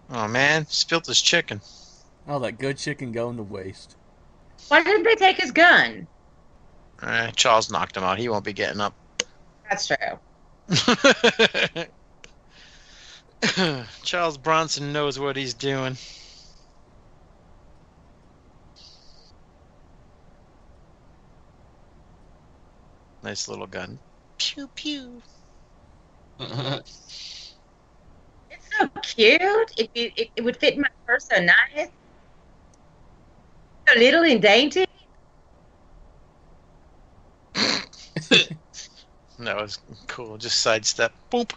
Oh 0.09 0.27
man, 0.27 0.67
spilt 0.67 1.07
his 1.07 1.21
chicken. 1.23 1.61
all 2.29 2.41
that 2.41 2.59
good 2.59 2.79
chicken 2.79 3.13
going 3.13 3.37
to 3.37 3.43
waste. 3.45 3.97
Why 4.69 4.83
didn't 4.83 5.05
they 5.05 5.15
take 5.15 5.37
his 5.37 5.53
gun? 5.53 6.09
Eh, 7.03 7.31
Charles 7.37 7.71
knocked 7.71 7.97
him 7.97 8.03
out. 8.05 8.19
He 8.19 8.29
won't 8.29 8.45
be 8.45 8.53
getting 8.53 8.81
up. 8.81 8.95
That's 9.71 9.87
true. 9.87 9.97
Charles 14.05 14.39
Bronson 14.39 14.93
knows 14.93 15.19
what 15.19 15.37
he's 15.37 15.55
doing. 15.55 15.97
Nice 23.23 23.49
little 23.49 23.67
gun. 23.67 24.01
Pew 24.39 24.69
pew. 24.75 25.23
It's 28.51 28.69
so 28.79 28.89
cute. 29.03 29.71
It, 29.79 29.91
it, 29.95 30.31
it 30.37 30.45
would 30.45 30.57
fit 30.59 30.79
my 30.79 30.89
purse 31.07 31.27
so 31.31 31.41
nice. 31.43 31.89
So 33.89 33.99
little 33.99 34.25
and 34.25 34.43
dainty. 34.43 34.86
That 39.39 39.57
was 39.57 39.79
cool. 40.07 40.39
Just 40.39 40.61
sidestep. 40.61 41.13
Boop. 41.31 41.53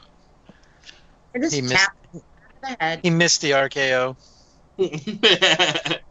And 1.33 1.43
just 1.43 1.55
He 1.55 1.61
missed- 1.61 1.75
tap 1.75 1.95
it 2.13 2.17
on 2.17 2.21
the 2.61 2.77
head. 2.79 2.99
He 3.03 3.09
missed 3.09 3.41
the 3.41 3.51
RKO. 3.51 4.15
it 4.77 6.01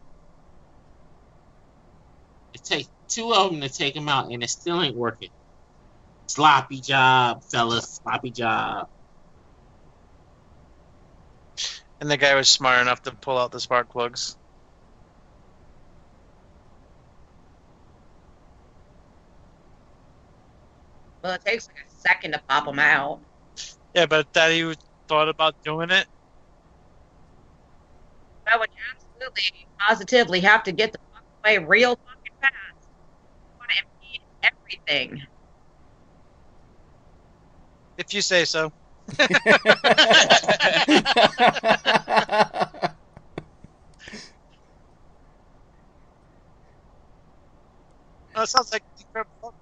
takes 2.63 2.89
two 3.07 3.33
of 3.33 3.51
them 3.51 3.61
to 3.61 3.69
take 3.69 3.95
him 3.95 4.07
out, 4.09 4.31
and 4.31 4.43
it 4.43 4.49
still 4.49 4.81
ain't 4.81 4.95
working. 4.95 5.29
Sloppy 6.27 6.79
job, 6.81 7.43
fellas. 7.43 7.99
Sloppy 8.03 8.31
job. 8.31 8.87
And 12.01 12.09
the 12.09 12.17
guy 12.17 12.35
was 12.35 12.47
smart 12.47 12.79
enough 12.81 13.01
to 13.03 13.11
pull 13.11 13.37
out 13.37 13.51
the 13.51 13.59
spark 13.59 13.89
plugs. 13.89 14.37
Well, 21.23 21.33
it 21.33 21.41
takes 21.45 21.67
like 21.67 21.77
a 21.77 21.89
second 21.89 22.31
to 22.33 22.41
pop 22.47 22.65
them 22.65 22.79
out. 22.79 23.21
Yeah, 23.93 24.05
but 24.05 24.27
that 24.33 24.51
he 24.51 24.73
thought 25.07 25.29
about 25.29 25.55
doing 25.63 25.89
it. 25.89 26.07
But 28.45 28.59
would 28.59 28.69
absolutely, 28.93 29.43
positively 29.87 30.39
have 30.41 30.63
to 30.63 30.71
get 30.71 30.91
the 30.91 30.99
fuck 31.13 31.23
away 31.43 31.57
real 31.57 31.91
fucking 31.91 32.33
fast, 32.41 32.53
you 33.51 33.57
want 33.59 33.71
to 33.71 33.83
impede 33.83 34.21
everything. 34.87 35.27
If 37.97 38.13
you 38.13 38.21
say 38.21 38.45
so. 38.45 38.71
Oh, 48.35 48.43
it 48.43 48.49
sounds 48.49 48.71
like 48.71 48.83
the 48.97 49.03
Incredible 49.03 49.31
Hulk. 49.43 49.55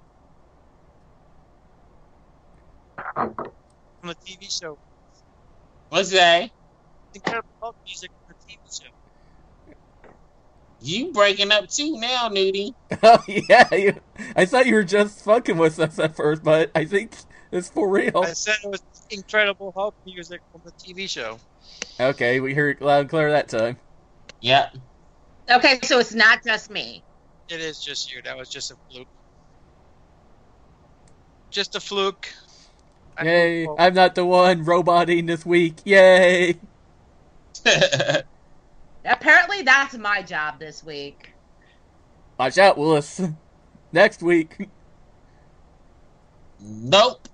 From 4.02 4.10
the 4.10 4.17
TV 4.28 4.52
show. 4.52 4.78
What's 5.90 6.12
that? 6.12 6.50
Incredible 7.14 7.48
Hulk 7.62 7.76
music 7.86 8.12
from 8.26 8.36
the 8.48 8.54
TV 8.54 8.82
show. 8.82 8.90
You 10.80 11.12
breaking 11.14 11.52
up 11.52 11.68
too 11.70 11.98
now, 11.98 12.30
Nudie. 12.30 12.74
oh 13.04 13.24
yeah, 13.28 13.74
you, 13.74 14.00
I 14.36 14.46
thought 14.46 14.68
you 14.68 14.76
were 14.76 14.84
just 14.84 15.24
fucking 15.24 15.58
with 15.58 15.80
us 15.80 15.98
at 15.98 16.16
first, 16.16 16.44
but 16.44 16.72
I 16.76 16.86
think 16.86 17.16
it's 17.52 17.70
for 17.70 17.90
real. 17.90 18.22
I 18.24 18.34
said 18.34 18.56
it 18.64 18.70
was 18.70 18.82
Incredible 19.10 19.74
Hulk 19.76 19.96
music 20.06 20.42
from 20.52 20.62
the 20.66 20.72
TV 20.74 21.10
show. 21.10 21.40
Okay, 22.00 22.42
we 22.42 22.54
heard 22.54 22.78
it 22.78 22.84
loud 22.84 23.02
and 23.02 23.10
clear 23.10 23.32
that 23.32 23.48
time. 23.48 23.78
Yep. 24.42 24.76
Okay, 25.50 25.80
so 25.84 26.00
it's 26.00 26.14
not 26.14 26.44
just 26.46 26.70
me. 26.70 27.02
It 27.50 27.62
is 27.62 27.80
just 27.80 28.14
you. 28.14 28.22
That 28.22 28.38
was 28.38 28.50
just 28.50 28.72
a 28.72 28.76
fluke. 28.90 29.08
Just 31.50 31.76
a 31.76 31.80
fluke. 31.80 32.28
I 33.18 33.24
Yay! 33.26 33.66
hope- 33.66 33.80
I'm 33.80 33.94
not 33.94 34.16
the 34.16 34.26
one 34.26 34.64
roboting 34.64 35.26
this 35.28 35.46
week. 35.46 35.76
Yay! 35.86 36.60
Apparently, 39.06 39.62
that's 39.64 39.96
my 39.98 40.22
job 40.22 40.60
this 40.60 40.84
week. 40.84 41.34
Watch 42.40 42.58
out, 42.58 42.78
Willis. 42.78 43.22
Next 43.92 44.22
week. 44.22 44.70
nope. 46.60 47.28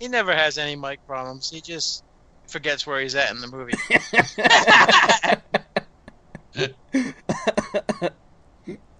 He 0.00 0.08
never 0.08 0.34
has 0.34 0.58
any 0.58 0.74
mic 0.76 1.06
problems. 1.06 1.50
He 1.50 1.60
just 1.60 2.02
forgets 2.48 2.86
where 2.86 3.00
he's 3.00 3.14
at 3.14 3.30
in 3.30 3.40
the 3.40 3.48
movie. 3.48 3.74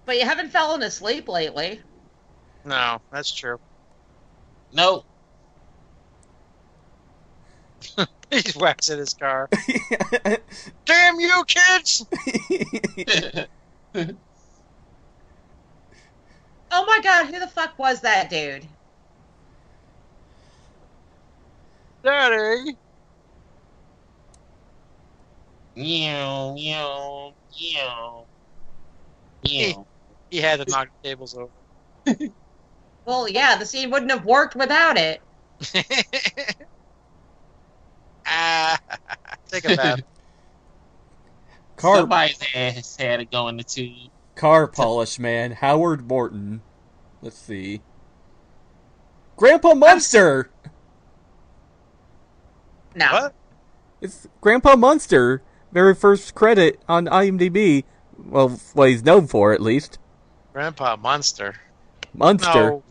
But 0.05 0.17
you 0.17 0.25
haven't 0.25 0.51
fallen 0.51 0.83
asleep 0.83 1.29
lately. 1.29 1.81
no, 2.65 3.01
that's 3.11 3.33
true. 3.33 3.57
Nope. 7.97 8.09
He's 8.31 8.55
waxing 8.55 8.97
his 8.97 9.13
car. 9.13 9.49
Damn 10.85 11.19
you, 11.19 11.43
kids! 11.47 12.05
Oh 16.75 16.85
my 16.87 16.99
god, 17.03 17.27
who 17.27 17.39
the 17.39 17.47
fuck 17.47 17.77
was 17.77 18.01
that 18.01 18.31
dude? 18.31 18.65
Daddy! 22.03 22.75
Meow, 25.75 26.55
meow, 26.55 27.33
meow. 27.61 28.25
Meow. 29.43 29.85
He 30.31 30.37
had 30.41 30.65
to 30.65 30.71
knock 30.71 30.87
the 31.03 31.09
tables 31.09 31.37
over. 31.37 31.51
Well, 33.05 33.29
yeah, 33.29 33.55
the 33.55 33.67
scene 33.67 33.91
wouldn't 33.91 34.11
have 34.11 34.25
worked 34.25 34.55
without 34.55 34.97
it. 34.97 35.21
ah, 38.25 38.79
take 39.47 39.65
a 39.65 39.75
bath. 39.75 40.01
car 41.75 41.97
Somebody's 41.97 42.39
ass 42.55 42.95
had 42.97 43.17
to 43.17 43.25
go 43.25 43.47
in 43.47 43.57
the 43.57 43.63
tube. 43.63 44.09
car 44.35 44.67
polish 44.67 45.19
man, 45.19 45.51
Howard 45.51 46.07
Morton. 46.07 46.61
Let's 47.21 47.37
see. 47.37 47.81
Grandpa 49.35 49.73
Munster. 49.73 50.49
No. 52.95 53.11
What? 53.11 53.33
It's 54.01 54.27
Grandpa 54.41 54.75
Munster. 54.75 55.41
Very 55.71 55.95
first 55.95 56.35
credit 56.35 56.79
on 56.87 57.05
IMDb. 57.07 57.83
Well, 58.17 58.49
what 58.73 58.89
he's 58.89 59.03
known 59.03 59.27
for, 59.27 59.53
at 59.53 59.61
least. 59.61 59.97
Grandpa 60.53 60.95
Monster. 60.97 61.55
Munster. 62.13 62.53
No. 62.53 62.83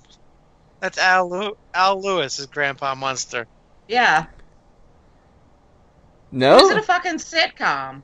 That's 0.80 0.98
Al, 0.98 1.30
Lew- 1.30 1.56
Al 1.74 2.00
Lewis 2.02 2.40
is 2.40 2.46
Grandpa 2.46 2.96
Monster. 2.96 3.46
Yeah. 3.86 4.26
No, 6.32 6.56
Is 6.58 6.70
it 6.70 6.78
a 6.78 6.82
fucking 6.82 7.16
sitcom? 7.16 8.02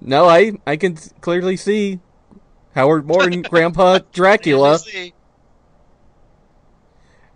no, 0.00 0.26
I 0.28 0.52
I 0.66 0.76
can 0.76 0.96
clearly 1.22 1.56
see 1.56 1.98
Howard 2.74 3.06
Morton, 3.06 3.42
Grandpa 3.50 4.00
Dracula. 4.12 4.78
See, 4.78 5.14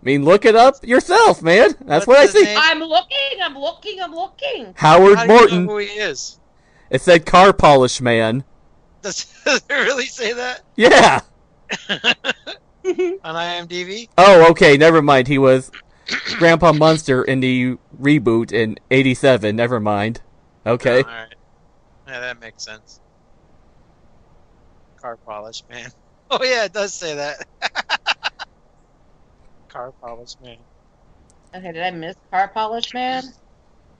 mean, 0.03 0.23
look 0.23 0.45
it 0.45 0.55
up 0.55 0.75
yourself, 0.83 1.41
man. 1.41 1.71
That's 1.81 2.05
What's 2.05 2.07
what 2.07 2.17
I 2.17 2.25
see. 2.27 2.43
name? 2.43 2.57
I'm 2.61 2.79
looking. 2.79 3.17
I'm 3.41 3.57
looking. 3.57 3.99
I'm 4.01 4.13
looking. 4.13 4.73
Howard 4.77 5.17
How 5.17 5.25
do 5.25 5.33
you 5.33 5.39
Morton. 5.39 5.65
know 5.65 5.71
who 5.71 5.77
he 5.79 5.87
is? 5.87 6.39
It 6.89 7.01
said 7.01 7.25
car 7.25 7.53
polish 7.53 8.01
man. 8.01 8.43
Does, 9.01 9.25
does 9.45 9.63
it 9.69 9.73
really 9.73 10.05
say 10.05 10.33
that 10.33 10.61
Yeah. 10.75 11.21
on 11.89 11.95
IMDb? 12.83 14.09
Oh, 14.17 14.49
okay. 14.51 14.77
Never 14.77 15.01
mind. 15.01 15.27
He 15.27 15.37
was 15.37 15.71
Grandpa 16.37 16.73
Munster 16.73 17.23
in 17.23 17.39
the 17.39 17.77
reboot 17.99 18.51
in 18.51 18.75
'87. 18.91 19.55
Never 19.55 19.79
mind. 19.79 20.21
Okay. 20.65 21.03
All 21.03 21.07
right. 21.07 21.33
Yeah, 22.07 22.21
that 22.21 22.39
makes 22.39 22.65
sense. 22.65 23.01
Car 25.01 25.17
polish 25.27 25.63
man. 25.69 25.89
Oh 26.33 26.41
yeah, 26.45 26.63
it 26.63 26.71
does 26.71 26.95
say 26.95 27.15
that. 27.15 27.45
Car 29.69 29.91
polish 30.01 30.35
man. 30.39 30.59
Okay, 31.53 31.73
did 31.73 31.83
I 31.83 31.91
miss 31.91 32.15
car 32.33 32.49
polish 32.53 32.93
man? 32.93 33.23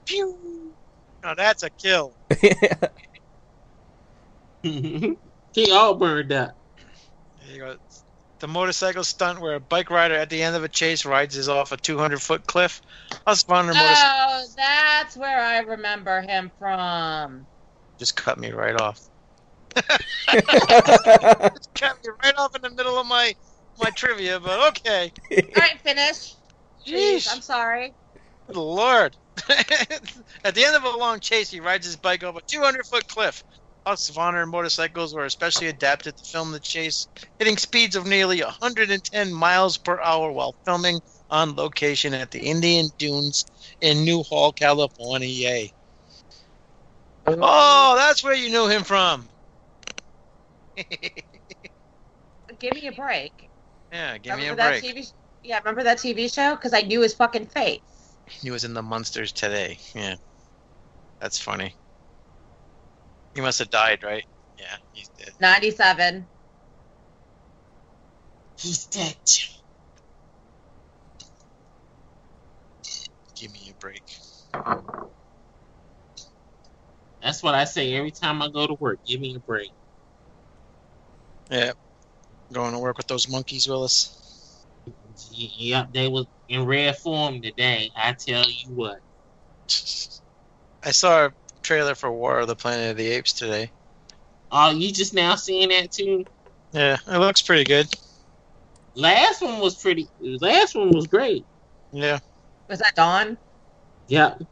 Pew. 0.06 0.72
Now 1.22 1.34
that's 1.34 1.62
a 1.62 1.70
kill. 1.70 2.16
he 4.62 5.72
all 5.72 5.96
burned 5.96 6.32
up. 6.32 6.56
There 7.40 7.54
you 7.54 7.60
go. 7.60 7.76
The 8.42 8.48
motorcycle 8.48 9.04
stunt 9.04 9.40
where 9.40 9.54
a 9.54 9.60
bike 9.60 9.88
rider 9.88 10.16
at 10.16 10.28
the 10.28 10.42
end 10.42 10.56
of 10.56 10.64
a 10.64 10.68
chase 10.68 11.04
rides 11.04 11.38
us 11.38 11.46
off 11.46 11.70
a 11.70 11.76
200 11.76 12.20
foot 12.20 12.44
cliff. 12.44 12.82
Us 13.24 13.48
on 13.48 13.66
a 13.66 13.72
motorcycle 13.72 13.94
Oh, 14.04 14.44
that's 14.56 15.16
where 15.16 15.40
I 15.40 15.58
remember 15.60 16.20
him 16.22 16.50
from. 16.58 17.46
just 18.00 18.16
cut 18.16 18.40
me 18.40 18.50
right 18.50 18.74
off. 18.80 19.00
Just 19.76 21.74
cut 21.76 21.96
me 22.04 22.10
right 22.24 22.34
off 22.36 22.56
in 22.56 22.62
the 22.62 22.70
middle 22.70 22.98
of 22.98 23.06
my 23.06 23.32
my 23.80 23.90
trivia, 23.90 24.40
but 24.40 24.70
okay. 24.70 25.12
All 25.30 25.38
right, 25.56 25.80
finish. 25.80 26.34
Please, 26.84 27.28
Jeez. 27.28 27.32
I'm 27.32 27.42
sorry. 27.42 27.94
Good 28.48 28.56
lord. 28.56 29.16
At 30.44 30.56
the 30.56 30.64
end 30.64 30.74
of 30.74 30.82
a 30.82 30.90
long 30.98 31.20
chase, 31.20 31.48
he 31.48 31.60
rides 31.60 31.86
his 31.86 31.94
bike 31.94 32.24
up 32.24 32.36
a 32.36 32.40
200 32.40 32.86
foot 32.86 33.06
cliff. 33.06 33.44
Husqvarna 33.86 34.46
motorcycles 34.46 35.14
were 35.14 35.24
especially 35.24 35.66
adapted 35.66 36.16
to 36.16 36.24
film 36.24 36.52
the 36.52 36.60
chase, 36.60 37.08
hitting 37.38 37.56
speeds 37.56 37.96
of 37.96 38.06
nearly 38.06 38.40
110 38.40 39.32
miles 39.32 39.76
per 39.76 40.00
hour 40.00 40.30
while 40.30 40.54
filming 40.64 41.00
on 41.30 41.56
location 41.56 42.14
at 42.14 42.30
the 42.30 42.40
Indian 42.40 42.88
Dunes 42.98 43.44
in 43.80 44.04
Newhall, 44.04 44.52
California. 44.52 45.68
Oh, 47.26 47.94
that's 47.96 48.22
where 48.22 48.34
you 48.34 48.50
knew 48.50 48.68
him 48.68 48.84
from. 48.84 49.28
Give 52.58 52.74
me 52.74 52.86
a 52.86 52.92
break. 52.92 53.48
yeah, 53.90 54.18
give 54.18 54.36
me 54.36 54.46
a 54.46 54.52
remember 54.52 54.70
break. 54.70 54.82
that 54.82 54.96
TV? 54.96 55.12
Yeah, 55.42 55.58
remember 55.58 55.82
that 55.84 55.98
TV 55.98 56.32
show? 56.32 56.54
Because 56.54 56.72
I 56.74 56.82
knew 56.82 57.00
his 57.00 57.14
fucking 57.14 57.46
face. 57.46 57.80
He 58.28 58.50
was 58.50 58.64
in 58.64 58.74
the 58.74 58.82
Munsters 58.82 59.32
today. 59.32 59.78
Yeah. 59.94 60.16
That's 61.20 61.38
funny. 61.38 61.74
He 63.34 63.40
must 63.42 63.60
have 63.60 63.70
died, 63.70 64.00
right? 64.04 64.24
Yeah, 64.58 64.76
he's 64.92 65.10
dead. 65.18 65.30
Ninety-seven. 65.40 66.28
He's 68.58 68.86
dead. 68.88 69.16
Give 73.36 73.52
me 73.52 73.70
a 73.70 73.74
break. 73.76 74.02
That's 77.22 77.42
what 77.42 77.54
I 77.54 77.64
say 77.64 77.94
every 77.94 78.12
time 78.12 78.42
I 78.42 78.50
go 78.50 78.66
to 78.66 78.76
work. 78.80 79.00
Give 79.06 79.20
me 79.20 79.34
a 79.36 79.40
break. 79.40 79.72
Yeah. 81.50 81.72
Going 82.52 82.72
to 82.72 82.78
work 82.80 82.98
with 82.98 83.06
those 83.08 83.28
monkeys, 83.28 83.68
Willis. 83.68 84.66
Y- 84.86 85.50
Yep, 85.58 85.88
they 85.92 86.08
was 86.08 86.26
in 86.48 86.66
rare 86.66 86.94
form 86.94 87.42
today. 87.42 87.90
I 87.96 88.14
tell 88.18 88.44
you 88.50 88.74
what. 88.74 88.98
I 90.84 90.92
saw 90.92 91.26
a 91.26 91.30
trailer 91.62 91.94
for 91.94 92.10
War 92.12 92.40
of 92.40 92.48
the 92.48 92.56
Planet 92.56 92.92
of 92.92 92.96
the 92.96 93.08
Apes 93.08 93.32
today. 93.32 93.70
Oh, 94.50 94.70
you 94.70 94.92
just 94.92 95.14
now 95.14 95.34
seeing 95.36 95.70
that 95.70 95.92
too? 95.92 96.24
Yeah, 96.72 96.98
it 97.06 97.18
looks 97.18 97.42
pretty 97.42 97.64
good. 97.64 97.88
Last 98.94 99.40
one 99.42 99.60
was 99.60 99.74
pretty. 99.74 100.08
Last 100.20 100.74
one 100.74 100.90
was 100.90 101.06
great. 101.06 101.44
Yeah. 101.92 102.18
Was 102.68 102.80
that 102.80 102.94
Dawn? 102.94 103.38
Yep. 104.08 104.42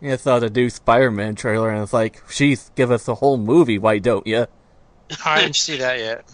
Yeah, 0.00 0.14
I 0.14 0.16
saw 0.16 0.40
the 0.40 0.50
new 0.50 0.68
Spider-Man 0.68 1.36
trailer, 1.36 1.70
and 1.70 1.80
it's 1.82 1.92
like, 1.92 2.22
"She's 2.28 2.70
give 2.74 2.90
us 2.90 3.06
a 3.06 3.14
whole 3.14 3.36
movie. 3.36 3.78
Why 3.78 3.98
don't 3.98 4.26
you?" 4.26 4.46
I 5.24 5.42
didn't 5.42 5.56
see 5.56 5.76
that 5.76 5.98
yet. 6.00 6.24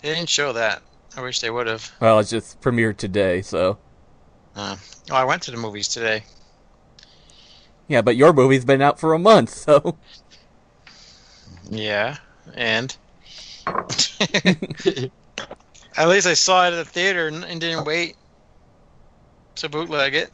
They 0.00 0.14
didn't 0.14 0.28
show 0.28 0.52
that. 0.52 0.82
I 1.16 1.20
wish 1.22 1.38
they 1.40 1.50
would 1.50 1.68
have. 1.68 1.92
Well, 2.00 2.18
it's 2.18 2.30
just 2.30 2.60
premiered 2.60 2.96
today, 2.96 3.42
so 3.42 3.78
Uh, 4.56 4.76
oh, 5.10 5.14
I 5.14 5.24
went 5.24 5.42
to 5.42 5.50
the 5.52 5.56
movies 5.56 5.86
today. 5.88 6.24
Yeah. 7.88 8.02
But 8.02 8.16
your 8.16 8.32
movie's 8.32 8.64
been 8.64 8.82
out 8.82 8.98
for 8.98 9.14
a 9.14 9.18
month, 9.18 9.50
so 9.50 9.96
Yeah, 11.70 12.16
and 12.54 12.96
at 13.66 15.10
least 16.08 16.26
I 16.26 16.34
saw 16.34 16.66
it 16.66 16.72
at 16.72 16.76
the 16.76 16.84
theater 16.84 17.28
and, 17.28 17.44
and 17.44 17.60
didn't 17.60 17.84
wait 17.84 18.16
to 19.56 19.68
bootleg 19.68 20.14
it 20.14 20.32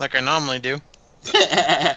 like 0.00 0.16
I 0.16 0.20
normally 0.20 0.58
do. 0.58 0.80
well, 1.34 1.96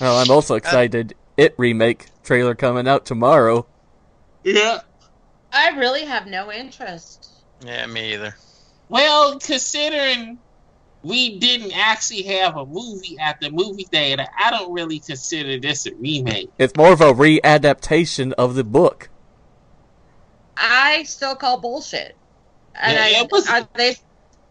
I'm 0.00 0.30
also 0.30 0.54
excited. 0.54 1.14
It 1.36 1.54
remake 1.58 2.06
trailer 2.24 2.54
coming 2.54 2.88
out 2.88 3.04
tomorrow. 3.04 3.66
yeah. 4.42 4.80
I 5.52 5.76
really 5.76 6.06
have 6.06 6.26
no 6.26 6.50
interest. 6.50 7.28
Yeah, 7.64 7.86
me 7.86 8.14
either. 8.14 8.34
Well, 8.88 9.38
considering 9.38 10.38
we 11.02 11.38
didn't 11.38 11.72
actually 11.76 12.22
have 12.22 12.56
a 12.56 12.64
movie 12.64 13.16
at 13.20 13.40
the 13.40 13.50
movie 13.50 13.84
theater, 13.90 14.26
I 14.38 14.50
don't 14.50 14.72
really 14.72 15.00
consider 15.00 15.58
this 15.58 15.86
a 15.86 15.90
remake. 15.94 16.50
It's 16.58 16.76
more 16.76 16.92
of 16.92 17.00
a 17.00 17.12
readaptation 17.12 18.32
of 18.34 18.54
the 18.54 18.64
book. 18.64 19.08
I 20.56 21.02
still 21.04 21.34
call 21.34 21.60
bullshit. 21.60 22.16
And 22.74 22.94
Yeah, 22.94 23.18
I, 23.20 23.22
it 23.24 23.32
was- 23.32 23.48
are 23.48 23.68
they, 23.74 23.96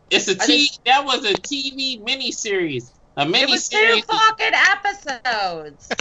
It's 0.10 0.28
a 0.28 0.36
I 0.41 0.45
T. 0.45 0.69
That 0.86 1.06
was 1.06 1.23
a 1.26 1.34
TV 1.34 2.02
miniseries. 2.02 2.91
A 3.17 3.27
it 3.27 3.49
was 3.49 3.67
two 3.67 4.01
fucking 4.07 4.51
episodes. 4.53 5.89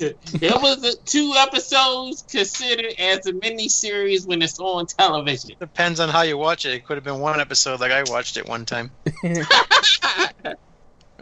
It 0.00 0.60
was 0.60 0.96
two 1.04 1.32
episodes 1.38 2.22
considered 2.28 2.94
as 2.98 3.24
a 3.26 3.32
miniseries 3.34 4.26
when 4.26 4.42
it's 4.42 4.58
on 4.58 4.86
television. 4.86 5.52
Depends 5.60 6.00
on 6.00 6.08
how 6.08 6.22
you 6.22 6.36
watch 6.36 6.66
it. 6.66 6.72
It 6.72 6.84
could 6.84 6.96
have 6.96 7.04
been 7.04 7.20
one 7.20 7.40
episode 7.40 7.78
like 7.78 7.92
I 7.92 8.02
watched 8.10 8.36
it 8.36 8.48
one 8.48 8.66
time. 8.66 8.90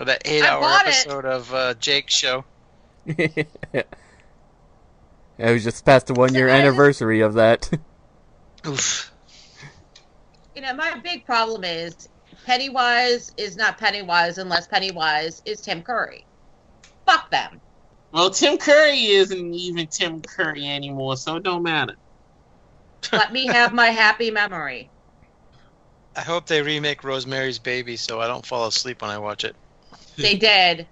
Or 0.00 0.06
that 0.06 0.22
eight 0.24 0.42
hour 0.42 0.62
bought 0.62 0.86
it. 0.86 0.94
episode 0.94 1.26
of 1.26 1.52
uh, 1.52 1.74
Jake's 1.74 2.14
show. 2.14 2.46
it 3.06 3.86
was 5.38 5.62
just 5.62 5.84
past 5.84 6.06
the 6.06 6.14
one 6.14 6.32
year 6.32 6.48
anniversary 6.48 7.20
of 7.20 7.34
that. 7.34 7.68
Oof. 8.66 9.12
you 10.56 10.62
know, 10.62 10.72
my 10.72 10.98
big 11.00 11.26
problem 11.26 11.64
is 11.64 12.08
Pennywise 12.44 13.32
is 13.36 13.56
not 13.56 13.78
Pennywise 13.78 14.38
unless 14.38 14.66
Pennywise 14.66 15.42
is 15.44 15.60
Tim 15.60 15.82
Curry. 15.82 16.24
Fuck 17.06 17.30
them. 17.30 17.60
well, 18.12 18.30
Tim 18.30 18.58
Curry 18.58 19.06
isn't 19.06 19.54
even 19.54 19.86
Tim 19.86 20.20
Curry 20.22 20.66
anymore, 20.66 21.16
so 21.16 21.36
it 21.36 21.42
don't 21.42 21.62
matter. 21.62 21.94
Let 23.12 23.32
me 23.32 23.46
have 23.46 23.72
my 23.72 23.88
happy 23.88 24.30
memory. 24.30 24.90
I 26.16 26.22
hope 26.22 26.46
they 26.46 26.60
remake 26.60 27.04
Rosemary's 27.04 27.58
Baby 27.58 27.96
so 27.96 28.20
I 28.20 28.26
don't 28.26 28.44
fall 28.44 28.66
asleep 28.66 29.00
when 29.02 29.10
I 29.10 29.18
watch 29.18 29.44
it. 29.44 29.56
They 30.16 30.36
did. 30.36 30.86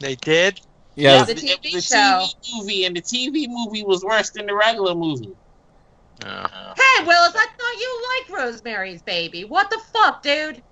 They 0.00 0.16
did? 0.16 0.60
yeah, 0.94 1.24
The 1.24 1.32
it 1.32 1.38
TV 1.38 1.74
was 1.74 1.84
a 1.90 1.94
show. 1.94 2.26
TV 2.42 2.58
movie, 2.58 2.84
and 2.84 2.96
the 2.96 3.02
TV 3.02 3.46
movie 3.48 3.84
was 3.84 4.04
worse 4.04 4.30
than 4.30 4.46
the 4.46 4.54
regular 4.54 4.94
movie. 4.94 5.32
Hey, 6.22 7.06
Willis, 7.06 7.34
I 7.34 7.46
thought 7.46 7.80
you 7.80 8.02
liked 8.18 8.40
Rosemary's 8.40 9.02
Baby. 9.02 9.44
What 9.44 9.70
the 9.70 9.80
fuck, 9.92 10.22
dude? 10.22 10.62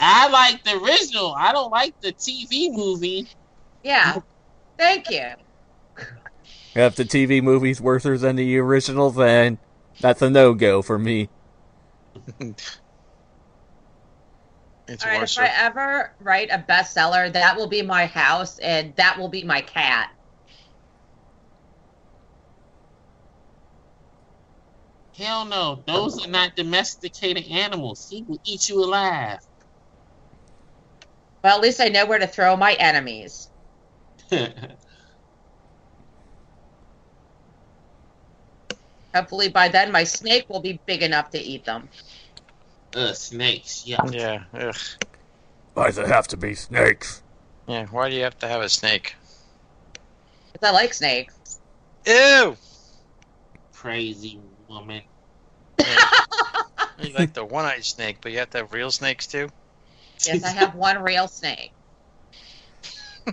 I 0.00 0.28
like 0.28 0.64
the 0.64 0.76
original. 0.78 1.34
I 1.36 1.52
don't 1.52 1.70
like 1.70 2.00
the 2.00 2.12
TV 2.12 2.72
movie. 2.72 3.28
Yeah. 3.82 4.20
Thank 4.78 5.10
you. 5.10 5.30
if 6.74 6.94
the 6.96 7.04
TV 7.04 7.42
movie's 7.42 7.80
worse 7.80 8.04
than 8.04 8.36
the 8.36 8.58
original, 8.58 9.10
then 9.10 9.58
that's 10.00 10.22
a 10.22 10.30
no 10.30 10.54
go 10.54 10.82
for 10.82 10.98
me. 10.98 11.28
It's 14.88 15.04
All 15.04 15.10
right, 15.10 15.22
if 15.22 15.38
I 15.38 15.52
ever 15.54 16.14
write 16.18 16.48
a 16.50 16.64
bestseller, 16.66 17.30
that 17.34 17.56
will 17.56 17.66
be 17.66 17.82
my 17.82 18.06
house 18.06 18.58
and 18.58 18.96
that 18.96 19.18
will 19.18 19.28
be 19.28 19.44
my 19.44 19.60
cat. 19.60 20.10
Hell 25.18 25.44
no, 25.46 25.82
those 25.86 26.24
are 26.24 26.30
not 26.30 26.54
domesticated 26.56 27.46
animals. 27.50 28.06
He 28.08 28.24
will 28.28 28.38
eat 28.44 28.68
you 28.68 28.84
alive. 28.84 29.40
Well, 31.42 31.56
at 31.56 31.62
least 31.62 31.80
I 31.80 31.88
know 31.88 32.06
where 32.06 32.20
to 32.20 32.28
throw 32.28 32.56
my 32.56 32.74
enemies. 32.74 33.50
Hopefully 39.14 39.48
by 39.48 39.68
then 39.68 39.90
my 39.90 40.04
snake 40.04 40.46
will 40.48 40.62
be 40.62 40.80
big 40.86 41.02
enough 41.02 41.30
to 41.30 41.38
eat 41.38 41.64
them. 41.64 41.90
Uh, 42.94 43.12
snakes. 43.12 43.84
Yeah. 43.86 44.04
Yeah. 44.12 44.44
Ugh. 44.54 44.76
Why 45.74 45.86
does 45.88 45.98
it 45.98 46.06
have 46.06 46.28
to 46.28 46.36
be 46.36 46.54
snakes? 46.54 47.22
Yeah. 47.66 47.86
Why 47.86 48.08
do 48.08 48.16
you 48.16 48.22
have 48.24 48.38
to 48.38 48.48
have 48.48 48.62
a 48.62 48.68
snake? 48.68 49.14
'Cause 50.52 50.68
I 50.68 50.72
like 50.72 50.94
snakes. 50.94 51.60
Ew. 52.06 52.56
Crazy 53.74 54.40
woman. 54.68 55.02
You 57.00 57.12
like 57.12 57.32
the 57.32 57.44
one-eyed 57.44 57.84
snake, 57.84 58.18
but 58.20 58.32
you 58.32 58.38
have 58.38 58.50
to 58.50 58.58
have 58.58 58.72
real 58.72 58.90
snakes 58.90 59.28
too. 59.28 59.48
Yes, 60.26 60.42
I 60.42 60.50
have 60.50 60.74
one 60.74 61.00
real 61.00 61.28
snake. 61.28 61.72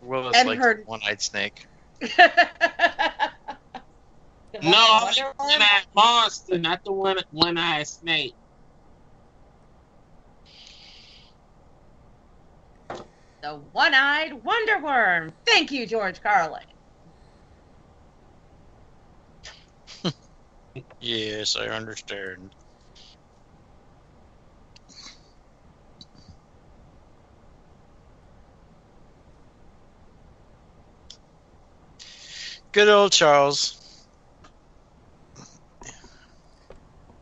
Willis 0.00 0.36
And 0.36 0.48
likes 0.48 0.62
her- 0.62 0.74
the 0.76 0.82
one-eyed 0.84 1.20
snake. 1.20 1.66
No, 4.62 4.70
I'm 4.72 5.14
the 5.14 5.32
one-eyed 5.36 5.86
monster, 5.94 6.58
not 6.58 6.82
the 6.84 6.92
one 6.92 7.18
one-eyed 7.30 7.86
snake. 7.86 8.34
The 13.42 13.54
one-eyed 13.54 14.32
Wonder 14.44 14.78
Worm. 14.80 15.32
Thank 15.46 15.70
you, 15.70 15.86
George 15.86 16.20
Carlin. 16.20 16.62
Yes, 21.00 21.56
I 21.56 21.66
understand. 21.66 22.54
Good 32.72 32.88
old 32.88 33.12
Charles. 33.12 34.06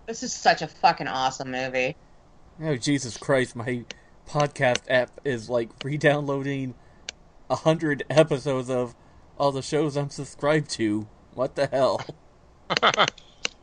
This 0.06 0.22
is 0.22 0.32
such 0.32 0.60
a 0.62 0.68
fucking 0.68 1.06
awesome 1.06 1.50
movie. 1.50 1.96
Oh 2.60 2.76
Jesus 2.76 3.16
Christ! 3.16 3.54
My 3.54 3.84
podcast 4.28 4.82
app 4.88 5.10
is 5.24 5.48
like 5.48 5.70
re-downloading 5.84 6.74
a 7.48 7.56
hundred 7.56 8.04
episodes 8.10 8.68
of 8.68 8.94
all 9.38 9.52
the 9.52 9.62
shows 9.62 9.96
I'm 9.96 10.10
subscribed 10.10 10.68
to. 10.70 11.06
What 11.32 11.54
the 11.54 11.66
hell? 11.66 12.00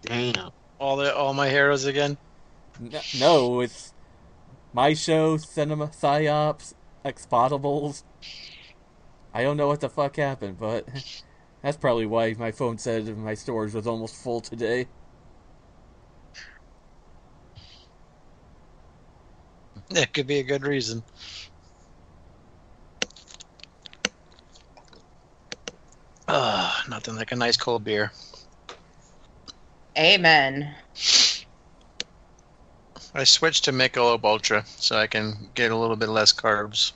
Damn. 0.06 0.52
all 0.80 0.98
the 0.98 1.16
all 1.16 1.34
my 1.34 1.50
heroes 1.50 1.86
again. 1.86 2.18
No, 3.20 3.62
it's 3.62 3.94
my 4.74 4.94
show, 4.94 5.38
Cinema 5.38 5.88
Psyops, 5.88 6.74
Expotables. 7.06 8.04
I 9.34 9.44
don't 9.44 9.58
know 9.58 9.68
what 9.68 9.82
the 9.82 9.90
fuck 9.90 10.18
happened, 10.18 10.58
but 10.58 10.88
that's 11.62 11.78
probably 11.78 12.06
why 12.06 12.34
my 12.34 12.52
phone 12.52 12.78
said 12.78 13.18
my 13.18 13.34
storage 13.36 13.74
was 13.74 13.88
almost 13.88 14.16
full 14.16 14.42
today. 14.42 14.88
That 19.90 20.14
could 20.14 20.28
be 20.28 20.40
a 20.40 20.44
good 20.44 20.64
reason. 20.64 21.04
Ah, 26.28 26.84
nothing 26.90 27.16
like 27.16 27.32
a 27.32 27.36
nice 27.36 27.58
cold 27.58 27.84
beer. 27.84 28.12
Amen. 29.98 30.76
I 33.14 33.24
switched 33.24 33.66
to 33.66 33.72
Michelob 33.72 34.26
Ultra 34.26 34.66
so 34.66 34.98
I 34.98 35.08
can 35.08 35.50
get 35.54 35.72
a 35.72 35.76
little 35.76 35.96
bit 35.96 36.10
less 36.10 36.34
carbs. 36.34 36.92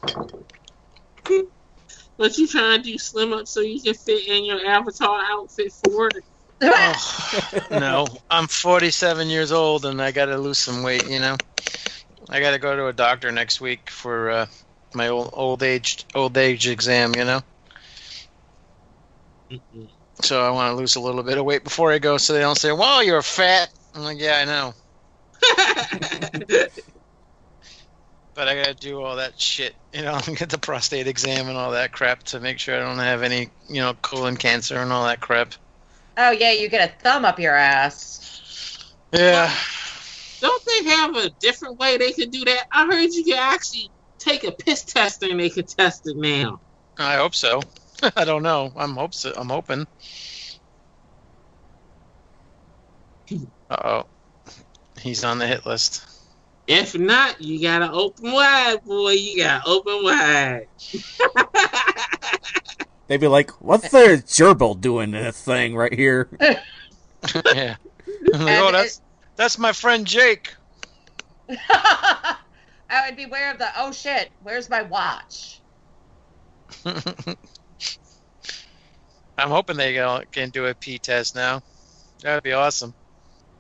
But 2.17 2.38
you 2.38 2.47
trying 2.47 2.84
to 2.84 2.91
do 2.91 2.97
slim 2.97 3.31
up 3.31 3.47
so 3.47 3.61
you 3.61 3.81
can 3.81 3.93
fit 3.93 4.27
in 4.27 4.43
your 4.43 4.65
avatar 4.65 5.21
outfit 5.30 5.73
for 5.85 6.07
it? 6.09 6.23
Oh, 6.61 7.67
no, 7.71 8.05
I'm 8.30 8.47
47 8.47 9.30
years 9.30 9.53
old 9.53 9.85
and 9.85 10.01
I 10.01 10.11
got 10.11 10.26
to 10.26 10.38
lose 10.38 10.59
some 10.59 10.84
weight. 10.84 11.09
You 11.09 11.19
know, 11.19 11.38
I 12.30 12.41
got 12.41 12.51
to 12.51 12.59
go 12.59 12.76
to 12.76 12.88
a 12.88 12.93
doctor 12.93 13.31
next 13.31 13.61
week 13.61 13.89
for 13.89 14.30
uh, 14.30 14.45
my 14.93 15.07
old 15.07 15.30
old 15.31 15.63
age 15.63 16.05
old 16.13 16.38
age 16.38 16.67
exam. 16.67 17.15
You 17.15 17.23
know, 17.23 17.41
Mm-mm. 19.49 19.89
So 20.21 20.41
I 20.41 20.49
want 20.49 20.71
to 20.71 20.75
lose 20.75 20.95
a 20.95 21.01
little 21.01 21.23
bit 21.23 21.37
of 21.37 21.45
weight 21.45 21.63
before 21.63 21.91
I 21.91 21.99
go, 21.99 22.17
so 22.17 22.33
they 22.33 22.39
don't 22.39 22.57
say, 22.57 22.71
"Well, 22.71 23.03
you're 23.03 23.21
fat." 23.21 23.69
I'm 23.93 24.03
like, 24.03 24.19
"Yeah, 24.19 24.39
I 24.41 24.45
know." 24.45 24.73
But 28.39 28.47
I 28.47 28.55
gotta 28.55 28.73
do 28.73 29.03
all 29.03 29.17
that 29.17 29.37
shit, 29.37 29.75
you 29.91 30.01
know, 30.01 30.17
get 30.37 30.49
the 30.49 30.57
prostate 30.57 31.07
exam 31.07 31.49
and 31.49 31.57
all 31.57 31.71
that 31.71 31.91
crap 31.91 32.23
to 32.23 32.39
make 32.39 32.57
sure 32.57 32.73
I 32.73 32.79
don't 32.79 32.97
have 32.97 33.21
any, 33.21 33.49
you 33.67 33.81
know, 33.81 33.95
colon 33.95 34.37
cancer 34.37 34.77
and 34.77 34.93
all 34.93 35.03
that 35.03 35.19
crap. 35.19 35.55
Oh 36.15 36.31
yeah, 36.31 36.53
you 36.53 36.69
get 36.69 36.89
a 36.89 37.03
thumb 37.03 37.25
up 37.25 37.37
your 37.37 37.53
ass. 37.53 38.93
Yeah. 39.11 39.53
Don't 40.39 40.63
they 40.65 40.89
have 40.89 41.17
a 41.17 41.29
different 41.41 41.79
way 41.79 41.97
they 41.97 42.13
can 42.13 42.29
do 42.29 42.45
that? 42.45 42.63
I 42.71 42.85
heard 42.85 43.11
you 43.11 43.25
can 43.25 43.37
actually 43.37 43.91
take 44.19 44.45
a 44.45 44.53
piss 44.53 44.85
test 44.85 45.21
and 45.21 45.37
they 45.37 45.49
can 45.49 45.65
test 45.65 46.03
it 46.05 46.15
now. 46.15 46.61
I 46.97 47.15
hope 47.15 47.35
so. 47.35 47.61
I 48.15 48.26
don't 48.26 48.43
know. 48.43 48.71
I'm 48.76 48.95
hope 48.95 49.13
so. 49.13 49.34
I'm 49.35 49.49
hoping. 49.49 49.85
Uh 53.69 53.77
oh. 53.84 54.03
He's 54.99 55.23
on 55.23 55.39
the 55.39 55.47
hit 55.47 55.65
list. 55.65 56.05
If 56.67 56.97
not, 56.97 57.41
you 57.41 57.61
gotta 57.61 57.91
open 57.91 58.31
wide, 58.31 58.84
boy. 58.84 59.11
You 59.11 59.43
gotta 59.43 59.67
open 59.67 60.03
wide. 60.03 60.67
They'd 63.07 63.19
be 63.19 63.27
like, 63.27 63.49
"What's 63.59 63.89
the 63.89 64.23
gerbil 64.26 64.80
doing 64.80 65.15
in 65.15 65.23
this 65.23 65.41
thing 65.41 65.76
right 65.76 65.93
here?" 65.93 66.30
yeah. 66.41 66.59
Like, 67.23 67.77
oh, 68.34 68.67
And 68.67 68.76
that's 68.76 69.01
that's 69.35 69.57
my 69.57 69.71
friend 69.71 70.05
Jake. 70.05 70.53
I 71.49 72.35
would 73.07 73.15
beware 73.15 73.51
of 73.51 73.57
the 73.57 73.69
oh 73.77 73.91
shit, 73.91 74.30
where's 74.43 74.69
my 74.69 74.84
watch? 74.84 75.61
I'm 79.39 79.49
hoping 79.49 79.77
they 79.77 79.93
can 80.31 80.49
do 80.49 80.65
a 80.67 80.73
P 80.75 80.97
test 80.99 81.35
now. 81.35 81.61
That'd 82.21 82.43
be 82.43 82.53
awesome. 82.53 82.93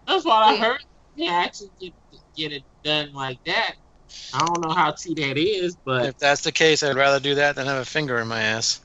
That's 0.07 0.25
what 0.25 0.35
I 0.43 0.55
heard. 0.55 0.83
Yeah, 1.15 1.43
actually 1.45 1.71
get 1.79 1.93
get 2.35 2.51
it 2.51 2.63
done 2.83 3.13
like 3.13 3.43
that. 3.45 3.75
I 4.33 4.39
don't 4.45 4.61
know 4.65 4.73
how 4.73 4.91
true 4.99 5.13
that 5.15 5.37
is, 5.37 5.75
but 5.85 6.05
If 6.05 6.17
that's 6.17 6.41
the 6.41 6.51
case, 6.51 6.81
I'd 6.83 6.95
rather 6.95 7.19
do 7.19 7.35
that 7.35 7.55
than 7.55 7.67
have 7.67 7.77
a 7.81 7.85
finger 7.85 8.17
in 8.19 8.27
my 8.27 8.41
ass. 8.41 8.81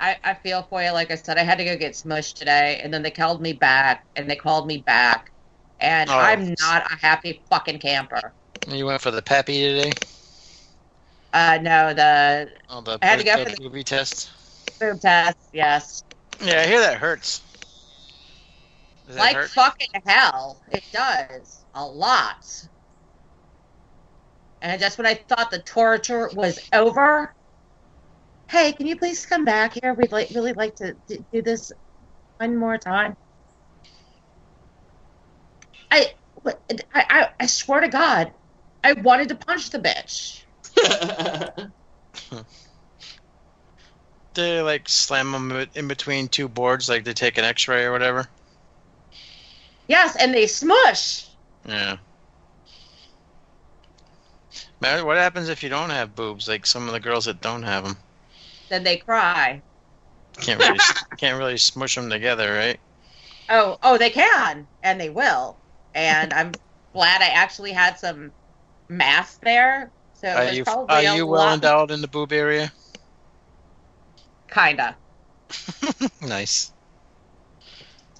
I, 0.00 0.16
I 0.22 0.34
feel 0.34 0.62
for 0.70 0.82
you. 0.82 0.92
Like 0.92 1.10
I 1.10 1.16
said, 1.16 1.36
I 1.36 1.42
had 1.42 1.58
to 1.58 1.64
go 1.64 1.76
get 1.76 1.92
smushed 1.92 2.34
today, 2.34 2.80
and 2.82 2.94
then 2.94 3.02
they 3.02 3.10
called 3.10 3.42
me 3.42 3.52
back, 3.52 4.04
and 4.16 4.30
they 4.30 4.36
called 4.36 4.66
me 4.66 4.78
back, 4.78 5.30
and 5.80 6.08
Oh. 6.08 6.14
I'm 6.16 6.54
not 6.60 6.90
a 6.90 6.96
happy 6.96 7.42
fucking 7.50 7.80
camper. 7.80 8.32
You 8.68 8.86
went 8.86 9.00
for 9.02 9.10
the 9.10 9.22
pappy 9.22 9.60
today? 9.60 9.92
Uh, 11.32 11.58
no, 11.60 11.92
the 11.92 12.50
Oh, 12.68 12.80
the, 12.80 12.98
I 13.02 13.06
had 13.06 13.18
to 13.18 13.24
go 13.24 13.36
the 13.36 13.44
for 13.44 13.56
the- 13.56 13.62
booby 13.62 13.84
test. 13.84 14.30
Boob 14.78 15.00
test, 15.00 15.38
yes. 15.52 16.04
Yeah, 16.42 16.62
I 16.62 16.66
hear 16.66 16.80
that 16.80 16.98
hurts. 16.98 17.42
Does 19.06 19.16
that 19.16 19.20
like 19.20 19.36
hurt? 19.36 19.50
fucking 19.50 20.02
hell, 20.06 20.60
it 20.70 20.84
does 20.92 21.64
a 21.74 21.84
lot. 21.84 22.36
And 24.62 24.80
just 24.80 24.98
when 24.98 25.06
I 25.06 25.14
thought 25.14 25.50
the 25.50 25.62
torture 25.62 26.30
was 26.34 26.58
over, 26.72 27.34
hey, 28.50 28.72
can 28.72 28.86
you 28.86 28.96
please 28.96 29.24
come 29.26 29.44
back 29.44 29.74
here? 29.80 29.94
We'd 29.94 30.12
like 30.12 30.30
really 30.34 30.52
like 30.52 30.76
to 30.76 30.96
do 31.32 31.42
this 31.42 31.72
one 32.38 32.56
more 32.56 32.78
time. 32.78 33.16
I, 35.90 36.12
I, 36.94 37.28
I 37.40 37.46
swear 37.46 37.80
to 37.80 37.88
God, 37.88 38.32
I 38.84 38.92
wanted 38.92 39.30
to 39.30 39.34
punch 39.34 39.70
the 39.70 39.78
bitch. 39.78 40.44
They 44.34 44.60
like 44.62 44.88
slam 44.88 45.32
them 45.32 45.66
in 45.74 45.88
between 45.88 46.28
two 46.28 46.48
boards, 46.48 46.88
like 46.88 47.04
they 47.04 47.12
take 47.12 47.38
an 47.38 47.44
X-ray 47.44 47.84
or 47.84 47.92
whatever. 47.92 48.28
Yes, 49.88 50.16
and 50.16 50.32
they 50.32 50.46
smush. 50.46 51.26
Yeah. 51.66 51.96
Man, 54.80 55.04
what 55.04 55.16
happens 55.16 55.48
if 55.48 55.62
you 55.62 55.68
don't 55.68 55.90
have 55.90 56.14
boobs? 56.14 56.48
Like 56.48 56.64
some 56.66 56.86
of 56.86 56.92
the 56.92 57.00
girls 57.00 57.24
that 57.26 57.40
don't 57.40 57.62
have 57.64 57.84
them, 57.84 57.96
Then 58.68 58.84
they 58.84 58.96
cry. 58.96 59.60
can't 60.40 60.60
really 60.60 60.78
can't 61.16 61.38
really 61.38 61.58
smush 61.58 61.94
them 61.96 62.08
together, 62.08 62.54
right? 62.54 62.80
Oh, 63.48 63.78
oh, 63.82 63.98
they 63.98 64.10
can, 64.10 64.66
and 64.82 65.00
they 65.00 65.10
will. 65.10 65.56
And 65.94 66.32
I'm 66.32 66.52
glad 66.92 67.20
I 67.20 67.28
actually 67.28 67.72
had 67.72 67.98
some 67.98 68.32
mass 68.88 69.38
there. 69.42 69.90
So 70.14 70.28
Are 70.28 70.52
you 70.52 70.64
probably 70.64 71.06
are 71.06 71.16
you 71.16 71.26
well 71.26 71.52
endowed 71.52 71.90
in 71.90 72.00
the 72.00 72.08
boob 72.08 72.32
area? 72.32 72.72
Kinda. 74.50 74.96
nice. 76.22 76.72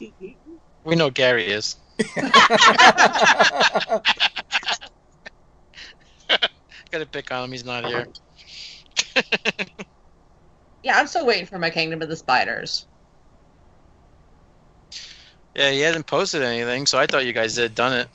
We 0.82 0.96
know 0.96 1.10
Gary 1.10 1.46
is. 1.46 1.76
Gotta 6.90 7.04
pick 7.12 7.30
on 7.30 7.44
him. 7.44 7.52
He's 7.52 7.66
not 7.66 7.84
here. 7.84 8.06
Yeah, 10.82 10.98
I'm 10.98 11.06
still 11.06 11.26
waiting 11.26 11.46
for 11.46 11.58
my 11.58 11.70
Kingdom 11.70 12.00
of 12.00 12.08
the 12.08 12.16
Spiders. 12.16 12.86
Yeah, 15.54 15.70
he 15.70 15.80
hasn't 15.80 16.06
posted 16.06 16.42
anything, 16.42 16.86
so 16.86 16.98
I 16.98 17.06
thought 17.06 17.26
you 17.26 17.32
guys 17.32 17.56
had 17.56 17.74
done 17.74 17.92
it. 17.92 18.08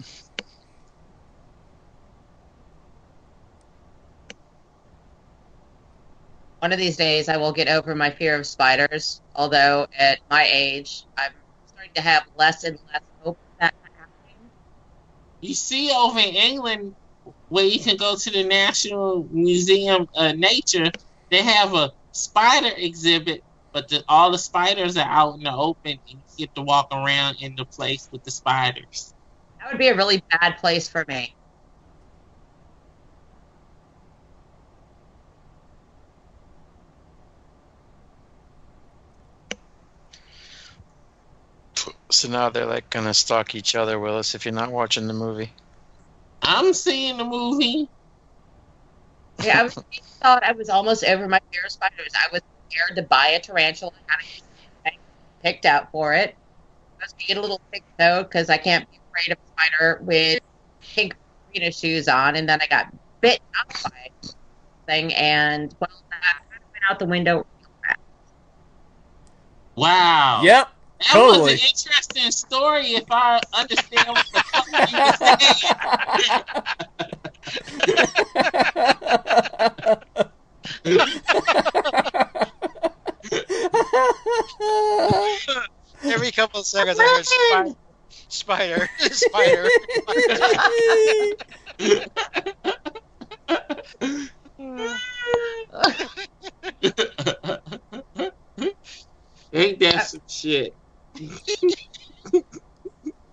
One 6.66 6.74
of 6.74 6.80
these 6.80 6.98
days, 6.98 7.30
I 7.30 7.38
will 7.38 7.52
get 7.52 7.68
over 7.68 7.94
my 7.94 8.10
fear 8.10 8.36
of 8.36 8.48
spiders. 8.48 9.22
Although 9.36 9.86
at 10.00 10.18
my 10.32 10.50
age, 10.52 11.06
I'm 11.16 11.30
starting 11.68 11.92
to 11.94 12.02
have 12.02 12.24
less 12.36 12.64
and 12.64 12.80
less 12.92 13.04
hope 13.22 13.38
that 13.60 13.72
happening. 13.84 14.50
You 15.42 15.54
see 15.54 15.92
over 15.92 16.18
in 16.18 16.34
England 16.34 16.96
where 17.50 17.66
you 17.66 17.80
can 17.80 17.98
go 17.98 18.16
to 18.16 18.32
the 18.32 18.44
National 18.44 19.28
Museum 19.32 20.08
of 20.16 20.38
Nature, 20.38 20.90
they 21.30 21.44
have 21.44 21.76
a 21.76 21.92
spider 22.14 22.72
exhibit, 22.76 23.44
but 23.72 23.88
the, 23.88 24.04
all 24.08 24.32
the 24.32 24.40
spiders 24.40 24.98
are 24.98 25.08
out 25.08 25.36
in 25.36 25.44
the 25.44 25.54
open 25.54 25.92
and 25.92 26.02
you 26.08 26.46
get 26.48 26.56
to 26.56 26.64
walk 26.64 26.88
around 26.92 27.36
in 27.42 27.56
the 27.56 27.66
place 27.66 28.10
with 28.12 28.24
the 28.24 28.32
spiders. 28.32 29.14
That 29.60 29.70
would 29.70 29.78
be 29.78 29.90
a 29.90 29.96
really 29.96 30.24
bad 30.32 30.58
place 30.58 30.90
for 30.90 31.06
me. 31.08 31.35
So 42.12 42.30
now 42.30 42.50
they're 42.50 42.66
like 42.66 42.90
gonna 42.90 43.14
stalk 43.14 43.56
each 43.56 43.76
other, 43.76 44.00
Willis, 44.00 44.36
if 44.36 44.46
you're 44.46 44.54
not 44.54 44.72
watching 44.72 45.08
the 45.08 45.14
movie. 45.14 45.52
I'm 46.42 46.74
seeing 46.74 47.18
the 47.18 47.24
movie. 47.24 47.90
Yeah, 49.44 49.60
I 49.60 49.64
was 49.64 49.74
thought 50.22 50.44
I 50.44 50.52
was 50.54 50.70
almost 50.70 51.04
over 51.04 51.28
my 51.28 51.40
fear 51.52 51.62
of 51.66 51.72
spiders. 51.72 52.14
I 52.16 52.32
was 52.32 52.42
scared 52.70 52.96
to 52.98 53.04
buy 53.04 53.28
a 53.28 53.40
tarantula 53.40 53.92
and 53.96 54.28
had 54.84 54.94
it 54.94 55.00
picked 55.42 55.66
out 55.66 55.92
for 55.92 56.14
it. 56.14 56.36
I 57.00 57.06
was 57.06 57.16
being 57.28 57.38
a 57.38 57.42
little 57.42 57.60
sick 57.74 57.84
though 57.98 58.24
because 58.24 58.50
I 58.50 58.58
can't 58.58 58.90
be 58.90 59.00
afraid 59.10 59.34
of 59.34 59.40
a 59.44 59.52
spider 59.52 60.00
with 60.04 60.40
pink 60.82 61.16
arena 61.54 61.72
shoes 61.72 62.08
on, 62.08 62.36
and 62.36 62.48
then 62.48 62.62
I 62.62 62.68
got 62.68 62.88
bit 63.22 63.42
up 63.60 63.74
by 63.84 64.30
thing, 64.88 65.14
and 65.14 65.76
well, 65.80 65.90
that 66.12 66.44
went 66.52 66.84
out 66.90 67.00
the 67.00 67.06
window. 67.06 67.46
Wow. 69.76 70.42
Yep. 70.44 70.70
That 71.00 71.16
was 71.16 71.40
an 71.40 71.60
interesting 71.60 72.32
story 72.32 72.96
if 72.96 73.06
I 73.12 73.40
understand 73.54 74.08
what 74.08 74.26
the 74.34 74.44
fuck 74.52 74.68
you 74.92 75.00
were 75.06 75.14
saying. 75.18 76.44
Every 86.04 86.32
couple 86.32 86.60
of 86.60 86.68
seconds, 86.68 87.00
I 87.00 87.04
heard 87.04 87.76
spider, 88.30 88.90
spider, 89.12 89.70
Ain't 99.54 99.80
that 99.80 100.08
some 100.08 100.22
shit? 100.28 100.76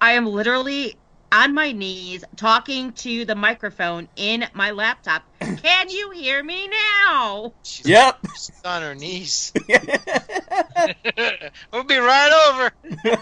I 0.01 0.13
am 0.13 0.27
literally 0.27 1.01
on 1.33 1.55
my 1.55 1.73
knees 1.73 2.25
talking 2.37 2.93
to 2.95 3.27
the 3.27 3.37
microphone 3.37 4.09
in 4.17 4.47
my 4.55 4.73
laptop. 4.73 5.25
Can 5.57 5.91
you 5.91 6.13
hear 6.13 6.45
me 6.45 6.69
now? 6.69 7.55
She's, 7.65 7.87
Yep. 7.87 8.19
she's 8.33 8.61
on 8.65 8.83
her 8.83 8.95
knees. 8.95 9.53
we'll 11.73 11.85
be 11.85 11.99
right 11.99 12.51
over. 12.51 12.73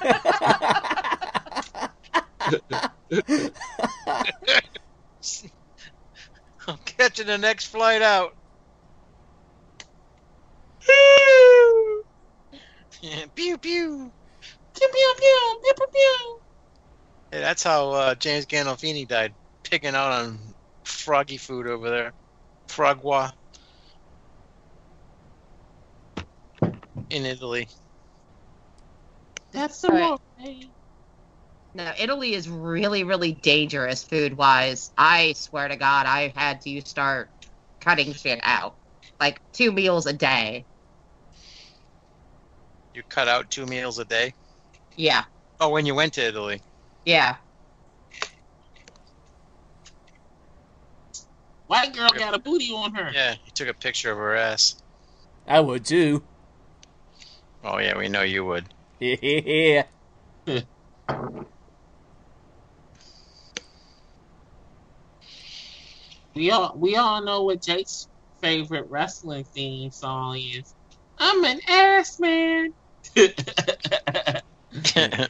I'm 6.68 6.78
catching 6.98 7.26
the 7.26 7.38
next 7.38 7.66
flight 7.68 8.02
out. 8.02 8.30
Yeah, 13.02 13.26
pew 13.36 13.58
pew. 13.58 14.12
Pew, 14.80 14.88
pew, 14.92 15.14
pew, 15.20 15.60
pew, 15.64 15.74
pew, 15.76 15.86
pew. 15.94 16.40
Hey, 17.32 17.40
that's 17.40 17.62
how 17.64 17.90
uh, 17.92 18.14
James 18.16 18.46
Gandolfini 18.46 19.06
died, 19.08 19.36
picking 19.64 19.94
out 19.94 20.12
on 20.12 20.40
froggy 20.84 21.38
food 21.38 21.66
over 21.68 21.90
there. 21.90 22.14
Frogwa. 22.68 23.32
In 27.10 27.26
Italy. 27.26 27.68
That's 29.52 29.80
the 29.80 29.90
Right. 29.90 30.16
one. 30.36 30.72
No, 31.74 31.92
Italy 31.98 32.34
is 32.34 32.48
really, 32.48 33.04
really 33.04 33.32
dangerous 33.32 34.04
food 34.04 34.36
wise. 34.36 34.92
I 34.98 35.34
swear 35.34 35.68
to 35.68 35.76
God, 35.76 36.06
I 36.06 36.32
had 36.36 36.60
to 36.62 36.80
start 36.82 37.32
cutting 37.80 38.12
shit 38.12 38.40
out. 38.42 38.78
Like 39.20 39.40
two 39.52 39.72
meals 39.72 40.06
a 40.06 40.12
day. 40.12 40.66
You 42.94 43.02
cut 43.10 43.28
out 43.28 43.50
two 43.50 43.66
meals 43.66 43.98
a 43.98 44.04
day. 44.04 44.34
Yeah. 45.00 45.24
Oh, 45.58 45.70
when 45.70 45.86
you 45.86 45.94
went 45.94 46.12
to 46.14 46.20
Italy. 46.20 46.60
Yeah. 47.06 47.36
White 51.68 51.94
girl 51.94 52.10
got 52.10 52.34
a 52.34 52.38
booty 52.38 52.70
on 52.70 52.94
her. 52.94 53.10
Yeah, 53.10 53.34
he 53.42 53.50
took 53.52 53.68
a 53.68 53.74
picture 53.74 54.12
of 54.12 54.18
her 54.18 54.34
ass. 54.34 54.74
I 55.46 55.60
would 55.60 55.86
too. 55.86 56.22
Oh 57.64 57.78
yeah, 57.78 57.96
we 57.96 58.08
know 58.08 58.22
you 58.22 58.44
would. 58.44 58.74
Yeah. 58.98 59.84
We 66.34 66.52
all 66.52 66.74
we 66.76 66.96
all 66.96 67.22
know 67.24 67.42
what 67.42 67.60
Jake's 67.62 68.06
favorite 68.40 68.86
wrestling 68.88 69.44
theme 69.44 69.90
song 69.90 70.38
is. 70.38 70.74
I'm 71.18 71.44
an 71.44 71.60
ass 71.68 72.16
man. 72.20 72.68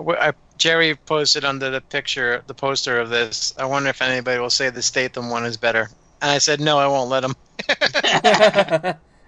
Wh- 0.00 0.18
I, 0.20 0.34
Jerry 0.58 0.96
posted 1.06 1.44
under 1.44 1.70
the 1.70 1.82
picture, 1.82 2.44
the 2.46 2.54
poster 2.54 3.00
of 3.00 3.10
this. 3.10 3.52
I 3.58 3.66
wonder 3.66 3.90
if 3.90 4.02
anybody 4.02 4.40
will 4.40 4.50
say 4.50 4.70
the 4.70 4.82
Statham 4.82 5.30
one 5.30 5.44
is 5.46 5.56
better. 5.58 5.88
And 6.22 6.30
I 6.30 6.38
said 6.38 6.60
no, 6.60 6.78
I 6.78 6.88
won't 6.88 7.10
let 7.10 7.24
him. 7.24 7.34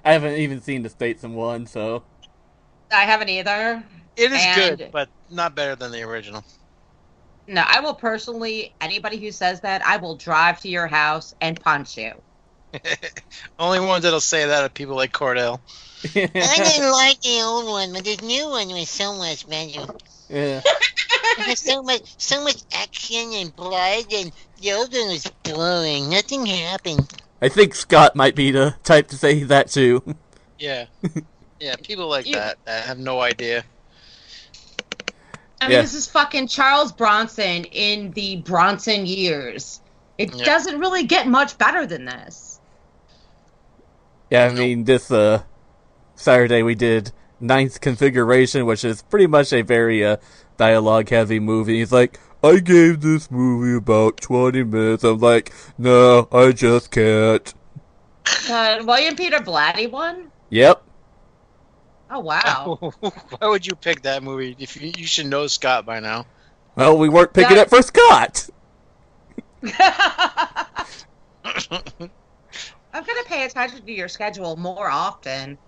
I 0.04 0.12
haven't 0.12 0.34
even 0.38 0.60
seen 0.62 0.82
the 0.82 0.90
Statham 0.90 1.34
one, 1.34 1.66
so 1.66 2.06
I 2.92 3.02
haven't 3.02 3.30
either. 3.30 3.84
It 4.16 4.32
is 4.32 4.46
good, 4.46 4.88
but 4.92 5.10
not 5.28 5.54
better 5.56 5.76
than 5.76 5.92
the 5.92 6.02
original. 6.02 6.44
No, 7.48 7.64
I 7.66 7.80
will 7.80 7.94
personally, 7.94 8.74
anybody 8.80 9.16
who 9.16 9.32
says 9.32 9.62
that, 9.62 9.84
I 9.84 9.96
will 9.96 10.16
drive 10.16 10.60
to 10.60 10.68
your 10.68 10.86
house 10.86 11.34
and 11.40 11.58
punch 11.58 11.96
you. 11.96 12.12
Only 13.58 13.80
ones 13.80 14.04
that'll 14.04 14.20
say 14.20 14.46
that 14.46 14.62
are 14.62 14.68
people 14.68 14.94
like 14.94 15.12
Cordell. 15.12 15.60
I 16.14 16.26
didn't 16.34 16.92
like 16.92 17.20
the 17.22 17.40
old 17.42 17.64
one, 17.66 17.92
but 17.94 18.04
this 18.04 18.20
new 18.20 18.48
one 18.50 18.68
was 18.68 18.90
so 18.90 19.14
much 19.16 19.48
better. 19.48 19.86
yeah. 20.28 20.60
So 21.54 21.82
much, 21.82 22.02
so 22.18 22.42
much 22.44 22.56
action 22.74 23.32
and 23.32 23.54
blood, 23.56 24.04
and 24.12 24.30
the 24.60 24.72
old 24.72 24.92
one 24.92 25.08
was 25.08 25.26
boring. 25.44 26.10
Nothing 26.10 26.44
happened. 26.46 27.08
I 27.40 27.48
think 27.48 27.74
Scott 27.74 28.14
might 28.16 28.34
be 28.34 28.50
the 28.50 28.74
type 28.82 29.08
to 29.08 29.16
say 29.16 29.42
that 29.44 29.70
too. 29.70 30.02
Yeah. 30.58 30.86
Yeah, 31.60 31.74
people 31.74 32.06
like 32.08 32.24
You- 32.26 32.34
that 32.36 32.58
that 32.66 32.84
have 32.84 32.98
no 33.00 33.20
idea. 33.20 33.64
I 35.60 35.66
mean, 35.68 35.76
Yeah. 35.76 35.82
this 35.82 35.94
is 35.94 36.06
fucking 36.06 36.48
Charles 36.48 36.92
Bronson 36.92 37.64
in 37.64 38.12
the 38.12 38.36
Bronson 38.36 39.06
years. 39.06 39.80
It 40.16 40.34
Yeah. 40.34 40.44
doesn't 40.44 40.78
really 40.78 41.04
get 41.04 41.26
much 41.26 41.58
better 41.58 41.86
than 41.86 42.04
this. 42.04 42.60
Yeah, 44.30 44.44
I 44.46 44.52
mean 44.54 44.84
this 44.84 45.10
uh 45.10 45.42
Saturday 46.14 46.62
we 46.62 46.74
did 46.74 47.12
Ninth 47.40 47.80
Configuration, 47.80 48.66
which 48.66 48.84
is 48.84 49.02
pretty 49.02 49.26
much 49.26 49.52
a 49.52 49.62
very 49.62 50.04
uh 50.04 50.16
dialogue 50.56 51.08
heavy 51.08 51.40
movie. 51.40 51.78
He's 51.78 51.92
like, 51.92 52.18
I 52.42 52.58
gave 52.58 53.00
this 53.00 53.30
movie 53.30 53.76
about 53.76 54.18
twenty 54.20 54.64
minutes. 54.64 55.02
I'm 55.04 55.18
like, 55.18 55.52
no, 55.78 56.28
I 56.30 56.52
just 56.52 56.90
can't. 56.90 57.52
Uh, 58.50 58.78
William 58.84 59.16
Peter 59.16 59.38
Blatty 59.38 59.90
one? 59.90 60.30
Yep. 60.50 60.82
Oh, 62.10 62.20
wow. 62.20 62.78
Why 63.00 63.48
would 63.48 63.66
you 63.66 63.74
pick 63.74 64.02
that 64.02 64.22
movie? 64.22 64.56
If 64.58 64.80
you, 64.80 64.92
you 64.96 65.06
should 65.06 65.26
know 65.26 65.46
Scott 65.46 65.84
by 65.84 66.00
now. 66.00 66.26
Well, 66.74 66.96
we 66.96 67.08
weren't 67.08 67.32
picking 67.32 67.56
That- 67.56 67.66
it 67.66 67.70
for 67.70 67.82
Scott. 67.82 68.48
I'm 72.92 73.04
going 73.04 73.22
to 73.22 73.24
pay 73.26 73.44
attention 73.44 73.84
to 73.84 73.92
your 73.92 74.08
schedule 74.08 74.56
more 74.56 74.88
often. 74.88 75.58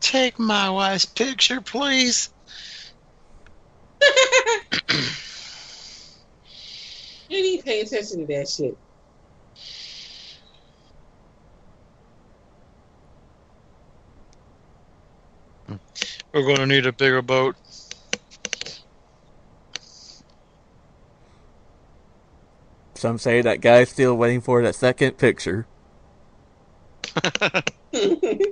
take 0.00 0.38
my 0.38 0.70
wife's 0.70 1.04
picture, 1.04 1.60
please? 1.60 2.30
You 7.30 7.42
need 7.42 7.58
to 7.58 7.64
pay 7.64 7.80
attention 7.80 8.20
to 8.20 8.26
that 8.34 8.48
shit. 8.48 8.76
We're 16.34 16.42
going 16.42 16.56
to 16.56 16.66
need 16.66 16.86
a 16.86 16.92
bigger 16.92 17.22
boat. 17.22 17.54
Some 22.96 23.18
say 23.18 23.40
that 23.42 23.60
guy's 23.60 23.90
still 23.90 24.16
waiting 24.16 24.40
for 24.40 24.62
that 24.62 24.74
second 24.74 25.16
picture. 25.16 25.68
That'd 27.92 28.44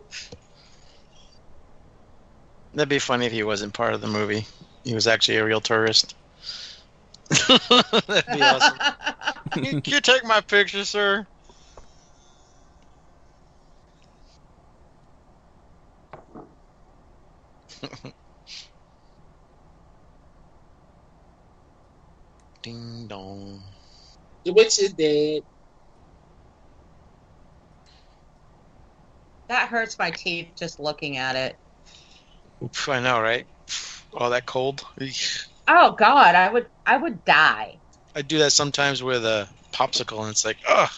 be 2.88 3.00
funny 3.00 3.26
if 3.26 3.32
he 3.32 3.42
wasn't 3.42 3.74
part 3.74 3.94
of 3.94 4.00
the 4.00 4.06
movie. 4.06 4.46
He 4.84 4.94
was 4.94 5.08
actually 5.08 5.38
a 5.38 5.44
real 5.44 5.60
tourist. 5.60 6.14
That'd 7.28 8.32
be 8.32 8.42
awesome. 8.42 8.78
Can 9.52 9.82
you 9.84 10.00
take 10.00 10.24
my 10.24 10.40
picture, 10.40 10.84
sir? 10.84 11.26
Ding 22.62 23.06
dong. 23.08 23.62
The 24.44 24.52
witch 24.52 24.78
is 24.78 24.92
dead. 24.92 25.42
that 29.48 29.68
hurts 29.68 29.98
my 29.98 30.10
teeth 30.10 30.52
just 30.56 30.78
looking 30.78 31.16
at 31.16 31.34
it. 31.36 31.58
Oof, 32.62 32.88
I 32.88 33.00
know, 33.00 33.20
right? 33.20 33.46
All 34.12 34.30
that 34.30 34.46
cold. 34.46 34.84
Eesh. 35.68 35.74
Oh 35.74 35.92
God, 35.92 36.34
I 36.34 36.50
would 36.50 36.66
I 36.86 36.96
would 36.96 37.24
die. 37.24 37.80
I 38.14 38.22
do 38.22 38.38
that 38.38 38.52
sometimes 38.52 39.02
with 39.02 39.24
a 39.24 39.48
popsicle, 39.72 40.20
and 40.20 40.30
it's 40.30 40.44
like, 40.44 40.58
ugh. 40.68 40.90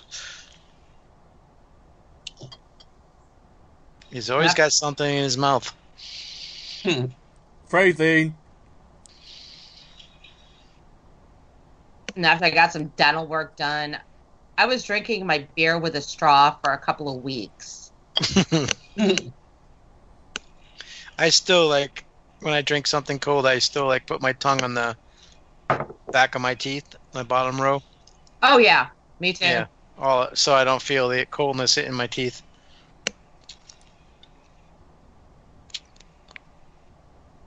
He's 4.11 4.31
always 4.31 4.53
Yeah. 4.53 4.55
got 4.55 4.73
something 4.73 5.09
in 5.09 5.25
his 5.25 5.37
mouth. 5.39 5.73
Phrasing. 7.69 8.35
And 12.17 12.27
after 12.27 12.47
I 12.47 12.51
got 12.51 12.73
some 12.73 12.89
dental 12.89 13.27
work 13.27 13.57
done, 13.57 13.99
I 14.59 14.67
was 14.67 14.85
drinking 14.85 15.27
my 15.27 15.49
beer 15.57 15.79
with 15.79 15.95
a 15.97 16.01
straw 16.03 16.57
for 16.63 16.73
a 16.73 16.79
couple 16.79 17.09
of 17.17 17.23
weeks. 17.23 17.93
I 21.19 21.31
still 21.31 21.69
like 21.69 22.05
when 22.41 22.55
I 22.55 22.62
drink 22.62 22.87
something 22.87 23.19
cold. 23.19 23.47
I 23.47 23.59
still 23.59 23.87
like 23.87 24.07
put 24.07 24.23
my 24.23 24.33
tongue 24.33 24.62
on 24.62 24.75
the 24.75 24.97
back 26.12 26.35
of 26.35 26.43
my 26.43 26.55
teeth, 26.55 26.95
my 27.15 27.23
bottom 27.23 27.61
row. 27.61 27.83
Oh 28.43 28.59
yeah, 28.59 28.89
me 29.19 29.33
too. 29.33 29.45
Yeah, 29.45 29.67
all 29.99 30.29
so 30.35 30.55
I 30.55 30.65
don't 30.65 30.83
feel 30.83 31.09
the 31.09 31.27
coldness 31.27 31.75
hitting 31.75 31.95
my 31.95 32.07
teeth. 32.07 32.43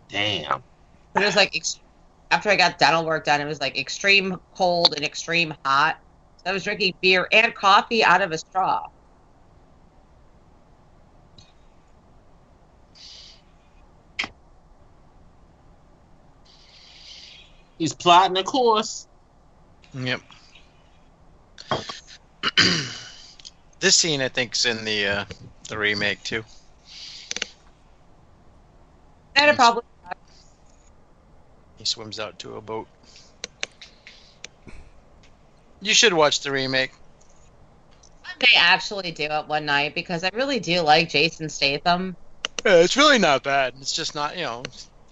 Damn. 0.10 0.64
But 1.14 1.24
it 1.24 1.26
was 1.26 1.36
like 1.36 1.56
ex- 1.56 1.80
after 2.32 2.50
I 2.50 2.56
got 2.56 2.78
dental 2.78 3.06
work 3.06 3.26
done, 3.26 3.42
it 3.42 3.46
was 3.46 3.60
like 3.60 3.78
extreme 3.78 4.40
cold 4.56 4.94
and 4.96 5.06
extreme 5.06 5.54
hot. 5.66 5.98
So 6.38 6.50
I 6.50 6.54
was 6.54 6.64
drinking 6.64 6.96
beer 7.02 7.28
and 7.32 7.54
coffee 7.56 8.04
out 8.04 8.22
of 8.22 8.32
a 8.32 8.38
straw. 8.38 8.82
He's 17.84 17.94
plotting 17.94 18.38
a 18.38 18.44
course. 18.44 19.10
Yep. 19.94 20.22
this 23.82 23.98
scene, 23.98 24.22
I 24.22 24.30
think, 24.30 24.56
is 24.56 24.66
in 24.66 24.86
the 24.86 25.06
uh, 25.06 25.26
the 25.68 25.78
remake 25.78 26.24
too. 26.24 26.46
And 29.36 29.52
it 29.52 29.58
probably 29.58 29.82
He 31.78 31.84
swims 31.84 32.22
out 32.22 32.40
to 32.40 32.56
a 32.56 32.62
boat. 32.62 32.88
You 35.82 35.94
should 35.94 36.14
watch 36.14 36.40
the 36.40 36.52
remake. 36.54 36.94
I 38.24 38.32
may 38.40 38.58
actually 38.58 39.12
do 39.12 39.26
it 39.26 39.48
one 39.50 39.66
night 39.66 39.94
because 39.94 40.24
I 40.24 40.30
really 40.34 40.62
do 40.62 40.80
like 40.80 41.10
Jason 41.10 41.50
Statham. 41.50 42.16
Yeah, 42.66 42.76
it's 42.76 42.96
really 42.96 43.20
not 43.20 43.44
bad. 43.44 43.74
It's 43.82 43.92
just 43.92 44.16
not, 44.16 44.38
you 44.38 44.44
know, 44.44 44.64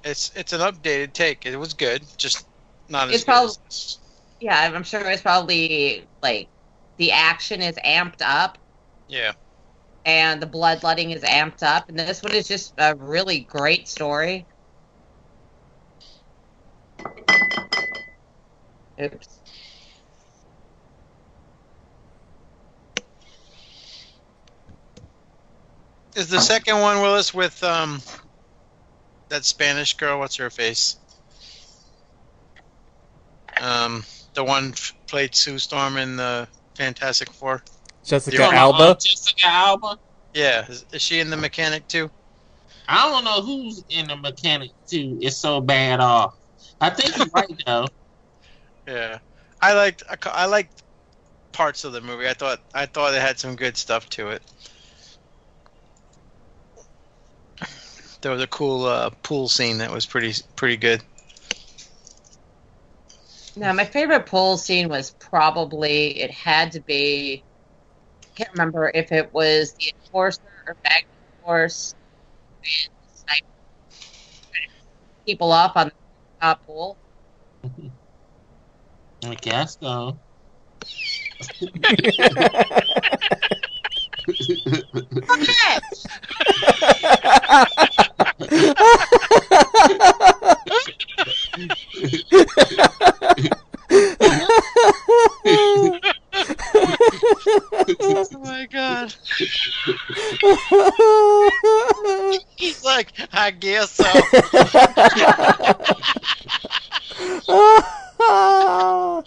it's 0.05 0.31
it's 0.35 0.53
an 0.53 0.61
updated 0.61 1.11
take. 1.11 1.45
It 1.45 1.57
was 1.57 1.73
good, 1.73 2.03
just 2.17 2.45
not 2.91 3.09
as 3.09 3.15
It's 3.15 3.23
good. 3.23 3.31
prob- 3.33 3.45
as. 3.45 3.97
Yeah, 4.39 4.71
I'm 4.73 4.83
sure 4.83 5.01
it's 5.09 5.21
probably 5.23 6.07
like 6.21 6.49
the 6.97 7.11
action 7.13 7.61
is 7.61 7.77
amped 7.77 8.21
up 8.21 8.57
Yeah, 9.07 9.33
and 10.05 10.41
the 10.41 10.47
bloodletting 10.47 11.11
is 11.11 11.23
amped 11.23 11.63
up, 11.63 11.89
and 11.89 11.97
this 11.97 12.23
one 12.23 12.33
is 12.33 12.47
just 12.47 12.73
a 12.77 12.95
really 12.95 13.41
great 13.41 13.87
story. 13.87 14.47
Oops. 19.01 19.39
is 26.15 26.29
the 26.29 26.41
second 26.41 26.79
one 26.81 27.01
Willis 27.01 27.33
with 27.33 27.63
um 27.63 28.01
that 29.29 29.45
Spanish 29.45 29.95
girl? 29.97 30.19
What's 30.19 30.37
her 30.37 30.49
face? 30.49 30.97
Um, 33.61 34.03
the 34.33 34.43
one 34.43 34.71
f- 34.71 34.93
played 35.07 35.35
Sue 35.35 35.59
Storm 35.59 35.97
in 35.97 36.15
the 36.17 36.47
Fantastic 36.75 37.31
Four. 37.31 37.63
Jessica 38.03 38.37
Yeah. 38.37 38.49
Alba. 38.53 38.77
Uh, 38.79 38.93
Jessica 38.95 39.45
Alba. 39.47 39.97
Yeah, 40.33 40.65
is, 40.67 40.85
is 40.91 41.01
she 41.01 41.19
in 41.19 41.29
the 41.29 41.37
Mechanic 41.37 41.87
too? 41.87 42.09
I 42.87 43.09
don't 43.09 43.23
know 43.23 43.41
who's 43.41 43.85
in 43.89 44.07
the 44.07 44.17
mechanic 44.17 44.71
too. 44.87 45.17
It's 45.21 45.37
so 45.37 45.61
bad 45.61 45.99
off. 46.01 46.35
I 46.81 46.89
think 46.89 47.15
you're 47.17 47.27
right 47.33 47.63
though. 47.65 47.87
Yeah, 48.87 49.19
I 49.61 49.73
liked 49.73 50.01
I, 50.09 50.17
I 50.25 50.45
liked 50.47 50.81
parts 51.51 51.83
of 51.83 51.93
the 51.93 52.01
movie. 52.01 52.27
I 52.27 52.33
thought 52.33 52.59
I 52.73 52.87
thought 52.87 53.13
it 53.13 53.21
had 53.21 53.37
some 53.39 53.55
good 53.55 53.77
stuff 53.77 54.09
to 54.09 54.29
it. 54.29 54.41
There 58.21 58.31
was 58.31 58.41
a 58.41 58.47
cool 58.47 58.85
uh, 58.85 59.11
pool 59.21 59.47
scene 59.47 59.77
that 59.77 59.91
was 59.91 60.05
pretty 60.07 60.33
pretty 60.55 60.77
good. 60.77 61.01
Now, 63.55 63.73
my 63.73 63.83
favorite 63.83 64.25
pool 64.25 64.57
scene 64.57 64.87
was 64.87 65.13
probably 65.19 66.21
it 66.21 66.31
had 66.31 66.71
to 66.73 66.81
be. 66.81 67.43
I 68.23 68.27
can't 68.35 68.51
remember 68.53 68.91
if 68.93 69.11
it 69.11 69.33
was 69.33 69.73
the 69.73 69.91
enforcer 69.93 70.39
or 70.67 70.77
Magnum 70.83 71.09
Force. 71.43 71.93
and 72.63 72.63
the 72.63 73.17
sniper 73.17 73.45
trying 74.51 74.63
to 74.63 74.69
keep 75.25 75.25
People 75.25 75.51
off 75.51 75.73
on 75.75 75.87
the 75.87 75.93
top 76.41 76.65
pool. 76.65 76.97
I 79.25 79.35
guess 79.35 79.77
so. 79.79 80.17
Oh 97.99 98.27
my 98.39 98.65
god! 98.71 99.13
He's 102.55 102.83
like, 102.83 103.11
I 103.33 103.51
guess 103.51 103.91
so. 103.91 104.05
Ah, 108.23 109.23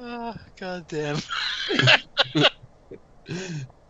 oh, 0.00 0.34
god 0.58 0.86
damn. 0.88 1.18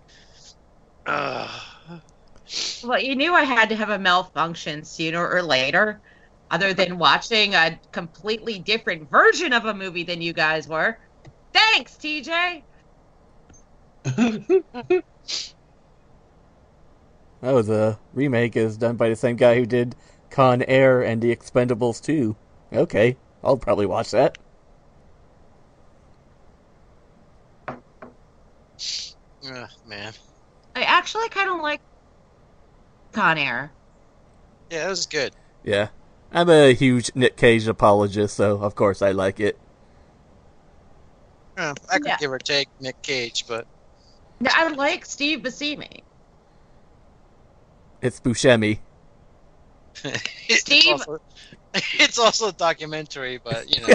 Well, 1.07 3.01
you 3.01 3.15
knew 3.17 3.35
I 3.35 3.45
had 3.45 3.69
to 3.71 3.77
have 3.77 3.91
a 3.91 3.99
malfunction 3.99 4.85
sooner 4.85 5.27
or 5.27 5.43
later, 5.43 6.01
other 6.51 6.75
than 6.75 6.99
watching 6.99 7.55
a 7.55 7.81
completely 7.93 8.59
different 8.59 9.11
version 9.11 9.53
of 9.53 9.65
a 9.65 9.75
movie 9.75 10.05
than 10.05 10.21
you 10.21 10.33
guys 10.33 10.69
were. 10.69 10.99
Thanks, 11.53 11.97
TJ. 11.97 12.63
That 17.43 17.55
was 17.55 17.69
a 17.69 17.99
remake 18.13 18.57
is 18.57 18.77
done 18.77 18.95
by 18.97 19.09
the 19.09 19.17
same 19.17 19.35
guy 19.35 19.57
who 19.57 19.67
did 19.67 19.97
Con 20.31 20.63
Air 20.63 21.03
and 21.03 21.21
The 21.21 21.35
Expendables 21.35 22.01
2. 22.01 22.37
Okay, 22.73 23.17
I'll 23.43 23.57
probably 23.57 23.85
watch 23.85 24.13
that. 24.13 24.39
Ugh, 29.45 29.69
man. 29.85 30.13
I 30.75 30.83
actually 30.83 31.29
kind 31.29 31.51
of 31.51 31.61
like 31.61 31.81
Con 33.13 33.39
Air. 33.39 33.71
Yeah, 34.71 34.87
it 34.87 34.91
was 34.91 35.07
good. 35.07 35.35
Yeah. 35.65 35.89
I'm 36.33 36.49
a 36.49 36.73
huge 36.73 37.11
Nick 37.15 37.37
Cage 37.37 37.67
apologist, 37.69 38.37
so 38.37 38.57
of 38.63 38.75
course 38.75 39.03
I 39.03 39.13
like 39.13 39.39
it. 39.39 39.59
Uh, 41.59 41.75
I 41.91 41.99
could 41.99 42.07
Yeah. 42.07 42.17
give 42.19 42.33
or 42.33 42.39
take 42.39 42.69
Nick 42.81 43.01
Cage, 43.03 43.45
but 43.47 43.67
Yeah, 44.41 44.53
I 44.55 44.69
like 44.69 45.05
Steve 45.05 45.41
Buscemi. 45.41 46.03
It's 48.01 48.19
Buscemi. 48.19 48.79
it's 50.05 50.61
Steve- 50.63 50.91
also, 50.93 51.19
it's 51.75 52.19
also 52.19 52.49
a 52.49 52.53
documentary, 52.53 53.39
but 53.45 53.69
you 53.69 53.87
know. 53.87 53.95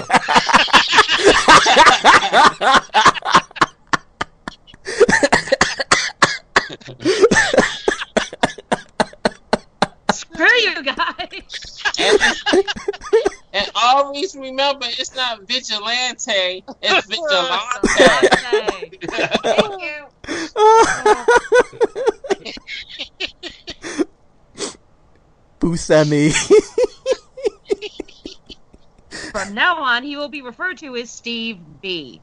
Screw 10.12 10.46
you 10.46 10.82
guys. 10.82 11.82
And, 11.98 12.20
and 13.52 13.70
always 13.74 14.36
remember, 14.36 14.86
it's 14.88 15.14
not 15.14 15.42
vigilante, 15.46 16.64
it's 16.82 17.06
vigilante. 17.10 17.88
Thank 19.42 19.82
you. 19.82 20.06
Buscemi. 25.60 26.32
From 29.32 29.54
now 29.54 29.82
on, 29.82 30.02
he 30.04 30.16
will 30.16 30.28
be 30.28 30.42
referred 30.42 30.78
to 30.78 30.96
as 30.96 31.10
Steve 31.10 31.58
B. 31.82 32.22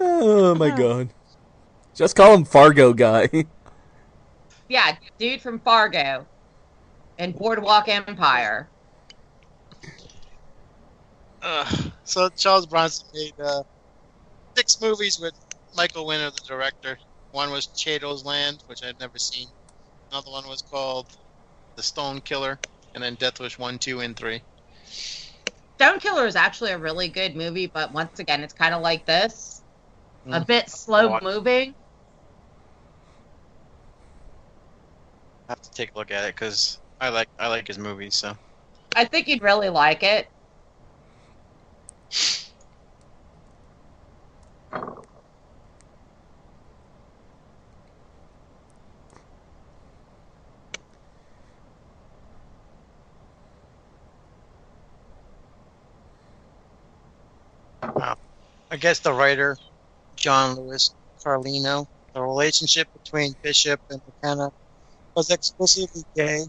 oh 0.00 0.54
my 0.54 0.70
god. 0.70 1.08
Just 1.94 2.16
call 2.16 2.34
him 2.34 2.44
Fargo 2.44 2.92
guy. 2.92 3.28
Yeah, 4.68 4.96
dude 5.18 5.42
from 5.42 5.60
Fargo 5.60 6.26
and 7.18 7.34
Boardwalk 7.34 7.88
Empire. 7.88 8.70
Uh, 11.42 11.70
so 12.04 12.28
Charles 12.30 12.66
Bronson 12.66 13.06
made 13.12 13.34
uh, 13.38 13.62
six 14.56 14.80
movies 14.80 15.18
with 15.20 15.34
Michael 15.74 16.06
Winner, 16.06 16.30
the 16.30 16.40
director. 16.46 16.96
One 17.32 17.50
was 17.50 17.66
Chato's 17.66 18.24
Land, 18.24 18.62
which 18.66 18.82
I'd 18.82 18.98
never 18.98 19.18
seen. 19.18 19.48
Another 20.10 20.30
one 20.30 20.46
was 20.48 20.62
called 20.62 21.08
The 21.76 21.82
Stone 21.82 22.20
Killer, 22.22 22.58
and 22.94 23.02
then 23.02 23.14
Death 23.16 23.40
Wish 23.40 23.58
one, 23.58 23.78
two, 23.78 24.00
and 24.00 24.16
three. 24.16 24.42
Stone 25.76 26.00
Killer 26.00 26.26
is 26.26 26.36
actually 26.36 26.70
a 26.70 26.78
really 26.78 27.08
good 27.08 27.34
movie, 27.34 27.66
but 27.66 27.92
once 27.92 28.20
again, 28.20 28.42
it's 28.42 28.52
kind 28.52 28.74
of 28.74 28.82
like 28.82 29.04
this, 29.04 29.62
a 30.26 30.40
Mm. 30.40 30.46
bit 30.46 30.70
slow 30.70 31.08
What? 31.10 31.22
moving. 31.22 31.74
I 35.48 35.52
have 35.52 35.60
to 35.60 35.70
take 35.72 35.90
a 35.94 35.98
look 35.98 36.10
at 36.10 36.24
it 36.24 36.34
because 36.34 36.78
I 37.00 37.10
like 37.10 37.28
I 37.38 37.48
like 37.48 37.66
his 37.68 37.78
movies. 37.78 38.16
So 38.16 38.34
I 38.96 39.04
think 39.04 39.28
you'd 39.28 39.42
really 39.42 39.68
like 39.68 40.02
it. 40.02 40.28
Wow. 57.94 58.16
I 58.70 58.76
guess 58.76 59.00
the 59.00 59.12
writer 59.12 59.56
John 60.16 60.56
Lewis 60.56 60.94
Carlino, 61.24 61.86
the 62.14 62.22
relationship 62.22 62.88
between 62.92 63.34
Bishop 63.42 63.80
and 63.90 64.00
McKenna 64.06 64.50
was 65.14 65.30
explicitly 65.30 66.04
gay. 66.14 66.44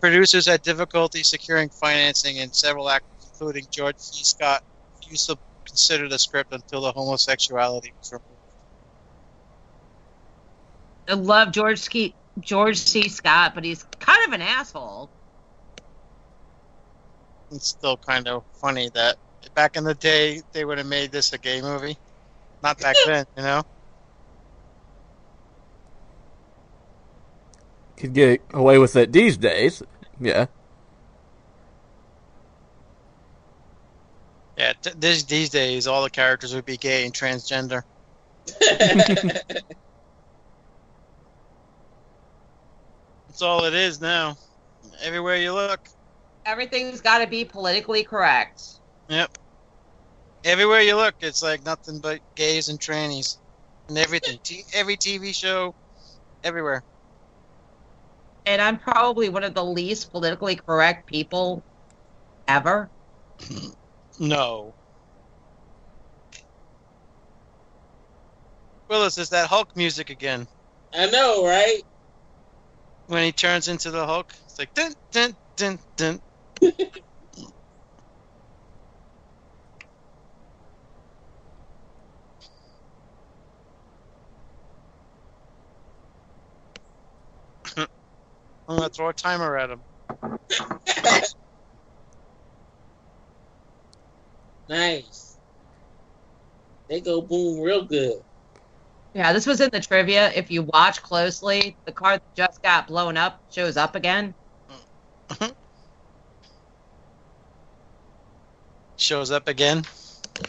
Producers 0.00 0.46
had 0.46 0.62
difficulty 0.62 1.22
securing 1.22 1.70
financing, 1.70 2.38
and 2.38 2.54
several 2.54 2.88
actors, 2.88 3.30
including 3.32 3.66
George 3.70 3.96
C. 3.98 4.22
Scott, 4.24 4.62
refused 4.94 5.26
to 5.26 5.36
consider 5.66 6.08
the 6.08 6.18
script 6.18 6.52
until 6.52 6.82
the 6.82 6.92
homosexuality 6.92 7.92
was 7.98 8.12
removed. 8.12 8.40
I 11.08 11.14
love 11.14 11.52
George 11.52 11.78
Ski- 11.78 12.14
George 12.40 12.76
C. 12.76 13.08
Scott, 13.08 13.54
but 13.54 13.64
he's 13.64 13.82
kind 14.00 14.26
of 14.26 14.32
an 14.32 14.42
asshole. 14.42 15.10
It's 17.50 17.68
still 17.68 17.96
kind 17.96 18.26
of 18.28 18.44
funny 18.60 18.90
that 18.94 19.16
back 19.54 19.76
in 19.76 19.84
the 19.84 19.94
day 19.94 20.42
they 20.52 20.64
would 20.64 20.78
have 20.78 20.86
made 20.86 21.12
this 21.12 21.32
a 21.32 21.38
gay 21.38 21.62
movie. 21.62 21.96
Not 22.62 22.78
back 22.78 22.96
then, 23.06 23.24
you 23.36 23.42
know. 23.42 23.62
Could 27.96 28.12
get 28.12 28.42
away 28.52 28.78
with 28.78 28.96
it 28.96 29.12
these 29.12 29.38
days. 29.38 29.82
Yeah. 30.20 30.46
Yeah, 34.56 34.72
t- 34.82 34.92
this, 34.96 35.24
these 35.24 35.50
days 35.50 35.86
all 35.86 36.02
the 36.02 36.10
characters 36.10 36.54
would 36.54 36.64
be 36.64 36.76
gay 36.78 37.04
and 37.04 37.14
transgender. 37.14 37.82
That's 43.28 43.42
all 43.42 43.64
it 43.64 43.74
is 43.74 44.00
now. 44.00 44.36
Everywhere 45.02 45.36
you 45.36 45.52
look. 45.52 45.80
Everything's 46.46 47.00
got 47.00 47.18
to 47.18 47.26
be 47.26 47.44
politically 47.44 48.04
correct. 48.04 48.62
Yep. 49.08 49.30
Everywhere 50.44 50.80
you 50.82 50.96
look, 50.96 51.16
it's 51.20 51.42
like 51.42 51.64
nothing 51.64 52.00
but 52.00 52.20
gays 52.36 52.68
and 52.68 52.78
trannies, 52.78 53.36
and 53.88 53.98
everything. 53.98 54.38
T- 54.44 54.64
every 54.72 54.96
TV 54.96 55.34
show, 55.34 55.74
everywhere. 56.44 56.84
And 58.46 58.62
I'm 58.62 58.78
probably 58.78 59.30
one 59.30 59.44
of 59.44 59.54
the 59.54 59.64
least 59.64 60.12
politically 60.12 60.56
correct 60.56 61.08
people 61.08 61.64
ever. 62.48 62.90
No. 64.18 64.74
Willis, 68.88 69.18
is 69.18 69.30
that 69.30 69.48
Hulk 69.48 69.70
music 69.76 70.10
again? 70.10 70.46
I 70.94 71.08
know, 71.10 71.46
right? 71.46 71.82
When 73.06 73.24
he 73.24 73.32
turns 73.32 73.68
into 73.68 73.90
the 73.90 74.06
Hulk, 74.06 74.32
it's 74.46 74.58
like 74.58 74.72
dun 74.74 74.92
dun 75.12 75.36
dun 75.56 75.78
dun. 75.96 76.20
I'm 76.62 77.02
gonna 88.66 88.88
throw 88.88 89.08
a 89.08 89.12
timer 89.14 89.56
at 89.56 89.70
him. 89.70 89.82
nice. 94.68 95.38
They 96.88 97.00
go 97.00 97.20
boom 97.20 97.60
real 97.60 97.84
good. 97.84 98.14
Yeah, 99.14 99.32
this 99.32 99.46
was 99.46 99.60
in 99.60 99.70
the 99.72 99.80
trivia. 99.80 100.30
If 100.34 100.50
you 100.50 100.62
watch 100.62 101.02
closely, 101.02 101.78
the 101.86 101.92
car 101.92 102.12
that 102.12 102.22
just 102.36 102.60
got 102.62 102.86
blown 102.86 103.16
up 103.16 103.40
shows 103.48 103.76
up 103.76 103.94
again. 103.94 104.34
Shows 108.98 109.30
up 109.30 109.46
again. 109.46 109.84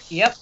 Yep. 0.09 0.35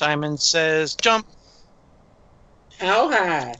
Simon 0.00 0.38
says, 0.38 0.94
"Jump." 0.94 1.26
How 2.78 3.10
high? 3.10 3.54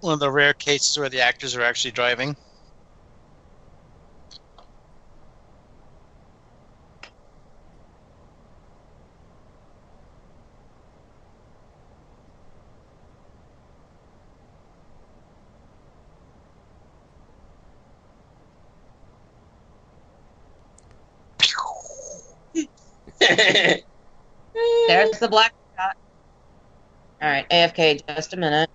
One 0.00 0.12
of 0.12 0.20
the 0.20 0.30
rare 0.30 0.52
cases 0.52 0.98
where 0.98 1.08
the 1.08 1.22
actors 1.22 1.56
are 1.56 1.62
actually 1.62 1.92
driving. 1.92 2.36
There's 24.88 25.18
the 25.18 25.28
black 25.28 25.52
shot. 25.78 25.96
All 27.20 27.28
right, 27.28 27.48
AFK, 27.50 28.00
just 28.08 28.32
a 28.34 28.36
minute. 28.36 28.70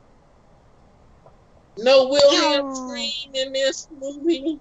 No 1.80 2.08
Wilhelm 2.10 2.74
scream 2.76 3.36
in 3.36 3.54
this 3.54 3.88
movie. 3.91 4.60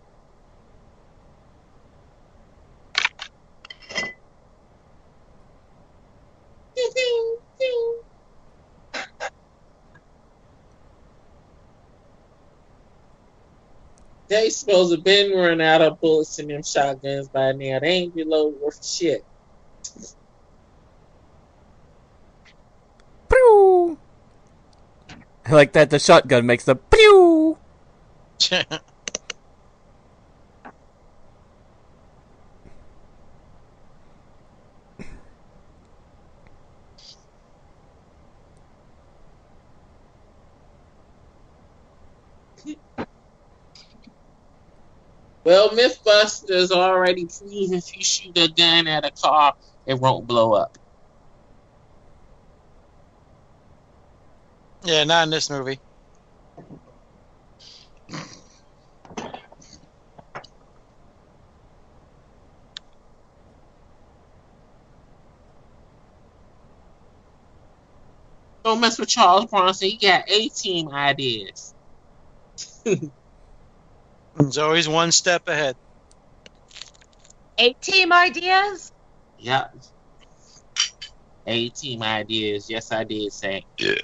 They 14.29 14.51
supposed 14.51 14.95
to 14.95 15.01
been 15.01 15.33
run 15.33 15.61
out 15.61 15.83
of 15.83 16.01
bullets 16.01 16.39
in 16.39 16.49
them 16.49 16.63
shotguns 16.65 17.29
by 17.29 17.53
now. 17.53 17.79
They 17.81 17.89
ain't 17.89 18.15
below 18.15 18.53
worth 18.61 18.85
shit. 18.85 19.23
Pew! 23.57 23.99
Like 25.49 25.73
that 25.73 25.91
the 25.91 25.99
shotgun 25.99 26.47
makes 26.47 26.65
the 26.65 26.77
pew. 26.77 27.59
Well, 45.45 45.71
Mythbusters 45.71 46.73
already 46.73 47.27
proved 47.27 47.73
if 47.73 47.97
you 47.97 48.05
shoot 48.05 48.37
a 48.37 48.49
gun 48.49 48.89
at 48.89 49.05
a 49.05 49.13
car, 49.13 49.55
it 49.87 49.95
won't 50.01 50.27
blow 50.27 50.55
up. 50.55 50.77
Yeah, 54.87 55.05
not 55.05 55.25
in 55.25 55.31
this 55.31 55.51
movie. 55.51 55.81
Don't 68.65 68.81
mess 68.81 68.99
with 68.99 69.09
Charles 69.11 69.47
Bronson. 69.47 69.89
He 69.91 69.99
got 69.99 70.25
A 70.29 70.49
team 70.51 70.89
ideas. 70.91 71.75
He's 74.23 74.59
always 74.59 74.89
one 74.89 75.13
step 75.13 75.43
ahead. 75.49 75.77
18 77.59 78.13
ideas? 78.13 78.93
Yep. 79.39 79.71
A 81.47 81.71
team 81.71 82.03
ideas. 82.03 82.71
Yes, 82.71 82.93
I 82.93 83.05
did 83.05 83.33
say. 83.33 83.67
Yeah. 83.81 83.95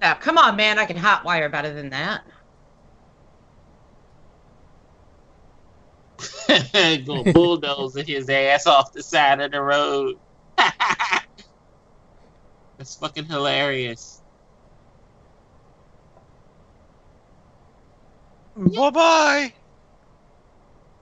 Now, 0.00 0.14
come 0.14 0.38
on, 0.38 0.56
man. 0.56 0.78
I 0.78 0.86
can 0.86 0.96
hotwire 0.96 1.50
better 1.50 1.74
than 1.74 1.90
that. 1.90 2.22
Go 7.06 7.24
bulldozing 7.24 8.06
his 8.08 8.28
ass 8.28 8.66
off 8.66 8.92
the 8.92 9.02
side 9.02 9.40
of 9.40 9.52
the 9.52 9.60
road. 9.60 10.16
That's 10.56 11.26
fucking 12.96 13.26
hilarious. 13.26 14.22
Bye 18.56 18.90
bye. 18.90 19.54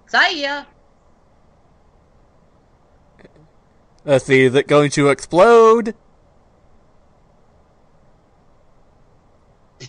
See 0.09 0.43
ya. 0.43 0.65
Let's 4.05 4.27
see, 4.27 4.43
is 4.43 4.55
it 4.55 4.69
going 4.69 4.91
to 4.93 5.09
explode? 5.09 5.97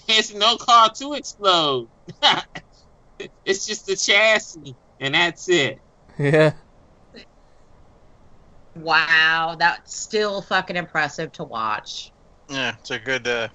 There's 0.07 0.33
no 0.33 0.57
car 0.57 0.89
to 0.97 1.13
explode. 1.13 1.89
it's 3.45 3.65
just 3.65 3.89
a 3.89 3.95
chassis, 3.95 4.75
and 4.99 5.13
that's 5.13 5.47
it. 5.49 5.79
Yeah. 6.17 6.53
Wow, 8.75 9.55
that's 9.57 9.97
still 9.97 10.41
fucking 10.41 10.75
impressive 10.75 11.31
to 11.33 11.43
watch. 11.43 12.11
Yeah, 12.49 12.75
it's 12.79 12.91
a 12.91 12.99
good, 12.99 13.27
uh, 13.27 13.49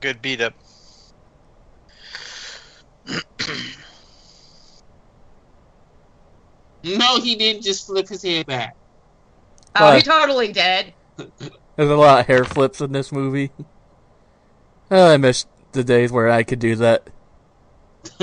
good 0.00 0.22
beat 0.22 0.40
up. 0.40 0.54
No, 6.82 7.20
he 7.20 7.36
didn't 7.36 7.62
just 7.62 7.86
flip 7.86 8.08
his 8.08 8.22
head 8.22 8.46
back. 8.46 8.74
Oh, 9.78 9.94
he 9.94 10.02
totally 10.02 10.52
did. 10.52 10.94
There's 11.16 11.90
a 11.90 11.96
lot 11.96 12.20
of 12.20 12.26
hair 12.26 12.44
flips 12.44 12.80
in 12.80 12.92
this 12.92 13.12
movie. 13.12 13.52
Oh, 14.90 15.12
I 15.14 15.16
miss 15.18 15.46
the 15.72 15.84
days 15.84 16.12
where 16.12 16.28
I 16.28 16.42
could 16.42 16.58
do 16.58 16.76
that. 16.76 17.08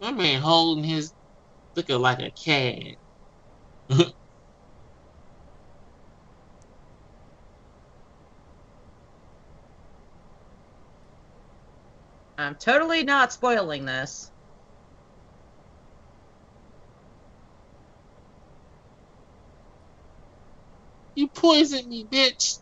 My 0.00 0.12
man 0.12 0.40
holding 0.40 0.84
his 0.84 1.12
looking 1.76 1.98
like 2.00 2.20
a 2.20 2.30
cat. 2.32 2.76
I'm 12.38 12.56
totally 12.56 13.04
not 13.04 13.32
spoiling 13.32 13.84
this. 13.86 14.30
You 21.16 21.28
poisoned 21.28 21.88
me, 21.88 22.06
bitch. 22.10 22.58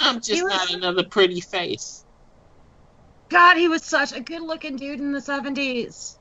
I'm 0.00 0.20
just 0.22 0.44
was- 0.44 0.52
not 0.52 0.72
another 0.74 1.04
pretty 1.10 1.40
face. 1.40 2.04
God, 3.30 3.56
he 3.58 3.68
was 3.68 3.86
such 3.86 4.12
a 4.12 4.20
good 4.22 4.42
looking 4.42 4.76
dude 4.76 5.00
in 5.00 5.12
the 5.12 5.20
70s. 5.20 6.16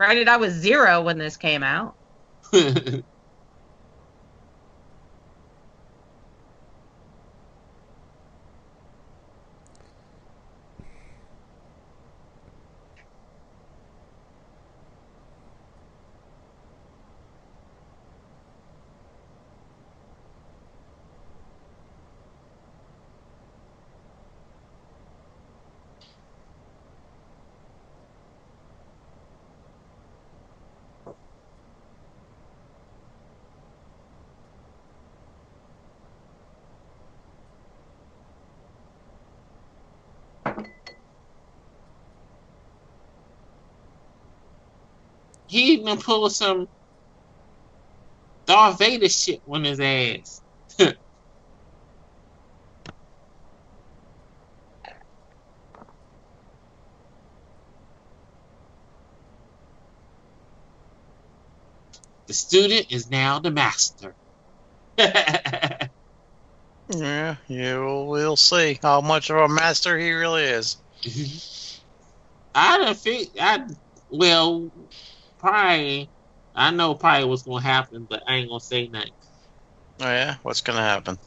Granted, 0.00 0.28
I 0.28 0.38
was 0.38 0.54
zero 0.54 1.02
when 1.02 1.18
this 1.18 1.36
came 1.38 1.62
out. 1.64 1.96
he 45.50 45.74
even 45.74 45.98
pulled 46.00 46.32
some 46.34 46.68
Darth 48.46 48.78
Vader 48.78 49.08
shit 49.08 49.42
on 49.48 49.64
his 49.64 49.80
ass. 49.80 50.42
the 50.78 50.96
student 62.30 62.88
is 62.90 63.10
now 63.10 63.40
the 63.40 63.50
master. 63.52 64.16
Yeah, 66.94 67.36
you 67.48 68.06
we'll 68.08 68.36
see 68.36 68.78
how 68.82 69.00
much 69.02 69.30
of 69.30 69.36
a 69.38 69.48
master 69.48 69.98
he 69.98 70.12
really 70.12 70.44
is. 70.44 70.78
I 72.54 72.78
don't 72.78 72.98
think 72.98 73.30
I 73.40 73.60
well 74.10 74.70
probably 75.40 76.12
I 76.54 76.70
know 76.70 76.94
probably 76.94 77.28
what's 77.28 77.42
gonna 77.42 77.62
happen, 77.62 78.06
but 78.08 78.22
I 78.26 78.36
ain't 78.36 78.48
gonna 78.48 78.60
say 78.60 78.88
nothing. 78.88 79.12
Oh 80.00 80.06
yeah, 80.06 80.36
what's 80.42 80.60
gonna 80.60 80.82
happen? 80.82 81.18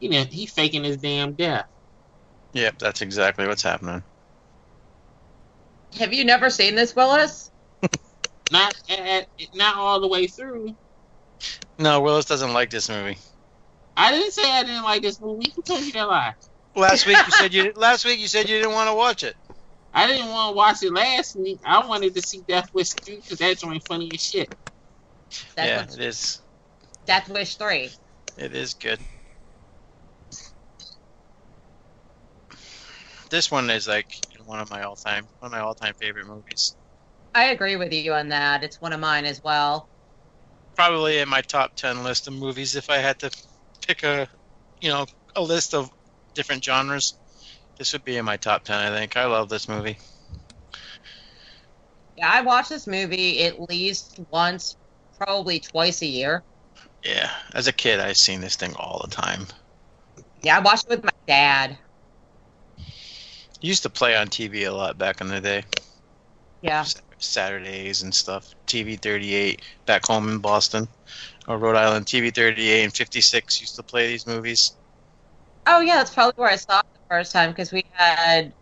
You 0.00 0.10
know, 0.10 0.24
he 0.24 0.46
faking 0.46 0.84
his 0.84 0.98
damn 0.98 1.34
death. 1.34 1.66
Yep, 2.54 2.78
that's 2.78 3.02
exactly 3.02 3.46
what's 3.46 3.62
happening. 3.62 4.02
Have 5.98 6.12
you 6.12 6.24
never 6.24 6.50
seen 6.50 6.74
this, 6.74 6.94
Willis? 6.96 7.50
Not 8.50 8.74
at, 8.90 9.28
not 9.54 9.76
all 9.76 10.00
the 10.00 10.08
way 10.08 10.26
through. 10.26 10.76
No, 11.78 12.00
Willis 12.02 12.26
doesn't 12.26 12.52
like 12.52 12.70
this 12.70 12.88
movie. 12.90 13.16
I 13.96 14.12
didn't 14.12 14.32
say 14.32 14.50
I 14.50 14.62
didn't 14.64 14.84
like 14.84 15.02
this 15.02 15.20
movie. 15.20 15.52
Who 15.56 15.62
told 15.62 15.82
you 15.82 15.92
that 15.92 16.08
lie? 16.08 16.34
Last 16.74 17.06
week 17.06 17.18
you 17.26 17.32
said 17.32 17.54
you 17.54 17.72
last 17.76 18.04
week 18.04 18.18
you 18.20 18.28
said 18.28 18.48
you 18.48 18.58
didn't 18.58 18.72
want 18.72 18.88
to 18.90 18.94
watch 18.94 19.22
it. 19.24 19.36
I 19.94 20.06
didn't 20.06 20.28
want 20.28 20.52
to 20.52 20.56
watch 20.56 20.82
it 20.82 20.92
last 20.92 21.36
week. 21.36 21.60
I 21.64 21.86
wanted 21.86 22.14
to 22.14 22.22
see 22.22 22.42
Death 22.48 22.68
Wish 22.72 22.90
3 23.04 23.16
because 23.16 23.38
that 23.38 23.58
joint 23.58 23.82
funny 23.86 24.10
as 24.14 24.20
shit. 24.20 24.48
Death, 25.56 25.66
yeah, 25.66 25.86
Wish, 25.86 25.94
it 25.94 26.04
is. 26.04 26.40
Death 27.06 27.28
Wish 27.28 27.56
3. 27.56 27.90
It 28.38 28.54
is 28.54 28.74
good. 28.74 28.98
This 33.30 33.50
one 33.50 33.70
is 33.70 33.88
like 33.88 34.08
one 34.44 34.60
of 34.60 34.70
my 34.70 34.82
all-time 34.82 35.26
one 35.38 35.48
of 35.48 35.52
my 35.52 35.60
all-time 35.60 35.94
favorite 35.94 36.26
movies. 36.26 36.76
I 37.34 37.44
agree 37.44 37.76
with 37.76 37.92
you 37.92 38.12
on 38.12 38.28
that. 38.28 38.62
It's 38.62 38.80
one 38.80 38.92
of 38.92 39.00
mine 39.00 39.24
as 39.24 39.40
well. 39.42 39.88
Probably 40.76 41.18
in 41.18 41.28
my 41.28 41.40
top 41.42 41.74
10 41.76 42.04
list 42.04 42.28
of 42.28 42.34
movies 42.34 42.76
if 42.76 42.90
I 42.90 42.98
had 42.98 43.18
to 43.20 43.30
pick 43.86 44.02
a, 44.02 44.28
you 44.80 44.90
know, 44.90 45.06
a 45.34 45.42
list 45.42 45.74
of 45.74 45.90
different 46.34 46.62
genres. 46.64 47.18
This 47.78 47.92
would 47.92 48.04
be 48.04 48.16
in 48.16 48.24
my 48.24 48.36
top 48.36 48.64
10, 48.64 48.92
I 48.92 48.96
think. 48.96 49.16
I 49.16 49.24
love 49.24 49.48
this 49.48 49.68
movie. 49.68 49.98
Yeah, 52.16 52.30
I 52.30 52.42
watch 52.42 52.68
this 52.68 52.86
movie 52.86 53.44
at 53.44 53.60
least 53.68 54.20
once, 54.30 54.76
probably 55.18 55.58
twice 55.58 56.02
a 56.02 56.06
year. 56.06 56.42
Yeah, 57.02 57.30
as 57.54 57.66
a 57.66 57.72
kid, 57.72 57.98
I've 58.00 58.16
seen 58.16 58.40
this 58.40 58.56
thing 58.56 58.74
all 58.76 59.00
the 59.04 59.10
time. 59.10 59.46
Yeah, 60.42 60.58
I 60.58 60.60
watched 60.60 60.84
it 60.84 60.90
with 60.90 61.04
my 61.04 61.10
dad. 61.26 61.76
Used 63.60 63.82
to 63.84 63.90
play 63.90 64.16
on 64.16 64.28
TV 64.28 64.66
a 64.66 64.70
lot 64.70 64.98
back 64.98 65.20
in 65.20 65.28
the 65.28 65.40
day. 65.40 65.64
Yeah. 66.62 66.84
Saturdays 67.18 68.02
and 68.02 68.14
stuff. 68.14 68.54
TV 68.66 69.00
38 69.00 69.62
back 69.86 70.06
home 70.06 70.28
in 70.28 70.38
Boston 70.38 70.88
or 71.46 71.58
Rhode 71.58 71.76
Island. 71.76 72.06
TV 72.06 72.34
38 72.34 72.84
and 72.84 72.92
56 72.92 73.60
used 73.60 73.76
to 73.76 73.82
play 73.82 74.08
these 74.08 74.26
movies. 74.26 74.76
Oh 75.66 75.80
yeah, 75.80 75.96
that's 75.96 76.12
probably 76.12 76.40
where 76.40 76.50
I 76.50 76.56
saw 76.56 76.81
first 77.12 77.30
time 77.30 77.50
because 77.50 77.70
we 77.72 77.84
had 77.92 78.54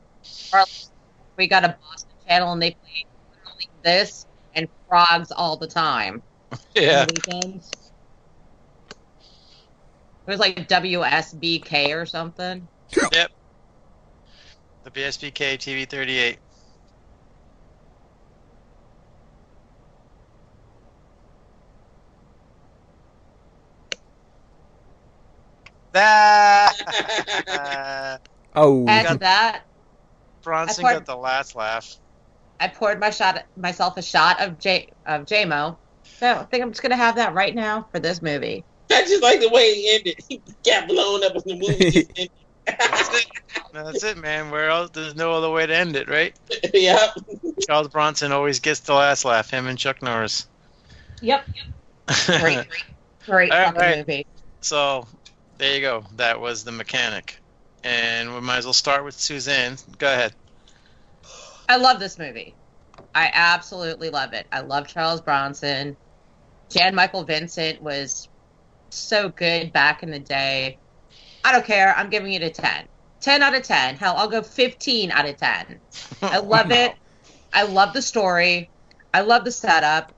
we 1.39 1.47
got 1.47 1.65
a 1.65 1.69
Boston 1.81 2.17
channel 2.27 2.53
and 2.53 2.61
they 2.61 2.71
played 2.71 3.07
literally 3.31 3.71
this 3.85 4.27
and 4.55 4.67
frogs 4.89 5.31
all 5.31 5.57
the 5.57 5.69
time. 5.69 6.23
Yeah. 6.75 7.03
on 7.03 7.15
weekends. 7.15 7.93
It 10.27 10.31
was 10.31 10.41
like 10.41 10.67
WSBK 10.67 11.95
or 11.95 12.05
something. 12.07 12.67
Yep. 13.13 13.31
The 14.83 14.91
BSBK 14.91 15.57
TV 15.59 15.89
38. 15.89 16.39
That 25.93 26.73
Oh, 28.55 28.87
Add 28.89 29.05
got- 29.07 29.21
that, 29.21 29.63
Bronson 30.43 30.83
poured- 30.83 30.95
got 30.95 31.07
the 31.07 31.17
last 31.17 31.55
laugh. 31.55 31.97
I 32.59 32.69
poured 32.69 33.01
my 33.01 33.11
shot 33.11 33.45
myself 33.57 33.97
a 33.97 34.03
shot 34.03 34.41
of 34.41 34.59
J 34.59 34.89
of 35.07 35.25
JMO. 35.25 35.77
So 36.19 36.31
I 36.31 36.45
think 36.45 36.63
I'm 36.63 36.71
just 36.71 36.83
gonna 36.83 36.97
have 36.97 37.17
that 37.17 37.33
right 37.35 37.55
now 37.55 37.87
for 37.93 37.99
this 38.01 38.21
movie. 38.21 38.65
I 38.93 39.03
just 39.03 39.23
like 39.23 39.41
the 39.41 39.49
way 39.49 39.63
it 39.63 40.01
ended. 40.01 40.25
He 40.29 40.43
got 40.65 40.87
blown 40.89 41.25
up 41.25 41.33
in 41.37 41.43
the 41.47 41.55
movie. 41.69 41.91
just. 41.91 42.11
That's 42.67 43.19
it. 43.19 43.27
That's 43.73 44.05
it, 44.05 44.19
man. 44.19 44.51
Where 44.51 44.69
else? 44.69 44.91
There's 44.93 45.17
no 45.17 45.33
other 45.33 45.49
way 45.51 45.67
to 45.67 45.75
end 45.75 45.97
it, 45.97 46.09
right? 46.09 46.37
yep. 46.75 47.15
Charles 47.67 47.89
Bronson 47.89 48.31
always 48.33 48.61
gets 48.61 48.81
the 48.81 48.93
last 48.95 49.25
laugh. 49.25 49.51
Him 49.51 49.67
and 49.67 49.79
Chuck 49.79 50.03
Norris. 50.03 50.47
Yep. 51.23 51.49
Great, 52.27 52.67
great 53.25 53.53
All 53.53 53.65
fucking 53.67 53.81
right. 53.81 53.97
movie. 53.99 54.27
So 54.61 55.07
there 55.59 55.75
you 55.75 55.81
go. 55.81 56.05
That 56.17 56.41
was 56.41 56.65
the 56.65 56.73
mechanic, 56.73 57.39
and 57.85 58.35
we 58.35 58.41
might 58.41 58.59
as 58.59 58.65
well 58.65 58.73
start 58.73 59.05
with 59.05 59.19
Suzanne. 59.19 59.77
Go 59.99 60.13
ahead. 60.13 60.35
I 61.69 61.77
love 61.77 62.01
this 62.01 62.19
movie. 62.19 62.55
I 63.15 63.31
absolutely 63.33 64.11
love 64.11 64.33
it. 64.33 64.47
I 64.53 64.61
love 64.61 64.89
Charles 64.89 65.21
Bronson. 65.21 65.97
Jan 66.71 66.95
Michael 66.95 67.25
Vincent 67.25 67.83
was 67.83 68.29
so 68.91 69.29
good 69.29 69.73
back 69.73 70.03
in 70.03 70.11
the 70.11 70.19
day. 70.19 70.79
I 71.45 71.53
don't 71.53 71.65
care. 71.65 71.95
I'm 71.97 72.11
giving 72.11 72.33
it 72.33 72.43
a 72.43 72.51
10. 72.51 72.89
10 73.21 73.43
out 73.43 73.55
of 73.55 73.63
10. 73.63 73.97
Hell, 73.97 74.15
I'll 74.17 74.29
go 74.29 74.43
15 74.43 75.11
out 75.11 75.29
of 75.29 75.37
10. 75.37 75.81
I 76.23 76.39
love 76.41 76.71
it. 76.71 76.95
I 77.53 77.65
love 77.65 77.93
the 77.93 78.03
story. 78.03 78.71
I 79.13 79.23
love 79.23 79.45
the 79.45 79.53
setup. 79.53 80.13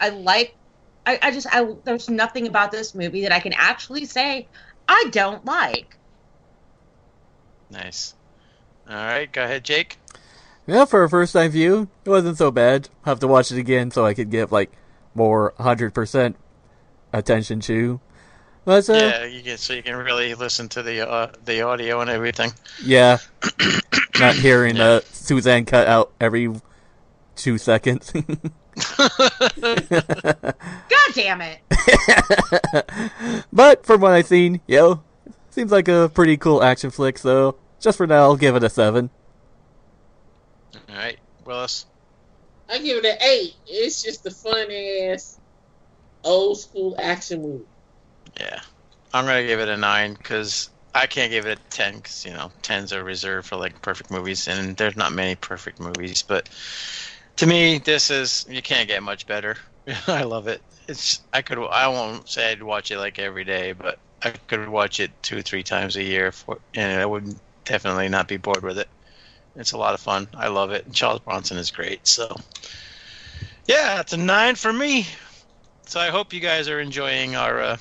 I 0.00 0.10
like 0.10 0.54
I, 1.06 1.18
I 1.22 1.30
just 1.30 1.46
I 1.50 1.66
there's 1.84 2.08
nothing 2.08 2.46
about 2.46 2.70
this 2.70 2.94
movie 2.94 3.22
that 3.22 3.32
I 3.32 3.40
can 3.40 3.54
actually 3.56 4.04
say 4.04 4.48
I 4.86 5.08
don't 5.10 5.44
like. 5.44 5.97
Nice. 7.70 8.14
All 8.88 8.94
right, 8.96 9.30
go 9.30 9.44
ahead, 9.44 9.64
Jake. 9.64 9.98
yeah, 10.66 10.84
for 10.86 11.04
a 11.04 11.08
first 11.10 11.32
time 11.34 11.50
view, 11.50 11.88
it 12.04 12.10
wasn't 12.10 12.38
so 12.38 12.50
bad. 12.50 12.88
I'll 13.04 13.12
have 13.12 13.20
to 13.20 13.28
watch 13.28 13.52
it 13.52 13.58
again 13.58 13.90
so 13.90 14.04
I 14.06 14.14
could 14.14 14.30
give 14.30 14.50
like 14.52 14.72
more 15.14 15.52
hundred 15.58 15.92
percent 15.94 16.36
attention 17.12 17.60
to. 17.60 18.00
But 18.64 18.88
uh, 18.88 18.94
Yeah, 18.94 19.24
you 19.24 19.42
get 19.42 19.60
so 19.60 19.72
you 19.74 19.82
can 19.82 19.96
really 19.96 20.34
listen 20.34 20.68
to 20.70 20.82
the 20.82 21.08
uh, 21.08 21.32
the 21.44 21.62
audio 21.62 22.00
and 22.00 22.08
everything. 22.10 22.52
yeah, 22.82 23.18
not 24.18 24.34
hearing 24.34 24.78
uh, 24.78 25.00
Suzanne 25.12 25.64
cut 25.66 25.86
out 25.88 26.12
every 26.20 26.50
two 27.36 27.58
seconds. 27.58 28.12
God 28.96 30.54
damn 31.14 31.40
it. 31.42 31.58
but 33.52 33.84
from 33.84 34.00
what 34.00 34.12
I've 34.12 34.26
seen, 34.26 34.60
yo, 34.66 35.02
seems 35.58 35.72
like 35.72 35.88
a 35.88 36.08
pretty 36.14 36.36
cool 36.36 36.62
action 36.62 36.88
flick. 36.88 37.18
So 37.18 37.56
just 37.80 37.98
for 37.98 38.06
now, 38.06 38.22
I'll 38.22 38.36
give 38.36 38.54
it 38.54 38.62
a 38.62 38.70
seven. 38.70 39.10
All 40.88 40.94
right, 40.94 41.18
Willis. 41.44 41.86
I 42.68 42.78
give 42.78 42.98
it 42.98 43.04
an 43.04 43.16
eight. 43.20 43.54
It's 43.66 44.02
just 44.02 44.24
a 44.26 44.30
fun 44.30 44.70
ass 44.70 45.40
old 46.22 46.60
school 46.60 46.94
action 46.98 47.42
movie. 47.42 47.64
Yeah, 48.38 48.60
I'm 49.12 49.24
gonna 49.24 49.46
give 49.46 49.58
it 49.58 49.68
a 49.68 49.76
nine 49.76 50.14
because 50.14 50.70
I 50.94 51.06
can't 51.06 51.32
give 51.32 51.46
it 51.46 51.58
a 51.58 51.70
ten 51.70 51.96
because 51.96 52.24
you 52.24 52.32
know 52.32 52.52
tens 52.62 52.92
are 52.92 53.02
reserved 53.02 53.48
for 53.48 53.56
like 53.56 53.82
perfect 53.82 54.12
movies, 54.12 54.46
and 54.46 54.76
there's 54.76 54.96
not 54.96 55.12
many 55.12 55.34
perfect 55.34 55.80
movies. 55.80 56.22
But 56.22 56.48
to 57.36 57.46
me, 57.46 57.78
this 57.78 58.10
is 58.10 58.46
you 58.48 58.62
can't 58.62 58.86
get 58.86 59.02
much 59.02 59.26
better. 59.26 59.56
I 60.06 60.22
love 60.22 60.46
it. 60.46 60.62
It's 60.86 61.20
I 61.32 61.42
could 61.42 61.58
I 61.58 61.88
won't 61.88 62.28
say 62.28 62.52
I'd 62.52 62.62
watch 62.62 62.92
it 62.92 62.98
like 62.98 63.18
every 63.18 63.44
day, 63.44 63.72
but 63.72 63.98
I 64.22 64.30
could 64.30 64.68
watch 64.68 65.00
it 65.00 65.10
two 65.22 65.38
or 65.38 65.42
three 65.42 65.62
times 65.62 65.96
a 65.96 66.02
year 66.02 66.32
for, 66.32 66.58
and 66.74 67.00
I 67.00 67.06
would 67.06 67.38
definitely 67.64 68.08
not 68.08 68.28
be 68.28 68.36
bored 68.36 68.62
with 68.62 68.78
it. 68.78 68.88
It's 69.56 69.72
a 69.72 69.78
lot 69.78 69.94
of 69.94 70.00
fun. 70.00 70.28
I 70.34 70.48
love 70.48 70.70
it. 70.70 70.86
And 70.86 70.94
Charles 70.94 71.20
Bronson 71.20 71.58
is 71.58 71.70
great. 71.70 72.06
So 72.06 72.36
yeah, 73.66 74.00
it's 74.00 74.12
a 74.12 74.16
nine 74.16 74.54
for 74.54 74.72
me. 74.72 75.06
So 75.86 76.00
I 76.00 76.08
hope 76.08 76.32
you 76.32 76.40
guys 76.40 76.68
are 76.68 76.80
enjoying 76.80 77.36
our. 77.36 77.60
Uh, 77.60 77.76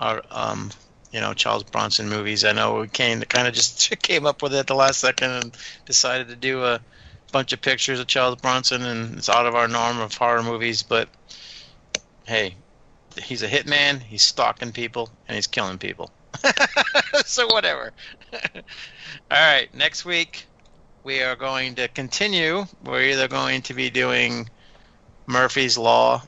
our 0.00 0.22
um 0.30 0.70
you 1.12 1.20
know 1.20 1.34
Charles 1.34 1.64
Bronson 1.64 2.08
movies. 2.08 2.44
I 2.44 2.52
know 2.52 2.80
we 2.80 2.88
came 2.88 3.20
kind 3.22 3.46
of 3.46 3.54
just 3.54 3.90
came 4.02 4.26
up 4.26 4.42
with 4.42 4.54
it 4.54 4.58
at 4.58 4.66
the 4.66 4.74
last 4.74 5.00
second 5.00 5.30
and 5.30 5.56
decided 5.84 6.28
to 6.28 6.36
do 6.36 6.64
a 6.64 6.80
bunch 7.32 7.52
of 7.52 7.60
pictures 7.60 8.00
of 8.00 8.06
Charles 8.06 8.36
Bronson, 8.36 8.82
and 8.82 9.18
it's 9.18 9.28
out 9.28 9.46
of 9.46 9.54
our 9.54 9.68
norm 9.68 10.00
of 10.00 10.14
horror 10.14 10.42
movies. 10.42 10.82
But 10.82 11.08
hey, 12.26 12.54
he's 13.18 13.42
a 13.42 13.48
hitman. 13.48 14.00
He's 14.00 14.22
stalking 14.22 14.72
people 14.72 15.10
and 15.28 15.34
he's 15.34 15.46
killing 15.46 15.78
people. 15.78 16.10
so 17.24 17.46
whatever. 17.48 17.92
All 18.54 18.62
right, 19.30 19.72
next 19.74 20.04
week 20.04 20.46
we 21.04 21.22
are 21.22 21.36
going 21.36 21.74
to 21.76 21.88
continue. 21.88 22.66
We're 22.84 23.02
either 23.02 23.28
going 23.28 23.62
to 23.62 23.74
be 23.74 23.90
doing 23.90 24.48
Murphy's 25.26 25.78
Law 25.78 26.22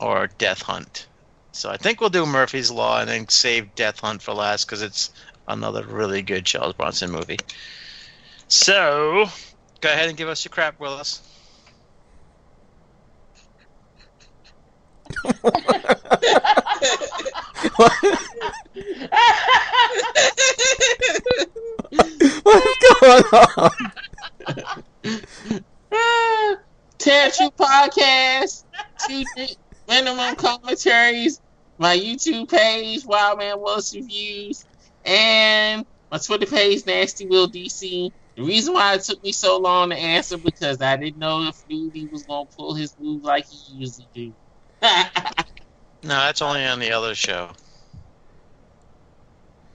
or 0.00 0.28
Death 0.38 0.62
Hunt. 0.62 1.06
So 1.52 1.70
I 1.70 1.76
think 1.76 2.00
we'll 2.00 2.10
do 2.10 2.26
Murphy's 2.26 2.70
Law 2.70 3.00
and 3.00 3.08
then 3.08 3.28
save 3.28 3.74
Death 3.74 4.00
Hunt 4.00 4.22
for 4.22 4.34
last 4.34 4.66
because 4.66 4.82
it's 4.82 5.10
another 5.48 5.84
really 5.84 6.22
good 6.22 6.44
Charles 6.44 6.74
Bronson 6.74 7.10
movie. 7.10 7.38
So 8.48 9.26
go 9.80 9.88
ahead 9.88 10.08
and 10.08 10.18
give 10.18 10.28
us 10.28 10.44
your 10.44 10.50
crap, 10.50 10.78
Willis. 10.78 11.22
What's 22.42 23.00
going 23.00 23.24
on? 23.56 23.70
Tattoo 26.98 27.50
podcast. 27.50 28.64
Two, 29.06 29.24
di- 29.36 29.56
commentaries, 30.36 31.40
my 31.78 31.96
YouTube 31.96 32.50
page, 32.50 33.04
Wild 33.04 33.38
Man 33.38 33.60
Willis 33.60 33.94
Reviews, 33.94 34.64
and 35.04 35.86
my 36.10 36.18
Twitter 36.18 36.46
page, 36.46 36.84
Nasty 36.86 37.26
Will 37.26 37.48
DC. 37.48 38.10
The 38.36 38.42
reason 38.42 38.74
why 38.74 38.94
it 38.94 39.02
took 39.02 39.22
me 39.22 39.32
so 39.32 39.58
long 39.58 39.90
to 39.90 39.96
answer 39.96 40.36
because 40.36 40.82
I 40.82 40.96
didn't 40.96 41.18
know 41.18 41.48
if 41.48 41.66
Nudie 41.68 42.10
was 42.10 42.24
gonna 42.24 42.46
pull 42.46 42.74
his 42.74 42.94
move 42.98 43.22
like 43.24 43.46
he 43.46 43.74
usually 43.74 44.08
do. 44.14 44.34
No, 46.06 46.14
that's 46.20 46.40
only 46.40 46.64
on 46.64 46.78
the 46.78 46.92
other 46.92 47.16
show. 47.16 47.50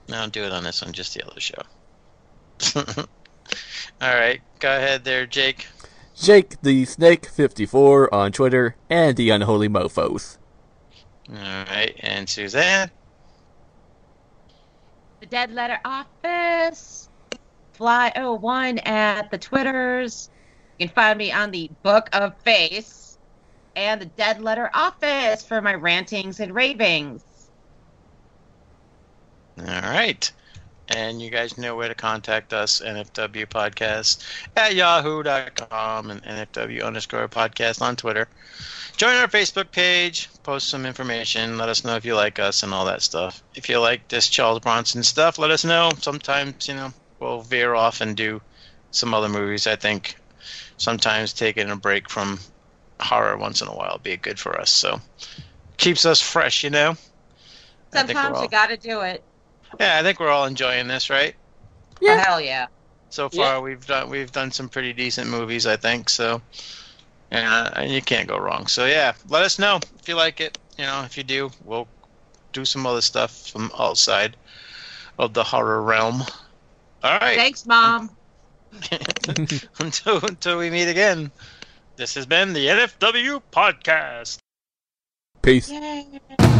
No, 0.08 0.16
don't 0.16 0.32
do 0.32 0.44
it 0.44 0.52
on 0.52 0.64
this 0.64 0.80
one, 0.82 0.94
just 0.94 1.12
the 1.12 1.26
other 1.26 1.40
show. 1.40 1.62
All 4.00 4.14
right, 4.14 4.40
go 4.58 4.74
ahead 4.74 5.04
there, 5.04 5.26
Jake. 5.26 5.66
Jake 6.16 6.62
the 6.62 6.86
Snake 6.86 7.26
54 7.26 8.14
on 8.14 8.32
Twitter 8.32 8.76
and 8.88 9.14
the 9.14 9.28
Unholy 9.28 9.68
Mofos. 9.68 10.38
All 11.28 11.36
right, 11.36 11.94
and 12.00 12.26
Suzanne. 12.26 12.90
The 15.20 15.26
Dead 15.26 15.52
Letter 15.52 15.80
Office. 15.84 17.10
Fly 17.74 18.10
01 18.16 18.78
at 18.78 19.30
the 19.30 19.36
Twitters. 19.36 20.30
You 20.78 20.86
can 20.86 20.94
find 20.94 21.18
me 21.18 21.30
on 21.30 21.50
the 21.50 21.70
Book 21.82 22.08
of 22.14 22.34
Face 22.38 23.01
and 23.76 24.00
the 24.00 24.06
Dead 24.06 24.40
Letter 24.42 24.70
Office 24.74 25.44
for 25.44 25.60
my 25.60 25.74
rantings 25.74 26.40
and 26.40 26.54
ravings. 26.54 27.22
All 29.58 29.66
right. 29.66 30.30
And 30.88 31.22
you 31.22 31.30
guys 31.30 31.56
know 31.56 31.76
where 31.76 31.88
to 31.88 31.94
contact 31.94 32.52
us, 32.52 32.80
NFW 32.80 33.46
Podcast 33.46 34.22
at 34.56 34.74
yahoo.com 34.74 36.10
and 36.10 36.22
NFW 36.22 36.84
underscore 36.84 37.28
podcast 37.28 37.80
on 37.80 37.96
Twitter. 37.96 38.28
Join 38.96 39.14
our 39.14 39.28
Facebook 39.28 39.70
page, 39.70 40.28
post 40.42 40.68
some 40.68 40.84
information, 40.84 41.56
let 41.56 41.68
us 41.68 41.84
know 41.84 41.96
if 41.96 42.04
you 42.04 42.14
like 42.14 42.38
us 42.38 42.62
and 42.62 42.74
all 42.74 42.84
that 42.86 43.00
stuff. 43.00 43.42
If 43.54 43.68
you 43.68 43.78
like 43.78 44.08
this 44.08 44.28
Charles 44.28 44.60
Bronson 44.60 45.02
stuff, 45.02 45.38
let 45.38 45.50
us 45.50 45.64
know. 45.64 45.90
Sometimes, 45.98 46.68
you 46.68 46.74
know, 46.74 46.92
we'll 47.18 47.40
veer 47.40 47.74
off 47.74 48.00
and 48.00 48.16
do 48.16 48.42
some 48.90 49.14
other 49.14 49.28
movies. 49.28 49.66
I 49.66 49.76
think 49.76 50.16
sometimes 50.76 51.32
taking 51.32 51.70
a 51.70 51.76
break 51.76 52.10
from 52.10 52.38
horror 53.00 53.36
once 53.36 53.60
in 53.60 53.68
a 53.68 53.72
while 53.74 53.92
would 53.94 54.02
be 54.02 54.16
good 54.16 54.38
for 54.38 54.58
us. 54.60 54.70
So 54.70 55.00
keeps 55.76 56.04
us 56.04 56.20
fresh, 56.20 56.62
you 56.62 56.70
know? 56.70 56.90
I 57.94 58.02
we're 58.02 58.06
Sometimes 58.08 58.36
all- 58.38 58.42
you 58.44 58.48
gotta 58.48 58.76
do 58.76 59.00
it. 59.00 59.22
Yeah, 59.80 59.98
I 59.98 60.02
think 60.02 60.20
we're 60.20 60.28
all 60.30 60.44
enjoying 60.44 60.86
this, 60.88 61.08
right? 61.10 61.34
Oh, 62.04 62.16
hell 62.16 62.40
yeah. 62.40 62.66
So 63.10 63.28
far, 63.28 63.60
we've 63.60 63.84
done 63.86 64.08
we've 64.08 64.32
done 64.32 64.50
some 64.50 64.68
pretty 64.68 64.92
decent 64.92 65.28
movies, 65.28 65.66
I 65.66 65.76
think. 65.76 66.08
So, 66.08 66.40
yeah, 67.30 67.54
uh, 67.54 67.70
and 67.76 67.90
you 67.92 68.00
can't 68.02 68.28
go 68.28 68.38
wrong. 68.38 68.66
So 68.66 68.86
yeah, 68.86 69.12
let 69.28 69.42
us 69.42 69.58
know 69.58 69.80
if 69.98 70.08
you 70.08 70.14
like 70.14 70.40
it. 70.40 70.58
You 70.78 70.84
know, 70.86 71.02
if 71.04 71.16
you 71.16 71.22
do, 71.22 71.50
we'll 71.64 71.88
do 72.52 72.64
some 72.64 72.86
other 72.86 73.02
stuff 73.02 73.48
from 73.50 73.70
outside 73.78 74.36
of 75.18 75.34
the 75.34 75.44
horror 75.44 75.82
realm. 75.82 76.22
All 77.02 77.18
right. 77.18 77.36
Thanks, 77.36 77.66
Mom. 77.66 78.10
until 79.80 80.24
until 80.24 80.58
we 80.58 80.70
meet 80.70 80.88
again. 80.88 81.30
This 81.96 82.14
has 82.14 82.24
been 82.26 82.52
the 82.52 82.66
NFW 82.68 83.42
podcast. 83.52 84.38
Peace. 85.42 85.70
Oh, 85.72 86.58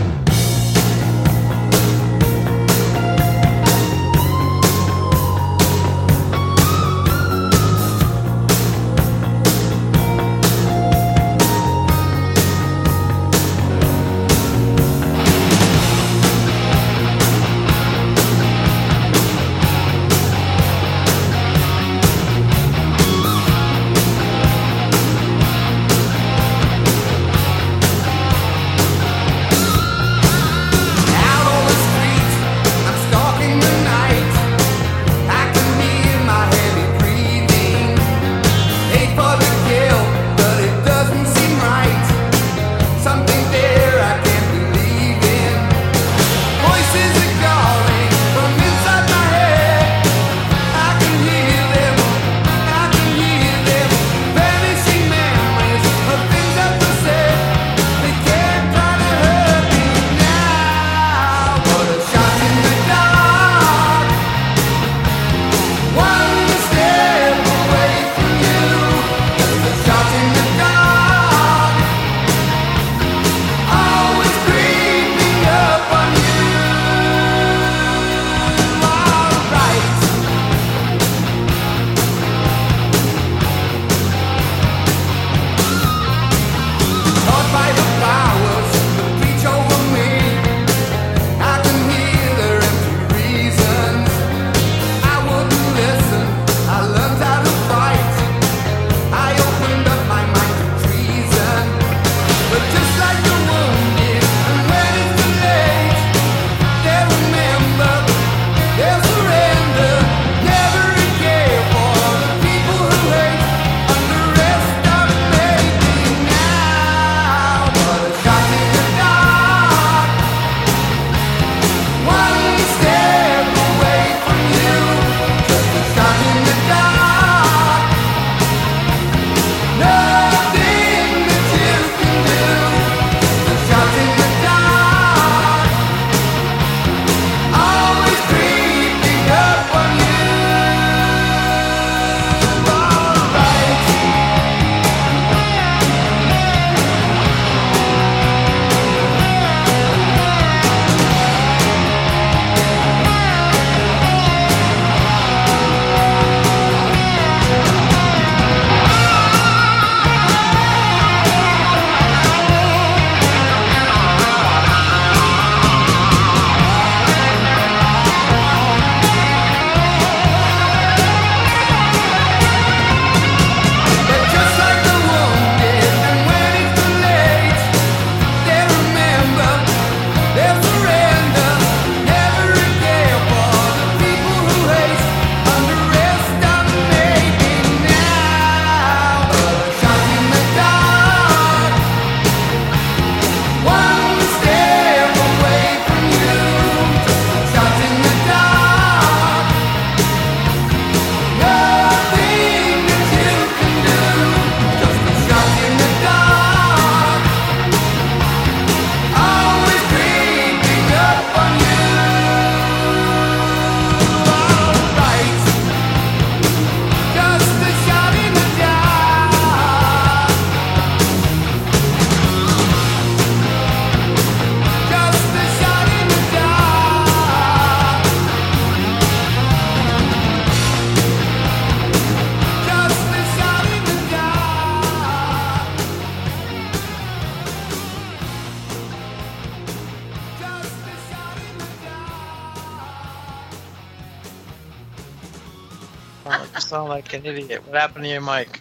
What 247.72 247.80
happened 247.80 248.04
to 248.04 248.10
your 248.10 248.20
mic? 248.20 248.60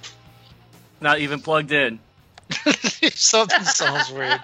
Not 1.01 1.19
even 1.19 1.41
plugged 1.41 1.73
in. 1.73 1.99
Something 3.13 3.63
sounds 3.65 4.09
weird. 4.09 4.39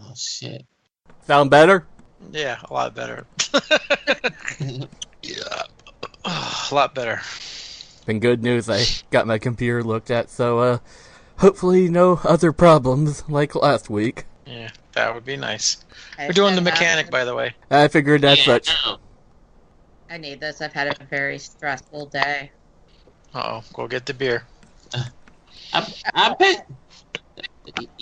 Oh 0.00 0.12
shit. 0.16 0.66
Sound 1.24 1.48
better? 1.48 1.86
Yeah, 2.32 2.58
a 2.68 2.74
lot 2.74 2.92
better. 2.96 3.24
yeah. 5.22 5.62
a 6.24 6.74
lot 6.74 6.92
better. 6.96 7.20
Been 8.04 8.18
good 8.18 8.42
news. 8.42 8.68
I 8.68 8.82
got 9.12 9.28
my 9.28 9.38
computer 9.38 9.84
looked 9.84 10.10
at, 10.10 10.28
so 10.28 10.58
uh, 10.58 10.78
hopefully 11.36 11.88
no 11.88 12.18
other 12.24 12.50
problems 12.50 13.22
like 13.28 13.54
last 13.54 13.88
week. 13.88 14.24
Yeah, 14.44 14.70
that 14.94 15.14
would 15.14 15.24
be 15.24 15.36
nice. 15.36 15.84
We're 16.18 16.32
doing 16.32 16.56
the 16.56 16.62
mechanic, 16.62 17.12
by 17.12 17.24
the 17.24 17.36
way. 17.36 17.54
I 17.70 17.86
figured 17.86 18.22
that's 18.22 18.44
yeah, 18.44 18.54
such. 18.54 18.74
no. 18.84 18.96
I 20.10 20.16
need 20.16 20.40
this. 20.40 20.60
I've 20.60 20.72
had 20.72 21.00
a 21.00 21.04
very 21.04 21.38
stressful 21.38 22.06
day. 22.06 22.50
Uh 23.34 23.42
oh, 23.60 23.64
go 23.74 23.88
get 23.88 24.06
the 24.06 24.14
beer. 24.14 24.44
I, 25.72 25.92
I 26.14 26.34
bet. 26.38 26.66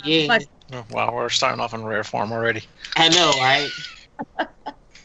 Yeah, 0.04 0.38
Oh, 0.72 0.84
Wow, 0.90 1.14
we're 1.14 1.28
starting 1.28 1.60
off 1.60 1.74
in 1.74 1.84
rare 1.84 2.04
form 2.04 2.32
already. 2.32 2.62
I 2.96 3.08
know, 3.08 3.30
right? 3.40 3.72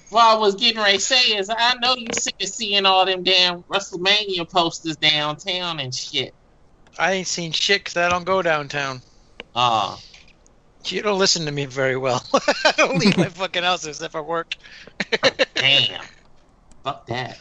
what 0.10 0.24
I 0.24 0.38
was 0.38 0.56
getting 0.56 0.82
ready 0.82 0.98
to 0.98 1.04
say 1.04 1.38
is, 1.38 1.50
I 1.50 1.76
know 1.82 1.96
you're 1.98 2.14
sick 2.14 2.36
of 2.42 2.48
seeing 2.48 2.86
all 2.86 3.06
them 3.06 3.24
damn 3.24 3.64
WrestleMania 3.64 4.50
posters 4.52 4.98
downtown 4.98 5.80
and 5.80 5.94
shit. 5.94 6.34
I 6.98 7.14
ain't 7.14 7.28
seen 7.28 7.52
shit 7.52 7.86
'cause 7.86 7.98
I 7.98 8.10
don't 8.10 8.24
go 8.24 8.42
downtown. 8.42 9.02
Uh, 9.56 9.98
You 10.88 11.02
don't 11.02 11.20
listen 11.20 11.46
to 11.46 11.52
me 11.52 11.66
very 11.66 11.98
well. 11.98 12.24
I 12.66 12.74
don't 12.78 12.98
leave 12.98 13.18
my 13.18 13.30
fucking 13.30 13.64
house 13.64 13.86
except 13.86 14.14
for 14.14 14.24
work. 14.24 14.48
damn. 15.58 16.06
Fuck 16.84 17.06
that. 17.08 17.38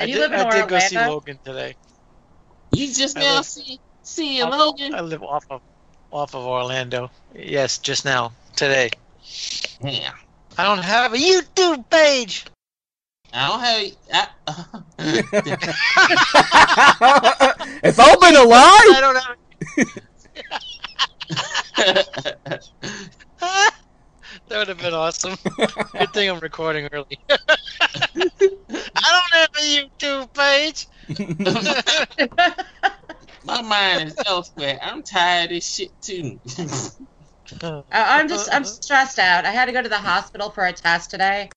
I 0.00 0.04
And 0.04 0.10
you 0.10 0.16
did, 0.16 0.30
live 0.30 0.32
in 0.32 0.40
I 0.40 0.44
did 0.50 0.68
go 0.68 0.78
see 0.78 0.96
Logan 0.98 1.38
today. 1.44 1.76
You 2.72 2.92
just 2.92 3.16
I 3.16 3.20
now 3.22 3.36
live- 3.36 3.46
see 3.46 3.80
seeing 4.02 4.42
Off- 4.42 4.58
Logan? 4.58 4.94
I 4.94 5.00
live 5.00 5.22
off 5.22 5.46
of 5.50 5.62
off 6.10 6.34
of 6.34 6.44
Orlando. 6.46 7.10
Yes, 7.34 7.78
just 7.78 8.04
now 8.04 8.32
today. 8.56 8.90
Yeah. 9.82 10.12
I 10.56 10.64
don't 10.64 10.82
have 10.82 11.12
a 11.14 11.16
YouTube 11.16 11.88
page. 11.90 12.44
I 13.32 13.46
don't 13.46 13.60
have. 13.60 13.92
I, 14.12 14.28
uh. 14.46 14.64
it's 17.84 17.98
all 17.98 18.18
been 18.18 18.36
a 18.36 18.42
lie. 18.42 18.92
I 18.94 19.00
don't 19.00 19.16
have. 19.16 19.36
that 24.48 24.58
would 24.58 24.68
have 24.68 24.78
been 24.78 24.94
awesome. 24.94 25.36
Good 25.92 26.12
thing 26.14 26.30
I'm 26.30 26.38
recording 26.40 26.88
early. 26.92 27.18
I 27.30 27.36
don't 28.16 29.32
have 29.32 29.50
a 29.56 29.60
YouTube 29.60 30.32
page. 30.32 30.86
My 33.44 33.62
mind 33.62 34.08
is 34.08 34.16
elsewhere. 34.26 34.78
I'm 34.82 35.02
tired 35.02 35.52
of 35.52 35.62
shit 35.62 35.90
too. 36.02 36.38
I- 37.62 37.82
I'm 38.20 38.28
just 38.28 38.52
I'm 38.52 38.64
stressed 38.64 39.18
out. 39.18 39.44
I 39.46 39.50
had 39.50 39.66
to 39.66 39.72
go 39.72 39.82
to 39.82 39.88
the 39.88 39.96
hospital 39.98 40.50
for 40.50 40.66
a 40.66 40.72
test 40.72 41.10
today, 41.10 41.48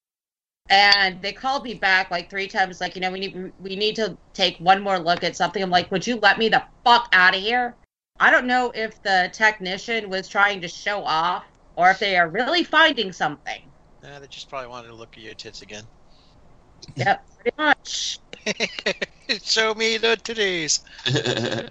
and 0.69 1.21
they 1.21 1.33
called 1.33 1.63
me 1.63 1.73
back 1.73 2.11
like 2.11 2.29
three 2.29 2.47
times. 2.47 2.79
Like, 2.79 2.95
you 2.95 3.01
know, 3.01 3.11
we 3.11 3.19
need 3.19 3.51
we 3.59 3.75
need 3.75 3.95
to 3.97 4.17
take 4.33 4.57
one 4.59 4.81
more 4.81 4.99
look 4.99 5.23
at 5.23 5.35
something. 5.35 5.61
I'm 5.61 5.69
like, 5.69 5.91
would 5.91 6.07
you 6.07 6.17
let 6.17 6.37
me 6.37 6.47
the 6.49 6.63
fuck 6.85 7.09
out 7.11 7.35
of 7.35 7.41
here? 7.41 7.75
I 8.19 8.31
don't 8.31 8.45
know 8.45 8.71
if 8.73 9.01
the 9.03 9.29
technician 9.33 10.09
was 10.09 10.27
trying 10.29 10.61
to 10.61 10.67
show 10.67 11.03
off 11.03 11.43
or 11.75 11.89
if 11.89 11.99
they 11.99 12.15
are 12.17 12.29
really 12.29 12.63
finding 12.63 13.11
something. 13.11 13.61
Nah, 14.03 14.19
they 14.19 14.27
just 14.27 14.49
probably 14.49 14.69
wanted 14.69 14.89
to 14.89 14.95
look 14.95 15.17
at 15.17 15.23
your 15.23 15.33
tits 15.33 15.61
again. 15.61 15.83
Yep, 16.95 17.25
pretty 17.35 17.55
much. 17.57 18.19
Show 19.43 19.73
me 19.73 19.97
the 19.97 20.17
titties. 20.23 20.81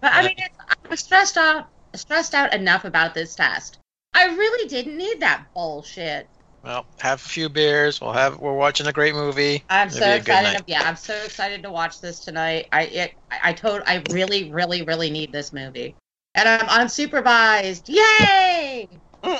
But 0.00 0.12
I 0.12 0.22
mean, 0.22 0.34
it's, 0.36 0.56
I 0.60 0.88
was 0.88 1.00
stressed 1.00 1.36
out 1.36 1.66
stressed 1.94 2.32
out 2.32 2.54
enough 2.54 2.84
about 2.84 3.14
this 3.14 3.34
test. 3.34 3.78
I 4.14 4.26
really 4.26 4.68
didn't 4.68 4.96
need 4.96 5.20
that 5.20 5.46
bullshit. 5.52 6.28
Well, 6.62 6.86
have 6.98 7.24
a 7.24 7.28
few 7.28 7.48
beers. 7.48 8.00
We'll 8.00 8.12
have. 8.12 8.38
We're 8.38 8.54
watching 8.54 8.86
a 8.86 8.92
great 8.92 9.14
movie. 9.14 9.64
I'm 9.68 9.88
It'll 9.88 9.98
so 9.98 10.04
be 10.06 10.10
a 10.10 10.14
good 10.14 10.20
excited. 10.20 10.52
night. 10.52 10.62
Yeah, 10.66 10.82
I'm 10.84 10.96
so 10.96 11.14
excited 11.14 11.62
to 11.64 11.70
watch 11.70 12.00
this 12.00 12.20
tonight. 12.20 12.68
I 12.72 12.82
it, 12.82 13.14
I 13.30 13.38
I 13.44 13.52
told 13.52 13.82
I 13.86 14.02
really 14.12 14.52
really 14.52 14.82
really 14.82 15.10
need 15.10 15.32
this 15.32 15.52
movie, 15.52 15.96
and 16.34 16.48
I'm 16.48 16.66
unsupervised. 16.68 17.88
Yay! 17.88 18.88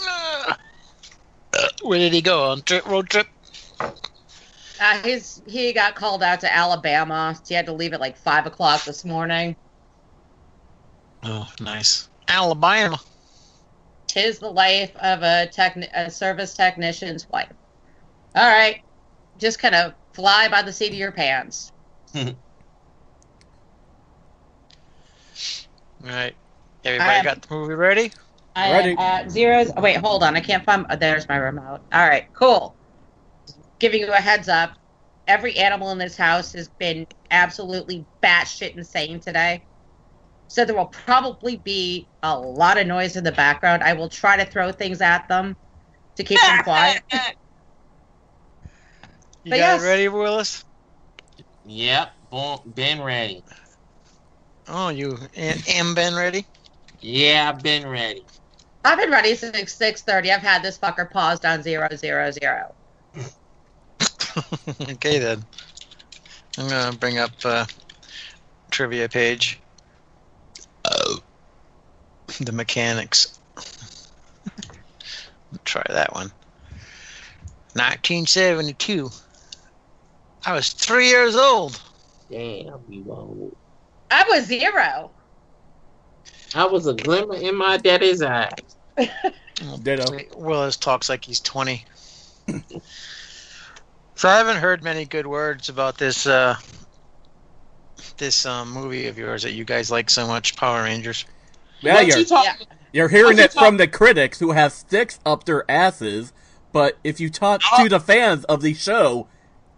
Ah. 0.00 0.56
Where 1.82 1.98
did 1.98 2.12
he 2.12 2.20
go 2.20 2.50
on 2.50 2.62
trip? 2.62 2.86
Road 2.86 3.08
trip? 3.08 3.26
Uh, 3.80 5.02
his 5.02 5.42
he 5.46 5.72
got 5.72 5.94
called 5.94 6.22
out 6.22 6.40
to 6.40 6.54
Alabama. 6.54 7.36
He 7.46 7.54
had 7.54 7.66
to 7.66 7.72
leave 7.72 7.92
at 7.92 8.00
like 8.00 8.16
five 8.16 8.46
o'clock 8.46 8.84
this 8.84 9.04
morning. 9.04 9.56
Oh, 11.24 11.48
nice. 11.60 12.08
Alabama. 12.28 12.98
Tis 14.06 14.38
the 14.38 14.50
life 14.50 14.94
of 14.96 15.22
a 15.22 15.48
techni- 15.52 15.90
a 15.94 16.10
service 16.10 16.54
technician's 16.54 17.28
wife. 17.28 17.52
All 18.34 18.48
right, 18.48 18.82
just 19.38 19.58
kind 19.58 19.74
of 19.74 19.94
fly 20.12 20.48
by 20.48 20.62
the 20.62 20.72
seat 20.72 20.88
of 20.92 20.94
your 20.98 21.12
pants. 21.12 21.72
All 22.14 22.34
right. 26.04 26.34
Everybody 26.84 27.10
I'm- 27.10 27.24
got 27.24 27.42
the 27.42 27.54
movie 27.54 27.74
ready? 27.74 28.12
I 28.58 28.68
Ready. 28.70 28.90
am 28.92 28.98
at 28.98 29.30
zeros. 29.30 29.70
Oh, 29.76 29.80
wait, 29.80 29.96
hold 29.98 30.22
on. 30.22 30.36
I 30.36 30.40
can't 30.40 30.64
find. 30.64 30.84
oh, 30.90 30.96
there's 30.96 31.28
my 31.28 31.36
remote. 31.36 31.80
All 31.92 32.08
right, 32.08 32.24
cool. 32.32 32.74
Giving 33.78 34.00
you 34.00 34.12
a 34.12 34.16
heads 34.16 34.48
up. 34.48 34.74
Every 35.28 35.56
animal 35.56 35.90
in 35.92 35.98
this 35.98 36.16
house 36.16 36.52
has 36.54 36.68
been 36.68 37.06
absolutely 37.30 38.04
batshit 38.22 38.76
insane 38.76 39.20
today. 39.20 39.64
So 40.48 40.64
there 40.64 40.74
will 40.74 40.86
probably 40.86 41.56
be 41.56 42.08
a 42.22 42.36
lot 42.38 42.78
of 42.78 42.86
noise 42.86 43.16
in 43.16 43.22
the 43.24 43.32
background. 43.32 43.82
I 43.82 43.92
will 43.92 44.08
try 44.08 44.36
to 44.42 44.50
throw 44.50 44.72
things 44.72 45.00
at 45.02 45.28
them 45.28 45.54
to 46.16 46.24
keep 46.24 46.40
them 46.40 46.58
quiet. 46.64 47.02
You 49.44 49.50
But 49.50 49.58
got 49.58 49.76
yes. 49.76 49.82
it 49.82 49.86
ready, 49.86 50.08
Willis? 50.08 50.64
yep, 51.64 52.12
born, 52.30 52.60
been 52.74 53.02
ready. 53.02 53.44
Oh, 54.66 54.88
you 54.88 55.18
and, 55.36 55.62
and 55.68 55.94
Ben 55.94 56.14
ready? 56.14 56.46
Yeah, 57.00 57.52
I've 57.54 57.62
been 57.62 57.86
ready. 57.88 58.24
I've 58.88 58.96
been 58.96 59.10
ready 59.10 59.34
since 59.34 59.70
six 59.70 60.00
thirty. 60.00 60.32
I've 60.32 60.40
had 60.40 60.62
this 60.62 60.78
fucker 60.78 61.10
paused 61.10 61.44
on 61.44 61.62
zero 61.62 61.88
zero 61.94 62.30
zero. 62.30 62.74
okay 64.80 65.18
then. 65.18 65.44
I'm 66.56 66.70
gonna 66.70 66.96
bring 66.96 67.18
up 67.18 67.32
uh, 67.44 67.66
trivia 68.70 69.10
page. 69.10 69.60
Oh. 70.86 71.18
The 72.40 72.52
mechanics. 72.52 73.38
Try 75.66 75.84
that 75.90 76.14
one. 76.14 76.32
1972. 77.74 79.10
I 80.46 80.54
was 80.54 80.72
three 80.72 81.08
years 81.08 81.36
old. 81.36 81.78
Damn, 82.30 82.80
you 82.88 83.04
old. 83.10 83.54
I 84.10 84.24
was 84.30 84.46
zero. 84.46 85.10
I 86.54 86.64
was 86.64 86.86
a 86.86 86.94
glimmer 86.94 87.36
in 87.36 87.54
my 87.54 87.76
daddy's 87.76 88.22
eyes. 88.22 88.77
Ditto. 89.82 90.18
Willis 90.36 90.76
talks 90.76 91.08
like 91.08 91.24
he's 91.24 91.40
20. 91.40 91.84
so 94.14 94.28
I 94.28 94.38
haven't 94.38 94.56
heard 94.58 94.82
many 94.82 95.04
good 95.04 95.26
words 95.26 95.68
about 95.68 95.98
this 95.98 96.26
uh, 96.26 96.56
this 98.16 98.46
um, 98.46 98.72
movie 98.72 99.06
of 99.06 99.18
yours 99.18 99.42
that 99.42 99.52
you 99.52 99.64
guys 99.64 99.90
like 99.90 100.10
so 100.10 100.26
much, 100.26 100.56
Power 100.56 100.82
Rangers. 100.84 101.24
Yeah, 101.80 102.00
you're 102.00 102.18
you 102.18 102.24
talking? 102.24 102.66
you're 102.92 103.08
hearing 103.08 103.38
you 103.38 103.44
it 103.44 103.52
from 103.52 103.76
the 103.76 103.86
critics 103.86 104.40
who 104.40 104.52
have 104.52 104.72
sticks 104.72 105.18
up 105.24 105.44
their 105.44 105.68
asses. 105.70 106.32
But 106.72 106.98
if 107.02 107.18
you 107.20 107.30
talk 107.30 107.62
Oh. 107.72 107.82
to 107.84 107.88
the 107.88 108.00
fans 108.00 108.44
of 108.44 108.60
the 108.60 108.74
show, 108.74 109.28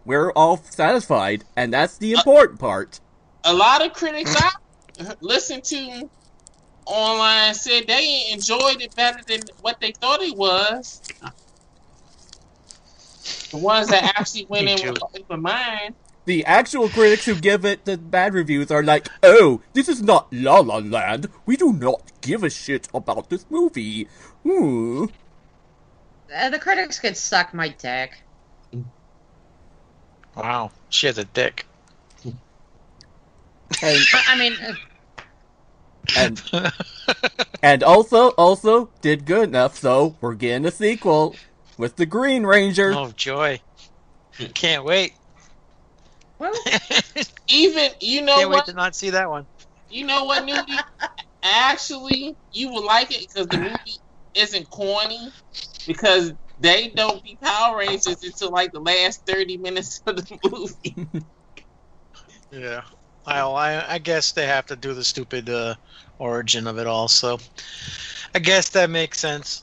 we're 0.04 0.32
all 0.32 0.56
satisfied, 0.56 1.44
and 1.56 1.72
that's 1.72 1.98
the 1.98 2.12
important 2.12 2.58
part. 2.58 3.00
A 3.44 3.52
lot 3.54 3.84
of 3.84 3.92
critics 3.92 4.34
I 4.36 5.14
listened 5.20 5.64
to 5.64 6.10
online 6.90 7.54
said 7.54 7.86
they 7.86 8.26
enjoyed 8.30 8.82
it 8.82 8.94
better 8.94 9.20
than 9.26 9.40
what 9.62 9.80
they 9.80 9.92
thought 9.92 10.20
it 10.22 10.36
was. 10.36 11.00
The 13.50 13.56
ones 13.56 13.88
that 13.88 14.04
actually 14.18 14.46
went 14.46 14.66
Me 14.66 14.72
in 14.72 14.78
too. 14.78 14.92
with 14.92 15.02
open 15.02 15.42
mind. 15.42 15.94
The 16.26 16.44
actual 16.44 16.88
critics 16.88 17.24
who 17.24 17.34
give 17.34 17.64
it 17.64 17.84
the 17.84 17.96
bad 17.96 18.34
reviews 18.34 18.70
are 18.70 18.82
like, 18.82 19.08
"Oh, 19.22 19.62
this 19.72 19.88
is 19.88 20.02
not 20.02 20.32
La 20.32 20.60
La 20.60 20.76
Land. 20.78 21.28
We 21.46 21.56
do 21.56 21.72
not 21.72 22.12
give 22.20 22.44
a 22.44 22.50
shit 22.50 22.88
about 22.94 23.30
this 23.30 23.46
movie." 23.50 24.06
Hmm. 24.44 25.06
Uh, 26.32 26.50
the 26.50 26.58
critics 26.58 27.00
could 27.00 27.16
suck 27.16 27.52
my 27.52 27.68
dick. 27.68 28.22
Wow, 30.36 30.70
she 30.88 31.06
has 31.08 31.18
a 31.18 31.24
dick. 31.24 31.66
And 33.82 33.98
I 34.28 34.36
mean, 34.36 34.54
uh, 34.60 34.74
and 36.16 36.42
and 37.62 37.82
also 37.82 38.28
also 38.30 38.90
did 39.00 39.26
good 39.26 39.48
enough, 39.48 39.76
so 39.76 40.16
we're 40.20 40.34
getting 40.34 40.66
a 40.66 40.70
sequel. 40.70 41.36
with 41.78 41.96
the 41.96 42.06
Green 42.06 42.44
Ranger. 42.44 42.92
Oh 42.94 43.12
joy! 43.12 43.60
Can't 44.54 44.84
wait. 44.84 45.12
Well, 46.38 46.52
Even 47.48 47.90
you 48.00 48.22
know 48.22 48.36
Can't 48.36 48.50
wait 48.50 48.56
what? 48.56 48.66
to 48.66 48.72
not 48.72 48.94
see 48.94 49.10
that 49.10 49.28
one. 49.28 49.46
You 49.88 50.06
know 50.06 50.24
what, 50.24 50.44
Nudie? 50.46 50.78
Actually, 51.42 52.36
you 52.52 52.70
will 52.70 52.84
like 52.84 53.10
it 53.10 53.26
because 53.28 53.46
the 53.48 53.58
movie 53.58 53.98
isn't 54.34 54.70
corny 54.70 55.30
because 55.86 56.32
they 56.58 56.88
don't 56.88 57.22
be 57.22 57.36
Power 57.42 57.78
Rangers 57.78 58.22
until 58.22 58.50
like 58.50 58.72
the 58.72 58.80
last 58.80 59.26
thirty 59.26 59.56
minutes 59.56 60.00
of 60.06 60.16
the 60.16 60.38
movie. 60.50 61.24
Yeah. 62.52 62.82
I, 63.26 63.40
I 63.40 63.94
I 63.94 63.98
guess 63.98 64.32
they 64.32 64.46
have 64.46 64.66
to 64.66 64.76
do 64.76 64.94
the 64.94 65.04
stupid 65.04 65.48
uh, 65.48 65.74
origin 66.18 66.66
of 66.66 66.78
it 66.78 66.86
all, 66.86 67.08
so 67.08 67.38
I 68.34 68.38
guess 68.38 68.70
that 68.70 68.90
makes 68.90 69.18
sense. 69.20 69.62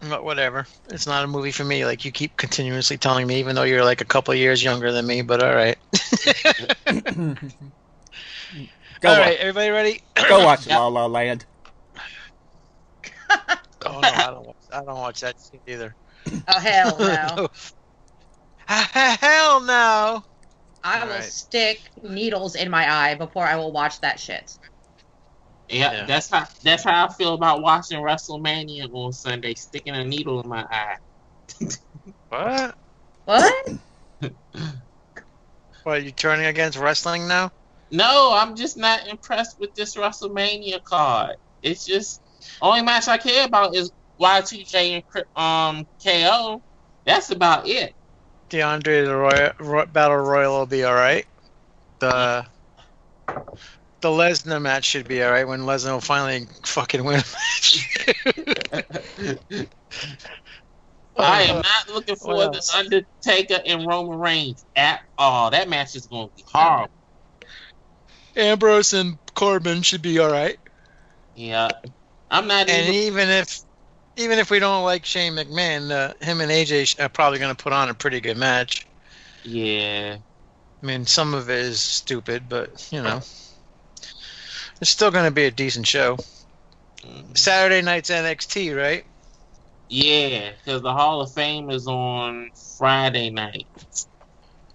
But 0.00 0.22
whatever. 0.24 0.66
It's 0.90 1.06
not 1.06 1.24
a 1.24 1.26
movie 1.26 1.50
for 1.50 1.64
me. 1.64 1.84
Like 1.84 2.04
you 2.04 2.12
keep 2.12 2.36
continuously 2.36 2.98
telling 2.98 3.26
me, 3.26 3.38
even 3.40 3.56
though 3.56 3.64
you're 3.64 3.84
like 3.84 4.00
a 4.00 4.04
couple 4.04 4.32
years 4.34 4.62
younger 4.62 4.92
than 4.92 5.06
me. 5.06 5.22
But 5.22 5.42
all 5.42 5.54
right. 5.54 5.76
Go, 9.00 9.10
all 9.10 9.18
wa- 9.18 9.24
right, 9.24 9.38
everybody 9.38 9.70
ready? 9.70 10.00
go 10.28 10.44
watch 10.44 10.66
La 10.66 10.88
La 10.88 11.06
Land. 11.06 11.46
Oh 13.84 14.02
no, 14.02 14.12
I 14.12 14.30
don't. 14.32 14.46
Watch, 14.46 14.56
I 14.72 14.76
don't 14.78 14.98
watch 14.98 15.20
that 15.20 15.36
shit 15.38 15.62
either. 15.66 15.94
oh 16.48 16.58
hell 16.58 16.98
no! 16.98 17.48
Hell 18.68 19.60
no! 19.62 20.24
I 20.84 21.04
will 21.04 21.10
Alright. 21.10 21.24
stick 21.24 21.80
needles 22.02 22.54
in 22.54 22.70
my 22.70 22.90
eye 22.90 23.14
before 23.14 23.44
I 23.44 23.56
will 23.56 23.72
watch 23.72 24.00
that 24.00 24.20
shit. 24.20 24.50
Yeah, 25.68 25.92
Yeah. 25.92 26.06
that's 26.06 26.30
how 26.30 26.46
that's 26.62 26.84
how 26.84 27.06
I 27.06 27.12
feel 27.12 27.34
about 27.34 27.62
watching 27.62 28.00
WrestleMania 28.00 28.88
on 28.92 29.12
Sunday, 29.12 29.54
sticking 29.54 29.94
a 29.94 30.04
needle 30.04 30.40
in 30.40 30.48
my 30.48 30.64
eye. 30.70 30.96
What? 32.28 32.74
What? 33.24 33.54
What? 35.84 35.98
Are 35.98 36.00
you 36.00 36.12
turning 36.12 36.46
against 36.46 36.78
wrestling 36.78 37.28
now? 37.28 37.50
No, 37.90 38.32
I'm 38.34 38.54
just 38.56 38.76
not 38.76 39.06
impressed 39.08 39.56
with 39.58 39.74
this 39.74 39.96
WrestleMania 39.96 40.82
card. 40.84 41.36
It's 41.62 41.84
just 41.86 42.20
only 42.60 42.82
match 42.82 43.08
I 43.08 43.16
care 43.16 43.46
about 43.46 43.74
is 43.74 43.90
Y2J 44.20 45.02
and 45.14 45.24
um 45.36 45.86
KO. 46.04 46.62
That's 47.06 47.30
about 47.30 47.66
it. 47.68 47.94
DeAndre 48.50 49.04
the 49.04 49.16
Roy, 49.16 49.50
Roy, 49.60 49.84
Battle 49.86 50.16
Royal 50.16 50.58
will 50.58 50.66
be 50.66 50.84
all 50.84 50.94
right. 50.94 51.26
The 52.00 52.46
the 54.00 54.08
Lesnar 54.08 54.62
match 54.62 54.84
should 54.84 55.08
be 55.08 55.22
all 55.22 55.32
right 55.32 55.46
when 55.46 55.60
Lesnar 55.62 55.92
will 55.92 56.00
finally 56.00 56.46
fucking 56.64 57.04
win 57.04 57.16
a 57.20 57.24
match. 57.24 58.06
I 61.18 61.42
am 61.42 61.56
not 61.56 61.88
looking 61.88 62.16
for 62.16 62.36
the? 62.36 62.62
Undertaker 62.74 63.60
and 63.66 63.86
Roman 63.86 64.18
Reigns 64.18 64.64
at 64.76 65.00
all. 65.16 65.50
That 65.50 65.68
match 65.68 65.96
is 65.96 66.06
going 66.06 66.28
to 66.28 66.34
be 66.36 66.44
horrible. 66.50 66.90
Ambrose 68.36 68.92
and 68.92 69.18
Corbin 69.34 69.82
should 69.82 70.02
be 70.02 70.18
all 70.20 70.30
right. 70.30 70.58
Yeah, 71.34 71.70
I'm 72.30 72.46
not 72.46 72.68
And 72.68 72.88
even. 72.88 72.94
even 72.94 73.28
if 73.28 73.60
even 74.18 74.38
if 74.38 74.50
we 74.50 74.58
don't 74.58 74.84
like 74.84 75.04
Shane 75.04 75.34
McMahon, 75.34 75.90
uh, 75.90 76.12
him 76.24 76.40
and 76.40 76.50
AJ 76.50 77.00
are 77.02 77.08
probably 77.08 77.38
going 77.38 77.54
to 77.54 77.62
put 77.62 77.72
on 77.72 77.88
a 77.88 77.94
pretty 77.94 78.20
good 78.20 78.36
match. 78.36 78.86
Yeah, 79.44 80.16
I 80.82 80.86
mean, 80.86 81.06
some 81.06 81.34
of 81.34 81.48
it 81.48 81.58
is 81.58 81.80
stupid, 81.80 82.48
but 82.48 82.88
you 82.92 83.02
know, 83.02 83.20
it's 84.80 84.90
still 84.90 85.10
going 85.10 85.24
to 85.24 85.30
be 85.30 85.44
a 85.44 85.50
decent 85.50 85.86
show. 85.86 86.18
Saturday 87.34 87.80
night's 87.80 88.10
NXT, 88.10 88.76
right? 88.76 89.04
yeah, 89.88 90.50
because 90.52 90.82
the 90.82 90.92
Hall 90.92 91.20
of 91.20 91.32
Fame 91.32 91.70
is 91.70 91.86
on 91.86 92.50
Friday 92.76 93.30
night. 93.30 93.66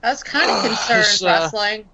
I 0.02 0.10
was 0.10 0.24
kind 0.24 0.50
of 0.50 0.64
concerned 0.90 1.22
uh, 1.24 1.26
wrestling. 1.26 1.86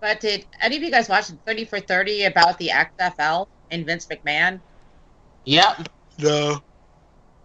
But 0.00 0.20
did 0.20 0.46
any 0.62 0.76
of 0.76 0.82
you 0.82 0.90
guys 0.90 1.08
watch 1.08 1.26
30 1.26 1.66
for 1.66 1.78
30 1.78 2.24
about 2.24 2.58
the 2.58 2.68
XFL 2.68 3.46
and 3.70 3.84
Vince 3.84 4.06
McMahon? 4.06 4.60
Yep. 5.44 5.88
No. 6.22 6.60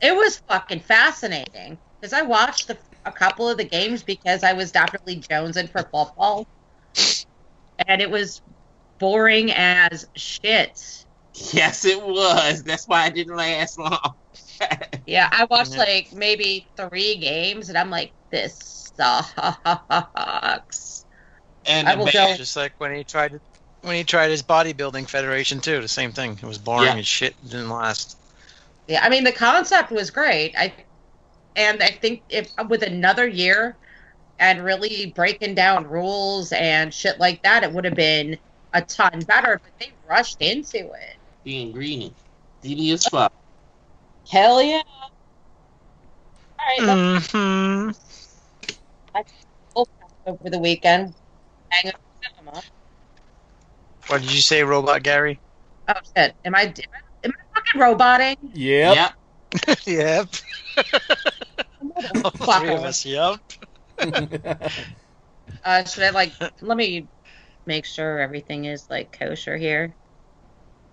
It 0.02 0.16
was 0.16 0.42
fucking 0.48 0.82
fascinating 0.82 1.78
because 2.00 2.14
I 2.14 2.22
watched 2.24 2.68
the, 2.68 2.78
a 3.06 3.12
couple 3.12 3.50
of 3.50 3.58
the 3.58 3.64
games 3.64 4.04
because 4.04 4.44
I 4.44 4.54
was 4.54 4.72
definitely 4.72 5.22
jonesing 5.22 5.70
for 5.70 5.82
football, 5.84 6.46
and 7.88 8.02
it 8.02 8.10
was 8.10 8.42
boring 9.00 9.52
as 9.52 10.08
shit. 10.16 10.80
Yes, 11.52 11.86
it 11.86 12.02
was. 12.02 12.64
That's 12.64 12.88
why 12.88 13.08
it 13.08 13.16
didn't 13.16 13.36
last 13.36 13.78
long. 13.80 14.00
Yeah, 15.06 15.30
I 15.32 15.46
watched 15.46 15.78
like 15.78 16.12
maybe 16.14 16.68
three 16.76 17.16
games, 17.18 17.70
and 17.70 17.78
I'm 17.78 17.92
like, 17.92 18.12
this 18.32 18.92
sucks. 18.98 21.06
and 21.66 21.88
I 21.88 21.96
the 21.96 22.00
will 22.04 22.12
go- 22.12 22.34
Just 22.36 22.56
like 22.56 22.74
when 22.80 22.96
he 22.96 23.04
tried 23.04 23.32
to, 23.34 23.42
when 23.82 23.96
he 23.96 24.04
tried 24.04 24.30
his 24.32 24.42
bodybuilding 24.44 25.08
federation 25.10 25.60
too, 25.60 25.80
the 25.82 25.88
same 25.88 26.12
thing. 26.12 26.32
It 26.32 26.44
was 26.44 26.58
boring 26.58 26.86
Yeah. 26.86 26.96
as 26.98 27.08
shit. 27.08 27.36
It 27.44 27.50
didn't 27.52 27.70
last. 27.70 28.18
Yeah, 28.88 29.04
I 29.04 29.10
mean 29.10 29.24
the 29.24 29.32
concept 29.32 29.92
was 29.92 30.12
great. 30.12 30.54
I 30.58 30.74
and 31.56 31.82
I 31.82 31.90
think 31.90 32.24
if 32.30 32.52
with 32.70 32.84
another 32.84 33.28
year 33.28 33.78
and 34.40 34.64
really 34.64 35.14
breaking 35.16 35.56
down 35.56 35.88
rules 35.88 36.52
and 36.52 36.94
shit 36.94 37.20
like 37.20 37.42
that, 37.44 37.64
it 37.64 37.72
would 37.72 37.86
have 37.86 37.96
been 37.96 38.38
a 38.74 38.82
ton 38.82 39.22
better. 39.28 39.60
But 39.64 39.72
they 39.80 39.92
rushed 40.08 40.42
into 40.42 40.78
it. 40.78 41.18
being 41.44 41.72
greedy. 41.72 42.14
Greedy 42.62 42.92
as 42.92 43.06
fuck. 43.06 43.34
Hell 44.30 44.62
yeah! 44.62 44.82
All 46.60 46.88
right, 46.88 47.12
let's 47.14 47.32
hmm 47.32 47.90
over 50.26 50.50
the 50.50 50.60
weekend. 50.60 51.14
Hang 51.70 51.94
up 51.94 52.02
cinema. 52.38 52.62
What 54.08 54.22
did 54.22 54.32
you 54.32 54.42
say, 54.42 54.64
Robot 54.64 55.04
Gary? 55.04 55.40
Oh 55.88 55.94
shit! 56.16 56.36
Am 56.44 56.56
I 56.56 56.62
am 56.62 56.68
I, 56.68 56.72
am 56.72 56.74
I 56.94 57.05
fucking 57.68 57.82
roboting? 57.82 58.36
Yep. 58.54 58.96
Yep. 58.96 59.78
yep. 59.86 60.28
All 62.24 62.32
three 62.32 62.74
of 62.74 62.84
us. 62.84 63.06
Yep. 63.06 63.40
Uh, 65.64 65.84
should 65.86 66.04
I 66.04 66.10
like? 66.12 66.34
Let 66.62 66.78
me 66.78 67.08
make 67.66 67.86
sure 67.86 68.20
everything 68.20 68.66
is 68.66 68.88
like 68.90 69.18
kosher 69.18 69.58
here. 69.58 69.96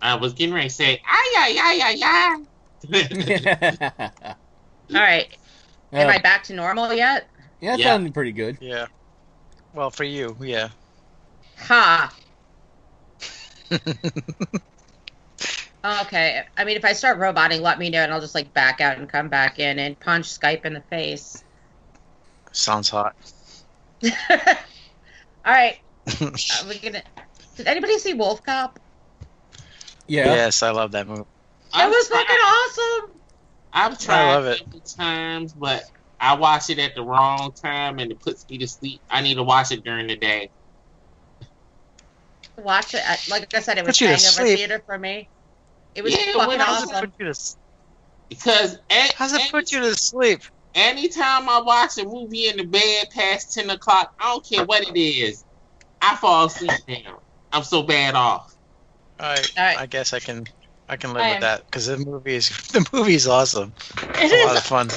I 0.01 0.15
was 0.17 0.33
getting 0.33 0.55
ready 0.55 0.69
to 0.69 0.75
say, 0.75 1.01
ay, 1.07 1.35
ay, 1.39 1.57
ay, 1.61 1.81
ay, 1.85 2.01
ay. 2.05 2.45
All 4.95 5.01
right, 5.01 5.37
am 5.93 6.09
Uh, 6.09 6.13
I 6.13 6.19
back 6.19 6.43
to 6.45 6.55
normal 6.55 6.93
yet? 6.93 7.29
yeah, 7.61 7.75
it 7.75 7.81
Yeah. 7.81 7.87
sounded 7.89 8.15
pretty 8.15 8.33
good. 8.33 8.59
Yeah. 8.61 8.87
Well, 9.73 9.91
for 9.91 10.05
you, 10.05 10.37
yeah. 10.41 10.71
Ha. 11.59 12.13
Okay. 15.85 16.43
I 16.57 16.65
mean, 16.65 16.77
if 16.77 16.85
I 16.85 16.93
start 16.93 17.19
roboting, 17.19 17.61
let 17.63 17.79
me 17.79 17.91
know, 17.91 18.01
and 18.03 18.13
I'll 18.13 18.21
just 18.21 18.35
like 18.35 18.53
back 18.55 18.81
out 18.81 18.99
and 18.99 19.09
come 19.09 19.29
back 19.29 19.59
in 19.59 19.79
and 19.79 19.99
punch 19.99 20.27
Skype 20.27 20.65
in 20.65 20.75
the 20.75 20.81
face. 20.83 21.43
Sounds 22.53 22.89
hot. 22.89 23.17
All 24.05 24.11
right. 25.47 25.79
Are 26.21 26.27
uh, 26.27 26.69
we 26.69 26.79
gonna? 26.79 27.03
Did 27.57 27.67
anybody 27.67 27.99
see 27.99 28.15
WolfCop? 28.15 28.77
Yeah. 30.07 30.27
Yes, 30.27 30.63
I 30.63 30.71
love 30.71 30.93
that 30.93 31.07
movie. 31.09 31.21
It 31.23 31.27
I've 31.75 31.89
was 31.91 32.09
tried- 32.09 32.19
fucking 32.27 32.37
awesome. 32.37 33.11
I've 33.73 33.99
tried 33.99 34.35
love 34.35 34.47
it. 34.47 34.59
several 34.59 34.81
times, 34.81 35.53
but 35.55 35.83
I 36.21 36.35
watch 36.35 36.69
it 36.71 36.79
at 36.79 36.95
the 36.95 37.03
wrong 37.03 37.53
time 37.53 37.99
and 37.99 38.13
it 38.13 38.21
puts 38.21 38.49
me 38.49 38.59
to 38.59 38.69
sleep. 38.69 39.01
I 39.11 39.23
need 39.23 39.35
to 39.35 39.43
watch 39.43 39.73
it 39.73 39.83
during 39.83 40.07
the 40.07 40.17
day. 40.17 40.51
Watch 42.59 42.95
it. 42.95 43.03
I- 43.05 43.19
Like 43.31 43.53
I 43.55 43.61
said, 43.61 43.79
it 43.79 43.85
was 43.87 43.97
Put 43.97 44.01
you 44.03 44.07
to 44.09 44.13
hangover 44.15 44.31
sleep. 44.47 44.59
theater 44.59 44.83
for 44.85 44.99
me. 44.99 45.29
It 45.95 46.03
was 46.03 46.13
Yeah, 46.13 46.33
fucking 46.35 46.49
when 46.49 46.61
I 46.61 46.71
was 46.71 46.81
How's 46.81 46.91
it 46.91 46.95
awesome. 46.95 47.11
put 47.11 47.15
you 47.19 47.25
to, 47.27 47.31
s- 47.31 47.57
Because 48.29 48.77
a- 48.91 49.13
how's 49.17 49.33
it 49.33 49.41
any- 49.43 49.51
put 49.51 49.73
you 49.73 49.81
to 49.81 49.95
sleep? 49.95 50.41
anytime 50.75 51.49
I 51.51 51.61
watch 51.61 51.99
a 51.99 52.05
movie 52.05 52.49
in 52.49 52.57
the 52.57 52.65
bed 52.65 53.09
past 53.15 53.53
10 53.53 53.69
o'clock, 53.71 54.11
I 54.19 54.25
don't 54.33 54.47
care 54.47 54.65
what 54.65 54.83
it 54.89 54.99
is, 54.99 55.45
I 56.01 56.17
fall 56.17 56.47
asleep 56.47 56.71
now. 56.89 57.21
I'm 57.53 57.63
so 57.65 57.83
bad 57.83 58.15
off. 58.15 58.55
I 59.19 59.35
right. 59.59 59.79
I 59.79 59.87
guess 59.87 60.15
I 60.15 60.19
can 60.21 60.45
I 60.89 60.97
can 60.97 61.13
live 61.13 61.23
I 61.23 61.29
with 61.29 61.35
am- 61.37 61.41
that 61.43 61.67
because 61.67 61.87
the 61.87 61.99
movie 61.99 62.35
is 62.37 62.49
the 62.73 62.89
movie's 62.93 63.27
awesome. 63.29 63.75
It 63.99 64.33
It's 64.33 64.33
a 64.45 64.47
lot 64.47 64.57
of 64.57 64.65
fun. 64.65 64.89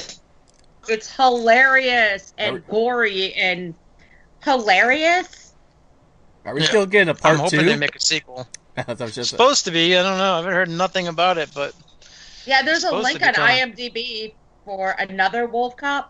It's 0.88 1.14
hilarious 1.14 2.32
and 2.38 2.66
gory 2.66 3.34
and 3.34 3.74
hilarious. 4.42 5.52
Are 6.46 6.54
we 6.54 6.62
Yeah. 6.62 6.68
still 6.68 6.86
getting 6.86 7.08
a 7.08 7.10
I'm 7.10 7.16
part 7.16 7.36
hoping 7.38 7.60
two? 7.60 7.66
they 7.66 7.76
make 7.76 7.94
a 7.96 8.00
sequel. 8.00 8.48
That 8.76 8.98
was 8.98 9.14
just- 9.14 9.30
Supposed 9.30 9.64
to 9.64 9.70
be. 9.70 9.96
I 9.96 10.02
don't 10.02 10.18
know. 10.18 10.34
I 10.34 10.36
haven't 10.36 10.52
heard 10.52 10.68
nothing 10.68 11.08
about 11.08 11.38
it, 11.38 11.50
but 11.54 11.74
Yeah, 12.44 12.62
there's 12.62 12.84
a 12.84 12.94
link 12.94 13.22
on. 13.26 13.34
IMDb 13.34 14.34
for 14.64 14.90
another 14.90 15.48
WolfCop. 15.48 16.06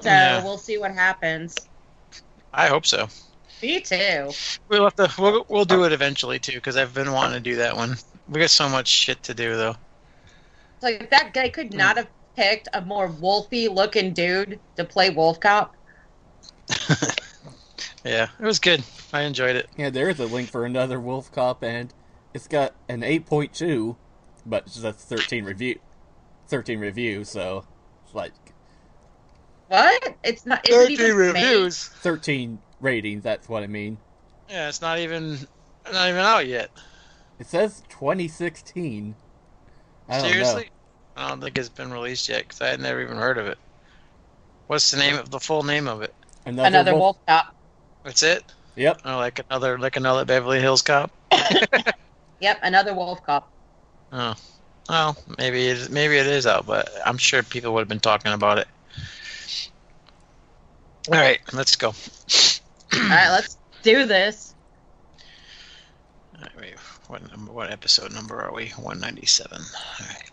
So 0.00 0.08
Yeah. 0.08 0.42
we'll 0.42 0.58
see 0.58 0.78
what 0.78 0.92
happens. 0.92 1.54
I 2.52 2.66
hope 2.68 2.84
so. 2.84 3.08
Me 3.62 3.80
too. 3.80 4.30
We'll 4.68 4.84
have 4.84 4.96
to. 4.96 5.10
We'll, 5.18 5.46
we'll 5.48 5.64
do 5.64 5.84
it 5.84 5.92
eventually 5.92 6.38
too 6.38 6.54
because 6.54 6.76
I've 6.76 6.92
been 6.92 7.12
wanting 7.12 7.34
to 7.34 7.50
do 7.50 7.56
that 7.56 7.76
one. 7.76 7.96
We 8.28 8.40
got 8.40 8.50
so 8.50 8.68
much 8.68 8.88
shit 8.88 9.22
to 9.24 9.34
do 9.34 9.56
though. 9.56 9.76
Like 10.80 11.10
that 11.10 11.32
guy 11.32 11.48
could 11.48 11.70
hmm. 11.70 11.78
not 11.78 11.96
have 11.96 12.08
picked 12.36 12.68
a 12.72 12.80
more 12.80 13.08
wolfy 13.08 13.72
looking 13.72 14.12
dude 14.12 14.58
to 14.76 14.84
play 14.84 15.10
WolfCop. 15.10 15.70
Yeah, 18.04 18.28
it 18.38 18.44
was 18.44 18.58
good. 18.58 18.82
I 19.12 19.22
enjoyed 19.22 19.56
it. 19.56 19.68
Yeah, 19.76 19.90
there 19.90 20.08
is 20.08 20.18
a 20.20 20.26
link 20.26 20.48
for 20.50 20.64
another 20.64 20.98
WolfCop, 20.98 21.62
and 21.62 21.92
it's 22.32 22.48
got 22.48 22.74
an 22.88 23.02
8.2, 23.02 23.96
but 24.46 24.66
that's 24.66 25.04
13 25.04 25.44
review, 25.44 25.78
13 26.48 26.78
review. 26.80 27.24
So, 27.24 27.64
it's 28.04 28.14
like 28.14 28.32
What? 29.68 30.16
It's 30.22 30.44
not. 30.46 30.68
Is 30.68 30.76
it 30.76 30.90
even 30.90 31.32
made? 31.32 31.72
13 31.72 32.58
ratings. 32.80 33.22
That's 33.22 33.48
what 33.48 33.62
I 33.62 33.66
mean. 33.66 33.98
Yeah, 34.48 34.68
it's 34.68 34.82
not 34.82 34.98
even 34.98 35.38
not 35.90 36.08
even 36.08 36.20
out 36.20 36.46
yet. 36.46 36.70
It 37.38 37.46
says 37.46 37.82
2016. 37.88 39.14
I 40.08 40.18
don't 40.18 40.30
Seriously? 40.30 40.70
I 41.16 41.28
don't 41.28 41.40
think 41.40 41.56
it's 41.56 41.68
been 41.68 41.90
released 41.90 42.28
yet 42.28 42.42
because 42.42 42.60
I 42.60 42.68
had 42.68 42.80
never 42.80 43.00
even 43.00 43.16
heard 43.16 43.38
of 43.38 43.46
it. 43.46 43.58
What's 44.66 44.90
the 44.90 44.98
name 44.98 45.16
of 45.16 45.30
the 45.30 45.40
full 45.40 45.62
name 45.62 45.88
of 45.88 46.02
it? 46.02 46.14
know. 46.46 46.64
Another 46.64 46.94
Wolf 46.94 47.16
Cop. 47.26 47.54
That's 48.04 48.22
it. 48.22 48.44
Yep. 48.76 49.00
Oh, 49.04 49.16
like 49.16 49.40
another 49.50 49.78
like 49.78 49.96
another 49.96 50.24
Beverly 50.24 50.60
Hills 50.60 50.82
Cop. 50.82 51.10
Yep, 52.42 52.58
another 52.64 52.90
WolfCop. 52.92 53.44
Oh, 54.10 54.34
well, 54.88 55.16
maybe 55.38 55.68
it, 55.68 55.90
maybe 55.90 56.16
it 56.16 56.26
is 56.26 56.44
out, 56.44 56.66
but 56.66 56.90
I'm 57.06 57.16
sure 57.16 57.44
people 57.44 57.72
would 57.72 57.82
have 57.82 57.88
been 57.88 58.00
talking 58.00 58.32
about 58.32 58.58
it. 58.58 58.66
All 61.06 61.14
right, 61.14 61.38
let's 61.52 61.76
go. 61.76 61.88
All 61.88 63.08
right, 63.08 63.30
let's 63.30 63.56
do 63.84 64.06
this. 64.06 64.56
All 66.34 66.42
right, 66.42 66.56
wait, 66.60 66.78
what 67.06 67.30
number? 67.30 67.52
What 67.52 67.70
episode 67.70 68.12
number 68.12 68.42
are 68.42 68.52
we? 68.52 68.70
197. 68.70 69.56
All 69.56 70.06
right. 70.08 70.31